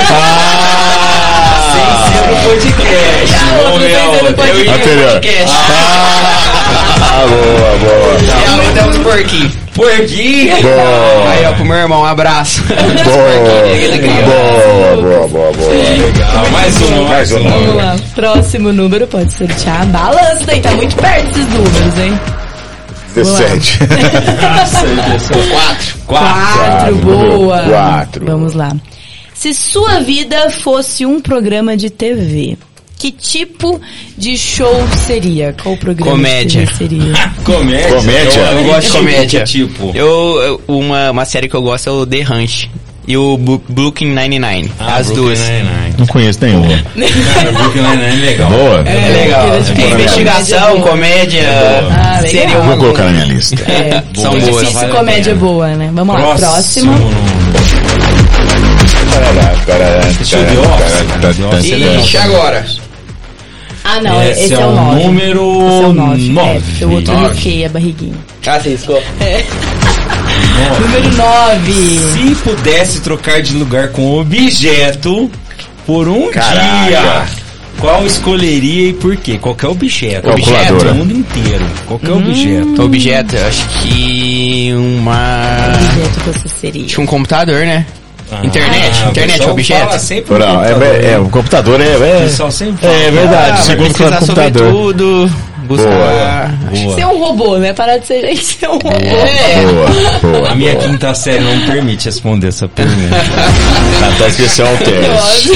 no 1.78 2.36
podcast. 2.44 3.36
Vamos 3.64 3.82
ver 3.82 3.96
a 3.96 4.00
sem 4.00 4.12
ser 4.12 4.22
no 4.22 4.28
outra. 4.30 4.48
Eu 4.48 4.56
ia 4.58 4.64
no 4.66 4.78
Anterior. 4.78 5.12
podcast. 5.12 5.56
Ah, 7.00 7.26
boa, 7.28 7.78
boa. 7.78 8.18
E 8.20 8.46
a 8.46 8.56
outra 8.64 8.82
é 8.82 8.86
os 8.90 8.98
porquinhos. 8.98 9.54
Porquinho. 9.74 10.62
Boa. 10.64 11.30
Aí, 11.30 11.46
ó, 11.46 11.54
pro 11.54 11.66
meu 11.66 11.78
irmão, 11.78 12.02
um 12.02 12.06
abraço. 12.06 12.64
Boa, 12.64 12.78
boa, 15.02 15.28
boa, 15.28 15.52
boa. 15.54 15.72
Ah, 16.36 16.50
mais 16.52 16.82
uma, 16.82 17.02
mais 17.10 17.32
uma. 17.32 17.50
Vamos 17.50 17.76
lá. 17.76 17.96
Próximo 18.16 18.74
número 18.74 19.06
pode 19.08 19.32
sortear. 19.34 19.86
Balança 19.88 20.44
daí, 20.46 20.60
tá 20.62 20.72
muito 20.72 20.96
perto 20.96 21.30
esses 21.30 21.48
números, 21.50 22.00
hein? 22.00 22.20
17. 23.16 23.80
Quatro. 25.48 25.98
Quatro, 26.06 26.96
boa. 26.98 27.60
Quatro. 27.64 28.26
Vamos 28.26 28.54
lá. 28.54 28.72
Se 29.40 29.54
sua 29.54 30.00
vida 30.00 30.50
fosse 30.50 31.06
um 31.06 31.22
programa 31.22 31.78
de 31.78 31.90
TV, 31.90 32.58
que 32.98 33.12
tipo 33.12 33.80
de 34.18 34.36
show 34.38 34.74
seria? 35.06 35.54
Qual 35.62 35.78
programa 35.78 36.12
Comédia. 36.12 36.66
de 36.66 36.72
TV 36.74 36.78
seria? 36.78 37.14
Comédia. 37.46 37.90
Comédia? 37.96 38.40
Eu 38.40 38.64
gosto 38.64 38.88
de 38.92 38.98
comédia. 38.98 39.44
Tipo. 39.44 39.92
Eu, 39.94 40.42
eu- 40.42 40.62
uma, 40.68 41.12
uma 41.12 41.26
série 41.26 41.48
que 41.48 41.56
eu 41.56 41.62
gosto 41.62 41.88
é 41.88 41.92
o 41.92 42.06
The 42.06 42.22
Ranch. 42.22 42.70
E 43.10 43.16
o 43.16 43.38
Brooklyn 43.38 44.10
Nine-Nine. 44.14 44.70
Ah, 44.82 44.98
as 44.98 45.06
Brooklyn 45.06 45.24
duas. 45.28 45.40
Nine-Nine. 45.40 45.96
Não 45.98 46.08
conheço 46.08 46.40
nenhuma. 46.42 46.68
Cara, 47.34 47.52
Brooklyn 47.54 47.82
Nine-Nine 47.84 48.12
é 48.12 48.26
legal. 48.32 48.50
Boa? 48.50 48.84
É 48.86 49.24
legal. 49.24 49.48
É, 49.48 49.82
É 49.82 49.92
investigação, 49.94 50.82
comédia. 50.82 51.44
Ah, 51.50 52.20
legal. 52.20 52.28
seria 52.30 52.58
uma 52.60 52.72
Vou 52.76 52.78
colocar 52.80 53.04
na 53.06 53.12
minha 53.12 53.26
lista. 53.26 53.56
É, 53.72 54.04
São 54.20 54.34
é 54.34 54.40
boas. 54.42 54.56
difícil 54.58 54.74
Vale 54.74 54.92
comédia 54.92 55.36
boa, 55.36 55.68
né? 55.70 55.90
Vamos 55.94 56.16
lá, 56.22 56.36
próximo. 56.36 56.92
Ixi, 62.00 62.18
agora. 62.18 62.66
Ah, 63.84 64.02
não, 64.02 64.22
esse, 64.22 64.42
Esse 64.46 64.54
é, 64.54 64.58
é 64.58 64.66
o 64.66 64.70
o 64.70 64.76
9. 64.76 65.04
número 65.04 65.42
Esse 65.68 65.84
é 65.84 65.88
o 65.88 65.94
9. 65.94 66.30
nove. 66.34 66.64
É, 66.82 66.86
o 66.86 66.92
outro 66.92 67.14
Nove. 67.14 67.66
a 67.66 67.70
barriguinha. 67.70 68.16
Ah, 68.46 68.60
você 68.60 68.70
riscou? 68.70 69.02
Número 70.82 71.16
9. 71.16 71.72
Se 72.14 72.36
pudesse 72.44 73.00
trocar 73.02 73.42
de 73.42 73.54
lugar 73.54 73.90
com 73.90 74.20
objeto 74.20 75.32
por 75.86 76.10
um 76.10 76.30
Caraca. 76.32 76.86
dia, 76.86 77.26
Qual 77.80 78.06
escolheria 78.06 78.90
e 78.90 78.94
por 78.94 79.16
quê? 79.16 79.38
Qualquer 79.38 79.68
objeto. 79.68 80.24
Calculadora. 80.28 80.74
Objeto 80.74 80.86
do 80.86 80.96
mundo 80.96 81.14
inteiro. 81.14 81.66
Qualquer 81.86 82.12
objeto. 82.12 82.82
Objeto, 82.84 83.36
eu 83.38 83.48
acho 83.48 83.70
que 83.82 84.72
uma... 84.76 85.70
objeto 85.76 86.20
você 86.34 86.50
seria? 86.50 86.86
Acho 86.86 86.96
que 86.96 87.02
um 87.02 87.06
computador, 87.06 87.66
né? 87.66 87.86
Internet, 88.44 88.92
Ah, 89.02 89.08
o 89.08 89.10
internet 89.12 89.42
é 89.42 89.52
objeto. 89.52 89.86
fala 89.88 90.00
sempre 90.00 90.38
Não, 90.38 90.46
é, 90.64 90.70
computador, 90.74 90.84
é, 91.04 91.12
é, 91.12 91.20
o 91.20 91.30
computador 91.30 91.82
é. 91.82 91.98
O 91.98 92.04
É, 92.04 92.20
pessoal 92.22 92.52
sempre 92.52 92.82
fala. 92.86 92.94
é 92.94 93.12
verdade, 93.12 93.52
Ah, 93.52 93.58
segundo 93.58 93.92
o 93.92 93.98
sobre 94.26 94.44
computador. 94.44 94.72
tudo, 94.74 95.32
buscar... 95.68 96.52
Boa. 96.72 96.96
Ser 96.96 97.06
um 97.06 97.20
robô, 97.20 97.58
né? 97.58 97.74
Parar 97.74 97.98
de 97.98 98.08
ser 98.08 98.22
gente, 98.22 98.44
ser 98.44 98.68
um 98.68 98.74
robô. 98.74 98.90
Boa, 98.90 100.40
boa. 100.40 100.50
A 100.50 100.56
minha 100.56 100.76
quinta 100.76 101.14
série 101.14 101.40
não 101.40 101.60
permite 101.66 102.06
responder 102.06 102.48
essa 102.48 102.68
pergunta. 102.68 103.16
Até 104.16 104.28
esqueceu 104.28 104.66
o 104.66 104.78
teste. 104.78 105.50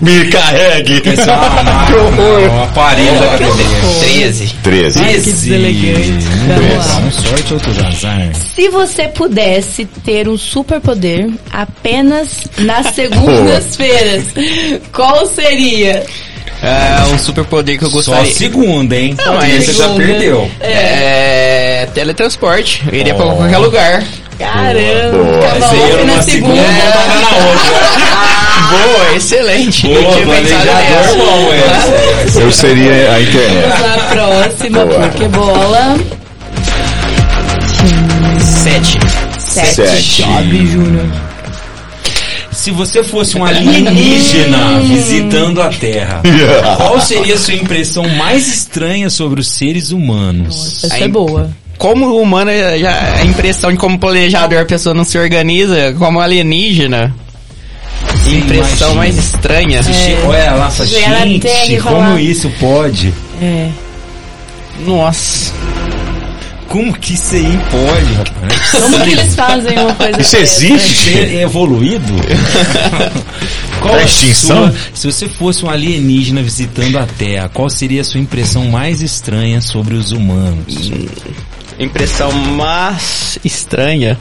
Me 0.00 0.24
carregue. 0.30 1.02
É 1.06 1.22
uma 1.24 1.62
máquina, 1.62 1.98
um 2.52 2.62
aparelho 2.62 3.18
da 3.18 3.34
academia. 3.34 3.82
13. 4.00 4.54
13. 4.62 4.98
Ai, 5.00 5.14
que 5.14 5.20
deselegante. 5.20 6.26
Um 7.06 7.10
sorte, 7.10 7.54
outro 7.54 7.86
azar. 7.86 8.30
Se 8.54 8.68
você 8.68 9.08
pudesse 9.08 9.84
ter 9.84 10.28
um 10.28 10.36
superpoder 10.36 11.30
apenas 11.52 12.46
nas 12.58 12.86
segundas-feiras, 12.94 14.24
qual 14.92 15.26
seria? 15.26 16.04
É 16.62 17.04
um 17.12 17.18
superpoder 17.18 17.76
que 17.78 17.84
eu 17.84 17.88
Só 17.90 17.96
gostaria... 17.96 18.32
segunda, 18.32 18.94
hein? 18.96 19.16
Não, 19.24 19.34
mas 19.34 19.52
Esse 19.54 19.72
você 19.74 19.82
já 19.82 19.88
perdeu. 19.94 20.48
É... 20.60 21.88
Teletransporte. 21.92 22.82
Eu 22.86 22.94
iria 22.94 23.14
pra 23.14 23.26
Oh. 23.26 23.36
qualquer 23.36 23.58
lugar. 23.58 24.04
Caramba, 24.38 25.18
ontem 25.18 25.96
numa 25.98 26.16
na 26.16 26.22
segunda, 26.22 26.22
segunda. 26.22 26.62
voltava 26.62 27.20
na 27.20 27.36
outra. 27.46 28.22
Boa, 28.72 29.16
excelente. 29.16 29.90
Eu 29.90 30.02
Boa, 30.02 30.14
tinha 30.14 30.26
pensado 30.26 30.62
planejador 30.66 31.02
nessa. 31.02 31.14
bom, 31.16 31.52
essa. 32.24 32.40
Eu 32.40 32.52
seria 32.52 33.12
a 33.12 33.20
internet. 33.20 33.68
Vamos 33.68 33.80
na 33.80 33.98
próxima, 34.08 34.84
Boa. 34.86 35.00
porque 35.00 35.28
bola. 35.28 35.96
Sete. 38.40 38.98
Sete. 39.38 39.74
Sete. 39.74 40.22
Júnior. 40.66 41.06
Se 42.62 42.70
você 42.70 43.02
fosse 43.02 43.36
um 43.36 43.42
alienígena 43.44 44.78
visitando 44.82 45.60
a 45.60 45.68
Terra, 45.68 46.22
qual 46.76 47.00
seria 47.00 47.34
a 47.34 47.38
sua 47.38 47.54
impressão 47.54 48.08
mais 48.10 48.46
estranha 48.46 49.10
sobre 49.10 49.40
os 49.40 49.48
seres 49.48 49.90
humanos? 49.90 50.84
Essa 50.84 50.98
é 50.98 51.08
boa. 51.08 51.50
Como 51.76 52.16
humano, 52.22 52.52
já, 52.78 53.16
a 53.20 53.24
impressão 53.24 53.72
de 53.72 53.78
como 53.78 53.98
planejador 53.98 54.60
a 54.60 54.64
pessoa 54.64 54.94
não 54.94 55.02
se 55.02 55.18
organiza, 55.18 55.92
como 55.98 56.20
alienígena. 56.20 57.12
Sim, 58.22 58.38
impressão 58.38 58.92
imagina. 58.92 58.94
mais 58.94 59.18
estranha. 59.18 59.82
Che- 59.82 60.16
Olha 60.24 60.52
lá, 60.52 60.70
gente, 60.70 61.80
como 61.82 62.16
isso 62.16 62.48
pode? 62.60 63.12
É. 63.42 63.70
Nossa. 64.86 65.52
Como 66.72 66.92
que 66.98 67.12
isso 67.12 67.34
aí 67.34 67.58
pode, 67.70 68.12
rapaz? 68.14 68.70
Como 68.70 69.00
que 69.04 69.10
eles 69.10 69.34
fazem 69.34 69.78
uma 69.78 69.94
coisa 69.94 70.20
Isso 70.20 70.32
dessa? 70.32 70.38
existe? 70.64 70.94
Ser 71.04 71.40
evoluído? 71.42 72.14
Qual 73.82 73.94
É 73.96 74.00
a 74.00 74.04
extinção? 74.04 74.56
sua- 74.70 74.74
se 74.94 75.06
você 75.12 75.28
fosse 75.28 75.64
um 75.66 75.68
alienígena 75.70 76.42
visitando 76.42 76.98
a 76.98 77.04
Terra, 77.06 77.48
qual 77.50 77.68
seria 77.68 78.00
a 78.00 78.04
sua 78.04 78.20
impressão 78.20 78.64
mais 78.70 79.02
estranha 79.02 79.60
sobre 79.60 79.94
os 79.96 80.12
humanos? 80.12 80.90
Impressão 81.78 82.32
mais 82.32 83.38
estranha. 83.44 84.18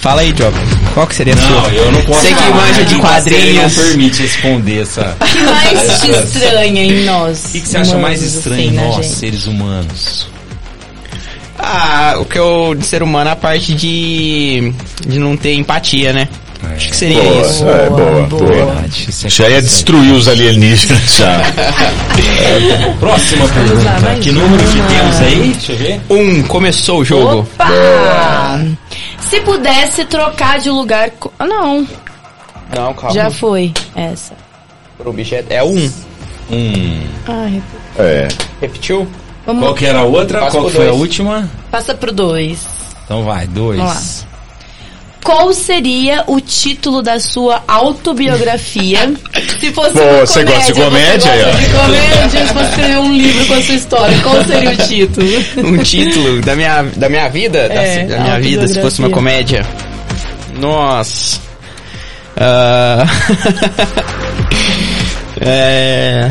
Fala 0.00 0.20
aí, 0.20 0.32
Job. 0.34 0.54
Qual 0.92 1.06
que 1.06 1.14
seria 1.14 1.32
a 1.32 1.36
Não, 1.36 1.62
sua? 1.62 1.70
eu 1.72 1.92
não 1.92 2.02
posso 2.02 2.20
Você 2.20 2.28
que 2.28 2.34
falar, 2.34 2.56
manja 2.56 2.80
a 2.80 2.84
de 2.84 2.94
quadrinhos. 2.96 3.76
não 3.76 3.84
permite 3.84 4.22
responder 4.22 4.82
essa... 4.82 5.16
O 5.18 5.24
que 5.24 5.40
mais 5.42 6.00
te 6.00 6.10
estranha 6.36 6.82
em 6.84 7.04
nós? 7.06 7.44
O 7.46 7.52
que, 7.52 7.60
que 7.62 7.68
você 7.68 7.78
acha 7.78 7.96
mais 7.96 8.22
estranho 8.22 8.60
assim, 8.60 8.70
em 8.70 8.74
na 8.76 8.82
nós, 8.82 8.96
gente? 9.06 9.16
seres 9.16 9.46
humanos? 9.46 10.28
Ah, 11.68 12.14
o 12.20 12.24
que 12.24 12.38
eu, 12.38 12.74
de 12.76 12.86
ser 12.86 13.02
humano, 13.02 13.28
a 13.30 13.34
parte 13.36 13.74
de, 13.74 14.72
de 15.06 15.18
não 15.18 15.36
ter 15.36 15.54
empatia, 15.54 16.12
né? 16.12 16.28
Acho 16.74 16.88
que 16.90 16.96
seria 16.96 17.20
Boa, 17.22 17.42
isso. 17.46 17.68
é, 17.68 17.88
boa, 17.90 18.22
boa. 18.26 18.26
boa. 18.26 18.84
Isso 18.88 19.26
é 19.26 19.30
Já 19.30 19.44
ia 19.44 19.50
coisa- 19.56 19.68
destruir 19.68 20.12
os 20.12 20.26
alienígenas 20.28 21.16
já. 21.16 21.40
Próxima 22.98 23.46
pergunta. 23.48 24.16
Que 24.20 24.32
número 24.32 24.62
que 24.64 24.94
temos 24.94 25.16
aí? 25.20 25.52
Deixa 25.52 25.72
eu 25.72 25.76
ver. 25.78 26.00
Um, 26.10 26.42
começou 26.44 27.00
o 27.00 27.04
jogo. 27.04 27.40
Opa! 27.40 28.60
Se 29.28 29.40
pudesse 29.40 30.04
trocar 30.04 30.58
de 30.60 30.70
lugar... 30.70 31.10
co- 31.18 31.32
Ah, 31.38 31.46
não. 31.46 31.86
Não, 32.74 32.94
calma. 32.94 33.12
Já 33.14 33.30
foi 33.30 33.72
essa. 33.94 34.34
Por 34.96 35.08
objeto. 35.08 35.46
É 35.52 35.62
um. 35.62 35.90
Um. 36.50 37.00
Ah, 37.26 37.46
rep- 37.50 37.62
É. 37.98 38.28
Repetiu? 38.60 39.06
Vamos, 39.46 39.62
Qual 39.62 39.74
que 39.74 39.86
era 39.86 40.00
a 40.00 40.04
outra? 40.04 40.40
Passa 40.40 40.58
Qual 40.58 40.68
foi 40.70 40.88
a 40.88 40.92
última? 40.92 41.48
passa 41.70 41.94
pro 41.94 42.12
dois. 42.12 42.66
Então 43.04 43.22
vai, 43.24 43.46
dois. 43.46 43.78
Vamos 43.78 43.94
lá. 43.94 44.26
Qual 45.22 45.52
seria 45.52 46.22
o 46.28 46.40
título 46.40 47.02
da 47.02 47.18
sua 47.18 47.62
autobiografia? 47.66 49.12
Se 49.58 49.72
fosse 49.72 49.92
Pô, 49.92 50.00
uma 50.02 50.20
você 50.26 50.44
gosta 50.44 50.72
de 50.72 50.80
comédia, 50.80 51.20
Você 51.20 51.28
aí, 51.28 51.42
ó. 51.42 51.46
gosta 51.46 51.60
de 51.62 51.72
comédia, 51.74 52.28
se 52.46 52.54
fosse 52.54 52.64
escrever 52.70 52.98
um 52.98 53.12
livro 53.12 53.46
com 53.46 53.54
a 53.54 53.62
sua 53.62 53.74
história, 53.74 54.18
qual 54.22 54.44
seria 54.44 54.70
o 54.70 54.76
título? 54.76 55.26
Um 55.68 55.78
título 55.82 56.40
da 56.42 56.54
minha, 56.56 56.82
da 56.96 57.08
minha 57.08 57.28
vida? 57.28 57.68
Da- 57.68 57.74
É, 57.74 58.04
da, 58.04 58.18
minha 58.20 58.40
vida, 58.40 58.68
se 58.68 58.80
fosse 58.80 59.00
uma 59.00 59.10
comédia. 59.10 59.66
Nossa. 60.60 61.40
Ah, 62.36 63.04
é... 65.40 66.30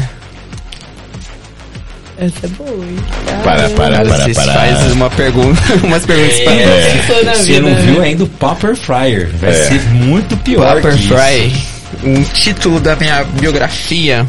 Essa 2.17 2.45
é 2.45 2.49
boa, 2.49 2.69
hein? 2.85 2.95
Para, 3.43 3.69
para, 3.71 4.05
para, 4.05 4.23
Vocês 4.23 4.37
para. 4.37 4.53
faz 4.53 4.91
uma 4.93 5.09
pergunta, 5.09 5.61
umas 5.83 6.05
perguntas 6.05 6.39
pra 6.39 6.53
É. 6.53 6.91
Pensou 7.01 7.25
na 7.25 7.33
Você 7.35 7.43
vida, 7.43 7.61
não 7.61 7.69
né? 7.71 7.81
viu 7.81 8.01
ainda 8.01 8.23
o 8.23 8.27
Popper 8.27 8.75
Fryer. 8.77 9.29
Vai 9.35 9.49
É. 9.49 9.53
ser 9.53 9.81
muito 9.89 10.37
pior 10.37 10.75
Pepper 10.75 10.93
que 10.95 11.03
isso. 11.03 11.13
Fry. 11.13 12.09
Um 12.09 12.23
título 12.23 12.79
da 12.79 12.95
minha 12.95 13.23
biografia. 13.23 14.25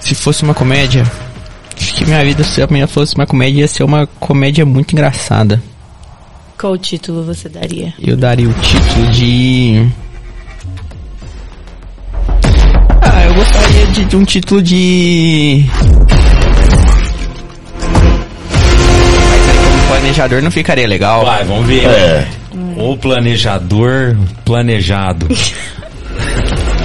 Se 0.00 0.14
fosse 0.14 0.42
uma 0.42 0.54
comédia, 0.54 1.02
acho 1.78 1.94
que 1.94 2.04
minha 2.04 2.22
vida, 2.24 2.42
se 2.44 2.60
a 2.62 2.66
minha 2.66 2.86
fosse 2.86 3.14
uma 3.14 3.26
comédia, 3.26 3.60
ia 3.60 3.68
ser 3.68 3.82
uma 3.82 4.06
comédia 4.20 4.64
muito 4.66 4.92
engraçada. 4.92 5.62
Qual 6.58 6.76
título 6.78 7.24
você 7.24 7.48
daria? 7.48 7.92
Eu 8.02 8.16
daria 8.16 8.48
o 8.48 8.52
título 8.54 9.06
de. 9.10 9.86
Um 14.16 14.24
título 14.24 14.60
de. 14.60 15.64
Planejador 19.88 20.42
não 20.42 20.50
ficaria 20.50 20.86
legal. 20.86 21.24
Vai, 21.24 21.44
vamos 21.44 21.66
ver. 21.66 21.84
É. 21.84 22.26
O 22.76 22.96
planejador 22.96 24.16
planejado. 24.44 25.28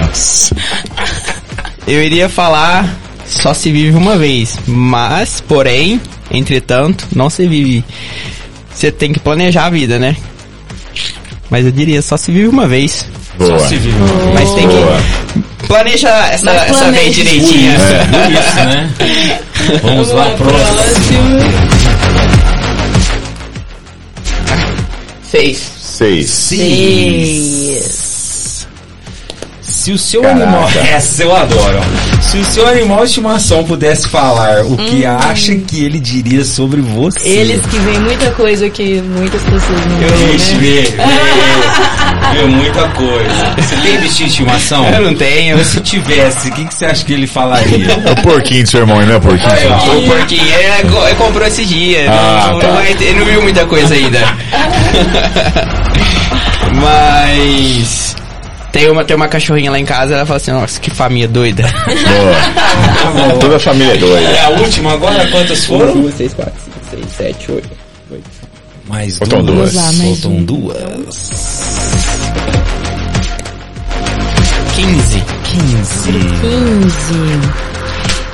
Nossa. 0.00 0.54
Eu 1.86 2.02
iria 2.02 2.28
falar 2.28 2.88
só 3.26 3.52
se 3.54 3.70
vive 3.72 3.96
uma 3.96 4.16
vez, 4.16 4.58
mas, 4.66 5.40
porém, 5.40 6.00
entretanto, 6.30 7.06
não 7.14 7.28
se 7.28 7.46
vive. 7.46 7.84
Você 8.72 8.90
tem 8.92 9.12
que 9.12 9.18
planejar 9.18 9.66
a 9.66 9.70
vida, 9.70 9.98
né? 9.98 10.16
Mas 11.50 11.66
eu 11.66 11.72
diria 11.72 12.00
só 12.02 12.16
se 12.16 12.30
vive 12.30 12.46
uma 12.48 12.68
vez. 12.68 13.06
Boa. 13.36 13.58
Só 13.58 13.68
se 13.68 13.76
viu. 13.76 13.94
Mas 14.34 14.52
tem 14.52 14.68
Boa. 14.68 14.96
que 14.96 15.19
planejar 15.66 16.32
essa, 16.32 16.44
Mas 16.44 16.62
essa 16.62 16.72
planeja. 16.78 17.02
vez 17.02 17.14
direitinho. 17.14 17.72
Por 17.72 18.32
isso, 18.32 18.54
né? 18.56 18.90
Vamos 19.82 20.10
lá, 20.10 20.30
próximo. 20.30 21.40
Seis. 25.30 25.58
Seis. 25.80 26.28
Seis. 26.30 27.88
Se 29.62 29.92
o 29.92 29.98
seu 29.98 30.22
Caraca. 30.22 30.42
animal. 30.44 30.68
Essa 30.92 31.22
eu 31.22 31.34
adoro. 31.36 31.80
Se 32.20 32.38
o 32.38 32.44
seu 32.44 32.68
animal 32.68 32.98
de 33.00 33.06
estimação 33.06 33.64
pudesse 33.64 34.08
falar 34.08 34.64
o 34.64 34.76
que 34.76 35.04
acha 35.04 35.54
que 35.56 35.84
ele 35.84 35.98
diria 35.98 36.44
sobre 36.44 36.80
você. 36.80 37.18
Eles 37.28 37.60
que 37.66 37.76
veem 37.78 37.98
muita 37.98 38.30
coisa 38.32 38.70
que 38.70 39.00
muitas 39.02 39.42
pessoas 39.42 39.86
não 39.86 39.96
veem, 39.98 40.36
Ixi, 40.36 40.54
né? 40.54 40.60
vê, 40.60 40.82
vê, 40.82 40.92
vê 42.38 42.44
muita 42.46 42.88
coisa. 42.90 43.54
Você 43.56 43.76
tem 43.76 43.98
bichinho 44.02 44.28
de 44.28 44.32
estimação? 44.34 44.86
Eu 44.90 45.02
não 45.06 45.14
tenho. 45.14 45.64
Se 45.64 45.80
tivesse, 45.80 46.48
o 46.48 46.52
que, 46.52 46.64
que 46.66 46.74
você 46.74 46.84
acha 46.86 47.04
que 47.04 47.12
ele 47.14 47.26
falaria? 47.26 47.86
É 48.06 48.12
o 48.12 48.16
porquinho 48.22 48.62
do 48.62 48.70
seu 48.70 48.80
irmão, 48.80 49.04
não 49.04 49.12
é 49.12 49.16
o 49.16 49.20
porquinho 49.20 49.48
do 49.50 49.56
seu 49.56 49.64
irmão? 49.70 49.98
O 49.98 50.02
porquinho, 50.06 50.54
ele, 50.54 50.88
co- 50.88 51.06
ele 51.06 51.14
comprou 51.16 51.46
esse 51.48 51.64
dia. 51.64 52.06
Ah, 52.08 52.50
não, 52.52 52.60
tá. 52.60 52.68
não 52.68 52.84
ele 52.84 53.12
não 53.18 53.24
viu 53.26 53.42
muita 53.42 53.66
coisa 53.66 53.92
ainda. 53.94 54.20
Mas. 56.80 58.09
Tem 58.80 58.90
uma, 58.90 59.04
tem 59.04 59.14
uma 59.14 59.28
cachorrinha 59.28 59.70
lá 59.70 59.78
em 59.78 59.84
casa, 59.84 60.14
ela 60.14 60.24
fala 60.24 60.38
assim, 60.38 60.52
nossa, 60.52 60.80
que 60.80 60.90
família 60.90 61.28
doida. 61.28 61.64
Boa. 61.84 63.36
Toda 63.38 63.56
a 63.56 63.58
família 63.58 63.92
é 63.92 63.96
doida. 63.98 64.30
É 64.30 64.44
a 64.46 64.48
última 64.48 64.94
agora? 64.94 65.28
Quantas 65.30 65.66
foram? 65.66 65.92
duas, 66.00 66.14
três, 66.14 66.32
quatro, 66.32 66.54
cinco, 66.64 66.78
seis, 66.90 67.04
sete, 67.14 67.52
oito. 67.52 67.68
Mais 68.88 69.18
Faltam 69.18 69.44
duas. 69.44 69.74
Mais 69.74 69.96
Faltam 69.98 70.32
um. 70.32 70.44
duas. 70.44 71.30
15. 74.76 75.22
15. 75.44 76.12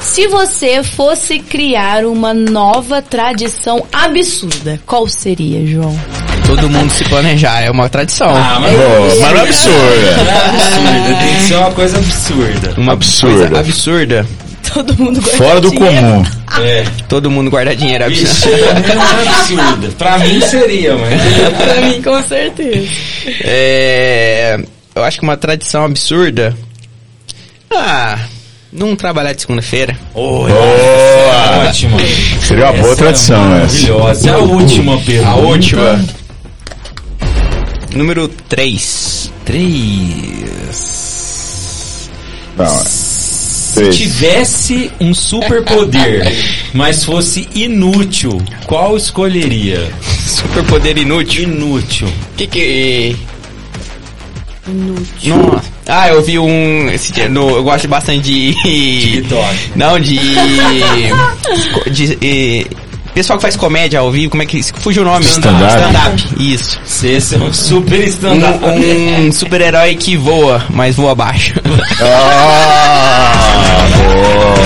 Se 0.01 0.29
você 0.29 0.85
fosse 0.85 1.41
criar 1.41 2.05
uma 2.07 2.33
nova 2.33 3.03
tradição 3.03 3.85
absurda, 3.93 4.81
qual 4.87 5.09
seria, 5.09 5.67
João? 5.67 5.99
Todo 6.47 6.71
mundo 6.71 6.91
se 6.91 7.05
planejar, 7.05 7.61
é 7.63 7.71
uma 7.71 7.89
tradição. 7.89 8.29
Ah, 8.35 8.59
mas, 8.61 8.73
Pô, 8.73 9.21
mas 9.21 9.33
não 9.33 9.39
é 9.39 9.43
absurda. 9.43 10.17
absurda. 10.47 11.15
Tem 11.21 11.35
que 11.37 11.43
ser 11.43 11.55
uma 11.57 11.71
coisa 11.73 11.99
absurda. 11.99 12.75
uma 12.77 12.93
absurda. 12.93 13.37
coisa 13.49 13.59
absurda. 13.61 14.27
Todo 14.75 14.97
mundo 14.99 15.21
guarda 15.21 15.37
Fora 15.37 15.61
do 15.61 15.71
dinheiro. 15.71 15.97
comum. 15.97 16.25
É. 16.65 16.85
Todo 17.09 17.31
mundo 17.31 17.51
guarda 17.51 17.75
dinheiro, 17.77 18.05
é 18.05 18.09
Vixe, 18.09 18.25
absurdo. 18.27 18.65
é 18.65 19.29
absurda. 19.29 19.89
Pra 19.99 20.19
mim 20.19 20.41
seria, 20.41 20.95
mas... 20.97 21.21
Pra 21.57 21.81
mim, 21.87 22.03
com 22.03 22.23
certeza. 22.23 22.89
É, 23.43 24.59
eu 24.95 25.05
acho 25.05 25.19
que 25.19 25.25
uma 25.25 25.37
tradição 25.37 25.85
absurda. 25.85 26.55
Ah, 27.71 28.19
não 28.73 28.95
trabalhar 28.97 29.33
de 29.33 29.41
segunda-feira. 29.43 29.97
Boa! 30.13 30.49
Ótimo. 31.69 31.97
Seria 32.41 32.65
uma 32.67 32.73
boa 32.75 32.93
Essa 32.93 32.97
tradição 32.97 33.37
é 33.37 33.63
essa. 33.65 33.91
Maravilhosa. 33.91 34.27
E 34.27 34.31
a 34.31 34.39
última 34.39 34.99
pergunta. 35.01 35.29
A 35.31 35.35
última. 35.37 36.05
Número 37.97 38.29
3. 38.29 39.33
Três. 39.45 40.77
Não, 42.57 42.67
Se 42.67 43.75
três. 43.75 43.97
tivesse 43.97 44.91
um 45.01 45.15
superpoder, 45.15 46.31
mas 46.75 47.05
fosse 47.05 47.49
inútil, 47.55 48.41
qual 48.67 48.97
escolheria? 48.97 49.91
Superpoder 50.27 50.99
inútil. 50.99 51.45
Inútil. 51.45 52.09
Que 52.37 52.47
que. 52.47 53.17
Inútil. 54.69 55.37
Nossa. 55.37 55.77
Ah, 55.87 56.09
eu 56.09 56.21
vi 56.23 56.39
um. 56.39 56.91
Esse 56.91 57.29
no, 57.29 57.49
eu 57.51 57.63
gosto 57.63 57.87
bastante 57.89 58.21
de. 58.23 58.53
TikTok. 59.23 59.57
Não, 59.77 59.99
de. 60.01 60.19
de 61.91 62.19
eh, 62.21 62.67
pessoal 63.17 63.39
que 63.39 63.43
faz 63.43 63.57
comédia 63.57 63.99
ao 64.01 64.13
vivo, 64.13 64.31
como 64.31 64.43
é 64.43 64.47
que. 64.47 64.63
Fugiu 64.63 65.03
o 65.03 65.07
nome? 65.07 65.25
Stand-up. 65.25 65.73
Stand-up. 65.73 66.23
Isso. 66.39 66.79
Esse 67.03 67.37
é 67.37 67.39
um 67.39 67.51
super 67.51 68.07
stand-up. 68.09 68.63
Um, 68.63 69.27
um 69.27 69.33
super-herói 69.33 69.95
que 69.97 70.19
voa, 70.19 70.63
mas 70.69 70.97
voa 70.97 71.15
baixo. 71.15 71.55
Ah, 72.03 73.33
boa. 73.97 74.57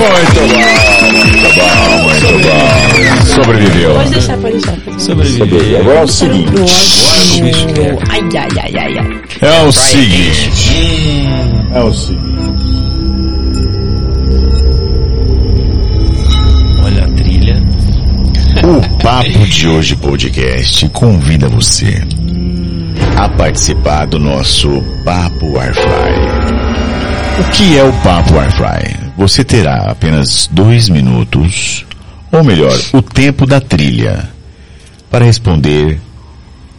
Muito 0.00 0.40
bom, 0.40 0.56
muito 1.12 1.48
bom, 1.58 1.76
muito 2.04 2.32
bom. 2.48 3.34
Sobreviveu. 3.34 3.94
Pode 3.94 4.10
deixar, 4.10 4.38
pode 4.38 4.56
deixar. 4.56 4.76
Sobreviver. 4.98 5.80
Agora 5.80 5.98
é 5.98 6.02
o 6.02 6.08
seguinte. 6.08 6.50
Ai, 8.08 8.20
ai, 8.36 8.48
ai, 8.58 8.72
ai, 8.78 8.98
ai. 8.98 9.20
É 9.42 9.62
o 9.62 9.70
seguinte. 9.70 10.50
É 11.74 11.82
o 11.82 11.92
seguinte. 11.92 12.29
O 18.70 18.98
Papo 19.02 19.46
de 19.48 19.66
Hoje 19.66 19.96
Podcast 19.96 20.88
convida 20.90 21.48
você 21.48 22.02
a 23.16 23.28
participar 23.28 24.06
do 24.06 24.18
nosso 24.18 24.68
Papo 25.04 25.58
Airfry. 25.58 25.82
O 27.40 27.50
que 27.50 27.76
é 27.76 27.82
o 27.84 27.92
Papo 28.02 28.38
Airfry? 28.38 28.96
Você 29.16 29.42
terá 29.44 29.90
apenas 29.90 30.48
dois 30.52 30.88
minutos, 30.88 31.84
ou 32.32 32.44
melhor, 32.44 32.78
o 32.92 33.02
tempo 33.02 33.44
da 33.46 33.60
trilha, 33.60 34.28
para 35.10 35.24
responder 35.24 36.00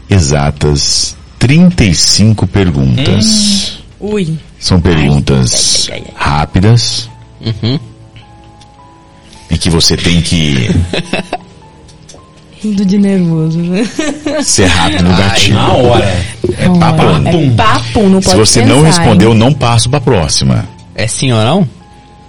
exatas 0.09 1.15
35 1.39 2.47
perguntas. 2.47 3.79
Ui. 3.99 4.37
São 4.59 4.79
perguntas 4.79 5.87
ai, 5.91 5.97
ai, 5.97 6.03
ai. 6.07 6.13
rápidas 6.15 7.09
Uhum. 7.43 7.79
e 9.49 9.57
que 9.57 9.69
você 9.69 9.97
tem 9.97 10.21
que 10.21 10.69
Rindo 12.61 12.85
de 12.85 12.97
nervoso, 12.97 13.57
né? 13.59 13.87
ser 14.43 14.65
rápido 14.67 15.03
no 15.03 15.17
gatilho. 15.17 15.55
Na 15.55 15.73
hora. 15.73 16.25
É 16.57 16.69
papo. 16.79 17.01
É 17.27 17.49
papo, 17.55 18.09
não 18.09 18.21
Se 18.21 18.27
pode 18.29 18.39
você 18.39 18.65
não 18.65 18.83
pensar, 18.83 18.99
respondeu, 18.99 19.31
hein? 19.31 19.37
não 19.37 19.53
passo 19.53 19.89
pra 19.89 19.99
próxima. 19.99 20.67
É 20.93 21.07
sim 21.07 21.31
ou 21.31 21.43
não? 21.43 21.69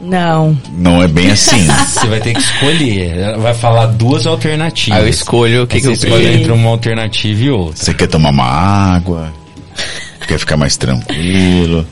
Não. 0.00 0.58
Não 0.72 1.02
é 1.02 1.06
bem 1.06 1.30
assim. 1.30 1.64
Você 1.86 2.06
vai 2.08 2.18
ter 2.20 2.32
que 2.34 2.40
escolher. 2.40 3.16
Ela 3.16 3.38
vai 3.38 3.54
falar 3.54 3.86
duas 3.86 4.26
alternativas. 4.26 4.98
Aí 4.98 5.04
eu 5.04 5.08
escolho 5.08 5.62
o 5.62 5.66
que, 5.66 5.80
que 5.80 5.86
eu 5.86 5.94
você 5.94 6.06
escolhe 6.06 6.22
prefiro. 6.24 6.40
entre 6.42 6.52
uma 6.52 6.70
alternativa 6.70 7.40
e 7.44 7.50
outra. 7.50 7.76
Você 7.84 7.94
quer 7.94 8.08
tomar 8.08 8.30
uma 8.30 8.44
água? 8.44 9.32
Quer 10.26 10.38
ficar 10.38 10.56
mais 10.56 10.76
tranquilo? 10.76 11.86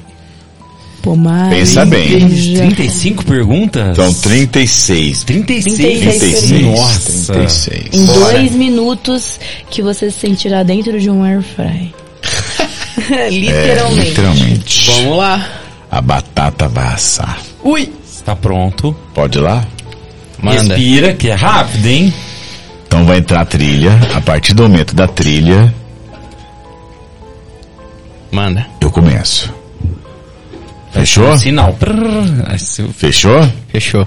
Pomar. 1.03 1.51
Pensa 1.51 1.85
bem. 1.87 2.29
35 2.29 3.25
perguntas? 3.25 3.93
Então, 3.93 4.13
36. 4.13 5.25
36. 5.25 5.77
36. 5.77 6.01
36. 6.21 6.63
Nossa. 6.67 7.33
36. 7.33 7.89
Em 7.93 8.05
dois 8.07 8.53
minutos 8.53 9.41
que 9.71 9.81
você 9.83 10.11
se 10.11 10.19
sentirá 10.21 10.63
dentro 10.63 11.01
de 11.01 11.11
um 11.11 11.25
air 11.25 11.43
fry. 11.43 11.93
É, 13.11 13.29
Literalmente. 13.31 14.09
literalmente. 14.11 14.91
Vamos 14.91 15.17
lá. 15.19 15.49
A 15.91 16.01
batata 16.01 16.69
vai 16.69 16.87
assar. 16.95 17.41
Ui. 17.65 17.91
Está 18.05 18.37
pronto. 18.37 18.95
Pode 19.15 19.39
ir 19.39 19.41
lá? 19.41 19.67
Manda. 20.41 20.75
Respira, 20.77 21.15
que 21.15 21.29
é 21.31 21.35
rápido, 21.35 21.87
hein? 21.87 22.15
Então 22.87 23.05
vai 23.07 23.19
entrar 23.19 23.41
a 23.41 23.45
trilha. 23.47 23.99
A 24.15 24.21
partir 24.21 24.55
do 24.55 24.65
momento 24.65 24.95
da 24.95 25.09
trilha, 25.09 25.75
Manda. 28.31 28.67
eu 28.81 28.91
começo. 28.91 29.53
Fechou? 30.93 31.37
Sinal. 31.39 31.77
Fechou? 32.97 33.49
Fechou. 33.69 34.07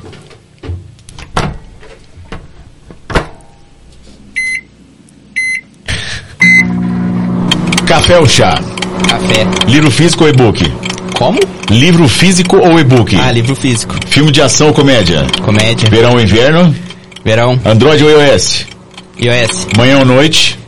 Café 7.86 8.20
ou 8.20 8.28
chá? 8.28 8.60
Café. 9.08 9.48
Livro 9.68 9.92
físico 9.92 10.24
ou 10.24 10.30
e-book? 10.30 10.72
Como? 11.16 11.40
Livro 11.70 12.08
físico 12.08 12.58
ou 12.58 12.80
e-book? 12.80 13.16
Ah, 13.16 13.32
livro 13.32 13.56
físico. 13.56 13.96
Filme 14.08 14.32
de 14.32 14.42
ação 14.42 14.68
ou 14.68 14.74
comédia? 14.74 15.26
Comédia. 15.42 15.90
Verão 15.90 16.14
ou 16.14 16.20
inverno? 16.20 16.76
Verão. 17.24 17.60
Android 17.66 18.04
ou 18.04 18.10
iOS? 18.10 18.66
iOS. 19.20 19.68
Manhã 19.78 20.00
ou 20.00 20.06
noite? 20.06 20.60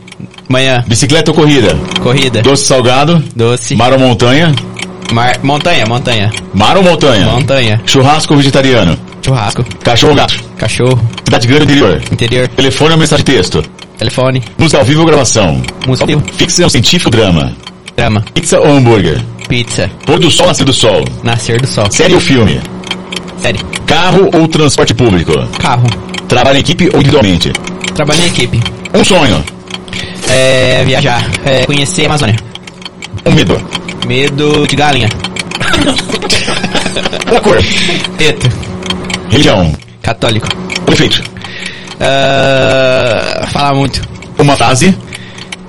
Manhã. 0.48 0.84
Bicicleta 0.86 1.30
ou 1.32 1.34
corrida? 1.34 1.76
Corrida. 2.00 2.40
Doce 2.40 2.62
ou 2.62 2.66
salgado? 2.68 3.22
Doce. 3.34 3.74
Mar 3.74 3.92
ou 3.92 3.98
montanha? 3.98 4.54
Mar... 5.12 5.38
Montanha, 5.42 5.86
montanha. 5.86 6.30
Mar 6.54 6.76
ou 6.76 6.82
montanha? 6.82 7.26
Montanha. 7.26 7.80
Churrasco 7.86 8.34
ou 8.34 8.38
vegetariano? 8.38 8.98
Churrasco. 9.22 9.64
Cachorro 9.82 10.12
ou 10.12 10.16
gato? 10.16 10.42
Cachorro. 10.58 11.00
Cidade 11.24 11.46
grande 11.46 11.62
ou 11.62 11.70
interior? 11.70 12.02
Interior. 12.12 12.48
Telefone 12.48 12.92
ou 12.92 12.98
mensagem 12.98 13.24
de 13.24 13.32
texto? 13.32 13.62
Telefone. 13.98 14.42
Música 14.58 14.78
ao 14.78 14.84
vivo 14.84 15.00
ou 15.00 15.06
gravação? 15.06 15.62
Música 15.86 16.04
ao 16.04 16.06
vivo. 16.18 16.32
Ficção 16.34 16.68
científica 16.68 17.08
ou 17.08 17.10
drama? 17.10 17.52
Drama. 17.96 18.24
Pizza 18.34 18.58
ou 18.60 18.66
hambúrguer? 18.66 19.22
Pizza. 19.48 19.90
Pôr 20.04 20.18
do 20.18 20.30
sol, 20.30 20.46
nascer 20.48 20.64
do 20.64 20.72
sol? 20.72 21.04
Nascer 21.22 21.60
do 21.60 21.66
sol. 21.66 21.86
Série 21.90 22.14
ou 22.14 22.20
filme? 22.20 22.60
Série. 23.40 23.60
Carro 23.86 24.28
ou 24.34 24.48
transporte 24.48 24.92
público? 24.92 25.32
Carro. 25.58 25.86
Trabalho 26.28 26.56
em 26.58 26.60
equipe 26.60 26.88
ou 26.92 27.00
individualmente? 27.00 27.52
Trabalho 27.94 28.22
em 28.22 28.26
equipe. 28.26 28.60
Um 28.92 29.04
sonho? 29.04 29.42
É, 30.28 30.82
viajar. 30.84 31.24
É, 31.44 31.64
conhecer 31.64 32.02
a 32.02 32.06
Amazônia. 32.06 32.36
Um 33.24 33.32
medo? 33.32 33.60
Medo 34.06 34.66
de 34.66 34.76
galinha. 34.76 35.08
Cor? 37.42 37.58
Preto. 38.16 38.48
Religião? 39.30 39.72
Católico. 40.00 40.48
Prefeito? 40.84 41.22
Ah, 42.00 43.46
falar 43.52 43.74
muito. 43.74 44.00
Uma 44.38 44.56
frase? 44.56 44.96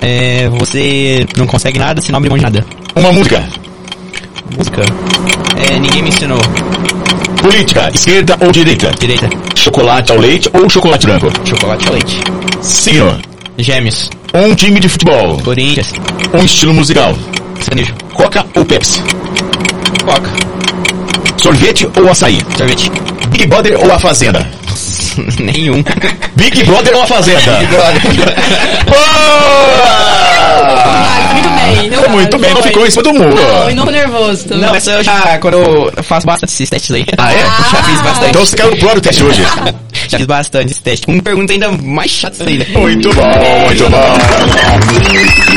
É, 0.01 0.47
você 0.49 1.25
não 1.35 1.47
consegue 1.47 1.79
nada 1.79 2.01
se 2.01 2.11
não 2.11 2.17
abrir 2.17 2.29
mão 2.29 2.37
de 2.37 2.43
nada. 2.43 2.65
Uma 2.95 3.11
música? 3.11 3.43
Música. 4.55 4.83
É, 5.57 5.79
ninguém 5.79 6.03
me 6.03 6.09
ensinou. 6.09 6.39
Política? 7.41 7.89
Esquerda 7.93 8.37
ou 8.39 8.51
direita? 8.51 8.91
Direita. 8.99 9.29
Chocolate 9.55 10.11
ao 10.11 10.19
leite 10.19 10.49
ou 10.53 10.69
chocolate 10.69 11.07
branco? 11.07 11.31
Chocolate 11.43 11.87
ao 11.87 11.93
leite. 11.93 12.19
Signo? 12.61 13.19
Gêmeos. 13.57 14.09
Um 14.33 14.53
time 14.53 14.79
de 14.79 14.89
futebol? 14.89 15.39
Corinthians. 15.41 15.93
Um 16.33 16.43
estilo 16.43 16.73
musical? 16.73 17.15
Sertanejo. 17.59 17.93
Coca 18.17 18.43
ou 18.55 18.65
Pepsi? 18.65 19.01
Coca. 20.03 20.31
Sorvete 21.37 21.87
ou 21.95 22.09
açaí? 22.09 22.41
Sorvete. 22.57 22.91
Big 23.29 23.45
Brother 23.45 23.79
ou 23.79 23.93
A 23.93 23.99
Fazenda? 23.99 24.45
Nenhum. 25.39 25.83
Big 26.35 26.63
Brother 26.63 26.95
ou 26.95 27.03
A 27.03 27.07
Fazenda? 27.07 27.59
Boa! 28.85 29.67
Muito 31.33 31.49
bem. 31.49 31.89
Não, 31.89 32.09
Muito 32.09 32.37
bem, 32.39 32.53
não 32.53 32.63
ficou 32.63 32.87
em 32.87 32.89
cima 32.89 33.03
do 33.03 33.13
muro. 33.13 33.35
Não, 33.35 33.69
e 33.69 33.75
não 33.75 33.85
nervoso. 33.85 34.47
Não, 34.55 34.73
essa 34.75 34.91
eu 34.93 35.03
já, 35.03 35.37
quando 35.37 35.57
eu 35.57 36.03
faço 36.03 36.25
bastante 36.25 36.51
esses 36.51 36.69
testes 36.69 36.95
aí. 36.95 37.05
Ah, 37.17 37.31
é? 37.31 37.37
Já 37.37 37.83
fiz 37.83 38.01
bastante. 38.01 38.29
Então 38.29 38.45
você 38.45 38.55
caiu 38.55 38.71
no 38.71 38.95
do 38.95 39.01
teste 39.01 39.23
hoje. 39.23 39.43
Já 40.09 40.17
fiz 40.17 40.27
bastante 40.27 40.71
esse 40.71 40.81
teste. 40.81 41.05
Com 41.05 41.19
pergunta 41.19 41.53
ainda 41.53 41.71
mais 41.71 42.11
chata 42.11 42.43
ainda. 42.47 42.65
Muito 42.77 43.13
bom, 43.13 43.23
muito 43.65 43.89
bom. 43.89 44.17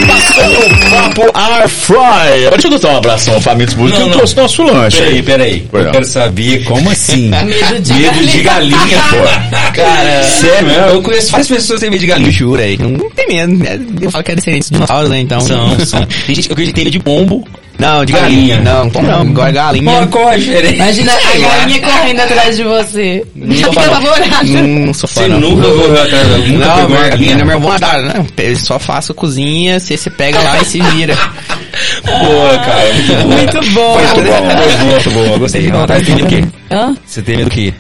Passou 0.07 0.67
o 0.67 0.91
papo 0.91 1.39
Air 1.39 1.69
Fry. 1.69 2.51
Deixa 2.51 2.69
eu 2.69 2.79
dar 2.79 2.89
um 2.89 2.97
abração 2.97 3.35
ao 3.35 3.41
Família 3.41 3.77
Música 3.77 3.99
que 3.99 4.03
Não, 4.05 4.09
eu 4.09 4.17
trouxe 4.17 4.37
nosso 4.37 4.63
lanche. 4.63 4.99
Peraí, 4.99 5.23
peraí. 5.23 5.69
Pois 5.71 5.87
Eu 5.87 5.93
quero 5.93 6.05
saber 6.05 6.65
como 6.65 6.91
assim? 6.91 7.31
Medo 7.45 7.81
de 7.81 7.93
Medo 7.95 8.27
de 8.27 8.41
galinha, 8.43 8.79
pô. 9.11 9.73
Cara, 9.75 10.23
Sério, 10.25 10.67
mesmo? 10.67 10.83
eu 10.87 11.03
conheço 11.03 11.31
várias 11.31 11.49
pessoas 11.49 11.79
que 11.79 11.87
têm 11.87 11.91
medo 11.91 12.01
de 12.01 12.07
galinha. 12.07 12.31
jura 12.31 12.63
aí. 12.63 12.79
Não, 12.79 13.11
tem 13.11 13.29
medo. 13.29 13.65
Eu 14.05 14.11
falo 14.11 14.25
que 14.25 14.33
é 14.33 14.35
descendente 14.35 14.67
de 14.69 14.75
dinossauros, 14.75 15.11
né? 15.11 15.21
Então. 15.21 15.41
São, 15.41 15.79
são. 15.81 16.05
Tem 16.27 16.35
gente 16.35 16.49
que 16.49 16.53
acredita 16.53 16.75
que 16.75 16.85
tem 16.85 16.85
medo 16.85 16.93
de 16.93 17.01
pombo. 17.01 17.47
Não, 17.81 18.05
de 18.05 18.13
Galinha. 18.13 18.57
galinha. 18.57 18.75
Não, 18.75 18.91
como 18.91 19.07
não. 19.09 19.21
Agora 19.23 19.51
galinha. 19.53 19.99
A 20.01 20.37
diferença? 20.37 20.75
Imagina 20.75 21.13
a 21.13 21.39
galinha 21.39 21.81
correndo 21.81 22.21
atrás 22.21 22.57
de 22.57 22.63
você. 22.65 23.25
Já 23.37 23.65
sou 23.65 23.73
fica 23.73 23.73
fã, 23.73 23.87
não. 23.91 23.95
apavorada. 23.97 24.45
Não, 24.45 24.63
não 24.87 24.95
sou 24.95 25.09
fã, 25.09 25.21
Você 25.23 25.29
não. 25.29 25.41
nunca 25.41 25.69
correu 25.69 26.03
atrás 26.03 26.29
da 26.29 26.39
Nunca 26.39 26.67
Não, 26.67 26.77
uma 26.79 26.87
minha, 26.89 27.01
galinha? 27.09 27.17
minha, 27.35 27.45
minha 27.45 27.57
irmã 27.57 27.75
adora, 27.75 28.03
não. 28.03 28.27
Eu 28.37 28.57
só 28.57 28.79
faço 28.79 29.15
cozinha, 29.15 29.81
você, 29.81 29.97
você 29.97 30.11
pega 30.11 30.39
lá 30.41 30.61
e 30.61 30.65
se 30.65 30.81
vira. 30.81 31.17
Boa, 32.05 32.59
cara. 32.59 32.93
Muito 33.27 33.73
bom. 33.73 33.99
Muito 33.99 34.31
bom, 34.31 34.87
muito 34.87 35.11
bom. 35.11 35.39
Gostei. 35.39 35.69
Ela 35.69 35.87
tá 35.87 35.95
tem 36.01 36.15
medo 36.15 36.19
do 36.25 36.27
quê? 36.27 36.45
Hã? 36.71 36.97
Você 37.07 37.23
tem 37.23 37.37
medo 37.37 37.49
do 37.51 37.55
quê? 37.55 37.73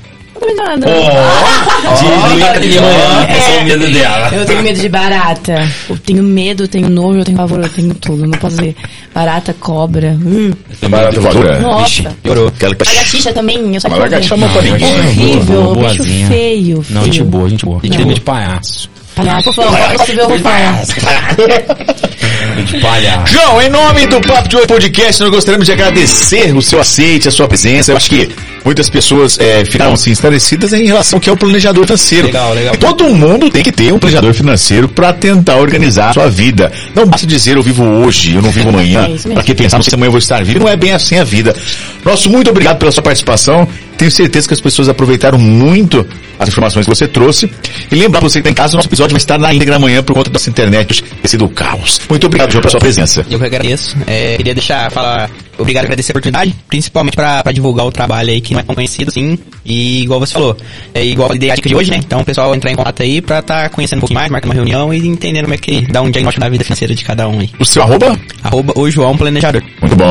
Nada. 0.56 0.86
De. 2.60 2.76
Esse 2.76 3.50
é 3.50 3.60
o 3.60 3.64
medo 3.64 3.92
dela. 3.92 4.30
Eu 4.32 4.46
tenho 4.46 4.62
medo 4.62 4.80
de 4.80 4.88
barata. 4.88 5.68
Eu 5.88 5.98
tenho 5.98 6.22
medo, 6.22 6.64
eu 6.64 6.68
tenho 6.68 6.88
nojo, 6.88 7.18
eu 7.20 7.24
tenho 7.24 7.36
pavor, 7.36 7.60
eu 7.60 7.68
tenho 7.68 7.94
tudo. 7.94 8.26
Não 8.26 8.38
posso 8.38 8.56
ver. 8.56 8.74
Barata, 9.14 9.54
cobra. 9.58 10.18
Hum. 10.24 10.52
Barata 10.88 11.20
voadora. 11.20 11.60
Nossa. 11.60 12.16
Piorou. 12.22 12.48
Aquela 12.48 12.74
que... 12.74 12.88
Lagartixa 12.88 13.32
também, 13.32 13.74
eu 13.74 13.80
só 13.80 13.88
que 13.88 13.98
lagartixa 13.98 14.34
é 14.34 14.36
uma. 14.36 14.46
Horrível, 14.50 15.74
Boa, 15.74 15.88
bicho 15.90 16.04
feio. 16.28 16.84
Não, 16.90 17.04
gente 17.04 17.22
boa, 17.22 17.48
gente 17.48 17.64
boa. 17.64 17.80
Gente 17.82 17.96
tem 17.96 18.06
medo 18.06 18.14
de 18.14 18.20
palhaço. 18.20 18.90
Palhaço, 19.14 19.48
eu 19.48 19.54
posso 19.54 20.12
ver 20.12 20.22
o 20.22 20.28
fofão. 20.30 20.52
De 22.40 22.80
palhaço. 22.80 23.34
João, 23.34 23.60
em 23.60 23.68
nome 23.68 24.06
do 24.06 24.18
Papo 24.22 24.48
de 24.48 24.56
Hoje 24.56 24.66
Podcast, 24.66 25.20
nós 25.20 25.30
gostaríamos 25.30 25.66
de 25.66 25.72
agradecer 25.72 26.56
o 26.56 26.62
seu 26.62 26.80
aceite, 26.80 27.28
a 27.28 27.30
sua 27.30 27.46
presença. 27.46 27.92
Eu 27.92 27.96
acho 27.98 28.08
que 28.08 28.30
muitas 28.64 28.88
pessoas 28.88 29.38
é, 29.38 29.62
ficaram 29.62 29.92
assim 29.92 30.10
esclarecidas 30.10 30.72
em 30.72 30.86
relação 30.86 31.18
ao 31.18 31.20
que 31.20 31.28
é 31.28 31.32
o 31.32 31.36
planejador 31.36 31.84
financeiro. 31.84 32.28
Legal, 32.28 32.54
legal. 32.54 32.76
Todo 32.76 33.10
mundo 33.10 33.50
tem 33.50 33.62
que 33.62 33.70
ter 33.70 33.92
um 33.92 33.98
planejador 33.98 34.32
financeiro 34.32 34.88
para 34.88 35.12
tentar 35.12 35.56
organizar 35.56 36.10
a 36.10 36.12
sua 36.14 36.30
vida. 36.30 36.72
Não 36.94 37.06
basta 37.06 37.26
dizer 37.26 37.56
eu 37.56 37.62
vivo 37.62 37.84
hoje, 37.84 38.34
eu 38.34 38.40
não 38.40 38.50
vivo 38.50 38.70
amanhã. 38.70 39.10
É. 39.22 39.34
Para 39.34 39.42
que 39.42 39.54
pensar, 39.54 39.82
se 39.82 39.94
amanhã 39.94 40.08
eu 40.08 40.12
vou 40.12 40.18
estar 40.18 40.42
vivo. 40.42 40.60
Não 40.60 40.68
é 40.68 40.76
bem 40.76 40.92
assim 40.92 41.18
a 41.18 41.24
vida. 41.24 41.54
Nosso 42.02 42.30
muito 42.30 42.48
obrigado 42.48 42.78
pela 42.78 42.90
sua 42.90 43.02
participação. 43.02 43.68
Tenho 44.01 44.10
certeza 44.10 44.48
que 44.48 44.55
as 44.55 44.60
pessoas 44.62 44.89
aproveitaram 44.89 45.39
muito 45.39 46.06
as 46.39 46.48
informações 46.48 46.86
que 46.86 46.89
você 46.89 47.06
trouxe. 47.06 47.51
E 47.93 47.94
lembrar 47.94 48.18
você 48.20 48.40
que 48.40 48.48
está 48.48 48.51
em 48.51 48.55
casa, 48.55 48.74
nosso 48.74 48.89
episódio 48.89 49.12
vai 49.12 49.18
estar 49.18 49.36
na 49.36 49.52
íntegra 49.52 49.77
amanhã 49.77 50.02
por 50.02 50.14
conta 50.14 50.31
dessa 50.31 50.48
internet 50.48 51.05
ter 51.05 51.28
sido 51.28 51.44
o 51.44 51.51
caos. 51.51 52.01
Muito 52.09 52.27
obrigado, 52.27 52.51
João, 52.51 52.62
pela 52.62 52.70
sua 52.70 52.81
presença. 52.81 53.27
Eu 53.31 53.39
que 53.39 53.44
agradeço. 53.44 53.94
É, 54.06 54.39
queria 54.39 54.55
deixar, 54.55 54.90
falar, 54.90 55.31
obrigado, 55.59 55.85
agradecer 55.85 56.12
a 56.12 56.14
oportunidade, 56.14 56.56
principalmente 56.66 57.14
pra 57.14 57.43
divulgar 57.52 57.85
o 57.85 57.93
trabalho 57.93 58.31
aí 58.31 58.40
que 58.40 58.55
não 58.55 58.60
é 58.60 58.62
tão 58.62 58.74
conhecido, 58.74 59.10
sim. 59.10 59.39
E 59.66 60.01
igual 60.01 60.18
você 60.18 60.32
falou, 60.32 60.56
é 60.94 61.05
igual 61.05 61.31
a 61.31 61.36
dica 61.36 61.68
de 61.68 61.74
hoje, 61.74 61.90
né? 61.90 61.98
Então 61.98 62.22
o 62.22 62.24
pessoal 62.24 62.55
entrar 62.55 62.70
em 62.70 62.77
contato 62.77 63.02
aí 63.02 63.20
pra 63.20 63.43
tá 63.43 63.68
conhecendo 63.68 63.98
um 63.98 64.01
pouquinho 64.01 64.18
mais, 64.18 64.32
marcar 64.32 64.48
uma 64.48 64.55
reunião 64.55 64.94
e 64.94 65.06
entendendo 65.06 65.44
como 65.44 65.52
é 65.52 65.59
que 65.59 65.82
dá 65.93 66.01
um 66.01 66.10
diagnóstico 66.10 66.40
da 66.40 66.48
vida 66.48 66.64
financeira 66.64 66.94
de 66.94 67.05
cada 67.05 67.28
um 67.28 67.39
aí. 67.39 67.51
O 67.59 67.66
seu 67.66 67.82
arroba? 67.82 68.18
Arroba 68.43 68.72
o 68.77 68.90
João 68.90 69.14
Planejador. 69.14 69.62
Muito 69.82 69.94
bom. 69.94 70.09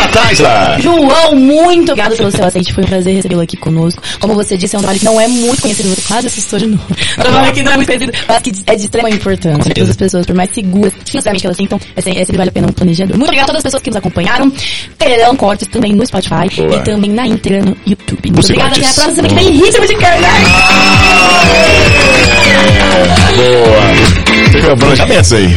Natália! 0.00 0.78
João, 0.80 1.34
muito 1.34 1.92
obrigado 1.92 2.16
pelo 2.16 2.30
seu 2.30 2.44
aceite. 2.44 2.72
Foi 2.72 2.84
um 2.84 2.86
prazer 2.86 3.14
recebê-lo 3.14 3.40
aqui 3.40 3.56
conosco. 3.56 4.02
Como 4.20 4.34
você 4.34 4.56
disse, 4.56 4.76
é 4.76 4.78
um 4.78 4.82
trabalho 4.82 4.98
que 4.98 5.04
não 5.04 5.20
é 5.20 5.26
muito 5.26 5.60
conhecido. 5.62 5.88
Você 5.88 6.02
quase 6.02 6.26
assustou 6.28 6.58
de 6.58 6.66
novo. 6.66 6.84
Um 7.18 7.22
trabalho 7.22 7.52
que 7.52 7.62
não 7.62 7.72
é 7.72 7.76
muito 7.76 7.86
conhecido, 7.88 8.12
mas 8.28 8.42
que 8.42 8.52
é 8.66 8.76
de 8.76 8.82
extrema 8.84 9.10
importância. 9.10 9.74
Todas 9.74 9.90
as 9.90 9.96
pessoas, 9.96 10.26
por 10.26 10.34
mais 10.34 10.50
seguras 10.54 10.92
financeiramente 11.04 11.40
que 11.40 11.46
elas 11.46 11.56
sintam, 11.56 11.80
é 11.96 12.00
sempre, 12.00 12.20
é 12.20 12.24
sempre 12.24 12.36
vale 12.38 12.50
a 12.50 12.52
pena 12.52 12.68
um 12.68 12.72
planejador. 12.72 13.16
Muito 13.16 13.28
obrigado 13.28 13.44
a 13.44 13.46
todas 13.48 13.58
as 13.58 13.64
pessoas 13.64 13.82
que 13.82 13.90
nos 13.90 13.96
acompanharam. 13.96 14.52
Terão 14.98 15.36
cortes 15.36 15.68
também 15.68 15.92
no 15.94 16.06
Spotify 16.06 16.48
Boa. 16.56 16.76
e 16.76 16.80
também 16.84 17.10
na 17.10 17.26
íntegra 17.26 17.62
no 17.62 17.76
YouTube. 17.86 18.30
Muito 18.30 18.42
Você 18.42 18.52
obrigada. 18.52 18.76
Até 18.76 18.86
a 18.86 18.94
próxima 18.94 19.14
semana 19.14 19.28
que 19.28 19.34
vem 19.34 19.50
ritmo 19.64 19.86
de 19.86 19.94
carnaval. 19.96 20.40
Boa. 23.36 24.27
Um 24.72 24.76
planejamento 24.76 25.34
aí. 25.34 25.48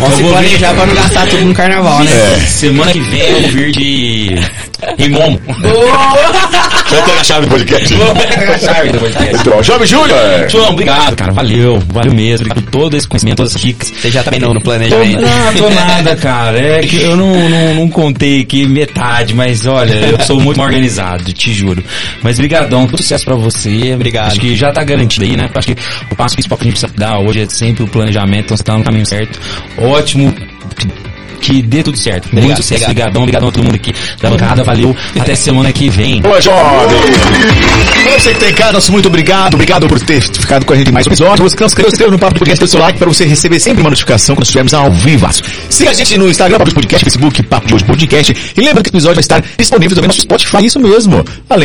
Vamos 0.00 0.16
se 0.16 0.22
planejar 0.22 0.74
pra 0.74 0.86
não 0.86 0.94
gastar 0.94 1.26
tudo 1.26 1.44
no 1.44 1.54
carnaval, 1.54 2.02
né? 2.02 2.10
É. 2.10 2.40
Semana 2.40 2.92
que 2.92 3.00
vem 3.00 3.20
eu 3.20 3.40
vou 3.42 3.50
vir 3.50 3.72
de 3.72 4.34
Rimomo. 4.98 5.40
Já 6.90 7.02
tem 7.02 7.14
a 7.14 7.24
chave 7.24 7.46
do 7.46 7.50
podcast. 7.50 7.94
Vou 7.94 8.14
pegar 8.14 8.54
a 8.54 8.58
chave 8.58 8.92
do 8.92 8.98
podcast. 8.98 9.50
Bom. 9.50 9.62
Jovem 9.62 9.86
Júnior! 9.86 10.48
João, 10.48 10.70
obrigado, 10.70 11.16
cara. 11.16 11.32
Valeu, 11.32 11.82
valeu 11.88 12.14
mesmo. 12.14 12.48
Por 12.48 12.62
todo 12.62 12.96
esse 12.96 13.08
conhecimento, 13.08 13.38
todas 13.38 13.56
as 13.56 13.60
dicas. 13.60 13.90
Você 13.90 14.10
já 14.10 14.22
tá 14.22 14.30
bem 14.30 14.40
no, 14.40 14.60
planejamento. 14.60 15.20
não, 15.20 15.54
tô 15.54 15.70
nada, 15.70 16.16
cara. 16.16 16.58
É 16.58 16.80
que 16.80 17.02
eu 17.02 17.16
não, 17.16 17.48
não, 17.48 17.74
não 17.74 17.88
contei 17.88 18.42
aqui 18.42 18.66
metade, 18.66 19.34
mas 19.34 19.66
olha, 19.66 19.94
eu 19.94 20.20
sou 20.20 20.40
muito 20.40 20.60
organizado, 20.60 21.32
te 21.32 21.52
juro. 21.52 21.82
Mas 22.22 22.38
brigadão, 22.38 22.86
todo 22.86 23.02
sucesso 23.02 23.24
pra 23.24 23.34
você. 23.34 23.94
Obrigado. 23.94 24.32
Acho 24.32 24.40
que 24.40 24.54
já 24.54 24.72
tá 24.72 24.84
garantido 24.84 25.24
aí, 25.24 25.36
né? 25.36 25.50
Acho 25.54 25.74
que 25.74 25.76
o 26.10 26.16
passo 26.16 26.36
principal 26.36 26.58
que 26.58 26.64
a 26.64 26.66
gente 26.70 26.80
precisa 26.80 26.92
dar 26.96 27.18
hoje 27.18 27.40
é 27.40 27.48
sempre 27.48 27.82
o 27.82 27.88
planejamento, 27.88 28.44
então 28.44 28.56
você 28.56 28.62
tá 28.62 28.76
no 28.76 28.84
caminho 28.84 29.06
certo. 29.06 29.40
Ótimo. 29.78 30.32
Que 31.40 31.62
dê 31.62 31.82
tudo 31.82 31.96
certo. 31.98 32.24
Muito 32.26 32.38
Obrigado, 32.38 32.56
sucesso, 32.56 32.84
obrigado. 32.84 33.04
brigadão, 33.06 33.22
obrigadão 33.22 33.48
a 33.48 33.52
todo 33.52 33.64
mundo 33.64 33.74
aqui 33.74 33.94
da 34.20 34.30
bancada. 34.30 34.64
Valeu. 34.64 34.96
Até 35.18 35.34
semana 35.34 35.72
que 35.72 35.88
vem. 35.88 36.20
Boa, 36.20 36.40
jovem! 36.40 37.00
Pra 38.02 38.18
você 38.18 38.32
que 38.34 38.40
tem 38.40 38.54
casa, 38.54 38.72
nosso 38.72 38.92
muito 38.92 39.08
obrigado. 39.08 39.54
Obrigado 39.54 39.86
por 39.86 40.00
ter 40.00 40.22
ficado 40.22 40.64
com 40.64 40.72
a 40.72 40.76
gente 40.76 40.88
em 40.88 40.92
mais 40.92 41.06
um 41.06 41.10
episódio. 41.10 41.42
Você 41.44 41.56
que 41.56 41.62
não 41.62 41.68
se 41.68 41.74
inscreveu, 41.86 42.10
no 42.10 42.18
Papo 42.18 42.34
de 42.34 42.38
Podcast, 42.40 42.64
dê 42.64 42.68
seu 42.70 42.80
like 42.80 42.98
para 42.98 43.08
você 43.08 43.24
receber 43.24 43.58
sempre 43.58 43.80
uma 43.80 43.90
notificação 43.90 44.34
quando 44.34 44.44
estivermos 44.44 44.74
ao 44.74 44.90
vivo. 44.92 45.26
Siga 45.68 45.90
a 45.90 45.94
gente 45.94 46.16
no 46.18 46.28
Instagram, 46.28 46.58
Papo 46.58 46.70
de 46.70 46.74
Podcast, 46.74 47.04
Facebook, 47.04 47.42
Papo 47.42 47.66
de 47.66 47.74
Hoje 47.74 47.84
Podcast. 47.84 48.36
E 48.56 48.60
lembra 48.60 48.82
que 48.82 48.88
o 48.88 48.92
episódio 48.92 49.16
vai 49.16 49.20
estar 49.20 49.42
disponível 49.58 49.94
também 49.94 50.08
no 50.08 50.14
nosso 50.14 50.20
Spotify, 50.22 50.64
isso 50.66 50.78
mesmo. 50.80 51.24
Além 51.48 51.64